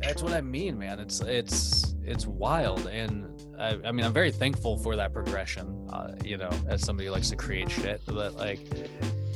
that's 0.00 0.22
what 0.22 0.32
I 0.34 0.40
mean, 0.40 0.78
man. 0.78 1.00
It's 1.00 1.20
it's 1.22 1.96
it's 2.06 2.28
wild, 2.28 2.86
and 2.86 3.26
I, 3.58 3.76
I 3.84 3.90
mean, 3.90 4.06
I'm 4.06 4.12
very 4.12 4.30
thankful 4.30 4.78
for 4.78 4.94
that 4.94 5.12
progression. 5.12 5.88
Uh, 5.92 6.14
you 6.24 6.36
know, 6.36 6.48
as 6.68 6.80
somebody 6.82 7.06
who 7.08 7.12
likes 7.12 7.28
to 7.30 7.36
create 7.36 7.68
shit, 7.68 8.00
but 8.06 8.36
like, 8.36 8.60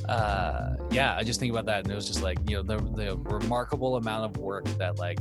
uh, 0.08 0.74
yeah, 0.92 1.16
I 1.16 1.24
just 1.24 1.40
think 1.40 1.50
about 1.50 1.66
that, 1.66 1.82
and 1.82 1.90
it 1.90 1.96
was 1.96 2.06
just 2.06 2.22
like, 2.22 2.38
you 2.48 2.56
know, 2.56 2.62
the 2.62 2.76
the 2.94 3.16
remarkable 3.16 3.96
amount 3.96 4.24
of 4.26 4.40
work 4.40 4.64
that 4.78 4.96
like 5.00 5.18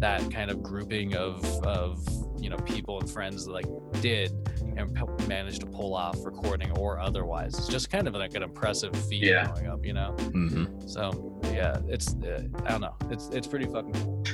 that 0.00 0.30
kind 0.30 0.50
of 0.50 0.62
grouping 0.62 1.14
of 1.14 1.44
of 1.64 2.04
you 2.38 2.48
know 2.50 2.56
people 2.58 2.98
and 3.00 3.08
friends 3.10 3.46
like 3.46 3.66
did 4.00 4.32
and 4.76 4.94
p- 4.94 5.26
managed 5.26 5.60
to 5.60 5.66
pull 5.66 5.94
off 5.94 6.16
recording 6.24 6.70
or 6.78 6.98
otherwise. 6.98 7.54
It's 7.58 7.68
just 7.68 7.90
kind 7.90 8.08
of 8.08 8.14
like 8.14 8.34
an 8.34 8.42
impressive 8.42 8.94
feat 9.08 9.22
Yeah. 9.22 9.46
growing 9.52 9.66
up, 9.66 9.84
you 9.84 9.92
know. 9.92 10.14
Mhm. 10.18 10.88
So 10.88 11.40
yeah, 11.52 11.80
it's 11.88 12.14
uh, 12.14 12.42
I 12.64 12.70
don't 12.70 12.80
know, 12.80 12.94
it's 13.10 13.28
it's 13.28 13.46
pretty 13.46 13.66
fucking 13.66 13.92
cool. 13.94 14.24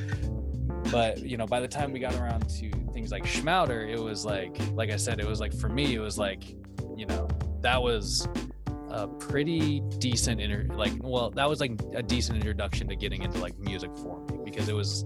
But 0.92 1.22
you 1.22 1.36
know, 1.36 1.46
by 1.46 1.60
the 1.60 1.68
time 1.68 1.92
we 1.92 1.98
got 1.98 2.14
around 2.14 2.48
to 2.60 2.70
things 2.92 3.10
like 3.10 3.24
Schmouder, 3.24 3.88
it 3.92 3.98
was 4.00 4.24
like, 4.24 4.56
like 4.72 4.90
I 4.90 4.96
said, 4.96 5.18
it 5.20 5.26
was 5.26 5.40
like 5.40 5.52
for 5.52 5.68
me, 5.68 5.94
it 5.94 5.98
was 5.98 6.16
like, 6.16 6.44
you 6.96 7.06
know, 7.06 7.26
that 7.62 7.82
was 7.82 8.28
a 8.90 9.08
pretty 9.08 9.80
decent 9.98 10.40
inter 10.40 10.64
like 10.74 10.92
well, 11.00 11.30
that 11.30 11.48
was 11.48 11.60
like 11.60 11.72
a 11.94 12.02
decent 12.02 12.36
introduction 12.38 12.86
to 12.88 12.94
getting 12.94 13.22
into 13.22 13.38
like 13.40 13.58
music 13.58 13.90
for 13.96 14.20
me 14.30 14.38
because 14.44 14.68
it 14.68 14.74
was 14.76 15.04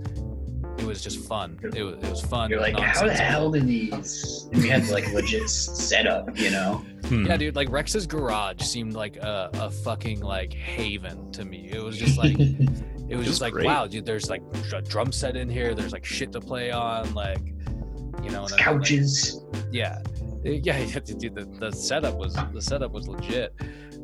it 0.80 0.86
was 0.86 1.02
just 1.02 1.20
fun. 1.28 1.58
It 1.74 1.82
was 1.82 1.94
it 2.02 2.10
was 2.10 2.20
fun. 2.22 2.50
You're 2.50 2.60
like, 2.60 2.78
how 2.78 3.06
the 3.06 3.14
hell 3.14 3.50
did 3.50 3.66
these? 3.66 4.48
And 4.52 4.62
we 4.62 4.68
had 4.68 4.88
like 4.88 5.12
legit 5.12 5.48
setup, 5.48 6.36
you 6.38 6.50
know. 6.50 6.84
Hmm. 7.04 7.26
Yeah, 7.26 7.36
dude, 7.36 7.56
like 7.56 7.70
Rex's 7.70 8.06
garage 8.06 8.62
seemed 8.62 8.94
like 8.94 9.16
a, 9.16 9.50
a 9.54 9.70
fucking 9.70 10.20
like 10.20 10.52
haven 10.52 11.30
to 11.32 11.44
me. 11.44 11.68
It 11.72 11.82
was 11.82 11.96
just 11.98 12.18
like 12.18 12.38
it 12.40 13.16
was 13.16 13.18
was 13.18 13.26
just 13.26 13.40
like 13.40 13.52
great. 13.52 13.66
wow 13.66 13.86
dude 13.88 14.06
there's 14.06 14.30
like 14.30 14.40
a 14.72 14.80
drum 14.80 15.10
set 15.10 15.36
in 15.36 15.48
here 15.48 15.74
there's 15.74 15.90
like 15.92 16.04
shit 16.04 16.30
to 16.30 16.40
play 16.40 16.70
on 16.70 17.12
like 17.12 17.44
you 18.22 18.30
know 18.30 18.44
and 18.44 18.52
I'm 18.52 18.52
like- 18.52 18.60
couches. 18.60 19.40
yeah 19.72 20.00
yeah 20.44 20.78
yeah 20.78 20.98
dude 21.00 21.34
the, 21.34 21.44
the 21.58 21.72
setup 21.72 22.14
was 22.14 22.36
the 22.52 22.62
setup 22.62 22.92
was 22.92 23.08
legit 23.08 23.52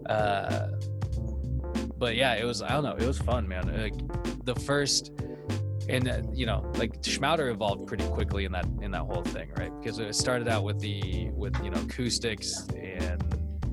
uh 0.07 0.69
but 1.99 2.17
yeah 2.17 2.35
it 2.35 2.45
was 2.45 2.63
i 2.63 2.71
don't 2.71 2.83
know 2.83 2.97
it 2.97 3.07
was 3.07 3.19
fun 3.19 3.47
man 3.47 3.73
like 3.81 3.95
the 4.45 4.55
first 4.57 5.13
and 5.89 6.09
uh, 6.09 6.23
you 6.33 6.47
know 6.47 6.71
like 6.77 7.01
schmouder 7.03 7.51
evolved 7.51 7.87
pretty 7.87 8.07
quickly 8.09 8.45
in 8.45 8.53
that 8.53 8.67
in 8.83 8.91
that 8.91 9.03
whole 9.03 9.23
thing 9.23 9.49
right 9.57 9.73
because 9.81 9.99
it 9.99 10.15
started 10.15 10.49
out 10.49 10.65
with 10.65 10.79
the 10.81 11.31
with 11.33 11.55
you 11.63 11.71
know 11.71 11.81
acoustics 11.81 12.67
and 12.77 13.23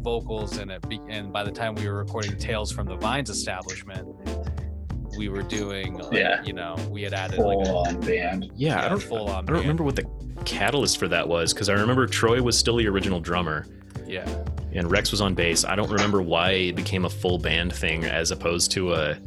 vocals 0.01 0.57
and 0.57 0.69
it 0.69 0.87
be, 0.89 0.99
and 1.07 1.31
by 1.31 1.43
the 1.43 1.51
time 1.51 1.75
we 1.75 1.87
were 1.87 1.95
recording 1.97 2.37
tales 2.37 2.71
from 2.71 2.85
the 2.85 2.95
vines 2.97 3.29
establishment 3.29 4.07
we 5.17 5.29
were 5.29 5.43
doing 5.43 5.93
like, 5.95 6.13
Yeah. 6.13 6.43
you 6.43 6.53
know 6.53 6.75
we 6.89 7.03
had 7.03 7.13
added 7.13 7.39
like 7.39 7.65
Full 7.65 7.85
a 7.85 7.87
on 7.89 7.99
band. 8.01 8.51
Yeah, 8.55 8.83
I 8.83 8.89
don't, 8.89 9.01
full 9.01 9.29
on 9.29 9.45
I 9.45 9.51
don't 9.53 9.61
remember 9.61 9.83
what 9.83 9.95
the 9.95 10.05
catalyst 10.43 10.97
for 10.97 11.07
that 11.07 11.27
was 11.27 11.53
because 11.53 11.69
I 11.69 11.73
remember 11.73 12.05
Troy 12.07 12.41
was 12.41 12.57
still 12.57 12.75
the 12.77 12.87
original 12.87 13.19
drummer 13.19 13.65
yeah 14.05 14.25
and 14.73 14.89
Rex 14.89 15.11
was 15.11 15.21
on 15.21 15.35
bass. 15.35 15.63
I 15.63 15.75
don't 15.75 15.89
remember 15.91 16.21
why 16.21 16.51
it 16.51 16.75
became 16.75 17.05
a 17.05 17.09
full 17.09 17.37
band 17.37 17.73
thing 17.73 18.05
as 18.05 18.31
opposed 18.31 18.71
to 18.71 18.93
a 18.95 19.17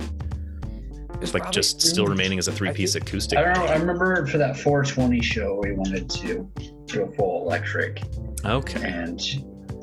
It's 1.20 1.34
like 1.34 1.50
just 1.50 1.80
still 1.80 2.06
remaining 2.06 2.38
as 2.38 2.48
a 2.48 2.52
three 2.52 2.72
piece 2.72 2.94
acoustic. 2.94 3.38
I 3.38 3.42
don't 3.44 3.54
know. 3.54 3.64
I 3.72 3.76
remember 3.76 4.26
for 4.26 4.38
that 4.38 4.56
420 4.58 5.20
show, 5.22 5.60
we 5.62 5.72
wanted 5.72 6.08
to 6.10 6.50
do 6.86 7.02
a 7.02 7.12
full 7.12 7.42
electric, 7.46 8.02
Okay. 8.44 8.82
and 8.88 9.20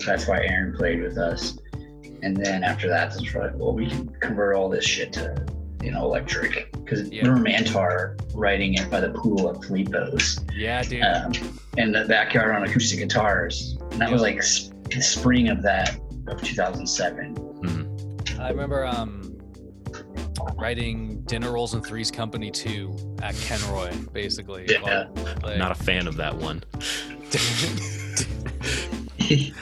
that's 0.06 0.28
why 0.28 0.44
Aaron 0.46 0.76
played 0.76 1.02
with 1.02 1.18
us. 1.18 1.58
And 2.22 2.38
then 2.38 2.64
after 2.64 2.88
that, 2.88 3.08
it's 3.16 3.36
like, 3.36 3.52
well, 3.56 3.74
we 3.74 3.88
can 3.90 4.08
convert 4.22 4.56
all 4.56 4.70
this 4.70 4.86
shit 4.86 5.12
to, 5.14 5.46
you 5.82 5.92
know, 5.92 6.06
electric. 6.06 6.72
Because 6.72 7.10
Yeah. 7.10 7.28
remember 7.28 7.50
Mantar 7.50 8.20
writing 8.34 8.76
it 8.76 8.90
by 8.90 9.02
the 9.02 9.10
pool 9.10 9.50
at 9.50 9.62
Filippo's 9.66 10.40
yeah 10.56 10.82
dude 10.84 11.04
um, 11.04 11.34
in 11.78 11.92
the 11.92 12.06
backyard 12.06 12.56
on 12.56 12.64
acoustic 12.64 13.00
guitars. 13.00 13.78
And 13.92 14.00
that 14.00 14.10
was 14.12 14.22
like 14.22 14.38
s- 14.38 14.72
the 14.90 15.02
spring 15.02 15.50
of 15.50 15.62
that, 15.64 15.98
of 16.28 16.42
2007. 16.42 17.36
Mhm. 17.36 18.40
I 18.40 18.50
remember 18.50 18.86
um 18.86 19.23
writing 20.56 21.22
Dinner 21.22 21.52
Rolls 21.52 21.74
and 21.74 21.86
Threes 21.86 22.12
Company 22.12 22.52
2 22.52 23.18
at 23.22 23.36
Kenroy, 23.36 24.12
basically. 24.14 24.66
Yeah. 24.70 25.08
Like- 25.44 25.58
Not 25.58 25.72
a 25.72 25.76
fan 25.76 26.08
of 26.08 26.16
that 26.18 26.36
one. 26.36 26.64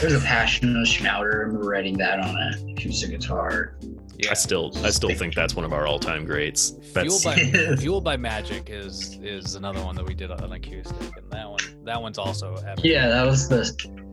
There's 0.00 0.14
a 0.14 0.20
passion 0.24 0.76
of 0.76 0.86
Schmouder. 0.86 1.34
I 1.34 1.36
remember 1.38 1.68
writing 1.68 1.96
that 1.98 2.18
on 2.18 2.34
a 2.36 2.72
acoustic 2.72 3.10
guitar. 3.10 3.74
yeah. 4.18 4.30
I 4.30 4.34
still 4.34 4.72
I 4.84 4.90
still 4.90 5.14
think 5.14 5.34
that's 5.34 5.54
one 5.54 5.64
of 5.64 5.72
our 5.72 5.86
all 5.86 5.98
time 5.98 6.24
greats. 6.24 6.70
Fueled 6.92 7.22
That's 7.22 7.24
by 7.24 7.36
Fueled 7.76 8.04
by 8.04 8.16
Magic 8.16 8.68
is 8.70 9.18
is 9.22 9.54
another 9.54 9.82
one 9.82 9.94
that 9.96 10.06
we 10.06 10.14
did 10.14 10.30
on 10.30 10.52
acoustic, 10.52 11.16
and 11.16 11.30
that 11.30 11.48
one 11.48 11.60
that 11.84 12.00
one's 12.00 12.18
also 12.18 12.54
epic. 12.66 12.84
Yeah, 12.84 13.08
that 13.08 13.26
was 13.26 13.48
the 13.48 13.64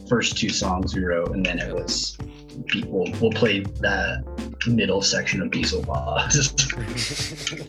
first 0.08 0.38
two 0.38 0.50
songs 0.50 0.96
we 0.96 1.04
wrote, 1.04 1.32
and 1.32 1.46
then 1.46 1.60
it 1.60 1.74
was 1.74 2.18
people. 2.68 3.08
We'll 3.22 3.32
play 3.32 3.62
that 3.62 4.24
middle 4.68 5.02
section 5.02 5.42
of 5.42 5.52
Diesel 5.52 5.82
Boss, 5.84 6.52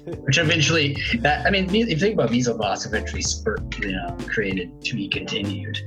which 0.04 0.38
eventually. 0.38 0.96
That 1.20 1.46
I 1.46 1.50
mean, 1.50 1.66
if 1.74 1.88
you 1.88 1.96
think 1.96 2.14
about 2.14 2.30
Diesel 2.30 2.56
Boss, 2.58 2.86
eventually 2.86 3.22
spurt, 3.22 3.78
you 3.78 3.92
know, 3.92 4.16
created 4.28 4.80
to 4.82 4.96
be 4.96 5.08
continued. 5.08 5.78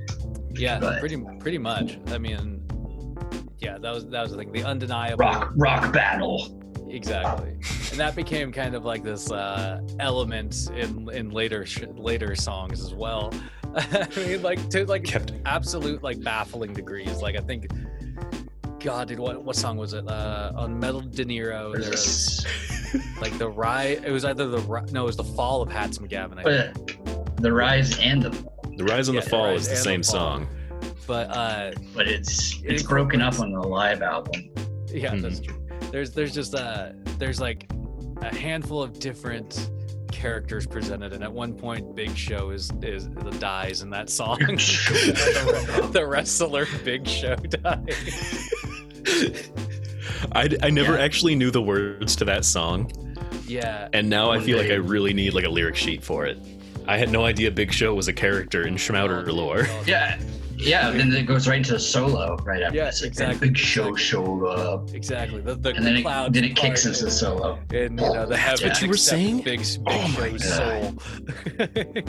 yeah, 0.55 0.79
But- 0.79 0.99
pretty 0.99 1.17
pretty 1.39 1.57
much. 1.57 1.97
I 2.07 2.17
mean, 2.17 2.61
yeah, 3.59 3.77
that 3.77 3.93
was 3.93 4.05
that 4.07 4.21
was 4.23 4.31
the 4.31 4.37
thing. 4.37 4.51
The 4.51 4.63
undeniable 4.63 5.17
Rock, 5.17 5.51
rock 5.55 5.93
battle. 5.93 6.59
exactly 6.89 7.49
and 7.91 7.99
that 7.99 8.15
became 8.15 8.51
kind 8.51 8.75
of 8.75 8.85
like 8.85 9.03
this 9.03 9.31
uh 9.31 9.79
element 9.99 10.69
in 10.75 11.09
in 11.11 11.31
later 11.31 11.65
sh- 11.65 11.85
later 11.95 12.35
songs 12.35 12.81
as 12.81 12.93
well 12.93 13.33
i 13.75 14.07
mean 14.17 14.41
like 14.43 14.69
to 14.69 14.85
like 14.85 15.03
kept 15.03 15.31
absolute 15.45 16.03
like 16.03 16.21
baffling 16.23 16.71
degrees 16.73 17.19
like 17.21 17.35
i 17.35 17.39
think 17.41 17.65
god 18.83 19.07
dude 19.07 19.19
what 19.19 19.43
what 19.43 19.55
song 19.55 19.77
was 19.77 19.93
it 19.93 20.07
uh 20.07 20.51
on 20.55 20.77
metal 20.79 21.01
de 21.01 21.23
niro 21.25 21.73
there 21.79 21.89
was 21.89 22.45
like 23.21 23.35
the 23.37 23.47
rise 23.47 23.99
it 24.05 24.11
was 24.11 24.25
either 24.25 24.47
the 24.47 24.59
ri- 24.59 24.81
no 24.91 25.03
it 25.03 25.05
was 25.05 25.15
the 25.17 25.23
fall 25.23 25.61
of 25.61 25.71
hats 25.71 25.97
mcgavin 25.99 26.37
I 26.45 26.71
think. 26.73 26.99
the 27.41 27.51
rise 27.51 27.97
and 27.99 28.21
the 28.23 28.31
fall, 28.31 28.53
The 28.77 28.83
Rise 28.83 29.07
and 29.07 29.15
Yeah, 29.15 29.21
the 29.21 29.25
The 29.25 29.29
Fall 29.29 29.45
Rise 29.45 29.61
is 29.61 29.65
the 29.67 29.71
and 29.73 29.79
the 29.79 29.83
same 29.83 30.03
song. 30.03 30.47
but 31.07 31.29
uh 31.35 31.71
but 31.95 32.07
it's 32.07 32.59
It 32.63 32.73
it's 32.73 32.83
broken 32.83 33.21
up 33.21 33.39
on 33.39 33.51
the 33.51 33.61
live 33.61 34.01
album. 34.01 34.49
yeah 34.87 35.11
Mhm. 35.13 35.21
that's 35.21 35.39
true 35.39 35.55
there's 35.91 36.11
there's 36.11 36.33
just 36.33 36.53
uh 36.55 36.89
there's 37.17 37.39
like 37.39 37.69
a 38.21 38.35
handful 38.35 38.81
of 38.81 38.99
different 38.99 39.69
characters 40.11 40.65
presented, 40.67 41.11
and 41.11 41.23
at 41.23 41.33
one 41.33 41.53
point, 41.53 41.95
Big 41.95 42.15
Show 42.15 42.51
is 42.51 42.71
is 42.83 43.07
dies 43.39 43.81
in 43.81 43.89
that 43.89 44.09
song. 44.09 44.37
Big 44.39 44.59
Show. 44.73 44.93
the, 44.93 45.89
the 45.91 46.05
wrestler 46.07 46.65
Big 46.85 47.05
Show 47.07 47.35
dies. 47.63 48.49
I, 50.33 50.49
I 50.61 50.69
never 50.69 50.93
Yeah. 50.97 51.03
actually 51.03 51.35
knew 51.35 51.51
the 51.51 51.61
words 51.61 52.15
to 52.17 52.25
that 52.25 52.45
song, 52.45 52.91
Yeah, 53.47 53.87
and 53.93 54.09
now 54.09 54.31
I 54.31 54.37
One 54.37 54.45
feel 54.45 54.57
like. 54.57 54.71
I 54.71 54.75
really 54.75 55.13
need 55.13 55.33
like 55.33 55.45
a 55.45 55.49
lyric 55.49 55.75
sheet 55.75 56.03
for 56.03 56.25
it. 56.25 56.37
I 56.87 56.97
had 56.97 57.09
no 57.11 57.23
idea 57.25 57.49
Big 57.51 57.71
Show 57.71 57.93
was 57.93 58.07
a 58.09 58.13
character 58.13 58.67
in 58.67 58.75
Schmouder 58.75 59.25
lore. 59.27 59.65
Yeah, 59.85 60.19
yeah. 60.57 60.91
Then 60.91 61.11
it 61.13 61.23
goes 61.25 61.47
right 61.47 61.57
into 61.57 61.73
the 61.73 61.79
solo 61.79 62.35
right 62.43 62.61
after. 62.61 62.77
Yeah, 62.77 62.87
exactly, 62.87 63.47
Big 63.49 63.57
show 63.57 63.89
exactly. 63.89 64.01
showed 64.03 64.45
up, 64.45 64.89
exactly. 64.93 65.41
The, 65.41 65.55
the 65.55 65.69
and 65.75 65.85
then 65.85 65.97
it, 65.97 66.01
clouds 66.03 66.33
then 66.33 66.43
it 66.43 66.55
kicks 66.55 66.85
into 66.85 67.05
the 67.05 67.11
solo. 67.11 67.59
and 67.71 67.99
you 67.99 68.05
know 68.05 68.25
the 68.25 68.35
That's 68.35 68.61
heavens 68.61 68.73
what 68.73 68.81
you 68.81 68.87
were 68.89 68.97
saying? 68.97 69.37
Big, 69.41 69.59
big 69.59 69.67
Oh 69.87 70.07
my 70.19 70.29
Show's 70.37 70.45
soul. 70.55 70.93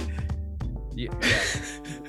yeah, 0.94 1.09
yeah. 1.22 1.42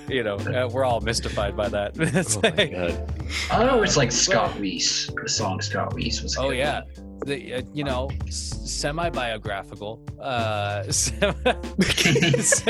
You 0.08 0.24
know, 0.24 0.36
uh, 0.36 0.70
we're 0.72 0.84
all 0.86 1.02
mystified 1.02 1.56
by 1.58 1.68
that. 1.70 1.94
It's 1.98 2.38
Oh 2.38 2.42
like- 2.44 2.72
god! 2.72 3.14
Oh, 3.52 3.82
it's 3.82 3.98
like 3.98 4.12
Scott 4.12 4.58
Weiss. 4.60 5.10
The 5.22 5.28
song 5.30 5.62
Scott 5.62 5.94
Weiss 5.96 6.22
was. 6.22 6.38
Oh 6.38 6.52
yeah, 6.52 6.82
the 7.26 7.56
uh, 7.56 7.62
you 7.74 7.84
know 7.84 8.10
semi 8.30 9.10
biographical. 9.10 10.02
Uh, 10.20 10.84
semi- 10.92 11.34
It's 11.78 12.62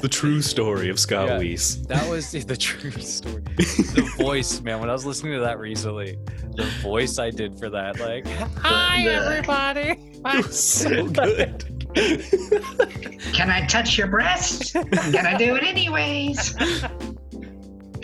the 0.00 0.08
true 0.10 0.42
story 0.42 0.88
of 0.90 0.98
Scott 0.98 1.28
Yeah. 1.28 1.38
Weiss. 1.38 1.76
that 1.88 2.08
was 2.08 2.30
the 2.44 2.56
true 2.56 2.90
story. 2.90 3.42
The 3.56 4.08
voice, 4.18 4.60
man. 4.60 4.80
When 4.80 4.90
I 4.90 4.92
was 4.92 5.06
listening 5.06 5.32
to 5.34 5.40
that 5.40 5.58
recently, 5.58 6.18
the 6.56 6.64
voice 6.82 7.18
I 7.18 7.30
did 7.30 7.58
for 7.58 7.70
that, 7.70 7.98
like, 8.00 8.26
hi 8.56 9.04
the- 9.04 9.12
everybody. 9.14 9.98
It 10.24 10.46
was 10.46 10.62
so 10.62 11.06
good. 11.08 11.81
Can 11.94 13.50
I 13.50 13.66
touch 13.68 13.96
your 13.98 14.06
breast? 14.08 14.72
Can 14.72 14.88
I'm 14.98 15.12
gonna 15.12 15.38
do 15.38 15.56
it 15.56 15.62
anyways. 15.64 16.54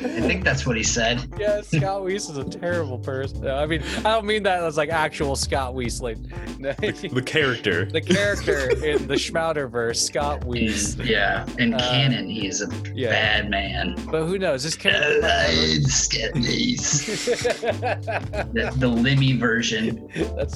I 0.01 0.21
think 0.21 0.45
that's 0.45 0.65
what 0.65 0.77
he 0.77 0.85
said. 0.85 1.29
Yeah, 1.41 1.61
Scott 1.61 2.05
Weiss 2.05 2.29
is 2.31 2.37
a 2.37 2.45
terrible 2.45 2.99
person. 3.01 3.49
I 3.49 3.67
mean, 3.67 3.83
I 3.99 4.03
don't 4.13 4.27
mean 4.27 4.45
that 4.45 4.63
as 4.63 4.77
like 4.77 4.91
actual 4.91 5.35
Scott 5.35 5.75
Weiss, 5.75 6.01
like 6.01 6.19
the 6.61 7.23
character. 7.27 7.85
the 7.87 8.01
character 8.01 8.71
in 8.85 9.09
the 9.09 9.15
Schmouderverse, 9.15 9.97
Scott 9.97 10.45
Weiss. 10.45 10.95
Yeah, 10.99 11.45
in 11.59 11.75
Uh, 11.75 11.79
canon, 11.81 12.29
he's 12.31 12.63
a 12.63 12.69
Yeah, 12.95 13.09
bad 13.11 13.51
man. 13.51 13.97
but 14.09 14.25
who 14.27 14.39
knows? 14.39 14.63
This 14.63 14.77
character. 14.77 15.21
Uh, 15.27 15.49
Scott 15.89 16.31
Weiss. 16.37 17.07
the, 17.27 18.73
the 18.77 18.87
Lemmy 18.89 19.37
version, 19.37 20.09
That's 20.37 20.55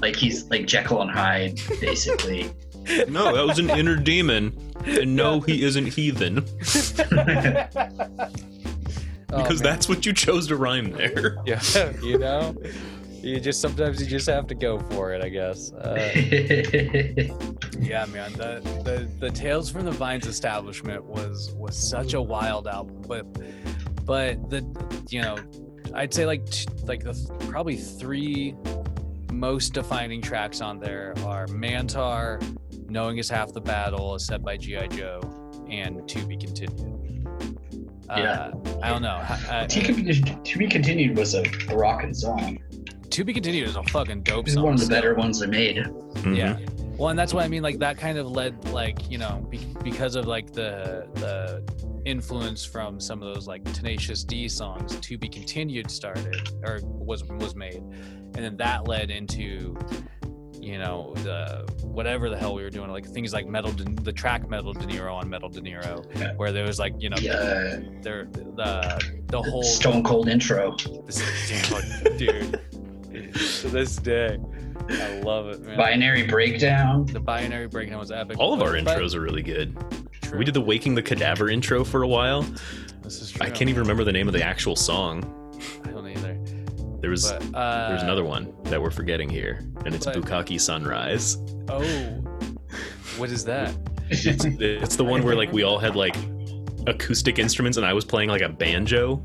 like 0.00 0.16
he's 0.16 0.44
like 0.50 0.66
Jekyll 0.66 1.02
and 1.02 1.10
Hyde, 1.10 1.60
basically. 1.80 2.50
No, 3.08 3.32
that 3.36 3.46
was 3.46 3.60
an 3.60 3.70
inner 3.70 3.94
demon. 3.94 4.52
And 4.84 5.14
no, 5.14 5.38
he 5.40 5.62
isn't 5.62 5.86
heathen. 5.86 6.44
Oh, 9.34 9.42
Because 9.42 9.62
man. 9.62 9.72
that's 9.72 9.88
what 9.88 10.04
you 10.04 10.12
chose 10.12 10.46
to 10.48 10.56
rhyme 10.56 10.90
there. 10.92 11.38
yeah, 11.46 11.62
you 12.02 12.18
know, 12.18 12.54
you 13.22 13.40
just 13.40 13.62
sometimes 13.62 13.98
you 13.98 14.06
just 14.06 14.26
have 14.28 14.46
to 14.48 14.54
go 14.54 14.78
for 14.90 15.14
it, 15.14 15.24
I 15.24 15.30
guess. 15.30 15.72
Uh, 15.72 16.10
yeah, 17.80 18.04
man, 18.06 18.30
the, 18.34 18.60
the 18.84 19.08
the 19.20 19.30
Tales 19.30 19.70
from 19.70 19.86
the 19.86 19.90
Vines 19.90 20.26
establishment 20.26 21.02
was 21.04 21.52
was 21.56 21.76
such 21.76 22.12
a 22.12 22.20
wild 22.20 22.66
album, 22.68 23.00
but 23.08 23.24
but 24.04 24.50
the 24.50 24.62
you 25.08 25.22
know, 25.22 25.38
I'd 25.94 26.12
say 26.12 26.26
like 26.26 26.44
t- 26.50 26.66
like 26.84 27.02
the 27.02 27.14
th- 27.14 27.28
probably 27.48 27.76
three 27.76 28.54
most 29.32 29.72
defining 29.74 30.20
tracks 30.20 30.60
on 30.60 30.78
there 30.78 31.14
are 31.24 31.46
Mantar, 31.46 32.40
Knowing 32.88 33.18
is 33.18 33.28
Half 33.28 33.52
the 33.52 33.60
Battle, 33.60 34.14
as 34.14 34.26
said 34.26 34.44
by 34.44 34.56
GI 34.56 34.88
Joe, 34.88 35.20
and 35.70 36.06
To 36.08 36.24
Be 36.26 36.36
Continued. 36.36 37.26
Yeah. 38.08 38.50
Uh, 38.52 38.52
I 38.82 38.90
don't 38.90 39.00
know. 39.02 39.08
I- 39.22 39.62
I- 39.62 39.66
to, 39.66 39.94
be, 39.94 40.12
to 40.20 40.58
be 40.58 40.66
continued 40.68 41.16
was 41.16 41.34
a 41.34 41.44
rockin' 41.74 42.12
song. 42.12 42.58
to 43.08 43.24
be 43.24 43.32
continued 43.32 43.68
is 43.68 43.76
a 43.76 43.82
fucking 43.84 44.22
dope 44.22 44.44
This 44.44 44.52
is 44.52 44.54
song. 44.56 44.64
one 44.64 44.74
of 44.74 44.80
the 44.80 44.84
still. 44.86 44.96
better 44.96 45.14
ones 45.14 45.40
they 45.40 45.46
made. 45.46 45.76
Mhm. 45.76 46.36
Yeah. 46.36 46.58
Well, 46.98 47.08
and 47.08 47.18
that's 47.18 47.32
what 47.32 47.44
I 47.44 47.48
mean. 47.48 47.62
Like 47.62 47.78
that 47.78 47.96
kind 47.96 48.18
of 48.18 48.30
led, 48.30 48.68
like 48.68 49.10
you 49.10 49.16
know, 49.18 49.46
be- 49.50 49.66
because 49.82 50.14
of 50.14 50.26
like 50.26 50.52
the 50.52 51.06
the 51.14 51.62
influence 52.04 52.64
from 52.64 53.00
some 53.00 53.22
of 53.22 53.34
those 53.34 53.46
like 53.46 53.64
Tenacious 53.72 54.24
D 54.24 54.46
songs. 54.48 54.94
To 55.00 55.16
be 55.18 55.28
continued 55.28 55.90
started 55.90 56.50
or 56.62 56.80
was 56.84 57.24
was 57.24 57.54
made, 57.56 57.82
and 58.34 58.44
then 58.44 58.56
that 58.56 58.86
led 58.88 59.10
into 59.10 59.76
you 60.60 60.78
know 60.78 61.12
the 61.24 61.66
whatever 61.82 62.30
the 62.30 62.36
hell 62.36 62.54
we 62.54 62.62
were 62.62 62.70
doing 62.70 62.88
like 62.90 63.04
things 63.06 63.32
like 63.32 63.46
metal 63.46 63.72
De, 63.72 63.84
the 64.02 64.12
track 64.12 64.48
metal 64.48 64.72
de 64.72 64.86
niro 64.86 65.12
on 65.12 65.28
metal 65.28 65.48
de 65.48 65.60
niro 65.60 66.04
Yeah. 66.18 66.34
where 66.36 66.52
there 66.52 66.64
was 66.66 66.78
like 66.78 66.94
you 66.98 67.10
know 67.10 67.16
Yeah, 67.20 67.80
there 68.02 68.28
the 68.32 69.00
the 69.26 69.42
whole 69.42 69.62
Stone 69.64 70.04
Cold 70.04 70.28
intro. 70.28 70.76
this, 71.06 71.20
damn, 71.48 72.16
dude 72.16 72.60
to 73.60 73.68
this 73.68 73.96
day 73.96 74.38
i 74.88 75.20
love 75.20 75.48
it 75.48 75.60
man 75.62 75.76
Binary 75.76 76.22
breakdown. 76.26 77.06
the 77.06 77.20
binary 77.20 77.66
breakdown 77.68 77.98
was 77.98 78.10
epic. 78.10 78.38
All 78.38 78.52
of 78.54 78.62
our 78.62 78.72
But- 78.72 78.84
but- 78.84 78.98
intros 78.98 79.14
are 79.14 79.20
really 79.20 79.42
good. 79.42 79.76
True. 80.22 80.38
We 80.38 80.44
did 80.44 80.54
the 80.54 80.60
Waking 80.60 80.94
the 80.94 81.02
Cadaver 81.02 81.48
intro 81.50 81.84
for 81.84 82.02
a 82.04 82.08
while. 82.08 82.42
This 83.02 83.20
is 83.20 83.32
true. 83.32 83.44
I 83.46 83.50
can't 83.50 83.68
even 83.68 83.80
remember 83.82 84.02
the 84.04 84.12
name 84.12 84.28
of 84.28 84.32
the 84.34 84.42
actual 84.42 84.76
song. 84.76 85.22
I 85.84 85.90
don't 85.90 86.06
either. 86.08 86.38
There 87.02 87.10
was 87.10 87.32
But 87.32 87.54
uh, 87.54 87.88
there's 87.88 88.02
another 88.04 88.24
one 88.24 88.54
that 88.64 88.80
we're 88.80 88.92
forgetting 88.92 89.28
here, 89.28 89.58
and 89.84 89.92
it's 89.94 90.06
but- 90.06 90.14
Bukaki 90.14 90.60
Sunrise. 90.60 91.36
Oh, 91.68 91.82
what 93.18 93.28
is 93.30 93.44
that? 93.44 93.74
It's 94.08 94.96
the 94.96 95.04
one 95.04 95.24
where 95.24 95.34
like 95.34 95.52
we 95.52 95.64
all 95.64 95.78
had 95.78 95.96
like 95.96 96.16
acoustic 96.86 97.40
instruments, 97.40 97.76
and 97.76 97.84
I 97.84 97.92
was 97.92 98.04
playing 98.04 98.28
like 98.28 98.40
a 98.42 98.48
banjo. 98.48 99.20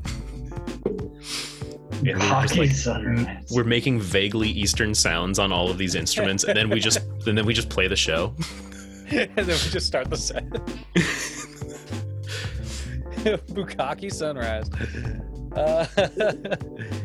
And 0.84 2.02
we 2.02 2.12
were 2.12 2.18
just, 2.18 2.28
Hockey 2.28 2.58
like, 2.60 2.70
sunrise. 2.70 3.46
we're 3.50 3.64
making 3.64 4.00
vaguely 4.00 4.48
Eastern 4.48 4.94
sounds 4.94 5.38
on 5.38 5.52
all 5.52 5.70
of 5.70 5.78
these 5.78 5.94
instruments, 5.94 6.42
and 6.44 6.56
then 6.56 6.68
we 6.70 6.80
just 6.80 6.98
and 7.26 7.38
then 7.38 7.46
we 7.46 7.54
just 7.54 7.68
play 7.70 7.86
the 7.86 7.96
show. 7.96 8.34
and 9.10 9.30
then 9.36 9.46
we 9.46 9.70
just 9.70 9.86
start 9.86 10.10
the 10.10 10.16
set. 10.16 10.44
Bukaki 13.54 14.12
Sunrise. 14.12 14.68
Uh, 15.52 15.86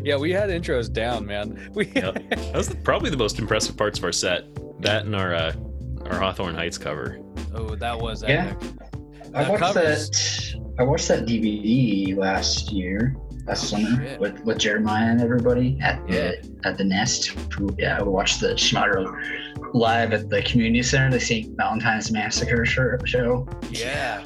yeah, 0.03 0.17
we 0.17 0.31
had 0.31 0.49
intros 0.49 0.91
down, 0.91 1.25
man. 1.25 1.69
We 1.75 1.87
Yep. 1.87 2.29
That 2.29 2.53
was 2.55 2.75
probably 2.83 3.09
the 3.09 3.17
most 3.17 3.39
impressive 3.39 3.77
parts 3.77 3.97
of 3.99 4.03
our 4.05 4.11
set. 4.11 4.43
That 4.81 5.05
and 5.05 5.15
our 5.15 5.33
uh, 5.33 5.53
our 6.05 6.19
Hawthorne 6.19 6.55
Heights 6.55 6.77
cover. 6.77 7.19
oh, 7.53 7.75
that 7.75 7.97
was 7.99 8.23
Yeah. 8.23 8.51
epic. 8.51 8.69
I 9.33 9.49
watched 9.49 9.63
covers- 9.63 10.09
that. 10.09 10.73
I 10.79 10.83
watched 10.83 11.07
that 11.07 11.25
DVD 11.25 12.15
last 12.17 12.71
year, 12.71 13.15
last 13.47 13.63
Oh, 13.73 13.77
summer, 13.77 14.03
shit. 14.03 14.19
with, 14.19 14.39
with 14.43 14.57
Jeremiah 14.57 15.11
and 15.11 15.21
everybody 15.21 15.77
at 15.81 16.01
Yeah. 16.09 16.31
the 16.41 16.67
at 16.67 16.77
the 16.77 16.83
Nest. 16.83 17.27
Who- 17.53 17.73
Yeah, 17.79 18.01
we 18.01 18.09
watched 18.09 18.41
the 18.41 18.49
Schmouder 18.55 19.13
live 19.73 20.13
at 20.13 20.29
the 20.29 20.41
community 20.43 20.83
center, 20.83 21.09
the 21.11 21.19
St. 21.19 21.55
Valentine's 21.57 22.11
Massacre 22.11 22.65
show- 22.65 22.97
show. 23.05 23.47
Yeah, 23.71 24.23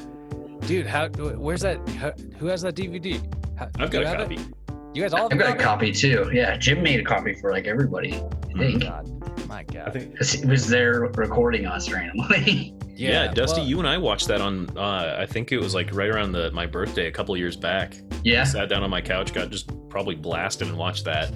dude. 0.68 0.86
How? 0.86 1.08
Where's 1.08 1.62
that? 1.62 1.86
How, 1.90 2.12
who 2.38 2.46
has 2.46 2.62
that 2.62 2.74
DVD? 2.76 3.20
How, 3.56 3.68
I've 3.78 3.90
got 3.90 4.02
a 4.04 4.08
have 4.08 4.30
it? 4.30 4.36
copy. 4.38 4.52
You 4.94 5.02
guys 5.02 5.12
all 5.12 5.22
have 5.28 5.32
I've 5.32 5.38
got 5.38 5.48
a 5.48 5.62
copy? 5.62 5.90
copy 5.90 5.92
too. 5.92 6.30
Yeah, 6.32 6.56
Jim 6.56 6.82
made 6.82 7.00
a 7.00 7.04
copy 7.04 7.34
for 7.34 7.50
like 7.50 7.66
everybody. 7.66 8.14
I 8.14 8.18
Oh, 8.20 8.58
think 8.58 8.82
God, 8.82 9.48
my 9.48 9.62
God. 9.64 9.88
I 9.88 9.90
think. 9.90 10.16
'Cause 10.18 10.32
he 10.32 10.46
was 10.46 10.66
there 10.68 11.00
recording 11.16 11.66
us 11.66 11.90
randomly. 11.90 12.74
Yeah, 12.98 13.32
Dusty, 13.32 13.60
well, 13.60 13.68
you 13.68 13.78
and 13.78 13.86
I 13.86 13.96
watched 13.96 14.26
that 14.26 14.40
on. 14.40 14.76
Uh, 14.76 15.16
I 15.20 15.24
think 15.24 15.52
it 15.52 15.58
was 15.60 15.72
like 15.72 15.94
right 15.94 16.08
around 16.10 16.32
the 16.32 16.50
my 16.50 16.66
birthday 16.66 17.06
a 17.06 17.12
couple 17.12 17.36
years 17.36 17.54
back. 17.56 17.96
yeah, 18.24 18.42
Sat 18.42 18.68
down 18.68 18.82
on 18.82 18.90
my 18.90 19.00
couch, 19.00 19.32
got 19.32 19.50
just 19.50 19.70
probably 19.88 20.16
blasted 20.16 20.66
and 20.66 20.76
watched 20.76 21.04
that. 21.04 21.30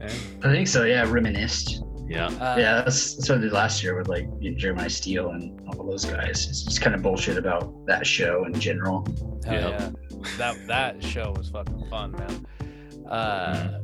eh, 0.00 0.08
I 0.42 0.50
think 0.50 0.66
so. 0.66 0.82
Yeah, 0.82 1.08
reminisced. 1.08 1.84
Yeah. 2.10 2.26
uh, 2.26 2.56
yeah, 2.58 2.82
that's, 2.82 3.14
that's 3.14 3.28
what 3.28 3.38
I 3.38 3.40
did 3.42 3.52
last 3.52 3.82
year 3.84 3.96
with 3.96 4.08
like 4.08 4.26
Jeremiah 4.56 4.90
Steele 4.90 5.30
and 5.30 5.60
all 5.68 5.86
those 5.88 6.04
guys. 6.04 6.48
It's 6.48 6.64
just 6.64 6.80
kind 6.82 6.96
of 6.96 7.02
bullshit 7.02 7.38
about 7.38 7.86
that 7.86 8.04
show 8.04 8.44
in 8.46 8.54
general. 8.58 9.06
Hell 9.46 9.70
Yeah. 9.70 9.70
yeah. 9.70 9.90
That 10.36 10.66
that 10.66 11.04
show 11.04 11.32
was 11.36 11.48
fucking 11.50 11.86
fun, 11.88 12.10
man. 12.12 12.46
Uh, 13.08 13.80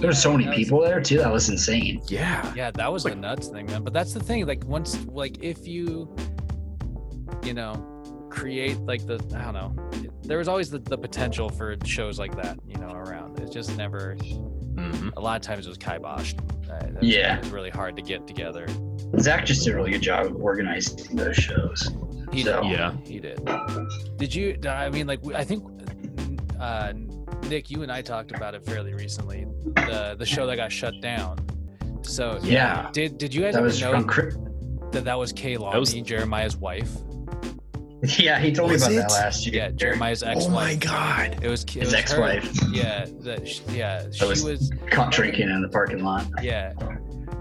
There 0.00 0.08
were 0.10 0.12
so 0.14 0.32
many 0.32 0.46
was- 0.48 0.56
people 0.56 0.82
there 0.82 1.00
too. 1.00 1.16
That 1.18 1.32
was 1.32 1.48
insane. 1.48 2.02
Yeah. 2.08 2.52
Yeah, 2.54 2.70
that 2.72 2.92
was 2.92 3.04
Like- 3.06 3.14
the 3.14 3.20
nuts 3.20 3.48
thing, 3.48 3.66
man. 3.66 3.82
But 3.84 3.94
that's 3.94 4.12
the 4.12 4.20
thing. 4.20 4.46
Like 4.46 4.62
once, 4.66 5.02
like 5.06 5.42
if 5.42 5.66
you, 5.66 6.14
you 7.42 7.54
know, 7.54 7.74
create 8.28 8.78
like 8.80 9.06
the 9.06 9.14
I 9.34 9.44
don't 9.50 9.54
know, 9.54 9.90
there 10.24 10.36
was 10.38 10.48
always 10.48 10.68
the, 10.68 10.78
the 10.78 10.98
potential 10.98 11.48
for 11.48 11.76
shows 11.86 12.18
like 12.18 12.36
that, 12.36 12.58
you 12.66 12.76
know, 12.76 12.90
around. 12.92 13.40
It 13.40 13.50
just 13.50 13.76
never. 13.78 14.14
hmm 14.16 15.08
A 15.16 15.20
lot 15.20 15.36
of 15.36 15.42
times 15.42 15.66
it 15.66 15.68
was 15.70 15.78
kiboshed. 15.78 16.38
Uh, 16.74 16.78
that's- 16.80 17.02
Yeah. 17.02 17.38
it 17.38 17.50
really 17.52 17.70
hard 17.70 17.96
to 17.96 18.02
get 18.02 18.26
together. 18.26 18.66
Zach 19.20 19.44
just 19.46 19.64
did 19.64 19.74
a 19.74 19.76
really 19.76 19.90
good 19.92 20.02
job 20.02 20.26
of 20.26 20.36
organizing 20.36 21.16
those 21.16 21.36
shows. 21.36 21.90
He 22.32 22.42
So- 22.42 22.62
did. 22.62 22.72
Yeah. 22.72 22.92
He 23.06 23.20
did. 23.20 23.40
Did 24.16 24.34
you? 24.34 24.58
I 24.68 24.90
mean, 24.90 25.06
like 25.06 25.20
I 25.34 25.44
think, 25.44 25.62
uh, 26.60 26.92
Nick, 27.48 27.70
you 27.70 27.82
and 27.82 27.92
I 27.92 28.02
talked 28.02 28.32
about 28.32 28.54
it 28.54 28.64
fairly 28.64 28.94
recently. 28.94 29.46
The 29.76 30.16
the 30.18 30.26
show 30.26 30.46
that 30.46 30.56
got 30.56 30.72
shut 30.72 30.94
down. 31.00 31.38
So 32.02 32.38
Yeah. 32.42 32.88
did 32.92 33.18
did 33.18 33.32
you 33.34 33.42
guys 33.42 33.52
That 33.54 33.58
ever 33.60 33.66
was 33.66 33.80
know 33.80 33.92
from 34.02 34.90
that 34.92 35.04
that 35.04 35.18
was 35.18 35.32
Kay 35.32 35.56
That 35.56 35.78
was- 35.78 35.92
Jeremiah's 35.94 36.56
wife? 36.56 36.90
Yeah, 38.18 38.38
he 38.38 38.52
told 38.52 38.70
me 38.70 38.76
about 38.76 38.92
it? 38.92 38.96
that 38.96 39.10
last 39.10 39.46
year. 39.46 39.54
Yeah, 39.56 39.70
Jeremiah's 39.70 40.22
Oh 40.22 40.28
ex-wife. 40.28 40.50
my 40.52 40.74
god. 40.76 41.38
It 41.42 41.48
was 41.48 41.62
it 41.64 41.70
His 41.70 41.84
was 41.86 41.92
her- 41.92 41.98
ex-wife. 41.98 42.58
Yeah, 42.72 43.06
that 43.20 43.46
sh- 43.48 43.60
yeah, 43.70 44.04
she 44.12 44.24
was- 44.26 44.44
was 44.44 44.70
Caught 44.90 45.12
drinking 45.12 45.48
in 45.50 45.62
the 45.62 45.68
parking 45.68 46.02
lot. 46.04 46.26
yeah. 46.42 46.72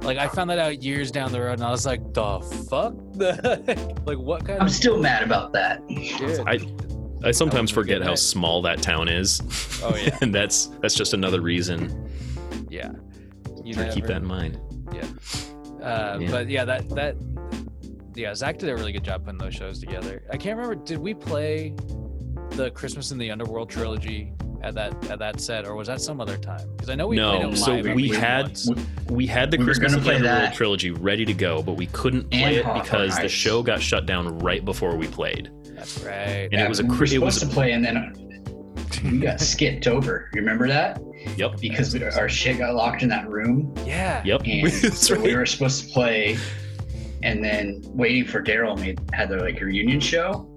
Like 0.02 0.18
I 0.18 0.27
found 0.27 0.49
that 0.49 0.60
out 0.60 0.84
years 0.84 1.11
down 1.11 1.31
the 1.31 1.40
road, 1.40 1.53
and 1.53 1.64
I 1.64 1.72
was 1.72 1.85
like, 1.85 2.14
"The 2.14 2.40
fuck? 2.69 2.94
like 4.06 4.18
what 4.18 4.45
kind 4.45 4.60
I'm 4.60 4.68
of 4.68 4.72
still 4.73 4.98
mad 4.99 5.23
about 5.23 5.53
that. 5.53 5.81
shit?" 5.90 6.41
I 6.45 6.60
I 7.26 7.31
sometimes 7.31 7.72
forget 7.72 8.02
how 8.02 8.10
night. 8.10 8.19
small 8.19 8.61
that 8.64 8.81
town 8.81 9.07
is. 9.07 9.40
Oh, 9.81 9.95
yeah. 9.95 10.18
and 10.22 10.35
that's 10.35 10.65
that's 10.81 10.94
just 10.95 11.14
another 11.14 11.40
reason 11.40 12.10
yeah, 12.69 12.91
you 13.64 13.73
to 13.76 13.90
keep 13.94 14.06
that 14.07 14.18
in 14.18 14.26
mind. 14.26 14.60
Uh, 15.81 16.18
Yeah. 16.19 16.31
But 16.31 16.49
yeah, 16.49 16.65
that 16.65 16.90
that 16.90 17.15
yeah, 18.15 18.34
Zach 18.35 18.57
did 18.57 18.69
a 18.69 18.76
really 18.76 18.91
good 18.91 19.03
job 19.03 19.26
putting 19.26 19.38
those 19.40 19.53
shows 19.56 19.80
together. 19.80 20.23
I 20.31 20.38
can't 20.38 20.57
remember. 20.57 20.84
Did 20.84 20.98
we 20.99 21.14
play 21.14 21.73
the 22.52 22.72
Christmas 22.72 23.11
in 23.11 23.18
the 23.18 23.31
Underworld 23.31 23.69
trilogy 23.69 24.34
at 24.61 24.73
that 24.76 24.94
at 25.10 25.19
that 25.19 25.41
set, 25.41 25.65
or 25.65 25.76
was 25.76 25.88
that 25.88 26.02
some 26.02 26.22
other 26.22 26.38
time? 26.38 26.68
Because 26.76 26.90
I 26.90 26.95
know 26.95 27.07
we 27.07 27.18
played 27.18 27.41
No, 27.41 27.49
it 27.52 27.57
so 27.57 27.73
live 27.73 27.88
at 27.88 27.95
we 27.95 28.10
had 28.10 28.44
once. 28.45 28.69
we 29.10 29.26
had 29.27 29.52
the 29.52 29.57
We 29.57 29.64
Christmas 29.65 29.94
in 29.94 30.03
the 30.03 30.10
Underworld 30.15 30.23
that. 30.44 30.53
trilogy 30.53 30.91
ready 30.91 31.26
to 31.26 31.34
go, 31.34 31.61
but 31.61 31.73
we 31.73 31.88
couldn't 31.88 32.30
play 32.31 32.44
And 32.44 32.56
it 32.56 32.84
because 32.84 33.18
the 33.18 33.30
show 33.30 33.61
got 33.64 33.81
shut 33.81 34.06
down 34.06 34.40
right 34.40 34.64
before 34.64 34.95
we 34.95 35.07
played. 35.07 35.49
That's 35.76 35.99
right. 36.03 36.48
And 36.52 36.61
it 36.61 36.69
was 36.69 36.80
a 36.80 36.84
Christmas. 36.84 36.90
we 36.90 36.94
were 36.94 36.98
cr- 36.98 37.03
it 37.03 37.10
supposed 37.10 37.41
was 37.41 37.49
to 37.49 37.53
play, 37.53 37.72
and 37.73 37.84
then 37.84 38.14
we 39.11 39.19
got 39.19 39.40
skipped 39.41 39.88
over. 39.88 40.30
You 40.34 40.40
remember 40.41 40.68
that? 40.68 41.02
yep 41.38 41.57
Because 41.60 41.94
we, 41.94 42.03
our 42.03 42.27
shit 42.30 42.57
got 42.57 42.76
locked 42.76 43.02
in 43.02 43.10
that 43.10 43.30
room, 43.30 43.73
Yeah. 43.85 44.22
yep 44.26 44.41
and 44.45 44.68
that's 44.72 44.99
so 45.07 45.19
we 45.19 45.35
were 45.35 45.45
supposed 45.45 45.85
to 45.88 45.90
play, 45.94 46.38
and 47.24 47.44
then 47.44 47.82
waiting 47.86 48.26
for 48.26 48.44
Daryl 48.44 48.78
made 48.80 49.00
had 49.14 49.30
their 49.30 49.40
like 49.40 49.60
reunion 49.60 50.00
show, 50.00 50.48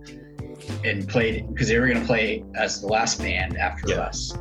and 0.84 1.08
played 1.08 1.48
because 1.52 1.68
they 1.68 1.78
were 1.78 1.86
gonna 1.88 2.04
play 2.04 2.44
as 2.56 2.80
the 2.80 2.88
last 2.88 3.18
band 3.20 3.56
after 3.56 3.90
Yeah. 3.90 4.00
us. 4.00 4.36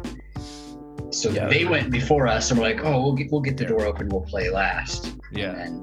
So 1.12 1.30
Yeah. 1.30 1.48
they 1.48 1.64
went 1.66 1.92
before 1.92 2.28
us, 2.28 2.52
and 2.52 2.60
we're 2.60 2.66
like, 2.68 2.84
"Oh, 2.84 3.02
we'll 3.02 3.14
get 3.14 3.32
we'll 3.32 3.42
get 3.42 3.56
the 3.58 3.66
door 3.66 3.86
open. 3.86 4.10
We'll 4.10 4.22
play 4.22 4.50
last." 4.50 5.14
Yeah. 5.32 5.56
And 5.56 5.82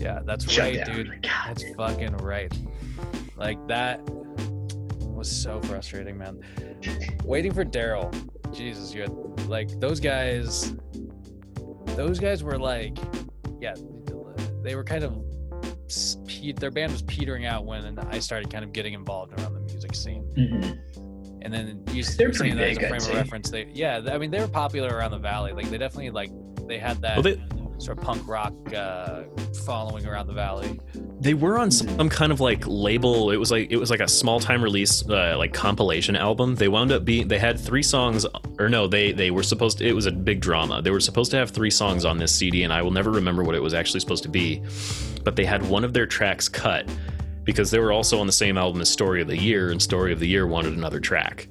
Yeah. 0.00 0.20
That's 0.24 0.56
right, 0.58 0.84
down. 0.84 0.96
dude. 0.96 1.08
God, 1.22 1.30
That's 1.48 1.62
dude. 1.64 1.76
fucking 1.76 2.16
right. 2.18 2.52
Like 3.36 3.58
that 3.68 4.00
was 5.00 5.30
so 5.30 5.60
frustrating, 5.62 6.16
man. 6.18 6.38
Waiting 7.24 7.52
for 7.52 7.64
Daryl. 7.64 8.12
Jesus, 8.52 8.94
you 8.94 9.02
had 9.02 9.10
like 9.48 9.68
those 9.80 9.98
guys. 10.00 10.74
Those 11.96 12.18
guys 12.18 12.42
were 12.44 12.58
like, 12.58 12.96
yeah, 13.60 13.74
they 14.64 14.74
were 14.74 14.84
kind 14.84 15.04
of 15.04 15.14
their 16.56 16.70
band 16.70 16.92
was 16.92 17.02
petering 17.02 17.46
out 17.46 17.64
when 17.64 17.98
I 18.10 18.18
started 18.18 18.50
kind 18.50 18.64
of 18.64 18.72
getting 18.72 18.94
involved 18.94 19.38
around 19.38 19.54
the 19.54 19.60
music 19.60 19.94
scene. 19.94 20.24
Mhm. 20.36 20.78
And 21.42 21.52
then 21.52 21.82
you 21.92 22.02
They're 22.04 22.28
you're 22.28 22.32
saying 22.34 22.34
pretty 22.34 22.52
that 22.54 22.70
as 22.70 22.76
a 22.78 22.80
frame 22.80 22.92
I'd 22.92 22.96
of 22.96 23.02
say. 23.02 23.14
reference. 23.14 23.50
They 23.50 23.68
yeah, 23.72 24.00
I 24.10 24.18
mean 24.18 24.30
they 24.30 24.40
were 24.40 24.48
popular 24.48 24.88
around 24.96 25.10
the 25.12 25.18
valley. 25.18 25.52
Like 25.52 25.68
they 25.70 25.78
definitely 25.78 26.10
like 26.10 26.30
they 26.66 26.78
had 26.78 27.00
that 27.02 27.16
Well, 27.16 27.22
they 27.22 27.40
sort 27.78 27.98
of 27.98 28.04
punk 28.04 28.26
rock 28.26 28.52
uh, 28.72 29.22
following 29.64 30.06
around 30.06 30.26
the 30.26 30.32
valley. 30.32 30.80
they 31.20 31.34
were 31.34 31.58
on 31.58 31.70
some 31.70 32.08
kind 32.08 32.32
of 32.32 32.40
like 32.40 32.64
label. 32.66 33.30
It 33.30 33.36
was 33.36 33.50
like 33.50 33.70
it 33.70 33.76
was 33.76 33.90
like 33.90 34.00
a 34.00 34.08
small 34.08 34.40
time 34.40 34.62
release 34.62 35.06
uh, 35.08 35.36
like 35.36 35.52
compilation 35.52 36.16
album. 36.16 36.54
They 36.54 36.68
wound 36.68 36.92
up 36.92 37.04
being 37.04 37.28
they 37.28 37.38
had 37.38 37.58
three 37.58 37.82
songs 37.82 38.26
or 38.58 38.68
no 38.68 38.86
they 38.86 39.12
they 39.12 39.30
were 39.30 39.42
supposed 39.42 39.78
to, 39.78 39.86
it 39.86 39.94
was 39.94 40.06
a 40.06 40.12
big 40.12 40.40
drama. 40.40 40.82
They 40.82 40.90
were 40.90 41.00
supposed 41.00 41.30
to 41.32 41.36
have 41.36 41.50
three 41.50 41.70
songs 41.70 42.04
on 42.04 42.18
this 42.18 42.34
CD 42.34 42.62
and 42.62 42.72
I 42.72 42.82
will 42.82 42.90
never 42.90 43.10
remember 43.10 43.42
what 43.42 43.54
it 43.54 43.62
was 43.62 43.74
actually 43.74 44.00
supposed 44.00 44.22
to 44.24 44.28
be. 44.28 44.62
But 45.24 45.36
they 45.36 45.44
had 45.44 45.66
one 45.68 45.84
of 45.84 45.92
their 45.92 46.06
tracks 46.06 46.48
cut 46.48 46.88
because 47.44 47.70
they 47.70 47.78
were 47.78 47.92
also 47.92 48.18
on 48.20 48.26
the 48.26 48.32
same 48.32 48.56
album 48.56 48.80
as 48.80 48.88
Story 48.88 49.20
of 49.20 49.28
the 49.28 49.36
Year 49.38 49.70
and 49.70 49.80
Story 49.80 50.12
of 50.12 50.20
the 50.20 50.28
Year 50.28 50.46
wanted 50.46 50.74
another 50.74 51.00
track. 51.00 51.48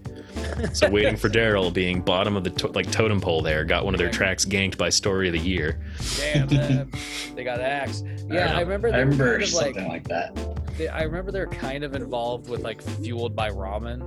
So 0.73 0.89
waiting 0.89 1.15
for 1.17 1.29
Daryl 1.29 1.73
being 1.73 2.01
bottom 2.01 2.35
of 2.37 2.43
the 2.43 2.49
to- 2.51 2.67
like 2.69 2.91
totem 2.91 3.19
pole 3.21 3.41
there 3.41 3.63
got 3.65 3.85
one 3.85 3.93
of 3.93 3.97
their 3.99 4.09
tracks 4.11 4.45
ganked 4.45 4.77
by 4.77 4.89
Story 4.89 5.27
of 5.27 5.33
the 5.33 5.39
Year. 5.39 5.79
Damn, 6.17 6.47
man. 6.47 6.91
they 7.35 7.43
got 7.43 7.59
axed. 7.59 8.05
Yeah, 8.29 8.45
know. 8.51 8.57
I 8.57 8.59
remember. 8.61 8.87
I 8.93 8.97
remember 8.99 9.31
kind 9.31 9.43
of 9.43 9.49
something 9.49 9.87
like 9.87 10.07
that. 10.07 10.35
they, 10.77 10.87
I 10.87 11.03
remember 11.03 11.31
they're 11.31 11.47
kind 11.47 11.83
of 11.83 11.95
involved 11.95 12.49
with 12.49 12.61
like 12.61 12.81
fueled 12.81 13.35
by 13.35 13.49
ramen, 13.49 14.01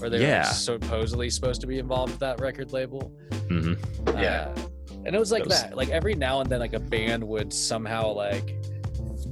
where 0.00 0.08
they 0.10 0.20
Yeah. 0.22 0.46
were 0.48 0.52
supposedly 0.54 1.30
supposed 1.30 1.60
to 1.62 1.66
be 1.66 1.78
involved 1.78 2.12
with 2.12 2.20
that 2.20 2.40
record 2.40 2.72
label. 2.72 3.12
hmm 3.48 3.74
Yeah. 4.08 4.52
Uh, 4.56 4.60
and 5.04 5.14
it 5.14 5.18
was 5.18 5.30
like 5.32 5.42
That 5.44 5.48
was- 5.48 5.62
that. 5.62 5.76
Like 5.76 5.90
every 5.90 6.14
now 6.14 6.40
and 6.40 6.50
then, 6.50 6.60
like 6.60 6.74
a 6.74 6.80
band 6.80 7.22
would 7.26 7.52
somehow 7.52 8.12
like. 8.12 8.56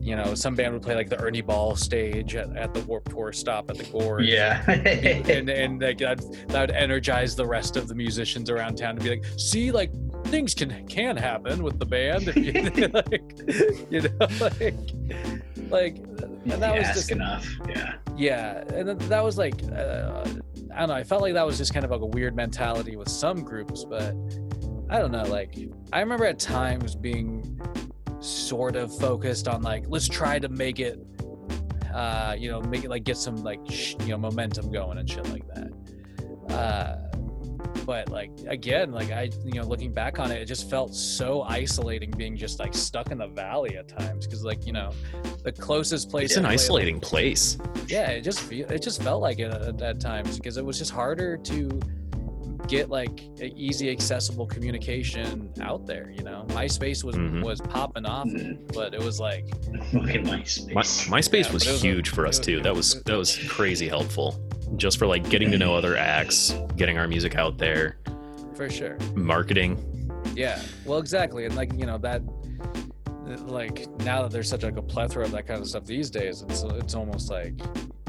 You 0.06 0.14
know, 0.14 0.36
some 0.36 0.54
band 0.54 0.72
would 0.72 0.82
play 0.82 0.94
like 0.94 1.08
the 1.08 1.20
Ernie 1.20 1.40
Ball 1.40 1.74
stage 1.74 2.36
at, 2.36 2.56
at 2.56 2.72
the 2.72 2.78
Warped 2.82 3.10
Tour 3.10 3.32
stop 3.32 3.68
at 3.72 3.76
the 3.76 3.82
Gorge. 3.82 4.24
Yeah. 4.24 4.62
and 4.70 5.50
and 5.50 5.82
like 5.82 5.98
that, 5.98 6.20
that 6.46 6.60
would 6.60 6.70
energize 6.70 7.34
the 7.34 7.44
rest 7.44 7.76
of 7.76 7.88
the 7.88 7.94
musicians 7.96 8.48
around 8.48 8.76
town 8.76 8.94
to 8.94 9.02
be 9.02 9.10
like, 9.10 9.24
see, 9.36 9.72
like 9.72 9.90
things 10.26 10.54
can 10.54 10.86
can 10.86 11.16
happen 11.16 11.60
with 11.64 11.80
the 11.80 11.86
band 11.86 12.28
if 12.28 12.36
you 12.36 12.52
like, 12.94 13.32
you 13.90 14.02
know, 14.02 14.28
like, 14.40 14.76
like, 15.70 15.96
and 15.96 16.62
that 16.62 16.78
was 16.78 16.86
just 16.94 17.10
enough. 17.10 17.44
Yeah. 17.68 17.94
yeah, 18.16 18.58
and 18.72 19.00
that 19.00 19.24
was 19.24 19.36
like, 19.36 19.60
uh, 19.72 20.24
I 20.72 20.80
don't 20.80 20.88
know, 20.88 20.94
I 20.94 21.02
felt 21.02 21.22
like 21.22 21.34
that 21.34 21.44
was 21.44 21.58
just 21.58 21.74
kind 21.74 21.84
of 21.84 21.90
like 21.90 22.02
a 22.02 22.06
weird 22.06 22.36
mentality 22.36 22.94
with 22.94 23.08
some 23.08 23.42
groups, 23.42 23.84
but 23.84 24.14
I 24.88 25.00
don't 25.00 25.10
know, 25.10 25.24
like 25.24 25.56
I 25.92 25.98
remember 25.98 26.26
at 26.26 26.38
times 26.38 26.94
being 26.94 27.58
sort 28.26 28.76
of 28.76 28.96
focused 28.98 29.48
on 29.48 29.62
like 29.62 29.84
let's 29.88 30.08
try 30.08 30.38
to 30.38 30.48
make 30.48 30.80
it 30.80 30.98
uh 31.94 32.34
you 32.38 32.50
know 32.50 32.60
make 32.62 32.84
it 32.84 32.90
like 32.90 33.04
get 33.04 33.16
some 33.16 33.36
like 33.42 33.60
sh- 33.70 33.94
you 34.00 34.08
know 34.08 34.18
momentum 34.18 34.70
going 34.70 34.98
and 34.98 35.08
shit 35.08 35.26
like 35.30 35.44
that 35.48 36.52
uh 36.54 36.96
but 37.84 38.08
like 38.10 38.30
again 38.48 38.90
like 38.90 39.10
i 39.12 39.30
you 39.44 39.52
know 39.60 39.62
looking 39.62 39.92
back 39.92 40.18
on 40.18 40.30
it 40.30 40.40
it 40.42 40.46
just 40.46 40.68
felt 40.68 40.94
so 40.94 41.42
isolating 41.42 42.10
being 42.10 42.36
just 42.36 42.58
like 42.58 42.74
stuck 42.74 43.10
in 43.12 43.18
the 43.18 43.28
valley 43.28 43.76
at 43.76 43.86
times 43.88 44.26
because 44.26 44.44
like 44.44 44.66
you 44.66 44.72
know 44.72 44.90
the 45.44 45.52
closest 45.52 46.10
place 46.10 46.30
It's 46.30 46.36
an 46.36 46.42
like, 46.44 46.54
isolating 46.54 46.98
place. 47.00 47.56
yeah 47.86 48.08
it 48.10 48.22
just 48.22 48.40
feel 48.40 48.70
it 48.70 48.82
just 48.82 49.02
felt 49.02 49.22
like 49.22 49.38
it 49.38 49.52
at, 49.52 49.80
at 49.80 50.00
times 50.00 50.36
because 50.36 50.56
it 50.56 50.64
was 50.64 50.78
just 50.78 50.90
harder 50.90 51.36
to 51.38 51.80
get 52.68 52.88
like 52.90 53.20
easy 53.40 53.90
accessible 53.90 54.46
communication 54.46 55.52
out 55.60 55.86
there 55.86 56.10
you 56.16 56.22
know 56.24 56.44
myspace 56.48 57.04
was 57.04 57.16
Mhm. 57.16 57.42
was 57.44 57.60
popping 57.60 58.04
off 58.06 58.28
but 58.74 58.94
it 58.94 59.00
was 59.02 59.20
like 59.20 59.44
Look 59.92 60.10
at 60.10 60.24
my 60.24 60.42
space. 60.42 61.08
MySpace 61.08 61.46
Yeah, 61.46 61.52
was 61.52 61.66
was 61.66 61.82
a- 61.82 61.86
huge 61.86 62.08
for 62.10 62.26
us 62.26 62.38
was- 62.38 62.46
too. 62.46 62.60
That 62.60 62.74
was 62.74 63.02
that 63.04 63.16
was 63.16 63.36
crazy 63.48 63.88
helpful, 63.88 64.38
just 64.76 64.98
for 64.98 65.06
like 65.06 65.28
getting 65.30 65.50
to 65.52 65.58
know 65.58 65.74
other 65.74 65.96
acts, 65.96 66.54
getting 66.76 66.98
our 66.98 67.06
music 67.06 67.36
out 67.36 67.56
there, 67.58 67.98
for 68.54 68.68
sure 68.70 68.96
marketing. 69.14 69.76
yeah 70.34 70.60
well 70.84 70.98
exactly 70.98 71.44
and 71.44 71.54
like 71.54 71.72
you 71.78 71.86
know 71.86 71.98
that 71.98 72.20
like 73.46 73.86
now 74.00 74.22
that 74.22 74.30
there's 74.30 74.48
such 74.48 74.62
like 74.62 74.76
a 74.76 74.82
plethora 74.82 75.24
of 75.24 75.30
that 75.32 75.46
kind 75.46 75.60
of 75.60 75.68
stuff 75.68 75.84
these 75.84 76.10
days 76.10 76.42
it's 76.42 76.62
it's 76.62 76.94
almost 76.94 77.30
like 77.30 77.54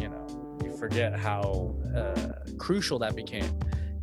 you 0.01 0.07
know 0.09 0.25
you 0.63 0.75
forget 0.77 1.17
how 1.17 1.75
uh, 1.95 2.33
crucial 2.57 2.97
that 2.99 3.15
became 3.15 3.49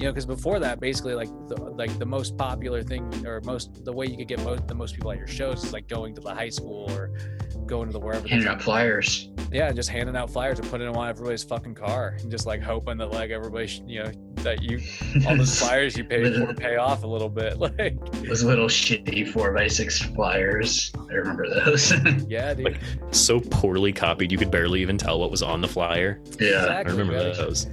you 0.00 0.06
know 0.06 0.12
because 0.12 0.26
before 0.26 0.58
that 0.58 0.80
basically 0.80 1.14
like 1.14 1.28
the 1.48 1.56
like 1.56 1.96
the 1.98 2.06
most 2.06 2.36
popular 2.36 2.82
thing 2.82 3.04
or 3.26 3.40
most 3.44 3.84
the 3.84 3.92
way 3.92 4.06
you 4.06 4.16
could 4.16 4.28
get 4.28 4.42
most 4.44 4.66
the 4.66 4.74
most 4.74 4.94
people 4.94 5.10
at 5.12 5.18
your 5.18 5.26
shows 5.26 5.64
is 5.64 5.72
like 5.72 5.86
going 5.88 6.14
to 6.14 6.20
the 6.20 6.34
high 6.34 6.48
school 6.48 6.90
or 6.92 7.10
going 7.66 7.86
to 7.86 7.92
the 7.92 7.98
wherever 8.00 8.26
Handing 8.28 8.48
out 8.48 8.60
flyers. 8.60 9.30
yeah 9.52 9.70
just 9.72 9.88
handing 9.88 10.16
out 10.16 10.30
flyers 10.30 10.58
and 10.58 10.68
putting 10.68 10.86
them 10.86 10.96
on 10.96 11.08
everybody's 11.08 11.44
fucking 11.44 11.74
car 11.74 12.16
and 12.20 12.30
just 12.30 12.46
like 12.46 12.60
hoping 12.60 12.98
that 12.98 13.10
like 13.10 13.30
everybody 13.30 13.66
sh- 13.66 13.80
you 13.86 14.02
know 14.02 14.10
that 14.36 14.62
you 14.62 14.80
all 15.26 15.36
the 15.36 15.46
flyers 15.58 15.96
you 15.96 16.04
paid 16.04 16.34
for 16.34 16.52
pay 16.52 16.76
off 16.76 17.04
a 17.04 17.06
little 17.06 17.30
bit 17.30 17.58
like 17.78 17.96
Those 18.24 18.42
little 18.44 18.66
shitty 18.66 19.28
four 19.28 19.52
by 19.54 19.68
six 19.68 20.02
flyers. 20.02 20.92
I 21.10 21.14
remember 21.14 21.48
those. 21.48 21.92
yeah 22.28 22.52
dude 22.52 22.64
Like, 22.66 22.80
So 23.12 23.40
poorly 23.40 23.92
copied, 23.92 24.30
you 24.32 24.36
could 24.38 24.50
barely 24.50 24.82
even 24.82 24.98
tell 24.98 25.18
what 25.20 25.30
was 25.30 25.42
on 25.42 25.60
the 25.62 25.68
flyer. 25.68 26.20
yeah. 26.40 26.66
I 26.66 26.80
remember 26.82 27.12
man. 27.14 27.32
those. 27.34 27.66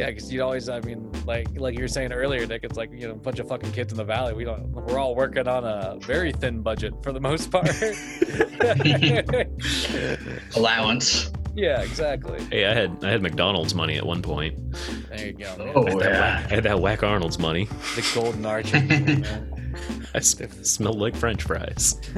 Yeah, 0.00 0.06
because 0.06 0.32
you'd 0.32 0.40
always, 0.40 0.70
I 0.70 0.80
mean, 0.80 1.12
like 1.26 1.48
like 1.56 1.74
you 1.74 1.82
were 1.82 1.88
saying 1.88 2.10
earlier, 2.10 2.46
Nick, 2.46 2.64
it's 2.64 2.78
like 2.78 2.90
you 2.90 3.06
know, 3.06 3.12
a 3.12 3.16
bunch 3.16 3.38
of 3.38 3.48
fucking 3.48 3.72
kids 3.72 3.92
in 3.92 3.98
the 3.98 4.04
valley. 4.04 4.32
We 4.32 4.44
don't, 4.44 4.72
we're 4.72 4.98
all 4.98 5.14
working 5.14 5.46
on 5.46 5.62
a 5.62 5.98
very 6.00 6.32
thin 6.32 6.62
budget 6.62 6.94
for 7.02 7.12
the 7.12 7.20
most 7.20 7.50
part. 7.50 7.68
Allowance. 10.56 11.30
yeah, 11.54 11.82
exactly. 11.82 12.42
Hey, 12.44 12.64
I 12.64 12.72
had 12.72 13.04
I 13.04 13.10
had 13.10 13.20
McDonald's 13.20 13.74
money 13.74 13.98
at 13.98 14.06
one 14.06 14.22
point. 14.22 14.72
There 15.10 15.26
you 15.26 15.32
go, 15.34 15.54
man. 15.58 15.72
Oh, 15.74 15.86
I 15.86 15.90
had, 15.90 16.00
that 16.00 16.10
yeah. 16.10 16.20
whack, 16.20 16.50
I 16.50 16.54
had 16.54 16.64
that 16.64 16.80
whack 16.80 17.02
Arnold's 17.02 17.38
money. 17.38 17.66
The 17.94 18.10
golden 18.14 18.46
arches. 18.46 18.82
I 20.14 20.20
sm- 20.20 20.62
smelled 20.62 20.98
like 20.98 21.14
French 21.14 21.42
fries. 21.42 21.92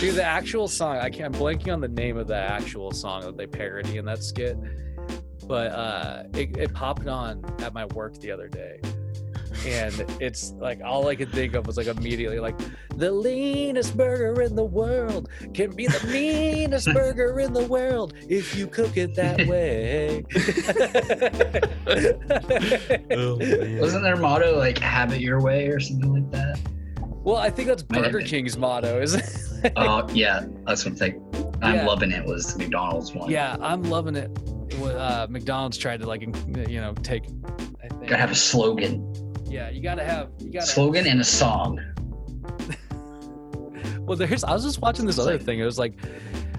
Dude, 0.00 0.14
the 0.14 0.24
actual 0.24 0.66
song, 0.66 0.96
I 0.96 1.10
can't, 1.10 1.34
I'm 1.34 1.40
blanking 1.40 1.70
on 1.72 1.80
the 1.82 1.88
name 1.88 2.16
of 2.16 2.26
the 2.26 2.36
actual 2.36 2.90
song 2.90 3.20
that 3.22 3.36
they 3.36 3.46
parody 3.46 3.98
in 3.98 4.06
that 4.06 4.24
skit, 4.24 4.56
but 5.50 5.72
uh, 5.72 6.22
it, 6.34 6.56
it 6.56 6.72
popped 6.72 7.08
on 7.08 7.44
at 7.58 7.74
my 7.74 7.84
work 7.86 8.14
the 8.20 8.30
other 8.30 8.46
day. 8.46 8.78
and 9.66 9.92
it's 10.20 10.52
like 10.52 10.80
all 10.84 11.08
I 11.08 11.16
could 11.16 11.30
think 11.32 11.54
of 11.54 11.66
was 11.66 11.76
like 11.76 11.88
immediately 11.88 12.38
like 12.38 12.56
the 12.96 13.10
leanest 13.10 13.96
burger 13.96 14.42
in 14.42 14.54
the 14.54 14.62
world 14.64 15.28
can 15.52 15.74
be 15.74 15.88
the 15.88 16.06
meanest 16.12 16.86
burger 16.94 17.40
in 17.40 17.52
the 17.52 17.64
world 17.64 18.14
if 18.28 18.54
you 18.56 18.68
cook 18.68 18.96
it 18.96 19.16
that 19.16 19.44
way. 19.48 20.24
Oh. 23.10 23.80
Wasn't 23.80 24.04
their 24.04 24.16
motto 24.16 24.56
like 24.56 24.78
"Have 24.78 25.12
it 25.12 25.20
your 25.20 25.40
way" 25.42 25.66
or 25.66 25.80
something 25.80 26.12
like 26.14 26.30
that? 26.30 26.60
well, 27.24 27.36
I 27.38 27.50
think 27.50 27.66
that's 27.68 27.82
Burger. 27.82 28.20
King's 28.22 28.56
motto, 28.56 29.00
is 29.02 29.14
it? 29.14 29.72
Oh 29.76 30.08
yeah, 30.12 30.44
that's 30.64 30.84
what 30.84 30.92
I'm 30.92 30.96
thinking. 30.96 31.54
I'm 31.60 31.74
Yeah. 31.74 31.86
loving 31.86 32.12
it. 32.12 32.24
Was 32.24 32.56
McDonald's 32.56 33.12
one? 33.14 33.28
yeah, 33.30 33.56
I'm 33.60 33.82
loving 33.82 34.14
it. 34.14 34.30
Uh, 34.74 35.26
McDonald's 35.28 35.76
tried 35.78 36.00
to 36.00 36.06
like 36.06 36.22
you 36.22 36.80
know 36.80 36.94
take. 37.02 37.24
I 37.82 37.88
think, 37.88 38.02
Gotta 38.02 38.16
have 38.16 38.30
a 38.30 38.34
slogan, 38.34 39.12
yeah, 39.46 39.68
you 39.68 39.82
gotta 39.82 40.04
have 40.04 40.30
you 40.38 40.50
gotta 40.50 40.66
slogan 40.66 41.06
and 41.06 41.20
a 41.20 41.24
song. 41.24 41.80
Well, 44.02 44.16
there's. 44.16 44.42
I 44.42 44.52
was 44.52 44.64
just 44.64 44.82
watching 44.82 45.06
this 45.06 45.20
other 45.20 45.38
thing. 45.38 45.60
It 45.60 45.64
was 45.64 45.78
like 45.78 45.94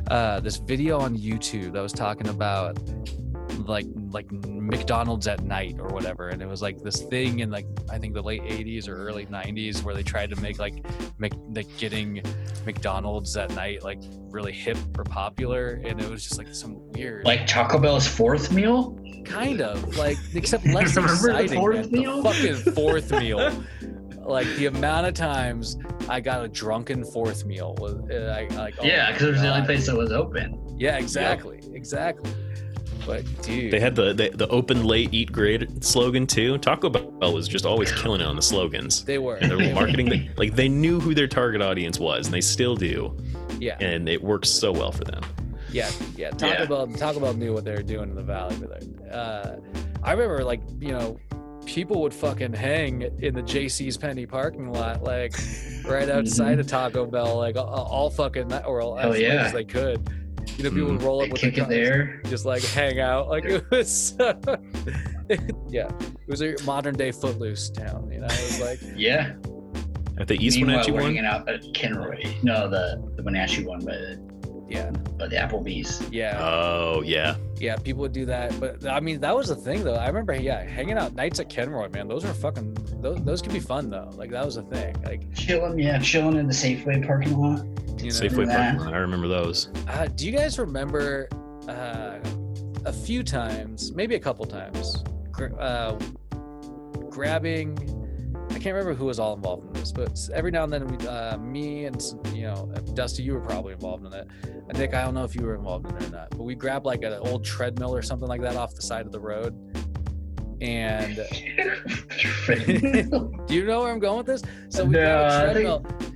uh, 0.09 0.39
this 0.39 0.55
video 0.55 1.01
on 1.01 1.17
YouTube 1.17 1.73
that 1.73 1.81
was 1.81 1.91
talking 1.91 2.29
about 2.29 2.79
like 3.67 3.85
like 4.11 4.31
McDonald's 4.31 5.27
at 5.27 5.43
night 5.43 5.75
or 5.79 5.87
whatever, 5.89 6.29
and 6.29 6.41
it 6.41 6.47
was 6.47 6.61
like 6.61 6.81
this 6.81 7.01
thing 7.03 7.39
in 7.39 7.49
like 7.49 7.65
I 7.89 7.97
think 7.97 8.13
the 8.13 8.21
late 8.21 8.43
'80s 8.43 8.87
or 8.87 8.95
early 8.95 9.25
'90s 9.25 9.83
where 9.83 9.93
they 9.95 10.03
tried 10.03 10.29
to 10.31 10.39
make 10.41 10.59
like 10.59 10.83
make 11.19 11.33
like 11.53 11.67
getting 11.77 12.21
McDonald's 12.65 13.35
at 13.37 13.53
night 13.55 13.83
like 13.83 13.99
really 14.29 14.51
hip 14.53 14.77
or 14.97 15.03
popular, 15.03 15.81
and 15.85 16.01
it 16.01 16.09
was 16.09 16.23
just 16.23 16.37
like 16.37 16.53
some 16.53 16.79
weird 16.91 17.25
Like 17.25 17.47
Taco 17.47 17.77
Bell's 17.79 18.07
fourth 18.07 18.51
meal. 18.51 18.97
kind 19.25 19.61
of 19.61 19.97
like 19.97 20.17
except 20.33 20.65
less 20.67 20.95
Remember 20.95 21.43
the 21.47 21.55
fourth 21.55 21.91
man. 21.91 22.01
meal? 22.01 22.21
The 22.21 22.29
fucking 22.33 22.73
fourth 22.73 23.11
meal. 23.19 23.63
Like 24.23 24.47
the 24.55 24.67
amount 24.67 25.07
of 25.07 25.13
times 25.15 25.77
I 26.07 26.21
got 26.21 26.45
a 26.45 26.47
drunken 26.47 27.03
fourth 27.03 27.43
meal 27.45 27.75
was 27.79 27.95
uh, 28.11 28.35
I, 28.37 28.55
like 28.55 28.75
oh 28.79 28.85
yeah, 28.85 29.11
because 29.11 29.27
it 29.27 29.31
was 29.31 29.41
the 29.41 29.53
only 29.53 29.65
place 29.65 29.87
that 29.87 29.97
was 29.97 30.11
open. 30.11 30.57
Yeah, 30.77 30.97
exactly, 30.97 31.59
exactly. 31.73 32.31
But 33.05 33.23
dude, 33.43 33.71
They 33.71 33.79
had 33.79 33.95
the, 33.95 34.13
the 34.13 34.29
the 34.33 34.47
open 34.49 34.83
late 34.85 35.13
eat 35.13 35.31
great 35.31 35.83
slogan 35.83 36.27
too. 36.27 36.57
Taco 36.59 36.89
Bell 36.89 37.33
was 37.33 37.47
just 37.47 37.65
always 37.65 37.91
killing 37.91 38.21
it 38.21 38.25
on 38.27 38.35
the 38.35 38.41
slogans. 38.41 39.03
they 39.05 39.17
were 39.17 39.35
And 39.35 39.51
they 39.51 39.55
their 39.55 39.67
were. 39.69 39.73
marketing, 39.81 40.09
they, 40.09 40.29
like 40.37 40.55
they 40.55 40.69
knew 40.69 40.99
who 40.99 41.13
their 41.13 41.27
target 41.27 41.61
audience 41.61 41.99
was, 41.99 42.27
and 42.27 42.33
they 42.33 42.41
still 42.41 42.75
do, 42.75 43.15
Yeah, 43.59 43.77
and 43.79 44.07
it 44.09 44.21
works 44.23 44.49
so 44.49 44.71
well 44.71 44.91
for 44.91 45.03
them. 45.03 45.21
yeah, 45.71 45.89
yeah. 46.17 46.29
Taco 46.31 46.61
Yeah. 46.61 46.65
Bell, 46.65 46.87
Taco 46.87 47.19
Bell 47.19 47.33
knew 47.33 47.53
what 47.53 47.63
they 47.65 47.73
were 47.73 47.83
doing 47.83 48.09
in 48.09 48.15
the 48.15 48.23
valley. 48.23 48.55
But 48.59 49.13
uh, 49.13 49.55
I 50.03 50.11
remember, 50.11 50.43
like 50.43 50.61
you 50.79 50.91
know, 50.91 51.19
people 51.65 52.01
would 52.01 52.13
fucking 52.13 52.53
hang 52.53 53.03
in 53.19 53.33
the 53.35 53.43
JC's 53.43 53.95
Penny 53.97 54.25
parking 54.25 54.71
lot, 54.71 55.03
like 55.03 55.33
right 55.85 56.09
outside 56.17 56.59
of 56.59 56.67
Taco 56.67 57.05
Bell, 57.05 57.37
like 57.37 57.55
all, 57.55 57.67
all 57.67 58.09
fucking 58.09 58.47
night, 58.49 58.65
or 58.65 58.81
Mm-hmm. 58.81 58.99
As 59.07 59.11
late 59.11 59.21
yeah. 59.21 59.43
as 59.45 59.53
they 59.53 59.63
could. 59.63 60.09
You 60.57 60.63
know, 60.63 60.69
people 60.69 60.91
would 60.91 60.99
mm. 60.99 61.05
roll 61.05 61.21
up 61.21 61.29
with 61.29 61.41
kick 61.41 61.55
their 61.55 61.63
it 61.65 61.69
there. 61.69 62.21
just 62.25 62.45
like 62.45 62.63
hang 62.63 62.99
out. 62.99 63.29
Like 63.29 63.45
it 63.45 63.69
was, 63.71 64.15
yeah, 65.69 65.89
it 65.89 66.27
was 66.27 66.41
a 66.41 66.55
modern 66.65 66.95
day 66.95 67.11
Footloose 67.11 67.69
town. 67.69 68.09
You 68.11 68.19
know, 68.19 68.27
it 68.27 68.31
was 68.31 68.61
like, 68.61 68.79
Yeah. 68.95 69.33
At 70.19 70.27
the 70.27 70.35
East 70.35 70.57
Meanwhile, 70.57 70.75
Wenatchee 70.75 70.91
we're 70.91 70.97
one, 70.97 71.05
hanging 71.15 71.25
out 71.25 71.49
at 71.49 71.61
Kenroy. 71.73 72.43
No, 72.43 72.69
the 72.69 73.11
the 73.15 73.23
Wenatchee 73.23 73.65
one, 73.65 73.83
but 73.83 73.95
yeah, 74.71 74.89
but 75.17 75.29
the 75.29 75.35
Applebee's. 75.35 76.01
yeah, 76.11 76.37
oh 76.41 77.01
yeah, 77.01 77.35
yeah. 77.57 77.75
People 77.75 78.01
would 78.01 78.13
do 78.13 78.25
that, 78.25 78.57
but 78.59 78.85
I 78.85 78.99
mean, 78.99 79.19
that 79.21 79.35
was 79.35 79.49
the 79.49 79.55
thing 79.55 79.83
though. 79.83 79.95
I 79.95 80.07
remember, 80.07 80.33
yeah, 80.35 80.63
hanging 80.63 80.97
out 80.97 81.13
nights 81.13 81.39
at 81.39 81.49
Kenroy, 81.49 81.91
man. 81.93 82.07
Those 82.07 82.23
were 82.23 82.33
fucking. 82.33 82.77
Those, 83.01 83.21
those 83.23 83.41
could 83.41 83.53
be 83.53 83.59
fun 83.59 83.89
though. 83.89 84.09
Like 84.15 84.31
that 84.31 84.45
was 84.45 84.57
a 84.57 84.63
thing. 84.63 84.95
Like 85.03 85.33
Chilling, 85.35 85.77
yeah, 85.79 85.99
chilling 85.99 86.37
in 86.37 86.47
the 86.47 86.53
Safeway 86.53 87.05
parking 87.05 87.37
lot. 87.37 87.65
you 87.99 88.05
know, 88.05 88.09
Safeway 88.09 88.47
parking 88.47 88.79
lot. 88.79 88.93
I 88.93 88.97
remember 88.97 89.27
those. 89.27 89.69
Uh, 89.87 90.07
do 90.07 90.25
you 90.25 90.31
guys 90.31 90.57
remember 90.57 91.27
uh, 91.67 92.17
a 92.85 92.93
few 92.93 93.23
times, 93.23 93.91
maybe 93.93 94.15
a 94.15 94.19
couple 94.19 94.45
times, 94.45 95.03
uh, 95.59 95.97
grabbing? 97.09 97.77
I 98.61 98.63
can't 98.63 98.75
remember 98.75 98.93
who 98.93 99.05
was 99.05 99.17
all 99.17 99.33
involved 99.33 99.65
in 99.65 99.73
this, 99.73 99.91
but 99.91 100.29
every 100.35 100.51
now 100.51 100.63
and 100.65 100.71
then, 100.71 100.85
we, 100.85 101.07
uh, 101.07 101.35
me 101.39 101.85
and 101.85 101.95
s- 101.95 102.13
you 102.31 102.43
know, 102.43 102.71
Dusty, 102.93 103.23
you 103.23 103.33
were 103.33 103.39
probably 103.41 103.73
involved 103.73 104.05
in 104.05 104.13
it. 104.13 104.27
And 104.69 104.77
Nick, 104.77 104.93
I 104.93 105.03
don't 105.03 105.15
know 105.15 105.23
if 105.23 105.33
you 105.33 105.41
were 105.41 105.55
involved 105.55 105.89
in 105.89 105.95
it 105.97 106.03
or 106.03 106.09
not, 106.11 106.29
but 106.29 106.43
we 106.43 106.53
grabbed 106.53 106.85
like 106.85 107.01
an 107.01 107.13
old 107.13 107.43
treadmill 107.43 107.95
or 107.95 108.03
something 108.03 108.27
like 108.27 108.39
that 108.41 108.55
off 108.55 108.75
the 108.75 108.83
side 108.83 109.07
of 109.07 109.11
the 109.11 109.19
road. 109.19 109.55
And 110.61 111.15
do 113.47 113.55
you 113.55 113.65
know 113.65 113.79
where 113.79 113.91
I'm 113.91 113.97
going 113.97 114.17
with 114.17 114.27
this? 114.27 114.43
So 114.69 114.85
we 114.85 114.91
No, 114.91 114.99
grabbed 114.99 115.57
I 115.57 115.61
a 115.61 115.79
think- 115.79 116.13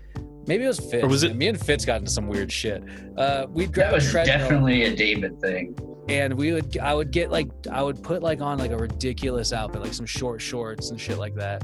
Maybe 0.47 0.65
it 0.65 0.67
was 0.67 0.79
Fitz. 0.79 1.03
Or 1.03 1.07
was 1.07 1.23
it- 1.23 1.35
Me 1.35 1.47
and 1.47 1.59
Fitz 1.59 1.83
got 1.83 2.01
into 2.01 2.11
some 2.11 2.27
weird 2.27 2.51
shit. 2.51 2.83
Uh, 3.17 3.47
we 3.49 3.65
that 3.65 3.73
grabbed 3.73 3.93
a 3.93 3.95
was 3.95 4.11
treadmill 4.11 4.37
definitely 4.37 4.83
a 4.83 4.95
David 4.95 5.41
thing. 5.41 5.75
And 6.07 6.33
we 6.33 6.51
would 6.51 6.77
I 6.77 6.93
would 6.93 7.11
get 7.11 7.31
like 7.31 7.49
I 7.71 7.81
would 7.81 8.03
put 8.03 8.21
like 8.21 8.41
on 8.41 8.57
like 8.59 8.71
a 8.71 8.77
ridiculous 8.77 9.51
outfit, 9.53 9.81
like 9.81 9.93
some 9.93 10.05
short 10.05 10.41
shorts 10.41 10.91
and 10.91 10.99
shit 10.99 11.17
like 11.17 11.35
that. 11.35 11.63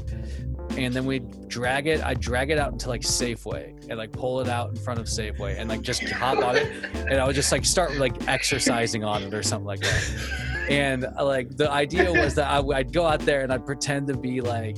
And 0.78 0.94
then 0.94 1.06
we'd 1.06 1.50
drag 1.50 1.88
it, 1.88 2.02
I'd 2.04 2.20
drag 2.22 2.50
it 2.50 2.58
out 2.58 2.72
into 2.72 2.88
like 2.88 3.02
Safeway 3.02 3.78
and 3.90 3.98
like 3.98 4.12
pull 4.14 4.40
it 4.40 4.48
out 4.48 4.70
in 4.70 4.78
front 4.78 5.00
of 5.02 5.06
Safeway 5.08 5.58
and 5.60 5.68
like 5.70 5.82
just 5.82 6.02
hop 6.04 6.38
on 6.44 6.56
it. 6.56 6.72
And 6.96 7.16
I 7.20 7.26
would 7.28 7.36
just 7.36 7.52
like 7.52 7.66
start 7.66 7.96
like 7.98 8.28
exercising 8.28 9.04
on 9.04 9.22
it 9.24 9.34
or 9.34 9.44
something 9.44 9.66
like 9.68 9.82
that. 9.82 10.66
And 10.70 11.06
uh, 11.06 11.26
like 11.26 11.58
the 11.58 11.70
idea 11.70 12.12
was 12.14 12.36
that 12.36 12.48
I, 12.50 12.62
would- 12.62 12.76
I'd 12.78 12.94
go 12.94 13.06
out 13.06 13.20
there 13.20 13.42
and 13.42 13.52
I'd 13.52 13.66
pretend 13.66 14.08
to 14.08 14.16
be 14.16 14.40
like 14.40 14.78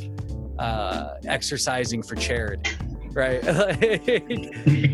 uh, 0.57 1.15
exercising 1.25 2.01
for 2.01 2.15
charity. 2.15 2.71
Right, 3.13 3.43
like, 3.45 4.07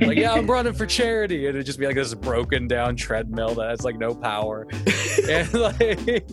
like 0.02 0.18
yeah, 0.18 0.34
I'm 0.34 0.46
running 0.46 0.74
for 0.74 0.86
charity, 0.86 1.48
and 1.48 1.56
it'd 1.56 1.66
just 1.66 1.80
be 1.80 1.86
like 1.86 1.96
this 1.96 2.14
broken 2.14 2.68
down 2.68 2.98
treadmill 2.98 3.56
that 3.56 3.70
has 3.70 3.84
like 3.84 3.98
no 3.98 4.14
power, 4.14 4.68
and 5.30 5.54
like, 5.54 6.30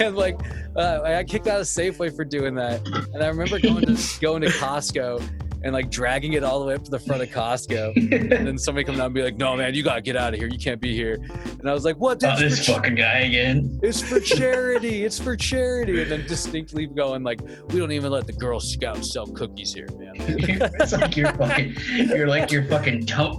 and 0.00 0.14
like, 0.14 0.38
uh, 0.76 1.00
I 1.02 1.12
got 1.22 1.26
kicked 1.26 1.46
out 1.46 1.60
of 1.60 1.66
Safeway 1.66 2.14
for 2.14 2.24
doing 2.24 2.54
that, 2.56 2.86
and 3.14 3.22
I 3.22 3.28
remember 3.28 3.58
going 3.58 3.86
to 3.86 4.20
going 4.20 4.42
to 4.42 4.48
Costco 4.48 5.45
and 5.62 5.72
like 5.72 5.90
dragging 5.90 6.34
it 6.34 6.44
all 6.44 6.60
the 6.60 6.66
way 6.66 6.74
up 6.74 6.84
to 6.84 6.90
the 6.90 6.98
front 6.98 7.22
of 7.22 7.28
Costco, 7.28 7.96
and 8.36 8.46
then 8.46 8.58
somebody 8.58 8.84
come 8.84 8.96
down 8.96 9.06
and 9.06 9.14
be 9.14 9.22
like, 9.22 9.36
"No, 9.36 9.56
man, 9.56 9.74
you 9.74 9.82
gotta 9.82 10.00
get 10.02 10.16
out 10.16 10.34
of 10.34 10.38
here. 10.40 10.48
You 10.48 10.58
can't 10.58 10.80
be 10.80 10.94
here," 10.94 11.14
and 11.58 11.68
I 11.68 11.72
was 11.72 11.84
like, 11.84 11.96
"What? 11.96 12.22
Oh, 12.24 12.36
this 12.38 12.66
fucking 12.66 12.94
guy 12.94 13.20
again. 13.20 13.78
it's 13.82 14.02
for 14.02 14.20
charity. 14.36 15.04
It's 15.04 15.18
for 15.18 15.36
charity," 15.36 16.02
and 16.02 16.10
then 16.10 16.26
distinctly 16.26 16.86
going 16.86 17.22
like, 17.22 17.40
"We 17.68 17.78
don't 17.78 17.92
even 17.92 18.10
let 18.12 18.26
the 18.26 18.32
Girl 18.32 18.60
Scouts 18.60 19.12
sell 19.12 19.26
cookies 19.26 19.72
here, 19.74 19.88
man." 19.98 20.12
it's 20.18 20.92
like 20.92 21.16
you're 21.16 21.32
fucking, 21.32 21.76
you're 21.94 22.28
like 22.28 22.50
you're 22.50 22.64
fucking 22.64 23.06
To- 23.06 23.38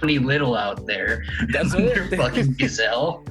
Tony 0.00 0.18
Little 0.18 0.54
out 0.54 0.86
there. 0.86 1.24
That's 1.50 1.74
what 1.74 1.84
You're 1.84 2.08
fucking 2.08 2.54
gazelle. 2.54 3.24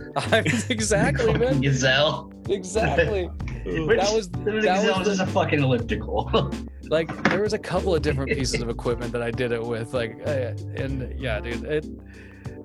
Exactly, 0.70 1.26
Fucking 1.28 1.40
man. 1.40 1.64
Exactly. 1.64 2.30
Exactly. 2.50 3.24
Which, 3.66 4.00
that 4.00 4.14
was 4.14 4.30
that 4.30 4.98
was 4.98 5.08
just 5.08 5.22
a 5.22 5.28
fucking 5.28 5.62
elliptical. 5.62 6.52
Like 6.90 7.24
there 7.30 7.42
was 7.42 7.54
a 7.54 7.60
couple 7.60 7.96
of 7.96 8.02
different 8.02 8.32
pieces 8.38 8.62
of 8.62 8.70
equipment 8.70 9.12
that 9.14 9.22
I 9.22 9.32
did 9.32 9.52
it 9.52 9.62
with, 9.64 9.94
like, 9.94 10.20
uh, 10.26 10.54
and 10.76 11.14
yeah, 11.20 11.40
dude, 11.40 11.64
it. 11.64 11.86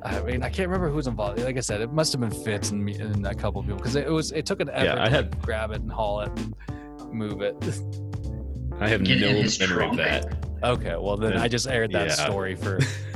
I 0.02 0.20
mean, 0.22 0.42
I 0.44 0.48
can't 0.48 0.68
remember 0.68 0.88
who 0.88 0.96
was 0.96 1.06
involved. 1.08 1.40
Like 1.40 1.56
I 1.56 1.60
said, 1.60 1.80
it 1.80 1.92
must 1.92 2.12
have 2.12 2.20
been 2.20 2.30
Fitz 2.30 2.70
and 2.70 2.84
me 2.84 2.94
and 2.96 3.26
a 3.26 3.34
couple 3.34 3.60
of 3.60 3.66
people 3.66 3.78
because 3.78 3.96
it 3.96 4.08
was. 4.08 4.30
It 4.32 4.46
took 4.46 4.60
an 4.60 4.68
effort 4.70 4.84
Yeah, 4.84 5.02
I 5.02 5.06
to 5.06 5.10
had- 5.10 5.34
like, 5.34 5.42
grab 5.42 5.70
it 5.72 5.80
and 5.80 5.90
haul 5.90 6.20
it 6.20 6.30
and 6.36 6.54
move 7.12 7.42
it. 7.42 7.56
I 8.80 8.88
have 8.88 9.02
Get 9.02 9.20
no 9.20 9.26
memory 9.26 9.42
his 9.42 9.60
of 9.60 9.96
that. 9.96 10.36
Okay, 10.62 10.96
well 10.96 11.16
then 11.16 11.32
Yeah. 11.32 11.42
I 11.42 11.48
just 11.48 11.66
aired 11.66 11.90
that 11.92 12.08
Yeah. 12.08 12.14
story 12.14 12.54
for 12.54 12.78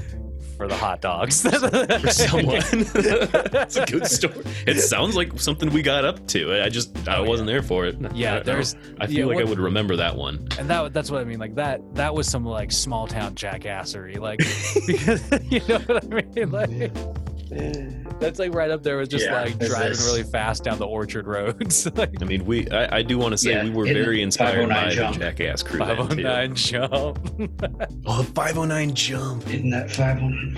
for 0.62 0.68
the 0.68 0.76
hot 0.76 1.00
dogs. 1.00 1.42
For 1.42 2.08
someone, 2.10 2.60
that's 3.50 3.76
a 3.76 3.84
good 3.86 4.06
story. 4.06 4.44
It 4.66 4.80
sounds 4.80 5.16
like 5.16 5.38
something 5.40 5.70
we 5.72 5.82
got 5.82 6.04
up 6.04 6.26
to. 6.28 6.62
I 6.62 6.68
just 6.68 6.96
I 7.08 7.16
Oh, 7.16 7.24
wasn't 7.24 7.48
there 7.48 7.62
for 7.62 7.84
it. 7.86 7.96
Yeah, 8.14 8.34
I- 8.34 8.36
I, 8.38 8.42
there's- 8.42 8.76
I 9.00 9.06
feel 9.06 9.18
yeah, 9.30 9.34
like 9.36 9.44
I 9.44 9.48
would 9.48 9.58
remember 9.58 9.96
that 9.96 10.16
one. 10.16 10.46
and 10.58 10.68
that 10.70 10.92
that's 10.92 11.10
what 11.10 11.20
I 11.20 11.24
mean. 11.24 11.38
Like 11.40 11.54
that 11.56 11.80
that 11.94 12.14
was 12.14 12.28
some 12.28 12.44
like 12.44 12.70
small 12.70 13.06
town 13.06 13.34
jackassery. 13.34 14.18
Like 14.18 14.38
because 14.86 15.22
you 15.50 15.60
know 15.68 15.78
what 15.80 16.04
I 16.04 16.22
mean. 16.22 16.50
Like 16.50 18.01
that's 18.22 18.38
like 18.38 18.54
right 18.54 18.70
up 18.70 18.82
there 18.82 18.96
with 18.98 19.10
just 19.10 19.26
Yeah, 19.26 19.42
like 19.42 19.58
driving 19.58 19.92
is- 19.92 20.06
really 20.06 20.22
fast 20.22 20.64
down 20.64 20.78
the 20.78 20.86
orchard 20.86 21.26
roads. 21.26 21.86
like 21.96 22.14
I 22.22 22.24
mean, 22.24 22.44
we 22.46 22.68
I, 22.70 22.98
I 22.98 23.02
do 23.02 23.18
want 23.18 23.32
to 23.32 23.38
say 23.38 23.52
Yeah, 23.52 23.64
we 23.64 23.70
were 23.70 23.84
very 23.86 24.22
inspired 24.22 24.68
509 24.68 24.88
by 24.88 24.94
the. 24.94 25.08
Oh 25.08 25.12
Jackass 25.12 25.62
crew. 25.62 25.78
509 25.80 26.54
jump. 26.54 27.18
Oh, 28.06 28.22
the 28.22 28.32
509 28.32 28.94
jump. 28.94 29.46
Isn't 29.48 29.70
that 29.70 29.90
five 29.90 30.20
one? 30.20 30.56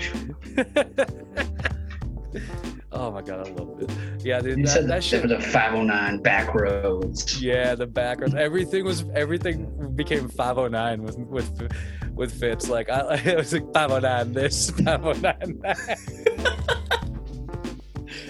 oh 2.91 3.11
my 3.11 3.21
god, 3.21 3.47
I 3.47 3.51
love 3.51 3.81
it. 3.81 3.91
Yeah, 4.25 4.39
dude, 4.41 4.57
You 4.59 4.65
that, 4.65 4.71
said 4.71 4.83
that 4.83 4.87
there 4.87 5.01
shit. 5.01 5.23
was 5.23 5.31
a 5.31 5.39
509 5.39 6.21
back 6.21 6.53
roads. 6.55 7.41
Yeah, 7.41 7.75
the 7.75 7.87
background. 7.87 8.35
Everything 8.35 8.83
was 8.85 9.05
everything 9.13 9.93
became 9.95 10.27
509 10.29 11.03
with 11.03 11.17
with 11.19 11.71
with 12.13 12.39
Fitz. 12.39 12.69
Like 12.69 12.89
I, 12.89 13.21
I 13.25 13.35
was 13.35 13.53
like 13.53 13.71
509 13.73 14.33
this, 14.33 14.69
509 14.71 15.59
that. 15.61 17.14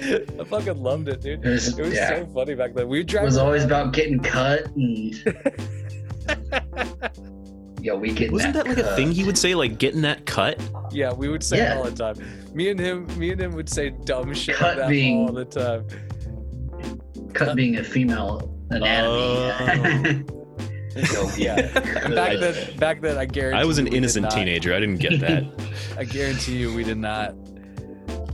I 0.39 0.43
fucking 0.43 0.81
loved 0.81 1.07
it, 1.09 1.21
dude. 1.21 1.45
It 1.45 1.49
was, 1.49 1.77
It 1.79 1.83
was 1.85 1.93
yeah. 1.93 2.09
so 2.09 2.25
funny 2.27 2.55
back 2.55 2.73
then. 2.73 2.87
We 2.87 3.01
It 3.01 3.21
was 3.21 3.37
always 3.37 3.63
about 3.63 3.93
getting 3.93 4.19
cut 4.33 4.65
and 4.75 5.13
Yo, 7.81 7.95
we 7.95 8.11
get 8.11 8.31
Wasn't 8.31 8.53
that 8.55 8.67
like 8.67 8.77
a 8.79 8.95
thing 8.95 9.11
he 9.11 9.23
would 9.23 9.37
say, 9.37 9.53
like 9.53 9.77
getting 9.77 10.01
that 10.01 10.25
cut? 10.25 10.59
yeah, 10.91 11.13
we 11.13 11.29
would 11.29 11.43
say 11.43 11.57
it 11.57 11.61
Yeah. 11.61 11.77
all 11.77 11.83
the 11.83 11.91
time. 11.91 12.15
Me 12.55 12.69
and 12.69 12.79
him, 12.79 13.05
me 13.19 13.31
and 13.31 13.39
him 13.39 13.53
would 13.53 13.69
say 13.69 13.89
dumb 14.05 14.33
shit 14.33 14.55
Cut 14.55 14.69
like 14.69 14.77
that 14.77 14.89
being- 14.89 15.27
all 15.27 15.33
the 15.33 15.45
time. 15.45 15.85
cut 17.33 17.55
being 17.55 17.77
a 17.77 17.83
female 17.83 18.51
anatomy. 18.71 20.25
Oh. 20.29 20.41
Yo, 21.13 21.29
Yeah. 21.37 21.61
Back 22.09 22.39
then, 22.39 22.77
back 22.77 23.01
then, 23.01 23.17
I 23.17 23.25
guarantee. 23.25 23.59
I 23.59 23.65
was 23.65 23.77
an 23.77 23.85
you 23.85 23.89
we 23.89 23.91
did 23.91 23.97
innocent 23.97 24.31
teenager. 24.31 24.73
I 24.73 24.79
didn't 24.79 24.97
get 24.99 25.19
that. 25.19 25.43
I 25.97 26.05
guarantee 26.05 26.57
you, 26.57 26.73
we 26.73 26.83
did 26.85 26.97
not. 26.97 27.35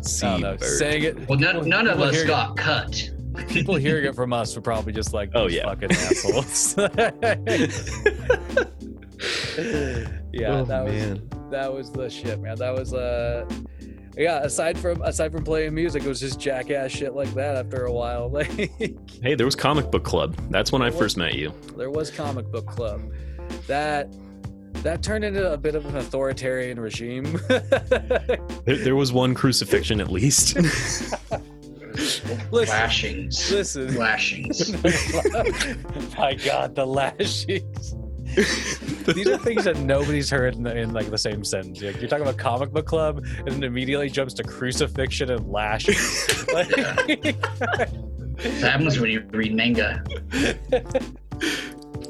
See, 0.02 0.26
I 0.28 0.40
don't 0.40 0.60
bird. 0.60 0.68
Saying 0.78 1.04
it. 1.04 1.30
Well, 1.30 1.40
none, 1.40 1.68
none 1.70 1.88
of 1.88 2.00
us 2.00 2.14
hearing- 2.16 2.28
got 2.28 2.58
cut. 2.58 3.10
People 3.48 3.76
hearing 3.76 4.04
it 4.06 4.14
from 4.16 4.34
us 4.34 4.54
were 4.56 4.62
probably 4.62 4.92
just 4.92 5.14
like, 5.14 5.30
Oh, 5.36 5.48
yeah. 5.48 5.64
fucking 5.64 5.92
assholes." 5.92 6.76
yeah, 10.32 10.60
Oh, 10.60 10.66
that 10.66 10.84
was 10.86 10.94
man. 10.94 11.30
that 11.50 11.74
was 11.74 11.92
the 11.92 12.10
shit, 12.10 12.40
man. 12.42 12.56
That 12.58 12.74
was 12.74 12.94
uh 12.94 13.46
yeah, 14.18 14.40
aside 14.40 14.78
from 14.78 15.02
aside 15.04 15.32
from 15.32 15.44
playing 15.44 15.74
music, 15.74 16.04
it 16.04 16.08
was 16.10 16.20
just 16.20 16.40
jackass 16.40 16.92
shit 16.92 17.14
like 17.14 17.34
that 17.36 17.56
after 17.56 17.86
a 17.86 17.92
while. 17.92 18.30
Like 18.30 18.52
Hey, 19.22 19.36
there 19.36 19.46
was 19.46 19.56
comic 19.56 19.92
book 19.92 20.04
club. 20.04 20.36
That's 20.50 20.72
when 20.72 20.82
I 20.82 20.92
first 20.92 21.18
met 21.18 21.36
you. 21.36 21.54
there 21.78 21.90
was 21.90 22.12
comic 22.12 22.52
book 22.52 22.66
club. 22.66 23.02
That 23.68 24.14
that 24.84 25.04
turned 25.04 25.24
into 25.24 25.52
a 25.52 25.58
bit 25.58 25.76
of 25.76 25.86
an 25.86 25.98
authoritarian 25.98 26.80
regime. 26.80 27.40
There, 28.64 28.78
there 28.78 28.96
was 28.96 29.12
one 29.12 29.34
crucifixion 29.34 30.00
at 30.00 30.12
least. 30.12 30.56
listen, 31.92 32.40
Lashings. 32.52 33.52
listen. 33.52 33.96
Lashings. 33.96 34.72
My 36.18 36.36
God, 36.36 36.76
the 36.76 36.86
lashings. 36.86 37.96
These 39.14 39.28
are 39.28 39.38
things 39.40 39.66
that 39.66 39.78
nobody's 39.80 40.30
heard 40.30 40.56
in, 40.56 40.64
the, 40.64 40.78
in 40.78 40.94
like 40.94 41.10
the 41.10 41.18
same 41.18 41.44
sentence. 41.44 41.82
Like, 41.82 42.00
you're 42.00 42.08
talking 42.08 42.22
about 42.24 42.38
comic 42.38 42.72
book 42.72 42.86
club, 42.86 43.26
and 43.40 43.50
it 43.50 43.64
immediately 43.64 44.10
jumps 44.12 44.34
to 44.36 44.44
crucifixion 44.44 45.32
and 45.32 45.48
lashing. 45.52 45.96
Like- 46.54 47.36
What 48.42 48.54
happens 48.60 49.00
when 49.00 49.10
you 49.12 49.22
read 49.32 49.54
manga? 49.54 50.04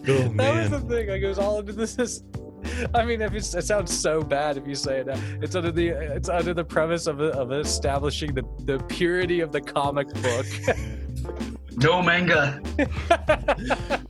Oh 0.08 0.28
that 0.36 0.56
was 0.56 0.70
the 0.70 0.80
thing. 0.88 1.08
Like 1.10 1.22
it 1.22 1.28
was 1.28 1.40
all 1.40 1.60
into 1.60 1.74
this. 1.74 2.24
This- 2.82 2.90
I 2.95 3.06
mean, 3.06 3.22
if 3.22 3.34
it's, 3.34 3.53
it 3.56 3.64
sounds 3.66 3.98
so 3.98 4.22
bad 4.22 4.58
if 4.58 4.68
you 4.68 4.76
say 4.76 4.99
it 4.99 5.08
now. 5.08 5.20
It's 5.41 5.56
under 5.56 5.72
the 5.72 5.90
it's 5.90 6.30
under 6.30 6.53
the 6.53 6.64
premise 6.66 7.08
of 7.08 7.20
of 7.22 7.52
establishing 7.52 8.34
the 8.34 8.44
the 8.66 8.80
purity 8.86 9.40
of 9.40 9.52
the 9.52 9.62
comic 9.62 10.08
book. 10.16 10.45
No 11.78 12.02
manga. 12.02 12.62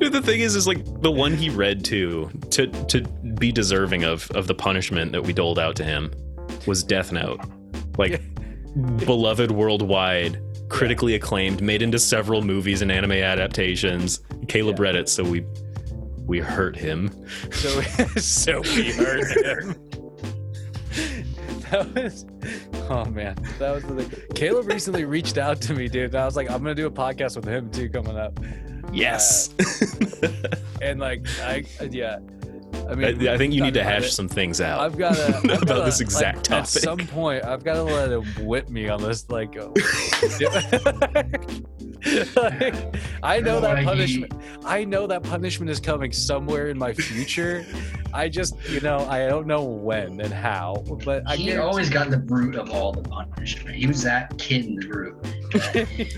The 0.00 0.22
thing 0.22 0.40
is, 0.40 0.56
is 0.56 0.66
like 0.66 0.82
the 1.02 1.10
one 1.10 1.34
he 1.36 1.50
read 1.50 1.84
to 1.86 2.30
to 2.52 2.66
to 2.86 3.02
be 3.38 3.52
deserving 3.52 4.04
of 4.04 4.30
of 4.30 4.46
the 4.46 4.54
punishment 4.54 5.12
that 5.12 5.22
we 5.22 5.34
doled 5.34 5.58
out 5.58 5.76
to 5.76 5.84
him 5.84 6.10
was 6.66 6.82
Death 6.82 7.12
Note, 7.12 7.38
like 7.98 8.22
beloved 9.04 9.50
worldwide, 9.50 10.40
critically 10.70 11.14
acclaimed, 11.16 11.60
made 11.60 11.82
into 11.82 11.98
several 11.98 12.40
movies 12.40 12.80
and 12.80 12.90
anime 12.90 13.12
adaptations. 13.12 14.20
Caleb 14.48 14.78
Yeah. 14.78 14.82
read 14.84 14.96
it, 14.96 15.08
so 15.10 15.22
we 15.22 15.44
we 16.30 16.38
hurt 16.38 16.76
him. 16.76 17.10
so 17.50 17.80
so 18.16 18.60
we 18.60 18.92
hurt 18.92 19.36
him. 19.36 19.74
That 21.70 21.92
was 21.94 22.24
oh 22.88 23.04
man, 23.06 23.34
that 23.58 23.74
was 23.74 23.82
the 23.84 24.04
thing. 24.04 24.22
Caleb 24.36 24.68
recently 24.68 25.04
reached 25.04 25.38
out 25.38 25.60
to 25.62 25.74
me, 25.74 25.88
dude. 25.88 26.14
And 26.14 26.14
I 26.14 26.24
was 26.24 26.36
like, 26.36 26.48
I'm 26.48 26.62
gonna 26.62 26.76
do 26.76 26.86
a 26.86 26.90
podcast 26.90 27.34
with 27.34 27.46
him 27.46 27.68
too 27.70 27.88
coming 27.88 28.16
up. 28.16 28.38
Yes, 28.92 29.54
uh, 30.22 30.28
And 30.80 31.00
like, 31.00 31.26
I 31.40 31.64
yeah, 31.90 32.20
I 32.90 32.92
I, 32.92 32.96
mean, 32.96 33.28
I 33.28 33.38
think 33.38 33.54
you 33.54 33.62
need 33.62 33.74
to 33.74 33.84
hash 33.84 34.06
it. 34.06 34.10
some 34.10 34.28
things 34.28 34.60
out. 34.60 34.80
I've 34.80 34.98
got 34.98 35.14
to 35.14 35.38
About 35.62 35.84
this 35.84 36.00
exact 36.00 36.38
At 36.38 36.44
topic. 36.44 36.76
At 36.76 36.82
some 36.82 36.98
point, 36.98 37.44
I've 37.44 37.62
got 37.62 37.74
to 37.74 37.84
let 37.84 38.10
him 38.10 38.24
whip 38.44 38.68
me 38.68 38.88
on 38.88 39.00
this. 39.00 39.28
Like, 39.30 39.54
like, 39.54 39.66
I 43.22 43.40
know 43.40 43.60
that 43.60 43.84
punishment. 43.84 44.32
I 44.64 44.84
know 44.84 45.06
that 45.06 45.22
punishment 45.22 45.70
is 45.70 45.78
coming 45.78 46.10
somewhere 46.10 46.68
in 46.68 46.78
my 46.78 46.92
future. 46.92 47.64
I 48.12 48.28
just, 48.28 48.56
you 48.68 48.80
know, 48.80 49.06
I 49.08 49.28
don't 49.28 49.46
know 49.46 49.62
when 49.62 50.20
and 50.20 50.32
how, 50.32 50.82
but 51.04 51.22
I 51.28 51.36
he 51.36 51.56
always 51.56 51.88
got 51.90 52.10
the 52.10 52.18
root 52.18 52.56
of 52.56 52.70
all 52.70 52.92
the 52.92 53.02
punishment. 53.02 53.76
He 53.76 53.86
was 53.86 54.02
that 54.02 54.36
kid 54.36 54.64
in 54.64 54.74
the 54.76 54.88
root. 54.88 56.14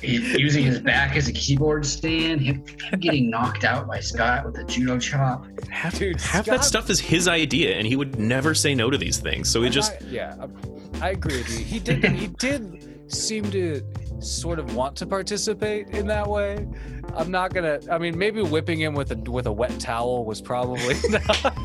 He, 0.00 0.16
using 0.38 0.64
his 0.64 0.80
back 0.80 1.14
as 1.16 1.28
a 1.28 1.32
keyboard 1.32 1.84
stand, 1.84 2.40
him, 2.40 2.64
him 2.90 3.00
getting 3.00 3.28
knocked 3.30 3.64
out 3.64 3.86
by 3.86 4.00
Scott 4.00 4.46
with 4.46 4.56
a 4.58 4.64
judo 4.64 4.98
chop. 4.98 5.46
half 5.68 5.98
Dude, 5.98 6.20
half 6.20 6.46
Scott- 6.46 6.58
that 6.58 6.64
stuff 6.64 6.88
is 6.90 6.98
his 7.00 7.28
idea, 7.28 7.76
and 7.76 7.86
he 7.86 7.96
would 7.96 8.18
never 8.18 8.54
say 8.54 8.74
no 8.74 8.88
to 8.90 8.96
these 8.96 9.18
things. 9.18 9.50
So 9.50 9.62
he 9.62 9.68
just 9.70 9.92
not- 10.00 10.10
yeah, 10.10 10.36
I'm- 10.40 10.56
I 11.02 11.10
agree 11.10 11.38
with 11.38 11.50
you. 11.58 11.64
He 11.64 11.78
did. 11.78 12.04
He 12.04 12.26
did 12.38 12.86
seem 13.12 13.50
to 13.50 13.82
sort 14.20 14.58
of 14.58 14.74
want 14.76 14.96
to 14.96 15.06
participate 15.06 15.88
in 15.90 16.06
that 16.08 16.26
way. 16.26 16.66
I'm 17.14 17.30
not 17.30 17.52
gonna. 17.54 17.80
I 17.90 17.98
mean, 17.98 18.16
maybe 18.18 18.42
whipping 18.42 18.78
him 18.80 18.94
with 18.94 19.10
a 19.12 19.16
with 19.30 19.46
a 19.46 19.52
wet 19.52 19.78
towel 19.80 20.24
was 20.24 20.40
probably 20.40 20.94
not, 21.10 21.56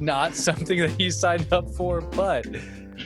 not 0.00 0.34
something 0.34 0.78
that 0.80 0.90
he 0.90 1.10
signed 1.10 1.50
up 1.52 1.68
for. 1.70 2.00
But 2.00 2.46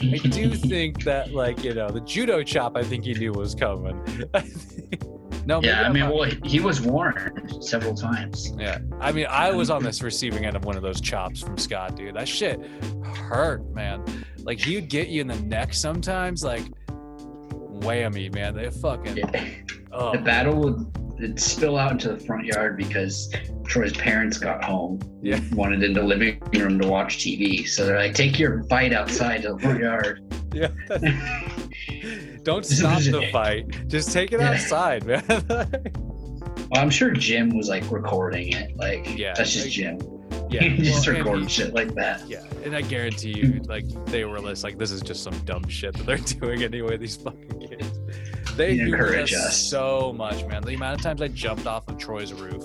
I 0.00 0.16
do 0.18 0.50
think 0.54 1.04
that, 1.04 1.32
like 1.32 1.64
you 1.64 1.74
know, 1.74 1.88
the 1.90 2.00
judo 2.00 2.42
chop. 2.42 2.76
I 2.76 2.82
think 2.84 3.04
he 3.04 3.14
knew 3.14 3.32
was 3.32 3.54
coming. 3.54 4.02
no, 5.46 5.60
Yeah, 5.62 5.82
I 5.82 5.88
mean, 5.92 6.04
not- 6.04 6.14
well, 6.14 6.30
he 6.44 6.60
was 6.60 6.80
warned 6.80 7.56
several 7.64 7.94
times. 7.94 8.52
yeah, 8.58 8.78
I 9.00 9.12
mean, 9.12 9.26
I 9.30 9.50
was 9.50 9.70
on 9.70 9.82
this 9.82 10.02
receiving 10.02 10.44
end 10.44 10.56
of 10.56 10.64
one 10.64 10.76
of 10.76 10.82
those 10.82 11.00
chops 11.00 11.40
from 11.42 11.56
Scott, 11.56 11.96
dude. 11.96 12.14
That 12.16 12.28
shit 12.28 12.60
hurt, 13.14 13.68
man. 13.74 14.04
Like 14.38 14.60
he'd 14.60 14.88
get 14.88 15.08
you 15.08 15.20
in 15.22 15.26
the 15.26 15.40
neck 15.40 15.72
sometimes, 15.74 16.44
like 16.44 16.62
whammy, 16.88 18.32
man. 18.34 18.54
They 18.54 18.70
fucking. 18.70 19.24
Oh, 19.92 20.12
The 20.12 20.18
battle 20.18 20.54
would 20.56 20.92
it'd 21.18 21.40
spill 21.40 21.76
out 21.76 21.92
into 21.92 22.12
the 22.12 22.18
front 22.20 22.46
yard 22.46 22.76
because 22.76 23.32
Troy's 23.66 23.92
parents 23.92 24.38
got 24.38 24.62
home. 24.64 25.00
Yeah. 25.22 25.40
Wanted 25.52 25.82
in 25.82 25.92
the 25.92 26.02
living 26.02 26.40
room 26.54 26.78
to 26.80 26.88
watch 26.88 27.18
TV. 27.18 27.66
So 27.68 27.84
they're 27.86 27.98
like, 27.98 28.14
take 28.14 28.38
your 28.38 28.62
fight 28.64 28.92
outside 28.92 29.42
to 29.42 29.54
the 29.54 29.58
front 29.58 29.80
yard. 29.80 30.22
yeah. 30.54 30.68
Don't 32.42 32.64
stop 32.64 33.02
the 33.02 33.28
fight. 33.32 33.88
Just 33.88 34.12
take 34.12 34.32
it 34.32 34.40
Yeah. 34.40 34.52
outside, 34.52 35.04
man. 35.04 35.22
Well, 36.70 36.82
I'm 36.82 36.90
sure 36.90 37.10
Jim 37.12 37.56
was 37.56 37.70
like 37.70 37.90
recording 37.90 38.52
it. 38.52 38.76
Like, 38.76 39.16
Yeah, 39.16 39.32
that's 39.34 39.54
just 39.54 39.64
like- 39.66 39.72
Jim. 39.72 39.98
yeah, 40.50 40.64
he 40.64 40.82
just 40.82 41.06
well, 41.06 41.32
and 41.36 41.44
he- 41.44 41.48
shit 41.48 41.72
like 41.72 41.94
that. 41.94 42.28
Yeah, 42.28 42.42
and 42.62 42.76
I 42.76 42.82
guarantee 42.82 43.30
you, 43.38 43.62
like 43.64 43.86
they 44.06 44.26
were 44.26 44.38
less 44.38 44.64
like 44.64 44.76
this 44.76 44.90
is 44.90 45.00
just 45.00 45.22
some 45.22 45.32
dumb 45.46 45.66
shit 45.68 45.94
that 45.96 46.04
they're 46.04 46.18
doing 46.18 46.62
anyway. 46.62 46.98
These 46.98 47.16
fucking 47.16 47.68
kids, 47.70 47.97
they 48.58 48.72
You 48.72 48.86
encourage 48.86 49.32
us 49.32 49.56
so 49.70 50.12
much, 50.16 50.44
man. 50.46 50.62
The 50.62 50.74
amount 50.74 50.96
of 50.96 51.02
times 51.02 51.22
I 51.22 51.28
jumped 51.28 51.66
off 51.66 51.88
of 51.88 51.96
Troy's 51.96 52.32
roof, 52.34 52.64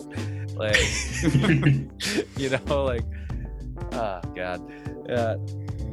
like 0.55 0.75
you 2.37 2.49
know, 2.49 2.83
like 2.83 3.03
oh 3.93 4.19
god, 4.35 4.61
yeah, 5.07 5.35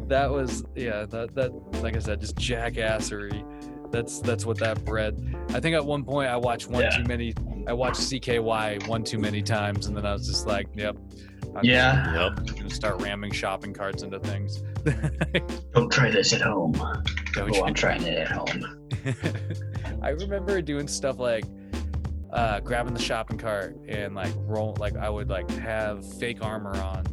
that 0.09 0.31
was 0.31 0.65
yeah, 0.75 1.05
that 1.07 1.35
that 1.35 1.53
like 1.83 1.95
I 1.97 2.01
said, 2.01 2.21
just 2.21 2.37
jackassery. 2.37 3.45
That's 3.93 4.21
that's 4.21 4.47
what 4.47 4.59
that 4.59 4.85
bred. 4.85 5.37
I 5.51 5.61
think 5.61 5.75
at 5.75 5.85
one 5.85 6.05
point 6.05 6.29
I 6.31 6.37
watched 6.37 6.69
one 6.69 6.83
Yeah. 6.83 6.91
too 6.91 7.05
many. 7.05 7.35
I 7.67 7.73
watched 7.73 8.01
CKY 8.01 8.87
one 8.87 9.05
too 9.05 9.19
many 9.19 9.43
times, 9.43 9.87
and 9.87 9.97
then 9.97 10.07
I 10.07 10.13
was 10.13 10.27
just 10.27 10.47
like, 10.47 10.69
yep. 10.75 10.97
I'm 11.57 11.65
Yeah. 11.65 12.15
yep. 12.29 12.45
just 12.45 12.57
gonna 12.59 12.71
start 12.71 13.03
ramming 13.03 13.33
shopping 13.33 13.75
carts 13.75 14.03
into 14.05 14.21
things. 14.21 14.63
Don't 15.75 15.91
try 15.91 16.11
this 16.11 16.33
at 16.33 16.41
home. 16.41 16.73
Don't 17.35 17.57
Oh? 17.57 17.65
I'm 17.65 17.75
trying 17.75 18.03
it 18.05 18.17
at 18.17 18.29
home. 18.29 18.80
I 20.03 20.11
remember 20.11 20.61
doing 20.63 20.89
stuff 20.89 21.19
like 21.19 21.45
uh, 22.33 22.61
grabbing 22.61 22.95
the 22.95 23.01
shopping 23.03 23.39
cart 23.39 23.77
and 23.89 24.15
like 24.15 24.33
roll, 24.39 24.77
like 24.79 24.97
I 24.97 25.11
would 25.11 25.29
like 25.29 25.51
have 25.51 26.07
fake 26.19 26.39
armor 26.43 26.77
on, 26.77 27.05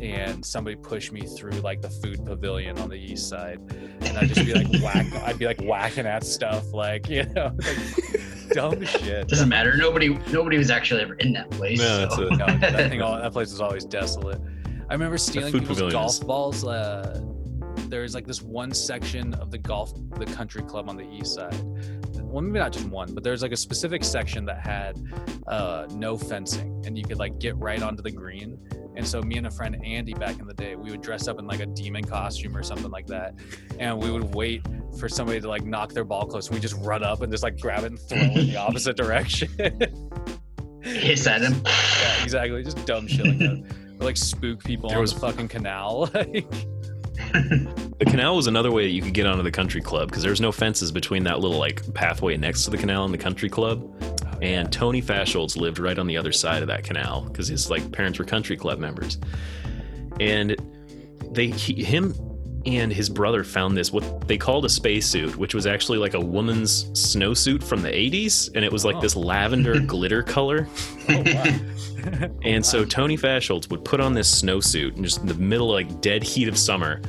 and 0.00 0.44
somebody 0.44 0.76
push 0.76 1.12
me 1.12 1.22
through 1.22 1.60
like 1.60 1.80
the 1.80 1.90
food 1.90 2.24
pavilion 2.24 2.78
on 2.78 2.88
the 2.88 2.96
east 2.96 3.28
side, 3.28 3.60
and 4.00 4.18
I'd 4.18 4.28
just 4.28 4.46
be 4.46 4.54
like 4.54 4.70
whack, 4.82 5.06
I'd 5.24 5.38
be 5.38 5.46
like 5.46 5.60
whacking 5.60 6.06
at 6.06 6.24
stuff, 6.24 6.72
like 6.72 7.08
you 7.10 7.24
know, 7.24 7.52
like 7.56 8.48
dumb 8.50 8.84
shit. 8.84 9.28
Doesn't 9.28 9.48
matter. 9.48 9.76
Nobody, 9.76 10.08
nobody 10.32 10.58
was 10.58 10.70
actually 10.70 11.02
ever 11.02 11.14
in 11.14 11.32
that 11.34 11.50
place. 11.50 11.78
No, 11.78 11.98
that's 11.98 12.16
so- 12.16 12.22
it. 12.26 12.36
No, 12.36 12.46
that 12.46 12.90
thing, 12.90 13.00
all, 13.02 13.16
that 13.16 13.32
place 13.32 13.50
was 13.50 13.60
always 13.60 13.84
desolate. 13.84 14.40
I 14.90 14.94
remember 14.94 15.18
stealing 15.18 15.52
food 15.52 15.60
people's 15.62 15.78
pavilion 15.78 15.92
golf 16.00 16.26
balls. 16.26 16.64
Uh, 16.64 17.20
there's 17.90 18.14
like 18.14 18.26
this 18.26 18.42
one 18.42 18.72
section 18.72 19.34
of 19.34 19.50
the 19.50 19.58
golf, 19.58 19.92
the 20.18 20.26
country 20.26 20.62
club 20.62 20.88
on 20.88 20.96
the 20.96 21.08
east 21.10 21.34
side. 21.34 21.54
Well, 22.20 22.42
maybe 22.42 22.58
not 22.58 22.72
just 22.72 22.86
one, 22.88 23.14
but 23.14 23.24
there's 23.24 23.42
like 23.42 23.52
a 23.52 23.56
specific 23.56 24.04
section 24.04 24.44
that 24.46 24.60
had 24.64 25.00
uh, 25.46 25.86
no 25.92 26.16
fencing, 26.18 26.82
and 26.86 26.96
you 26.98 27.04
could 27.04 27.18
like 27.18 27.38
get 27.38 27.56
right 27.56 27.82
onto 27.82 28.02
the 28.02 28.10
green. 28.10 28.58
And 28.96 29.06
so 29.06 29.22
me 29.22 29.36
and 29.38 29.46
a 29.46 29.50
friend 29.50 29.80
Andy 29.84 30.12
back 30.12 30.38
in 30.40 30.46
the 30.46 30.54
day, 30.54 30.74
we 30.76 30.90
would 30.90 31.00
dress 31.00 31.28
up 31.28 31.38
in 31.38 31.46
like 31.46 31.60
a 31.60 31.66
demon 31.66 32.04
costume 32.04 32.56
or 32.56 32.62
something 32.62 32.90
like 32.90 33.06
that, 33.06 33.34
and 33.78 33.96
we 34.02 34.10
would 34.10 34.34
wait 34.34 34.62
for 34.98 35.08
somebody 35.08 35.40
to 35.40 35.48
like 35.48 35.64
knock 35.64 35.92
their 35.92 36.04
ball 36.04 36.26
close, 36.26 36.48
and 36.48 36.54
we 36.56 36.60
just 36.60 36.74
run 36.84 37.02
up 37.02 37.22
and 37.22 37.32
just 37.32 37.42
like 37.44 37.58
grab 37.58 37.84
it 37.84 37.86
and 37.92 37.98
throw 38.00 38.18
it 38.18 38.36
in 38.36 38.46
the 38.48 38.56
opposite 38.66 38.96
direction. 38.96 39.48
Hiss 40.82 41.26
at 41.26 41.42
him. 41.42 41.60
Yeah, 41.64 42.22
exactly. 42.22 42.62
Just 42.62 42.84
dumb 42.86 43.06
shit 43.06 43.26
like 43.26 43.38
that. 43.38 43.74
Or 44.00 44.04
like 44.04 44.16
spook 44.16 44.62
people 44.62 44.88
There 44.90 44.98
on 44.98 45.02
was- 45.02 45.12
the 45.12 45.18
fucking 45.18 45.48
canal. 45.48 46.08
Like, 46.14 46.46
The 47.98 48.04
canal 48.06 48.36
was 48.36 48.46
another 48.46 48.70
way 48.70 48.84
that 48.84 48.92
you 48.92 49.02
could 49.02 49.14
get 49.14 49.26
onto 49.26 49.42
the 49.42 49.50
country 49.50 49.80
club 49.80 50.08
because 50.08 50.22
there's 50.22 50.40
no 50.40 50.52
fences 50.52 50.92
between 50.92 51.24
that 51.24 51.40
little 51.40 51.58
like 51.58 51.82
pathway 51.94 52.36
next 52.36 52.64
to 52.64 52.70
the 52.70 52.78
canal 52.78 53.04
and 53.04 53.12
the 53.12 53.18
country 53.18 53.48
club. 53.48 53.84
And 54.40 54.72
Tony 54.72 55.02
Fascholz 55.02 55.56
lived 55.56 55.80
right 55.80 55.98
on 55.98 56.06
the 56.06 56.16
other 56.16 56.30
side 56.30 56.62
of 56.62 56.68
that 56.68 56.84
canal 56.84 57.22
because 57.22 57.48
his 57.48 57.70
like 57.70 57.90
parents 57.90 58.18
were 58.18 58.24
country 58.24 58.56
club 58.56 58.78
members. 58.78 59.18
And 60.20 60.56
they 61.32 61.48
he, 61.48 61.82
him 61.82 62.14
and 62.66 62.92
his 62.92 63.08
brother 63.08 63.44
found 63.44 63.76
this 63.76 63.92
what 63.92 64.26
they 64.28 64.36
called 64.36 64.64
a 64.64 64.68
spacesuit, 64.68 65.36
which 65.36 65.54
was 65.54 65.66
actually 65.66 65.98
like 65.98 66.14
a 66.14 66.20
woman's 66.20 66.84
snowsuit 66.90 67.62
from 67.62 67.82
the 67.82 67.88
80s, 67.88 68.50
and 68.54 68.64
it 68.64 68.72
was 68.72 68.84
like 68.84 68.96
Oh. 68.96 69.00
this 69.00 69.16
lavender 69.16 69.78
glitter 69.86 70.22
color. 70.22 70.68
oh, 71.08 71.22
wow. 71.22 71.44
Oh, 72.10 72.28
and 72.42 72.64
so 72.64 72.84
Tony 72.84 73.16
Fascholz 73.18 73.68
would 73.70 73.84
put 73.84 74.00
on 74.00 74.14
this 74.14 74.42
snowsuit 74.42 74.94
and 74.94 75.04
just 75.04 75.20
in 75.20 75.26
the 75.26 75.34
middle 75.34 75.76
of 75.76 75.86
like 75.88 76.00
dead 76.00 76.22
heat 76.22 76.48
of 76.48 76.56
summer, 76.56 77.02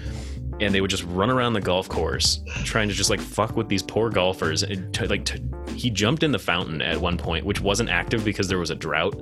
and 0.60 0.74
they 0.74 0.82
would 0.82 0.90
just 0.90 1.04
run 1.06 1.30
around 1.30 1.54
the 1.54 1.62
golf 1.62 1.88
course 1.88 2.42
trying 2.66 2.90
to 2.90 2.94
just 2.94 3.10
like 3.10 3.22
fuck 3.22 3.56
with 3.56 3.70
these 3.70 3.84
poor 3.84 4.10
golfers. 4.10 4.64
And 4.64 4.94
t- 4.94 5.06
like 5.08 5.24
t- 5.26 5.40
he 5.76 5.90
jumped 5.90 6.24
in 6.24 6.32
the 6.32 6.40
fountain 6.40 6.82
at 6.82 6.98
one 7.00 7.18
point, 7.18 7.46
which 7.46 7.62
wasn't 7.62 7.90
active 7.90 8.26
because 8.26 8.48
there 8.50 8.58
was 8.60 8.72
a 8.72 8.76
drought. 8.76 9.16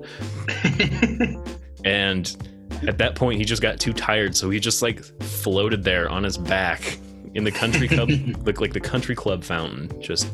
And 1.85 2.35
at 2.85 2.97
that 2.97 3.15
point, 3.15 3.39
he 3.39 3.45
just 3.45 3.61
got 3.61 3.79
too 3.79 3.93
tired, 3.93 4.35
so 4.35 4.49
he 4.49 4.59
just 4.59 4.81
like 4.81 5.03
floated 5.23 5.83
there 5.83 6.09
on 6.09 6.23
his 6.23 6.37
back 6.37 6.97
in 7.33 7.43
the 7.43 7.51
country 7.51 7.87
club, 7.95 8.09
like 8.45 8.59
like 8.61 8.73
the 8.73 8.79
country 8.79 9.15
club 9.15 9.43
fountain, 9.43 9.89
just 10.01 10.29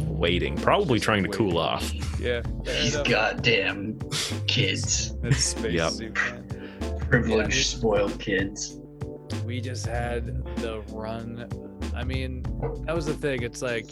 waiting, 0.00 0.56
probably 0.56 0.98
trying 1.00 1.22
to 1.22 1.28
cool 1.28 1.58
off. 1.58 1.92
yeah. 2.20 2.42
fair 2.64 2.82
These 2.82 2.96
goddamn 2.98 3.98
kids. 4.46 5.16
That's 5.22 5.38
space 5.44 5.72
Yep. 5.74 5.92
suit. 5.92 6.14
Privileged, 7.08 7.56
Yeah. 7.56 7.78
spoiled 7.78 8.18
kids. 8.20 8.80
we 9.44 9.60
just 9.60 9.86
had 9.86 10.26
the 10.56 10.80
run. 10.92 11.48
I 11.94 12.04
mean, 12.04 12.42
that 12.86 12.94
was 12.94 13.06
the 13.06 13.14
thing. 13.14 13.42
It's 13.42 13.62
like 13.62 13.86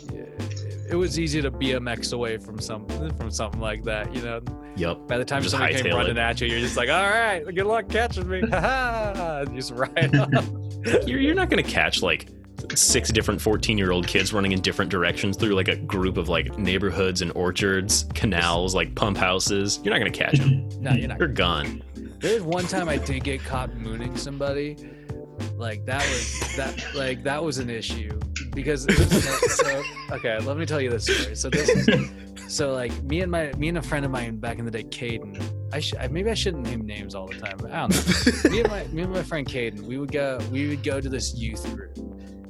it 0.88 0.94
was 0.96 1.18
easy 1.18 1.40
to 1.42 1.50
BMX 1.50 2.12
away 2.12 2.36
from 2.38 2.58
some 2.60 2.86
from 3.18 3.30
something 3.30 3.60
like 3.60 3.84
that. 3.84 4.14
You 4.14 4.22
know, 4.22 4.40
Yep. 4.76 5.08
by 5.08 5.16
the 5.18 5.24
time 5.24 5.42
Just 5.42 5.52
somebody 5.52 5.74
came 5.74 5.94
running 5.94 6.16
it. 6.16 6.18
at 6.18 6.40
you, 6.40 6.48
you're 6.48 6.60
just 6.60 6.76
like, 6.76 6.88
all 6.90 7.08
right, 7.08 7.42
good 7.46 7.64
luck 7.66 7.88
catching 7.88 8.28
me. 8.28 8.40
Ha 8.42 8.48
ha! 9.16 9.44
Just 9.54 9.72
right 9.72 10.14
up. 10.18 10.44
You're, 11.06 11.20
you're 11.20 11.34
not 11.34 11.48
going 11.50 11.62
to 11.62 11.68
catch 11.70 12.02
like 12.02 12.28
six 12.74 13.10
different 13.10 13.40
14 13.40 13.78
year 13.78 13.90
old 13.92 14.06
kids 14.06 14.32
running 14.32 14.52
in 14.52 14.60
different 14.60 14.90
directions 14.90 15.36
through 15.36 15.54
like 15.54 15.68
a 15.68 15.76
group 15.76 16.16
of 16.16 16.28
like 16.28 16.58
neighborhoods 16.58 17.22
and 17.22 17.32
orchards, 17.34 18.04
canals, 18.14 18.74
like 18.74 18.94
pump 18.94 19.16
houses. 19.16 19.80
You're 19.82 19.92
not 19.94 20.00
going 20.00 20.12
to 20.12 20.18
catch 20.18 20.38
them. 20.38 20.68
No, 20.80 20.92
you're 20.92 21.08
not. 21.08 21.18
You're 21.18 21.28
gone. 21.28 21.82
There's 22.20 22.42
one 22.42 22.66
time 22.66 22.88
I 22.88 22.96
did 22.98 23.24
get 23.24 23.42
caught 23.44 23.74
mooning 23.76 24.16
somebody. 24.16 24.76
Like 25.56 25.84
that 25.86 26.02
was 26.02 26.56
that 26.56 26.94
like 26.94 27.22
that 27.24 27.42
was 27.42 27.58
an 27.58 27.68
issue 27.70 28.18
because 28.56 28.82
so 29.54 29.82
okay, 30.10 30.38
let 30.40 30.56
me 30.56 30.66
tell 30.66 30.80
you 30.80 30.90
this 30.90 31.04
story. 31.04 31.36
So 31.36 31.50
this 31.50 31.68
is 31.68 32.10
so 32.48 32.72
like 32.72 32.90
me 33.04 33.20
and 33.20 33.30
my 33.30 33.52
me 33.52 33.68
and 33.68 33.78
a 33.78 33.82
friend 33.82 34.04
of 34.04 34.10
mine 34.10 34.38
back 34.38 34.58
in 34.58 34.64
the 34.64 34.70
day, 34.70 34.84
Caden. 34.84 35.40
I 35.72 35.78
should 35.78 36.10
maybe 36.10 36.30
I 36.30 36.34
shouldn't 36.34 36.64
name 36.64 36.84
names 36.86 37.14
all 37.14 37.26
the 37.28 37.34
time. 37.34 37.58
But 37.58 37.70
I 37.72 37.86
don't 37.86 38.44
know. 38.44 38.50
me 38.50 38.60
and 38.60 38.70
my 38.70 38.84
me 38.84 39.02
and 39.02 39.12
my 39.12 39.22
friend 39.22 39.46
Caden, 39.46 39.82
we 39.82 39.98
would 39.98 40.10
go 40.10 40.40
we 40.50 40.66
would 40.68 40.82
go 40.82 41.00
to 41.00 41.08
this 41.08 41.34
youth 41.34 41.62
group 41.74 41.94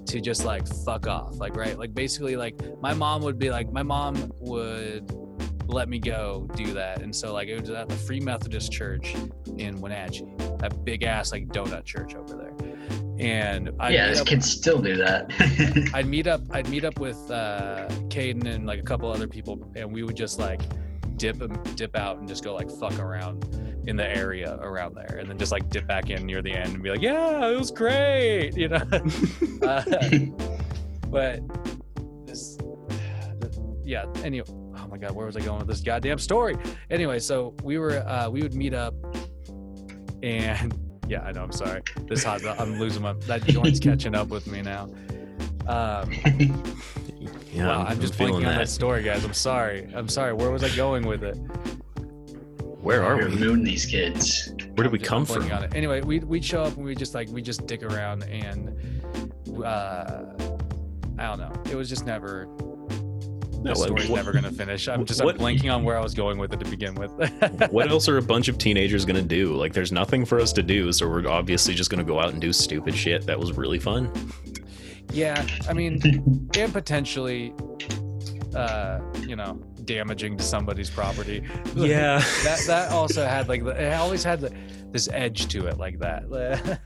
to 0.07 0.20
just 0.20 0.45
like 0.45 0.66
fuck 0.85 1.07
off, 1.07 1.39
like 1.39 1.57
right, 1.57 1.78
like 1.78 1.93
basically 1.93 2.37
like 2.37 2.55
my 2.81 2.95
mom 2.95 3.23
would 3.23 3.39
be 3.39 3.51
like 3.51 3.70
my 3.73 3.83
mom 3.83 4.33
would 4.39 5.12
let 5.66 5.89
me 5.89 5.99
go 5.99 6.49
do 6.55 6.73
that, 6.74 7.03
and 7.03 7.15
so 7.15 7.33
like 7.33 7.49
it 7.49 7.61
was 7.61 7.70
at 7.70 7.89
the 7.89 7.97
Free 7.97 8.20
Methodist 8.20 8.70
Church 8.70 9.16
in 9.59 9.81
Wenatchee, 9.81 10.33
that 10.59 10.85
big 10.85 11.03
ass 11.03 11.33
like 11.33 11.49
donut 11.49 11.85
church 11.85 12.15
over 12.15 12.37
there, 12.37 12.53
and 13.18 13.70
I 13.80 13.90
yeah, 13.90 14.09
these 14.09 14.22
kids 14.22 14.51
still 14.51 14.80
do 14.80 14.97
that. 14.97 15.30
I'd 15.94 16.06
meet 16.06 16.26
up. 16.26 16.43
I'd 16.51 16.68
meet 16.68 16.84
up 16.84 16.98
with 16.98 17.18
uh, 17.30 17.88
Caden 18.09 18.47
and 18.47 18.66
like 18.66 18.78
a 18.78 18.82
couple 18.82 19.10
other 19.10 19.26
people, 19.26 19.59
and 19.74 19.93
we 19.93 20.02
would 20.02 20.16
just 20.16 20.38
like 20.38 20.60
dip 21.16 21.38
dip 21.76 21.97
out 21.97 22.18
and 22.18 22.28
just 22.28 22.44
go 22.44 22.55
like 22.55 22.70
fuck 22.70 22.98
around 22.98 23.44
in 23.86 23.97
the 23.97 24.06
area 24.06 24.59
around 24.60 24.94
there, 24.94 25.18
and 25.18 25.30
then 25.30 25.38
just 25.38 25.52
like 25.52 25.68
dip 25.70 25.86
back 25.86 26.10
in 26.10 26.26
near 26.26 26.43
the 26.43 26.52
end 26.52 26.74
and 26.74 26.82
be 26.82 26.90
like, 26.90 27.01
"Yeah, 27.01 27.48
it 27.48 27.56
was 27.56 27.70
great," 27.70 28.56
you 28.56 28.68
know. 28.68 28.76
uh, 29.62 29.82
but 31.09 31.40
this, 32.26 32.59
yeah. 33.82 34.05
Anyway, 34.22 34.47
oh 34.48 34.88
my 34.88 34.98
god, 34.98 35.12
where 35.12 35.26
was 35.26 35.36
I 35.36 35.40
going 35.40 35.59
with 35.59 35.68
this 35.68 35.80
goddamn 35.80 36.18
story? 36.18 36.56
Anyway, 36.90 37.18
so 37.18 37.55
we 37.62 37.78
were 37.78 37.98
uh, 38.06 38.28
we 38.28 38.43
would 38.43 38.55
meet 38.55 38.74
up, 38.74 38.94
and 40.22 40.86
yeah, 41.09 41.23
I 41.23 41.33
know. 41.33 41.43
I'm 41.43 41.53
sorry. 41.53 41.83
This 42.09 42.23
hot. 42.24 42.45
I'm 42.59 42.78
losing 42.78 43.03
my 43.03 43.12
that 43.27 43.45
joint's 43.45 43.81
catching 43.81 44.15
up 44.15 44.28
with 44.28 44.47
me 44.47 44.62
now. 44.62 44.89
Um, 45.66 46.12
Yeah, 47.53 47.69
wow, 47.69 47.81
I'm, 47.81 47.87
I'm 47.93 48.01
just 48.01 48.15
feeling 48.15 48.35
blanking 48.35 48.37
on 48.39 48.43
that 48.55 48.59
that. 48.59 48.69
story, 48.69 49.03
guys. 49.03 49.24
I'm 49.24 49.33
sorry. 49.33 49.89
I'm 49.95 50.09
sorry. 50.09 50.35
Where 50.35 50.51
was 50.51 50.62
I 50.62 50.69
going 50.77 51.07
with 51.07 51.24
it? 51.24 51.37
Where 52.83 53.03
are 53.03 53.19
You're 53.20 53.31
we? 53.31 53.37
mooning 53.37 53.65
these 53.65 53.87
kids. 53.87 54.53
Where 54.74 54.85
did 54.85 54.93
we 54.93 54.99
come 54.99 55.24
from? 55.24 55.51
On 55.51 55.65
it. 55.65 55.74
Anyway, 55.74 56.03
we 56.03 56.19
we 56.20 56.41
show 56.43 56.62
up 56.62 56.77
and 56.77 56.85
we 56.85 56.95
just 56.95 57.15
like 57.15 57.28
we 57.31 57.41
just 57.43 57.66
dick 57.66 57.83
around 57.83 58.24
and 58.24 58.77
uh, 59.65 60.24
I 61.19 61.23
don't 61.24 61.39
know. 61.39 61.53
It 61.70 61.74
was 61.77 61.89
just 61.89 62.05
never. 62.07 62.47
No, 63.66 63.74
The 63.74 63.78
like, 63.80 63.88
story's 63.88 64.09
what- 64.09 64.16
never 64.16 64.32
gonna 64.32 64.52
finish. 64.52 64.88
I'm 64.88 65.05
just 65.05 65.24
what- 65.24 65.34
I'm 65.36 65.40
blanking 65.40 65.74
on 65.74 65.82
where 65.84 65.97
I 65.98 66.01
was 66.01 66.14
going 66.14 66.38
with 66.38 66.52
it 66.52 66.60
to 66.60 66.70
begin 66.70 66.94
with. 66.94 67.10
what 67.70 67.90
else 67.90 68.09
are 68.09 68.18
a 68.18 68.22
bunch 68.22 68.48
of 68.48 68.59
teenagers 68.59 69.05
gonna 69.05 69.22
do? 69.22 69.55
Like, 69.55 69.72
there's 69.72 69.93
nothing 69.93 70.24
for 70.24 70.40
us 70.40 70.52
to 70.55 70.62
do, 70.62 70.93
so 70.93 71.09
we're 71.09 71.26
obviously 71.28 71.74
just 71.74 71.90
gonna 71.90 72.05
go 72.05 72.20
out 72.20 72.30
and 72.32 72.40
do 72.40 72.52
stupid 72.52 72.94
shit. 72.94 73.26
That 73.26 73.38
was 73.38 73.52
really 73.56 73.78
fun. 73.78 74.10
Yeah, 75.12 75.44
I 75.68 75.72
mean, 75.72 76.01
and 76.56 76.72
potentially, 76.72 77.52
uh, 78.55 79.01
you 79.26 79.36
know, 79.36 79.55
damaging 79.84 80.36
to 80.36 80.43
somebody's 80.44 80.90
property. 80.90 81.43
Yeah. 81.76 82.18
that 82.44 82.60
that 82.66 82.93
also 82.93 83.24
had 83.26 83.48
like 83.48 83.62
it 83.62 83.93
always 83.94 84.24
had 84.24 84.40
the, 84.40 84.52
this 84.93 85.09
edge 85.12 85.47
to 85.48 85.66
it 85.66 85.78
like 85.78 85.98
that. 86.01 86.80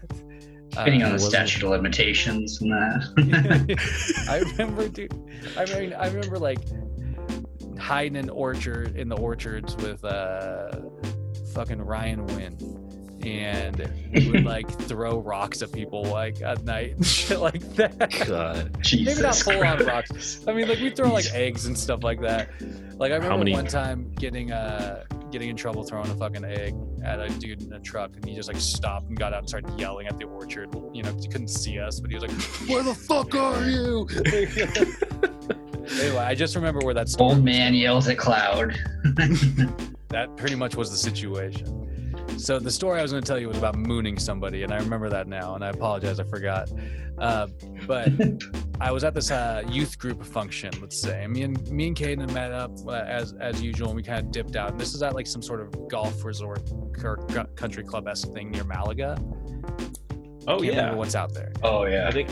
Depending 0.71 1.03
Uh, 1.03 1.07
on 1.07 1.11
the 1.11 1.15
wasn't- 1.17 1.31
statute 1.33 1.63
of 1.65 1.71
limitations 1.71 2.61
and 2.63 2.71
that. 2.73 4.27
I 4.31 4.39
remember, 4.39 4.89
dude. 4.89 5.13
I 5.57 5.65
mean, 5.67 5.93
I 5.93 6.07
remember 6.09 6.39
like 6.39 6.59
hiding 7.79 8.17
in 8.17 8.31
orchard 8.31 8.97
in 8.97 9.09
the 9.09 9.17
orchards 9.17 9.77
with 9.77 10.05
uh, 10.05 10.71
fucking 11.55 11.81
Ryan 11.83 12.27
Wynn, 12.27 12.57
and 13.25 13.91
we 14.13 14.31
would 14.31 14.45
like 14.57 14.71
throw 14.83 15.19
rocks 15.19 15.63
at 15.63 15.73
people 15.73 16.05
like 16.05 16.41
at 16.43 16.63
night 16.65 16.95
and 16.97 17.07
shit 17.07 17.41
like 17.41 17.61
that. 17.77 18.25
God. 18.27 18.77
Jesus 18.83 19.17
Maybe 19.17 19.27
not 19.27 19.37
full 19.37 19.65
on 19.65 19.77
Christ. 19.79 19.89
rocks. 20.13 20.41
I 20.47 20.53
mean, 20.53 20.69
like 20.69 20.79
we 20.79 20.91
throw 20.91 21.13
like 21.13 21.27
eggs 21.35 21.67
and 21.67 21.77
stuff 21.77 22.05
like 22.05 22.21
that. 22.21 22.49
Like 22.97 23.13
I 23.13 23.17
remember 23.17 23.39
many- 23.39 23.53
one 23.53 23.67
time 23.67 24.13
getting 24.19 24.53
uh 24.53 25.05
getting 25.31 25.49
in 25.49 25.57
trouble 25.57 25.83
throwing 25.85 26.11
a 26.11 26.15
fucking 26.15 26.45
egg 26.45 26.75
at 27.05 27.21
a 27.21 27.29
dude 27.29 27.63
in 27.63 27.73
a 27.73 27.81
truck, 27.81 28.15
and 28.17 28.25
he 28.25 28.35
just 28.35 28.49
like 28.49 28.61
stopped 28.61 29.09
and 29.09 29.19
got 29.19 29.33
out 29.33 29.41
and 29.41 29.49
started 29.49 29.79
yelling 29.79 30.07
at 30.07 30.19
the 30.19 30.25
orchard. 30.25 30.69
You 30.93 31.03
know, 31.03 31.17
he 31.21 31.29
couldn't 31.29 31.49
see 31.49 31.79
us, 31.79 32.01
but 32.01 32.11
he 32.11 32.17
was 32.17 32.23
like, 32.23 32.33
"Where 32.69 32.83
the 32.83 32.95
fuck 32.95 33.35
are 33.35 33.65
you?" 33.67 34.09
anyway, 36.03 36.19
I 36.19 36.35
just 36.35 36.55
remember 36.55 36.81
where 36.85 36.95
that. 36.95 37.15
Old 37.19 37.45
man 37.45 37.75
yells 37.75 38.09
at 38.09 38.19
cloud. 38.19 38.79
That 40.11 40.37
pretty 40.37 40.57
much 40.57 40.75
was 40.75 40.91
the 40.91 40.97
situation. 40.97 41.89
So 42.41 42.59
the 42.59 42.71
story 42.71 42.99
I 42.99 43.03
was 43.03 43.13
going 43.13 43.23
to 43.23 43.27
tell 43.27 43.39
you 43.39 43.49
was 43.49 43.59
about 43.59 43.77
mooning 43.77 44.19
somebody, 44.19 44.63
and 44.63 44.73
I 44.73 44.79
remember 44.79 45.11
that 45.11 45.29
now, 45.29 45.55
and 45.55 45.65
I 45.65 45.69
apologize, 45.69 46.19
I 46.19 46.25
forgot. 46.25 46.71
Uh, 47.19 47.49
but 47.87 48.11
I 48.81 48.91
was 48.91 49.05
at 49.05 49.13
this 49.15 49.31
uh, 49.31 49.63
youth 49.69 49.99
group 49.99 50.25
function, 50.25 50.73
let's 50.81 50.99
say. 50.99 51.27
Me 51.27 51.43
and 51.43 51.71
me 51.71 51.89
and 51.89 51.97
Caden 51.97 52.33
met 52.33 52.51
up 52.51 52.73
uh, 52.87 52.93
as 52.93 53.35
as 53.35 53.61
usual, 53.61 53.89
and 53.89 53.97
we 53.97 54.03
kind 54.03 54.25
of 54.25 54.33
dipped 54.33 54.57
out. 54.57 54.71
And 54.71 54.81
this 54.81 54.95
is 54.95 55.03
at 55.03 55.15
like 55.15 55.27
some 55.27 55.43
sort 55.43 55.61
of 55.61 55.89
golf 55.89 56.25
resort, 56.25 56.63
cur- 56.95 57.19
cu- 57.29 57.45
country 57.57 57.85
club 57.85 58.09
esque 58.09 58.33
thing 58.33 58.51
near 58.51 58.65
Malaga. 58.65 59.19
Oh 60.49 60.61
Can't 60.61 60.65
yeah. 60.75 60.95
what's 60.95 61.15
out 61.15 61.35
there. 61.35 61.53
Oh 61.63 61.85
yeah. 61.85 62.09
I 62.09 62.11
think 62.11 62.31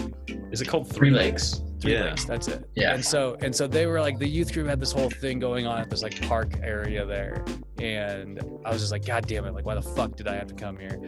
is 0.50 0.62
it 0.62 0.68
called 0.68 0.88
Three 0.88 1.10
Three 1.10 1.18
Lakes. 1.18 1.60
Three 1.80 1.92
Yeah. 1.94 2.04
Lakes, 2.10 2.24
that's 2.24 2.48
it. 2.48 2.68
Yeah. 2.74 2.94
And 2.94 3.04
so 3.04 3.36
and 3.40 3.54
so 3.54 3.66
they 3.66 3.86
were 3.86 4.00
like 4.00 4.18
the 4.18 4.28
youth 4.28 4.52
group 4.52 4.66
had 4.66 4.80
this 4.80 4.92
whole 4.92 5.10
thing 5.10 5.38
going 5.38 5.66
on 5.66 5.78
at 5.80 5.88
this 5.90 6.02
like 6.02 6.20
park 6.28 6.54
area 6.62 7.06
there, 7.06 7.44
and 7.80 8.40
I 8.64 8.70
was 8.70 8.80
just 8.80 8.90
like, 8.92 9.04
God 9.06 9.26
damn 9.26 9.44
it! 9.44 9.54
Like, 9.54 9.64
why 9.64 9.74
the 9.74 9.82
fuck 9.82 10.16
did 10.16 10.26
I 10.26 10.34
have 10.34 10.48
to 10.48 10.54
come 10.54 10.76
here? 10.78 11.00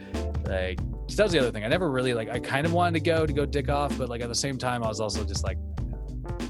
Like, 0.45 0.77
'cause 1.07 1.15
that 1.17 1.23
was 1.23 1.31
the 1.33 1.39
other 1.39 1.51
thing. 1.51 1.63
I 1.65 1.67
never 1.67 1.89
really 1.91 2.13
like. 2.13 2.29
I 2.29 2.39
kind 2.39 2.65
of 2.65 2.73
wanted 2.73 3.03
to 3.03 3.05
go 3.09 3.25
to 3.25 3.33
go 3.33 3.45
dick 3.45 3.69
off, 3.69 3.97
but 3.97 4.07
like 4.09 4.21
at 4.21 4.29
the 4.29 4.35
same 4.35 4.57
time, 4.57 4.83
I 4.83 4.87
was 4.87 4.99
also 5.01 5.23
just 5.25 5.43
like, 5.43 5.57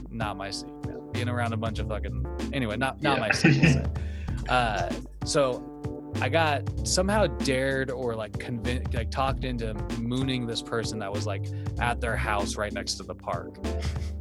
not 0.09 0.37
my 0.37 0.51
scene. 0.51 0.69
man. 0.85 0.99
Being 1.11 1.29
around 1.29 1.53
a 1.53 1.57
bunch 1.57 1.79
of 1.79 1.87
fucking 1.87 2.25
anyway, 2.53 2.77
not 2.77 3.01
not 3.01 3.17
Yeah. 3.17 3.21
my 3.21 3.31
scene. 3.31 3.61
we'll 3.61 3.73
say. 3.73 3.83
Uh, 4.49 4.89
so 5.25 5.67
I 6.21 6.29
got 6.29 6.63
somehow 6.87 7.27
dared 7.27 7.89
or 7.91 8.15
like 8.15 8.37
convinced, 8.39 8.93
like 8.93 9.09
talked 9.11 9.43
into 9.43 9.73
mooning 9.99 10.45
this 10.45 10.61
person 10.61 10.99
that 10.99 11.11
was 11.11 11.25
like 11.25 11.45
at 11.79 11.99
their 12.01 12.15
house 12.15 12.55
right 12.57 12.71
next 12.73 12.95
to 12.95 13.03
the 13.03 13.15
park. 13.15 13.55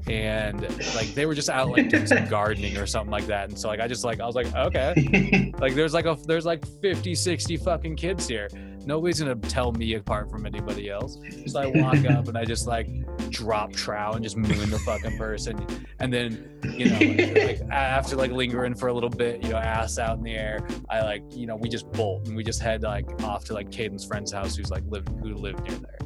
And 0.09 0.63
like 0.95 1.09
they 1.15 1.27
were 1.27 1.35
just 1.35 1.51
out 1.51 1.69
like 1.71 1.89
doing 1.89 2.07
some 2.07 2.27
gardening 2.29 2.77
or 2.77 2.87
something 2.87 3.11
like 3.11 3.27
that 3.27 3.49
and 3.49 3.59
so 3.59 3.69
like 3.69 3.81
i 3.81 3.87
just 3.87 4.05
like 4.05 4.21
i 4.21 4.27
was 4.27 4.35
like 4.35 4.53
okay. 4.55 5.53
Like 5.61 5.75
there's 5.75 5.93
like 5.93 6.07
a 6.07 6.17
there's 6.27 6.47
like 6.47 6.67
50 6.81 7.15
60 7.15 7.57
fucking 7.59 7.97
kids 7.97 8.27
here. 8.27 8.49
Nobody's 8.87 9.21
gonna 9.21 9.37
tell 9.37 9.73
me 9.73 9.95
apart 9.95 10.31
from 10.31 10.47
anybody 10.47 10.89
else. 10.89 11.19
So 11.47 11.61
i 11.61 11.67
walk 11.67 12.05
up 12.07 12.29
and 12.29 12.39
i 12.39 12.45
just 12.45 12.67
like 12.67 12.89
drop 13.29 13.73
trow 13.73 14.13
and 14.13 14.25
just 14.25 14.37
moon 14.37 14.71
the 14.71 14.79
fucking 14.79 15.19
person. 15.19 15.67
And 15.99 16.13
then 16.13 16.59
you 16.63 16.89
know 16.89 17.45
like 17.45 17.61
after 17.71 18.17
like 18.17 18.33
lingering 18.33 18.75
for 18.75 18.89
a 18.89 18.93
little 18.93 19.11
bit 19.11 19.43
you 19.43 19.51
know 19.51 19.59
ass 19.59 19.99
out 19.99 20.17
in 20.19 20.25
the 20.25 20.33
air 20.33 20.67
i 20.89 21.01
like 21.01 21.23
you 21.31 21.47
know 21.47 21.57
we 21.57 21.69
just 21.69 21.91
bolt 21.93 22.27
and 22.27 22.37
we 22.37 22.45
just 22.45 22.61
head 22.61 22.83
like 22.83 23.07
off 23.23 23.45
to 23.47 23.55
like 23.55 23.71
caden's 23.71 24.05
friend's 24.05 24.33
house 24.33 24.57
who's 24.57 24.71
like 24.71 24.83
live 24.89 25.07
who 25.23 25.35
lived 25.35 25.61
near 25.69 25.79
there. 25.79 25.99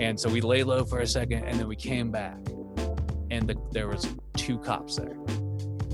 And 0.00 0.18
so 0.18 0.28
we 0.28 0.40
lay 0.40 0.62
low 0.64 0.84
for 0.84 1.00
a 1.00 1.06
second 1.06 1.44
and 1.44 1.58
then 1.58 1.68
we 1.68 1.76
came 1.76 2.10
back 2.10 2.38
and 3.34 3.48
the, 3.48 3.56
there 3.72 3.88
was 3.88 4.06
two 4.36 4.58
cops 4.58 4.96
there. 4.96 5.16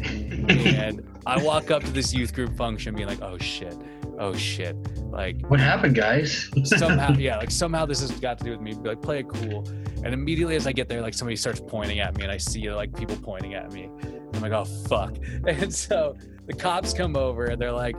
And 0.48 1.06
i 1.26 1.42
walk 1.42 1.70
up 1.70 1.84
to 1.84 1.90
this 1.90 2.14
youth 2.14 2.32
group 2.32 2.56
function 2.56 2.94
being 2.94 3.08
like 3.08 3.20
oh 3.20 3.36
shit. 3.38 3.76
Oh 4.18 4.34
shit. 4.34 4.74
Like 5.10 5.44
what 5.48 5.60
happened, 5.60 5.94
guys? 5.94 6.50
somehow 6.64 7.12
yeah 7.18 7.36
like 7.36 7.50
somehow 7.50 7.84
this 7.84 8.00
has 8.00 8.10
got 8.12 8.38
to 8.38 8.44
do 8.44 8.50
with 8.52 8.60
me. 8.60 8.72
Like 8.72 9.02
play 9.02 9.18
it 9.20 9.28
cool. 9.28 9.68
And 10.02 10.14
immediately 10.14 10.56
as 10.56 10.66
i 10.66 10.72
get 10.72 10.88
there 10.88 11.02
like 11.02 11.14
somebody 11.14 11.36
starts 11.36 11.60
pointing 11.60 12.00
at 12.00 12.16
me 12.16 12.22
and 12.22 12.32
i 12.32 12.38
see 12.38 12.70
like 12.72 12.96
people 12.96 13.16
pointing 13.16 13.54
at 13.54 13.72
me. 13.72 13.90
I'm 14.34 14.40
like 14.40 14.52
oh 14.52 14.64
fuck. 14.64 15.16
And 15.46 15.74
so 15.74 16.16
the 16.46 16.54
cops 16.54 16.94
come 16.94 17.16
over 17.16 17.46
and 17.46 17.60
they're 17.60 17.72
like 17.72 17.96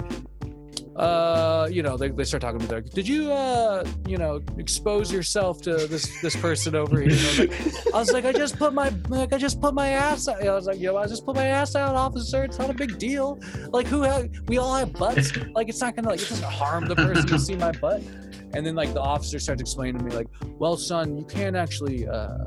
uh 0.97 1.69
you 1.71 1.81
know 1.81 1.95
they, 1.95 2.09
they 2.09 2.25
start 2.25 2.41
talking 2.41 2.59
to 2.59 2.75
like 2.75 2.89
did 2.89 3.07
you 3.07 3.31
uh 3.31 3.81
you 4.05 4.17
know 4.17 4.41
expose 4.57 5.11
yourself 5.11 5.61
to 5.61 5.87
this 5.87 6.21
this 6.21 6.35
person 6.35 6.75
over 6.75 6.99
here? 6.99 7.09
I, 7.13 7.17
was 7.17 7.39
like, 7.39 7.93
I 7.93 7.97
was 7.99 8.11
like 8.11 8.25
i 8.25 8.31
just 8.33 8.57
put 8.57 8.73
my 8.73 8.89
like 9.07 9.31
i 9.31 9.37
just 9.37 9.61
put 9.61 9.73
my 9.73 9.89
ass 9.89 10.27
out 10.27 10.45
i 10.45 10.53
was 10.53 10.65
like 10.65 10.81
yo 10.81 10.97
i 10.97 11.07
just 11.07 11.25
put 11.25 11.35
my 11.37 11.45
ass 11.45 11.75
out 11.75 11.95
officer. 11.95 12.43
It's 12.43 12.57
not 12.57 12.69
a 12.69 12.73
big 12.73 12.97
deal. 12.97 13.39
Like 13.71 13.87
who 13.87 14.03
ha- 14.03 14.23
we 14.47 14.57
all 14.57 14.73
have 14.75 14.93
butts. 14.93 15.35
Like 15.53 15.69
it's 15.69 15.81
not 15.81 15.95
gonna 15.95 16.09
like 16.09 16.21
it 16.21 16.29
doesn't 16.29 16.51
harm 16.51 16.87
the 16.87 16.95
person 16.95 17.27
to 17.27 17.39
see 17.39 17.55
my 17.55 17.71
butt. 17.71 18.01
And 18.53 18.65
then 18.65 18.75
like 18.75 18.93
the 18.93 19.01
officer 19.01 19.39
starts 19.39 19.61
explaining 19.61 19.99
to 19.99 20.05
me 20.05 20.11
like 20.11 20.27
well 20.59 20.77
son 20.77 21.17
you 21.17 21.25
can't 21.25 21.55
actually 21.55 22.07
uh 22.07 22.39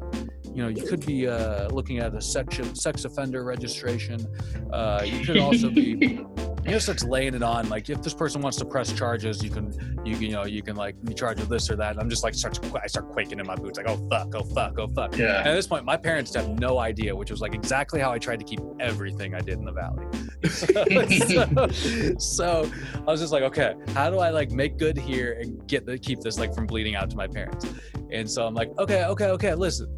you 0.52 0.62
know 0.62 0.68
you 0.68 0.82
could 0.82 1.04
be 1.06 1.26
uh 1.26 1.68
looking 1.68 1.98
at 1.98 2.14
a 2.14 2.20
sex 2.20 2.60
sex 2.74 3.04
offender 3.04 3.44
registration. 3.44 4.26
Uh 4.72 5.02
you 5.04 5.24
could 5.24 5.38
also 5.38 5.70
be 5.70 6.24
you 6.64 6.70
know 6.70 6.78
starts 6.78 7.04
laying 7.04 7.34
it 7.34 7.42
on 7.42 7.68
like 7.68 7.90
if 7.90 8.00
this 8.02 8.14
person 8.14 8.40
wants 8.40 8.56
to 8.56 8.64
press 8.64 8.90
charges 8.92 9.42
you 9.42 9.50
can 9.50 9.70
you 10.04 10.14
can 10.14 10.22
you 10.22 10.32
know 10.32 10.44
you 10.44 10.62
can 10.62 10.76
like 10.76 10.94
be 11.04 11.12
charged 11.12 11.40
with 11.40 11.48
this 11.50 11.70
or 11.70 11.76
that. 11.76 11.92
And 11.92 12.00
i'm 12.00 12.08
just 12.08 12.24
like 12.24 12.34
starts 12.34 12.58
i 12.82 12.86
start 12.86 13.10
quaking 13.10 13.38
in 13.38 13.46
my 13.46 13.54
boots 13.54 13.76
like 13.76 13.88
oh 13.88 13.96
fuck 14.08 14.34
oh 14.34 14.42
fuck 14.42 14.78
oh 14.78 14.88
fuck. 14.88 15.12
And 15.12 15.20
Yeah. 15.22 15.42
at 15.44 15.54
this 15.54 15.66
point 15.66 15.84
my 15.84 15.96
parents 15.96 16.34
have 16.34 16.48
no 16.58 16.78
idea 16.78 17.14
which 17.14 17.30
was 17.30 17.40
like 17.40 17.54
exactly 17.54 18.00
how 18.00 18.12
i 18.12 18.18
tried 18.18 18.38
to 18.40 18.44
keep 18.46 18.60
everything 18.80 19.34
i 19.34 19.40
did 19.40 19.58
in 19.58 19.64
the 19.64 19.72
valley. 19.72 20.06
So, 22.14 22.18
so 22.18 22.70
i 22.94 23.10
was 23.10 23.20
just 23.20 23.32
like 23.32 23.42
okay 23.42 23.74
how 23.94 24.10
do 24.10 24.18
i 24.18 24.30
like 24.30 24.50
make 24.50 24.78
good 24.78 24.96
here 24.96 25.38
and 25.40 25.66
get 25.68 25.86
the 25.86 25.98
keep 25.98 26.20
this 26.20 26.38
like 26.38 26.54
from 26.54 26.66
bleeding 26.66 26.94
out 26.96 27.10
to 27.10 27.16
my 27.16 27.26
parents? 27.26 27.66
And 28.10 28.30
so 28.30 28.46
i'm 28.46 28.54
like 28.54 28.70
okay 28.78 29.04
okay 29.04 29.26
okay 29.28 29.54
listen 29.54 29.88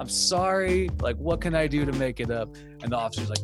i'm 0.00 0.08
sorry 0.08 0.88
like 1.00 1.16
what 1.16 1.40
can 1.40 1.54
i 1.54 1.66
do 1.66 1.84
to 1.84 1.92
make 1.92 2.18
it 2.20 2.30
up? 2.30 2.54
And 2.82 2.92
the 2.92 2.96
officer's 2.96 3.28
like 3.30 3.38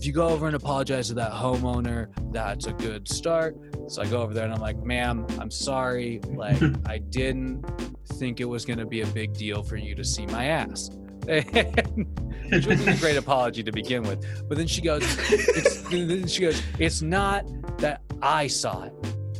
if 0.00 0.06
you 0.06 0.14
go 0.14 0.28
over 0.28 0.46
and 0.46 0.56
apologize 0.56 1.08
to 1.08 1.14
that 1.14 1.30
homeowner, 1.30 2.08
that's 2.32 2.64
a 2.64 2.72
good 2.72 3.06
start. 3.06 3.54
So 3.88 4.00
I 4.00 4.06
go 4.06 4.22
over 4.22 4.32
there 4.32 4.44
and 4.44 4.54
I'm 4.54 4.60
like, 4.60 4.82
ma'am, 4.82 5.26
I'm 5.38 5.50
sorry. 5.50 6.22
Like, 6.26 6.56
I 6.86 6.96
didn't 6.96 7.62
think 8.14 8.40
it 8.40 8.46
was 8.46 8.64
going 8.64 8.78
to 8.78 8.86
be 8.86 9.02
a 9.02 9.06
big 9.08 9.34
deal 9.34 9.62
for 9.62 9.76
you 9.76 9.94
to 9.94 10.02
see 10.02 10.24
my 10.24 10.46
ass. 10.46 10.88
Which 11.26 12.66
wasn't 12.66 12.88
a 12.88 12.98
great 12.98 13.18
apology 13.18 13.62
to 13.62 13.72
begin 13.72 14.02
with. 14.04 14.48
But 14.48 14.56
then 14.56 14.66
she 14.66 14.80
goes, 14.80 15.02
it's, 15.28 15.82
then 15.90 16.26
she 16.26 16.40
goes, 16.40 16.62
it's 16.78 17.02
not 17.02 17.44
that 17.76 18.00
I 18.22 18.46
saw 18.46 18.84
it. 18.84 18.94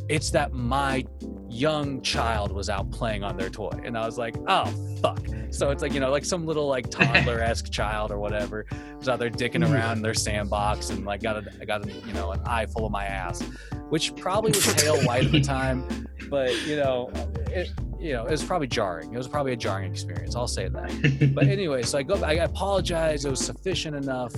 It's 0.09 0.29
that 0.29 0.53
my 0.53 1.03
young 1.51 2.01
child 2.01 2.51
was 2.51 2.69
out 2.69 2.89
playing 2.91 3.23
on 3.23 3.35
their 3.35 3.49
toy. 3.49 3.79
And 3.83 3.97
I 3.97 4.05
was 4.05 4.17
like, 4.17 4.35
oh, 4.47 4.65
fuck. 5.01 5.19
So 5.49 5.69
it's 5.69 5.81
like, 5.81 5.93
you 5.93 5.99
know, 5.99 6.09
like 6.09 6.23
some 6.23 6.45
little 6.45 6.67
like 6.67 6.89
toddler 6.89 7.41
esque 7.41 7.69
child 7.69 8.11
or 8.11 8.17
whatever 8.17 8.65
was 8.97 9.09
out 9.09 9.19
there 9.19 9.29
dicking 9.29 9.69
around 9.69 9.97
in 9.97 10.01
their 10.01 10.13
sandbox 10.13 10.89
and 10.89 11.05
like 11.05 11.21
got 11.21 11.37
a, 11.37 11.51
I 11.59 11.65
got 11.65 11.85
a, 11.85 11.91
you 11.91 12.13
know, 12.13 12.31
an 12.31 12.41
eye 12.45 12.65
full 12.65 12.85
of 12.85 12.91
my 12.91 13.05
ass, 13.05 13.41
which 13.89 14.15
probably 14.15 14.51
was 14.51 14.73
pale 14.75 14.99
white 15.03 15.25
at 15.25 15.31
the 15.31 15.41
time. 15.41 16.07
But, 16.29 16.55
you 16.65 16.77
know, 16.77 17.11
it, 17.47 17.69
you 17.99 18.13
know, 18.13 18.25
it 18.25 18.31
was 18.31 18.43
probably 18.43 18.67
jarring. 18.67 19.13
It 19.13 19.17
was 19.17 19.27
probably 19.27 19.51
a 19.51 19.57
jarring 19.57 19.91
experience. 19.91 20.35
I'll 20.35 20.47
say 20.47 20.69
that. 20.69 21.31
But 21.35 21.47
anyway, 21.47 21.83
so 21.83 21.97
I 21.97 22.03
go, 22.03 22.15
I 22.23 22.33
apologize. 22.33 23.25
It 23.25 23.29
was 23.29 23.45
sufficient 23.45 23.95
enough. 23.95 24.33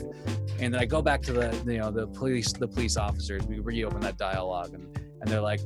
And 0.59 0.73
then 0.73 0.81
I 0.81 0.85
go 0.85 1.01
back 1.01 1.21
to 1.23 1.33
the, 1.33 1.55
you 1.65 1.77
know, 1.77 1.91
the 1.91 2.07
police, 2.07 2.51
the 2.51 2.67
police 2.67 2.97
officers. 2.97 3.45
We 3.45 3.59
reopen 3.59 3.99
that 4.01 4.17
dialogue 4.17 4.73
and, 4.73 4.97
and 5.21 5.29
they're 5.29 5.41
like, 5.41 5.61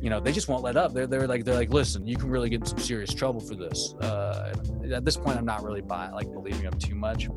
you 0.00 0.10
know, 0.10 0.20
they 0.20 0.32
just 0.32 0.48
won't 0.48 0.62
let 0.62 0.76
up. 0.76 0.94
They're, 0.94 1.06
they're 1.06 1.26
like, 1.26 1.44
they're 1.44 1.54
like, 1.56 1.70
listen, 1.70 2.06
you 2.06 2.16
can 2.16 2.30
really 2.30 2.48
get 2.48 2.60
in 2.60 2.66
some 2.66 2.78
serious 2.78 3.12
trouble 3.12 3.40
for 3.40 3.54
this. 3.56 3.94
Uh, 4.00 4.54
at 4.92 5.04
this 5.04 5.16
point, 5.16 5.36
I'm 5.38 5.44
not 5.44 5.62
really 5.64 5.80
by 5.80 6.08
like 6.10 6.32
believing 6.32 6.62
them 6.62 6.78
too 6.78 6.94
much 6.94 7.28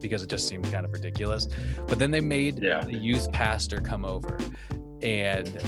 because 0.00 0.22
it 0.22 0.30
just 0.30 0.48
seemed 0.48 0.64
kind 0.72 0.86
of 0.86 0.92
ridiculous. 0.92 1.48
But 1.86 1.98
then 1.98 2.10
they 2.10 2.20
made 2.22 2.62
Yeah. 2.62 2.80
the 2.82 2.96
youth 2.96 3.30
pastor 3.32 3.80
come 3.80 4.04
over 4.04 4.38
and 5.02 5.60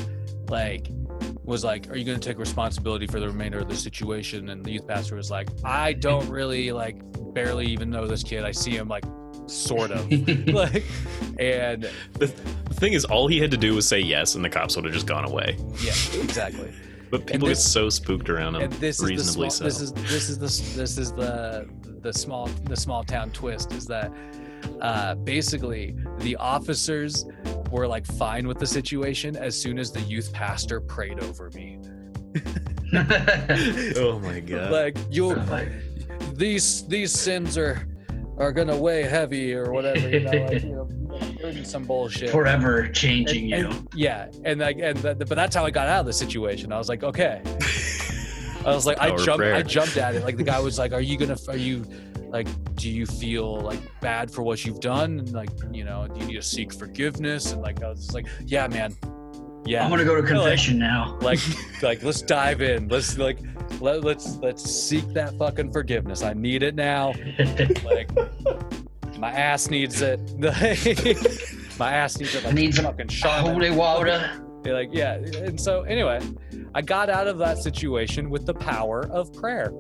like 0.49 0.89
was 1.45 1.65
like, 1.65 1.91
"Are 1.91 1.97
you 1.97 2.05
going 2.05 2.19
to 2.19 2.27
take 2.29 2.39
responsibility 2.39 3.07
for 3.07 3.21
the 3.21 3.27
remainder 3.27 3.59
of 3.59 3.69
the 3.69 3.77
situation?" 3.77 4.49
And 4.51 4.65
the 4.65 4.71
youth 4.73 4.87
pastor 4.87 5.17
was 5.17 5.31
like, 5.31 5.49
"I 5.65 5.93
don't 5.93 6.29
really 6.31 6.73
like 6.73 6.97
barely 7.35 7.67
even 7.67 7.91
know 7.91 8.07
this 8.07 8.23
kid. 8.23 8.45
I 8.45 8.53
see 8.53 8.71
him 8.71 8.89
like 8.89 9.05
sort 9.53 9.91
of 9.91 10.11
like 10.49 10.85
and 11.39 11.89
The, 12.15 12.27
the 12.27 12.75
thing 12.75 12.93
is, 12.95 13.05
all 13.05 13.27
he 13.29 13.39
had 13.39 13.51
to 13.51 13.57
do 13.57 13.75
was 13.75 13.87
say 13.87 14.01
yes, 14.01 14.35
and 14.35 14.45
the 14.45 14.49
cops 14.51 14.77
would 14.77 14.85
have 14.85 14.95
just 14.95 15.07
gone 15.07 15.25
away. 15.25 15.57
yeah, 15.83 15.93
exactly. 16.21 16.73
But 17.11 17.27
people 17.27 17.49
this- 17.49 17.59
get 17.59 17.71
so 17.71 17.91
spooked 17.91 18.31
around 18.31 18.57
him, 18.57 18.63
and 18.63 18.73
this 18.75 18.97
is 18.97 19.03
the 19.03 19.09
reasonably 19.09 19.51
small, 19.51 19.51
so. 19.51 19.65
this 19.65 19.81
is 19.81 19.93
this 19.93 20.29
is 20.31 20.39
the 20.39 20.77
this 20.79 20.99
is 20.99 21.13
the 21.13 21.69
the 22.01 22.13
small 22.13 22.47
the 22.65 22.77
small 22.77 23.05
town 23.05 23.31
twist 23.31 23.73
is 23.73 23.87
that 23.87 24.11
uh, 24.81 25.15
basically 25.17 25.95
the 26.21 26.37
officers 26.37 27.27
were 27.71 27.87
like 27.87 28.07
fine 28.07 28.47
with 28.49 28.59
the 28.59 28.67
situation 28.67 29.37
as 29.37 29.61
soon 29.61 29.79
as 29.79 29.93
the 29.93 30.01
youth 30.03 30.33
pastor 30.33 30.81
prayed 30.81 31.21
over 31.21 31.51
me. 31.55 31.79
oh 33.97 34.19
my 34.23 34.41
god! 34.41 34.71
Like 34.71 34.97
you, 35.11 35.41
these 36.35 36.87
these 36.89 37.13
sins 37.13 37.57
are 37.59 37.87
are 38.43 38.53
gonna 38.53 38.77
weigh 38.77 39.03
heavy 39.05 39.55
or 39.55 39.73
whatever. 39.73 40.09
You 40.09 40.21
know, 40.21 40.31
like, 40.31 40.63
you 40.63 40.69
know 40.71 40.89
burden 41.41 41.65
some 41.65 41.85
bullshit. 41.85 42.31
Forever 42.31 42.89
changing 42.89 43.53
And- 43.53 43.63
you. 43.63 43.69
and- 43.71 43.89
yeah, 43.95 44.27
and 44.45 44.61
like, 44.61 44.79
and 44.79 45.01
th- 45.01 45.19
but 45.19 45.29
that's 45.31 45.55
how 45.55 45.65
I 45.65 45.71
got 45.71 45.87
out 45.89 46.01
of 46.01 46.07
the 46.07 46.13
situation. 46.13 46.73
I 46.73 46.79
was 46.79 46.89
like, 46.89 47.03
okay. 47.03 47.43
I 48.65 48.75
was 48.75 48.87
like, 48.87 48.99
I 49.01 49.09
Power 49.09 49.19
of 49.19 49.25
jumped, 49.25 49.45
I 49.45 49.63
jumped 49.63 49.97
at 49.97 50.15
it. 50.15 50.23
Like 50.25 50.37
the 50.37 50.45
guy 50.45 50.61
was 50.61 50.79
like, 50.79 50.93
"Are 50.93 51.01
you 51.01 51.17
gonna? 51.19 51.37
Are 51.49 51.57
you 51.57 51.85
like? 52.29 52.47
Do 52.77 52.89
you 52.89 53.07
feel 53.07 53.57
like 53.61 53.81
bad 54.01 54.31
for 54.31 54.43
what 54.43 54.65
you've 54.65 54.79
done? 54.79 55.19
And 55.19 55.33
like, 55.33 55.51
you 55.73 55.83
know, 55.83 56.07
do 56.07 56.21
you 56.21 56.27
need 56.27 56.35
to 56.37 56.43
seek 56.43 56.73
forgiveness?" 56.73 57.51
And 57.53 57.61
like, 57.61 57.83
I 57.83 57.89
was 57.89 57.99
just 57.99 58.15
like, 58.15 58.27
"Yeah, 58.47 58.69
man, 58.69 58.95
yeah." 59.65 59.85
I'm 59.85 59.91
gonna 59.91 60.05
go 60.05 60.15
to 60.21 60.27
confession 60.27 60.79
now. 60.79 61.17
like, 61.21 61.39
like, 61.83 62.03
let's 62.03 62.23
dive 62.23 62.63
in. 62.63 62.89
Let's 62.89 63.19
like, 63.19 63.39
let, 63.81 64.03
let's 64.05 64.37
let's 64.37 64.63
seek 64.63 65.07
that 65.15 65.37
fucking 65.39 65.73
forgiveness. 65.73 66.23
I 66.23 66.33
need 66.35 66.63
it 66.63 66.75
now. 66.75 67.13
Like, 67.85 68.11
my 69.19 69.31
ass 69.31 69.69
needs 69.71 70.03
it. 70.03 70.21
my 71.79 71.93
ass 71.93 72.19
needs 72.19 72.35
it. 72.35 72.45
Like 72.45 72.55
Needs 72.55 72.77
some 72.77 72.85
fucking 72.87 73.09
Charlotte. 73.09 73.53
Holy 73.53 73.71
water. 73.71 74.31
They're 74.63 74.75
like, 74.75 74.91
yeah. 74.93 75.15
And 75.15 75.61
so, 75.61 75.83
anyway, 75.83 76.21
I 76.75 76.83
got 76.83 77.11
out 77.11 77.27
of 77.27 77.39
that 77.39 77.59
situation 77.59 78.31
with 78.31 78.47
the 78.47 78.55
power 78.55 79.09
of 79.11 79.33
prayer. 79.33 79.73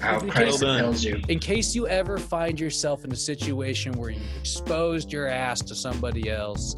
How 0.00 0.20
Well 0.20 0.30
Christ 0.30 0.60
done. 0.60 0.78
tells 0.80 1.02
you. 1.04 1.20
In 1.28 1.38
case 1.38 1.74
you 1.74 1.88
ever 1.88 2.18
find 2.18 2.60
yourself 2.60 3.04
in 3.04 3.12
a 3.12 3.16
situation 3.16 3.92
where 3.92 4.10
you 4.10 4.20
exposed 4.38 5.12
your 5.12 5.26
ass 5.26 5.60
to 5.62 5.74
somebody 5.74 6.30
else, 6.30 6.76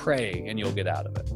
pray 0.00 0.44
and 0.46 0.58
you'll 0.58 0.72
get 0.72 0.86
out 0.86 1.06
of 1.06 1.16
it. 1.16 1.30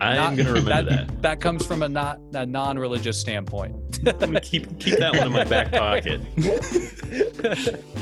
I 0.00 0.16
Not- 0.16 0.30
am 0.32 0.36
gonna 0.36 0.52
remember 0.52 0.70
that. 0.70 1.06
that. 1.08 1.22
That 1.22 1.40
comes 1.40 1.64
from 1.64 1.82
a 1.82 1.88
not 1.88 2.18
a 2.34 2.44
non-religious 2.44 3.18
standpoint. 3.18 3.76
I'm 4.20 4.34
keep 4.42 4.80
keep 4.80 4.98
that 4.98 5.12
one 5.16 5.28
in 5.28 5.32
my 5.32 5.44
back 5.44 5.70
pocket. 5.70 6.20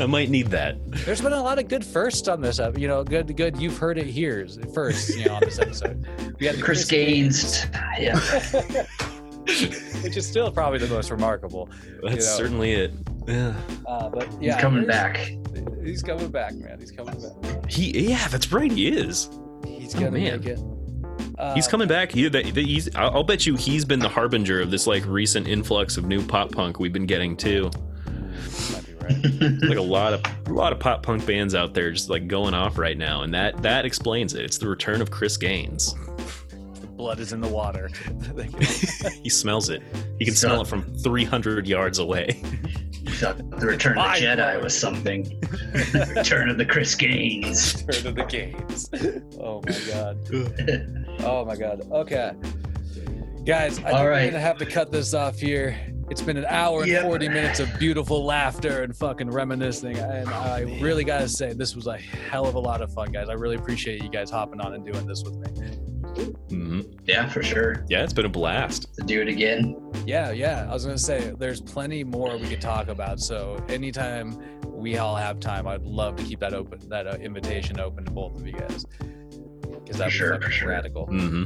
I 0.01 0.07
might 0.07 0.31
need 0.31 0.47
that. 0.49 0.77
There's 1.05 1.21
been 1.21 1.35
a 1.35 1.43
lot 1.43 1.59
of 1.59 1.69
good 1.69 1.85
firsts 1.85 2.27
on 2.27 2.41
this. 2.41 2.59
ep- 2.59 2.79
You 2.79 2.89
know, 2.89 3.05
good, 3.05 3.37
good. 3.37 3.59
You've 3.61 3.77
heard 3.77 3.99
it 3.99 4.07
here 4.07 4.49
first. 4.75 5.15
You 5.19 5.27
know, 5.27 5.35
on 5.35 5.41
this 5.45 5.59
episode. 5.59 6.07
We 6.41 6.47
had 6.47 6.57
the 6.57 6.63
Chris 6.63 6.85
Gaines. 6.87 7.67
Yeah. 7.99 8.19
which 10.03 10.17
is 10.17 10.27
still 10.27 10.51
probably 10.51 10.79
the 10.79 10.87
most 10.89 11.11
remarkable. 11.11 11.69
That's 12.03 12.15
know. 12.17 12.21
certainly 12.37 12.73
it. 12.73 12.93
Yeah. 13.27 13.55
Uh, 13.87 14.09
but 14.09 14.29
yeah, 14.43 14.55
He's 14.55 14.61
coming 14.63 14.87
there's- 14.87 15.17
back. 15.17 15.37
He's 15.85 16.03
coming 16.03 16.29
back, 16.29 16.55
man. 16.55 16.79
He's 16.79 16.91
coming 16.93 17.15
back. 17.43 17.71
He 17.71 18.09
yeah, 18.11 18.29
that's 18.29 18.53
right. 18.53 18.71
He 18.71 18.89
is. 18.89 19.31
He's 19.67 19.95
Oh, 19.97 19.99
gonna 20.01 20.11
man. 20.13 20.41
make 20.41 20.47
it. 20.47 20.61
Uh, 21.39 21.55
He's 21.55 21.67
coming 21.67 21.89
back. 21.89 22.13
He, 22.13 22.29
that, 22.29 22.55
that 22.55 22.65
he's. 22.65 22.95
I'll, 22.95 23.11
I'll 23.17 23.23
bet 23.25 23.47
you 23.47 23.57
he's 23.57 23.85
been 23.85 23.99
the 23.99 24.09
harbinger 24.09 24.61
of 24.61 24.71
this 24.71 24.87
like 24.87 25.05
recent 25.07 25.49
influx 25.49 25.97
of 25.97 26.05
new 26.05 26.25
pop 26.25 26.53
punk 26.53 26.79
we've 26.79 26.93
been 26.93 27.07
getting 27.07 27.37
too. 27.37 27.71
like 29.63 29.77
a 29.79 29.83
lot 29.83 30.13
of 30.13 30.23
a 30.47 30.53
lot 30.53 30.73
of 30.73 30.79
pop 30.79 31.03
punk 31.03 31.27
bands 31.27 31.55
out 31.55 31.75
there 31.75 31.91
just 31.91 32.09
like 32.11 32.29
going 32.29 32.55
off 32.55 32.79
right 32.79 32.97
now, 32.97 33.23
and 33.23 33.33
that 33.35 33.61
that 33.63 33.85
explains 33.85 34.35
it. 34.35 34.45
It's 34.45 34.59
the 34.59 34.69
return 34.69 35.01
of 35.03 35.11
Chris 35.11 35.37
Gaines. 35.37 35.95
Blood 37.01 37.19
is 37.19 37.33
in 37.33 37.41
the 37.41 37.49
water. 37.49 37.89
he 39.23 39.31
smells 39.31 39.71
it. 39.71 39.83
He 40.19 40.27
can 40.27 40.35
So- 40.35 40.49
smell 40.49 40.61
it 40.61 40.67
from 40.67 40.83
300 40.99 41.67
yards 41.67 41.99
away. 41.99 42.43
You 43.03 43.11
thought 43.13 43.39
the 43.59 43.67
Return 43.67 43.97
of 43.97 44.05
the 44.15 44.21
Jedi 44.21 44.53
Lord. 44.53 44.65
was 44.65 44.79
something. 44.79 45.41
Return 46.15 46.51
of 46.51 46.59
the 46.59 46.67
Chris 46.67 46.95
Gaines. 46.95 47.83
Turn 47.91 48.09
of 48.09 48.15
the 48.17 48.25
games. 48.25 48.91
Oh 49.41 49.63
my 49.67 49.79
god. 49.91 50.19
Oh 51.25 51.45
my 51.47 51.57
god. 51.57 51.91
Okay. 51.91 52.33
Guys, 53.47 53.79
I 53.79 53.83
think 53.83 53.95
All 53.95 54.05
we're 54.05 54.27
gonna 54.27 54.39
have 54.41 54.59
to 54.59 54.67
cut 54.67 54.93
this 54.93 55.15
off 55.15 55.39
here. 55.39 55.79
It's 56.11 56.21
been 56.23 56.37
an 56.37 56.45
hour 56.47 56.83
and 56.83 56.91
Yep. 56.91 57.03
40 57.05 57.29
minutes 57.29 57.61
of 57.61 57.69
beautiful 57.79 58.25
laughter 58.25 58.83
and 58.83 58.95
fucking 58.97 59.31
reminiscing. 59.31 59.97
And 59.97 60.29
oh, 60.29 60.33
I 60.33 60.61
really 60.83 61.05
gotta 61.05 61.29
say, 61.29 61.53
this 61.55 61.75
was 61.77 61.87
a 61.87 61.97
hell 61.97 62.47
of 62.47 62.57
a 62.57 62.59
lot 62.61 62.83
of 62.83 62.93
fun, 62.93 63.11
guys. 63.13 63.29
I 63.31 63.35
really 63.35 63.57
appreciate 63.57 64.03
you 64.03 64.11
guys 64.11 64.31
hopping 64.31 64.61
on 64.61 64.75
and 64.75 64.85
doing 64.85 65.07
this 65.07 65.23
with 65.25 65.37
me. 65.37 65.79
Mhm. 66.15 66.99
Yeah, 67.07 67.29
for 67.29 67.43
sure. 67.43 67.85
Yeah, 67.89 68.03
it's 68.05 68.13
been 68.13 68.27
a 68.27 68.31
blast. 68.31 68.93
To 68.97 69.03
do 69.05 69.21
it 69.21 69.29
again. 69.29 69.77
Yeah, 70.07 70.31
yeah. 70.33 70.67
I 70.69 70.73
was 70.73 70.85
gonna 70.85 70.99
say 70.99 71.33
there's 71.39 71.61
plenty 71.61 72.05
more 72.05 72.37
we 72.37 72.49
could 72.49 72.61
talk 72.61 72.89
about. 72.89 73.21
So 73.21 73.63
anytime 73.69 74.37
we 74.67 74.99
all 74.99 75.17
have 75.17 75.41
time, 75.41 75.67
I'd 75.67 75.83
love 75.83 76.17
to 76.17 76.23
keep 76.25 76.41
that 76.41 76.55
open, 76.55 76.81
that 76.89 77.07
uh, 77.07 77.17
invitation 77.21 77.79
open 77.81 78.05
to 78.05 78.11
both 78.11 78.37
of 78.37 78.47
you 78.47 78.53
guys. 78.55 78.85
Because 79.85 79.99
that'd 79.99 80.13
sure, 80.13 80.31
be 80.31 80.37
for 80.37 80.43
fucking 80.43 80.57
sure. 80.57 80.69
radical. 80.69 81.07
hmm 81.07 81.45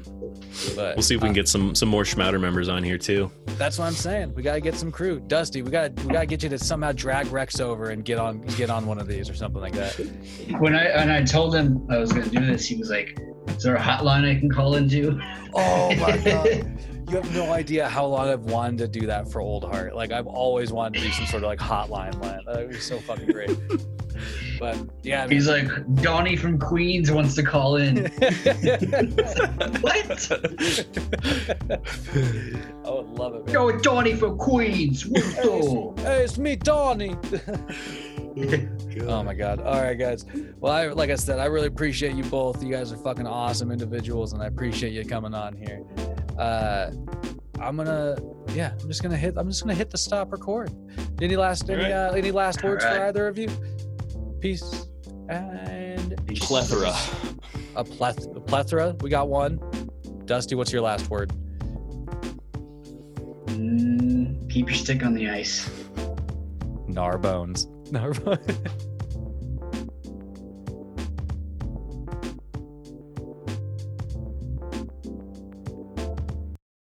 But 0.77 0.97
We'll 0.97 1.03
see 1.03 1.15
if 1.15 1.23
we 1.23 1.27
uh, 1.27 1.28
can 1.28 1.32
get 1.35 1.49
some 1.49 1.74
some 1.74 1.89
more 1.89 2.03
Schmouder 2.03 2.39
members 2.41 2.69
on 2.69 2.82
here 2.82 2.99
too. 2.99 3.31
That's 3.57 3.78
what 3.78 3.86
I'm 3.86 3.95
saying. 3.95 4.35
We 4.35 4.43
gotta 4.43 4.61
get 4.61 4.74
some 4.74 4.93
crew. 4.93 5.20
Dusty, 5.20 5.62
we 5.62 5.70
gotta 5.70 5.93
we 6.07 6.12
gotta 6.12 6.27
get 6.27 6.43
you 6.43 6.49
to 6.51 6.59
somehow 6.59 6.93
drag 6.93 7.27
Rex 7.28 7.59
over 7.61 7.91
and 7.91 8.05
get 8.05 8.19
on 8.19 8.43
get 8.43 8.69
on 8.70 8.86
one 8.86 8.99
of 8.99 9.07
these 9.09 9.31
or 9.31 9.35
something 9.35 9.62
like 9.62 9.73
that. 9.74 9.95
When 10.59 10.74
I 10.74 10.85
and 10.86 11.11
I 11.11 11.23
told 11.23 11.55
him 11.55 11.86
I 11.91 11.99
was 11.99 12.12
going 12.12 12.24
to 12.24 12.31
do 12.31 12.45
this, 12.45 12.66
he 12.66 12.77
was 12.77 12.91
like, 12.91 13.19
"Is 13.49 13.62
there 13.62 13.77
a 13.77 13.81
hotline 13.81 14.29
I 14.29 14.39
can 14.39 14.51
call 14.51 14.75
into?" 14.77 15.21
Oh 15.55 15.95
my 15.97 16.16
god. 16.25 16.81
You 17.11 17.16
have 17.16 17.35
no 17.35 17.53
idea 17.53 17.87
how 17.87 18.07
long 18.07 18.29
I've 18.29 18.45
wanted 18.45 18.79
to 18.79 18.89
do 18.89 19.07
that 19.07 19.31
for 19.31 19.41
Old 19.43 19.65
Heart. 19.65 19.95
Like 19.95 20.11
I've 20.11 20.27
always 20.27 20.73
wanted 20.73 21.01
to 21.01 21.07
do 21.07 21.12
some 21.12 21.27
sort 21.27 21.43
of 21.43 21.49
like 21.49 21.59
hotline 21.59 22.19
line. 22.21 22.41
That 22.47 22.57
would 22.57 22.71
be 22.71 22.79
so 22.79 22.99
fucking 22.99 23.27
great. 23.27 23.51
But 24.59 24.79
yeah, 25.03 25.25
I 25.25 25.27
mean, 25.27 25.37
He's 25.37 25.49
like, 25.49 25.69
"Donnie 25.97 26.37
from 26.37 26.59
Queens 26.59 27.11
wants 27.11 27.35
to 27.35 27.43
call 27.43 27.77
in." 27.77 27.97
what? 29.81 30.33
I 32.85 32.91
would 32.91 33.11
love 33.11 33.35
it. 33.35 33.47
Man. 33.47 33.53
Yo, 33.53 33.79
Donnie 33.81 34.15
from 34.15 34.39
Queens. 34.39 35.03
Hey, 35.03 35.11
it's, 35.15 36.01
hey, 36.03 36.25
it's 36.25 36.39
me, 36.39 36.57
Donnie. 36.57 37.16
the? 38.35 39.05
Oh 39.09 39.23
my 39.24 39.35
god. 39.35 39.61
All 39.61 39.82
right, 39.82 39.98
guys. 39.98 40.24
Well, 40.61 40.73
I 40.73 40.86
like 40.89 41.11
I 41.11 41.16
said, 41.16 41.39
I 41.40 41.47
really 41.47 41.66
appreciate 41.66 42.15
you 42.15 42.23
both. 42.24 42.62
You 42.62 42.70
guys 42.70 42.93
are 42.93 42.97
fucking 42.97 43.27
awesome 43.27 43.70
individuals, 43.73 44.32
and 44.32 44.43
I 44.43 44.47
appreciate 44.47 44.93
you 44.93 45.05
coming 45.05 45.35
on 45.35 45.56
here. 45.56 45.82
Uh, 46.39 46.90
I'm 47.61 47.77
gonna, 47.77 48.16
yeah, 48.55 48.73
I'm 48.81 48.86
just 48.89 49.02
gonna 49.02 49.16
hit. 49.16 49.35
I'm 49.36 49.48
just 49.48 49.62
gonna 49.62 49.74
hit 49.74 49.90
the 49.90 49.98
stop 49.98 50.31
record. 50.32 50.70
Any 51.20 51.36
last, 51.36 51.69
any, 51.69 51.85
All 51.85 51.90
right. 51.90 52.11
uh, 52.11 52.12
any 52.12 52.31
last 52.31 52.62
All 52.65 52.70
words 52.70 52.85
right. 52.85 52.97
for 52.97 53.05
either 53.06 53.27
of 53.28 53.36
you? 53.39 53.48
Peace 54.40 54.86
and 55.28 56.16
Plethora. 56.36 56.94
a, 57.77 57.85
pleth- 57.85 58.36
a 58.36 58.40
plethora. 58.40 58.94
We 59.01 59.11
got 59.11 59.28
one. 59.28 59.59
Dusty, 60.24 60.55
what's 60.55 60.73
your 60.73 60.82
last 60.82 61.11
word? 61.11 61.32
Mm, 63.47 64.51
keep 64.51 64.69
your 64.69 64.77
stick 64.77 65.05
on 65.05 65.15
the 65.15 65.28
ice. 65.28 65.69
Narbones. 67.95 68.39
Narbones. 68.45 68.94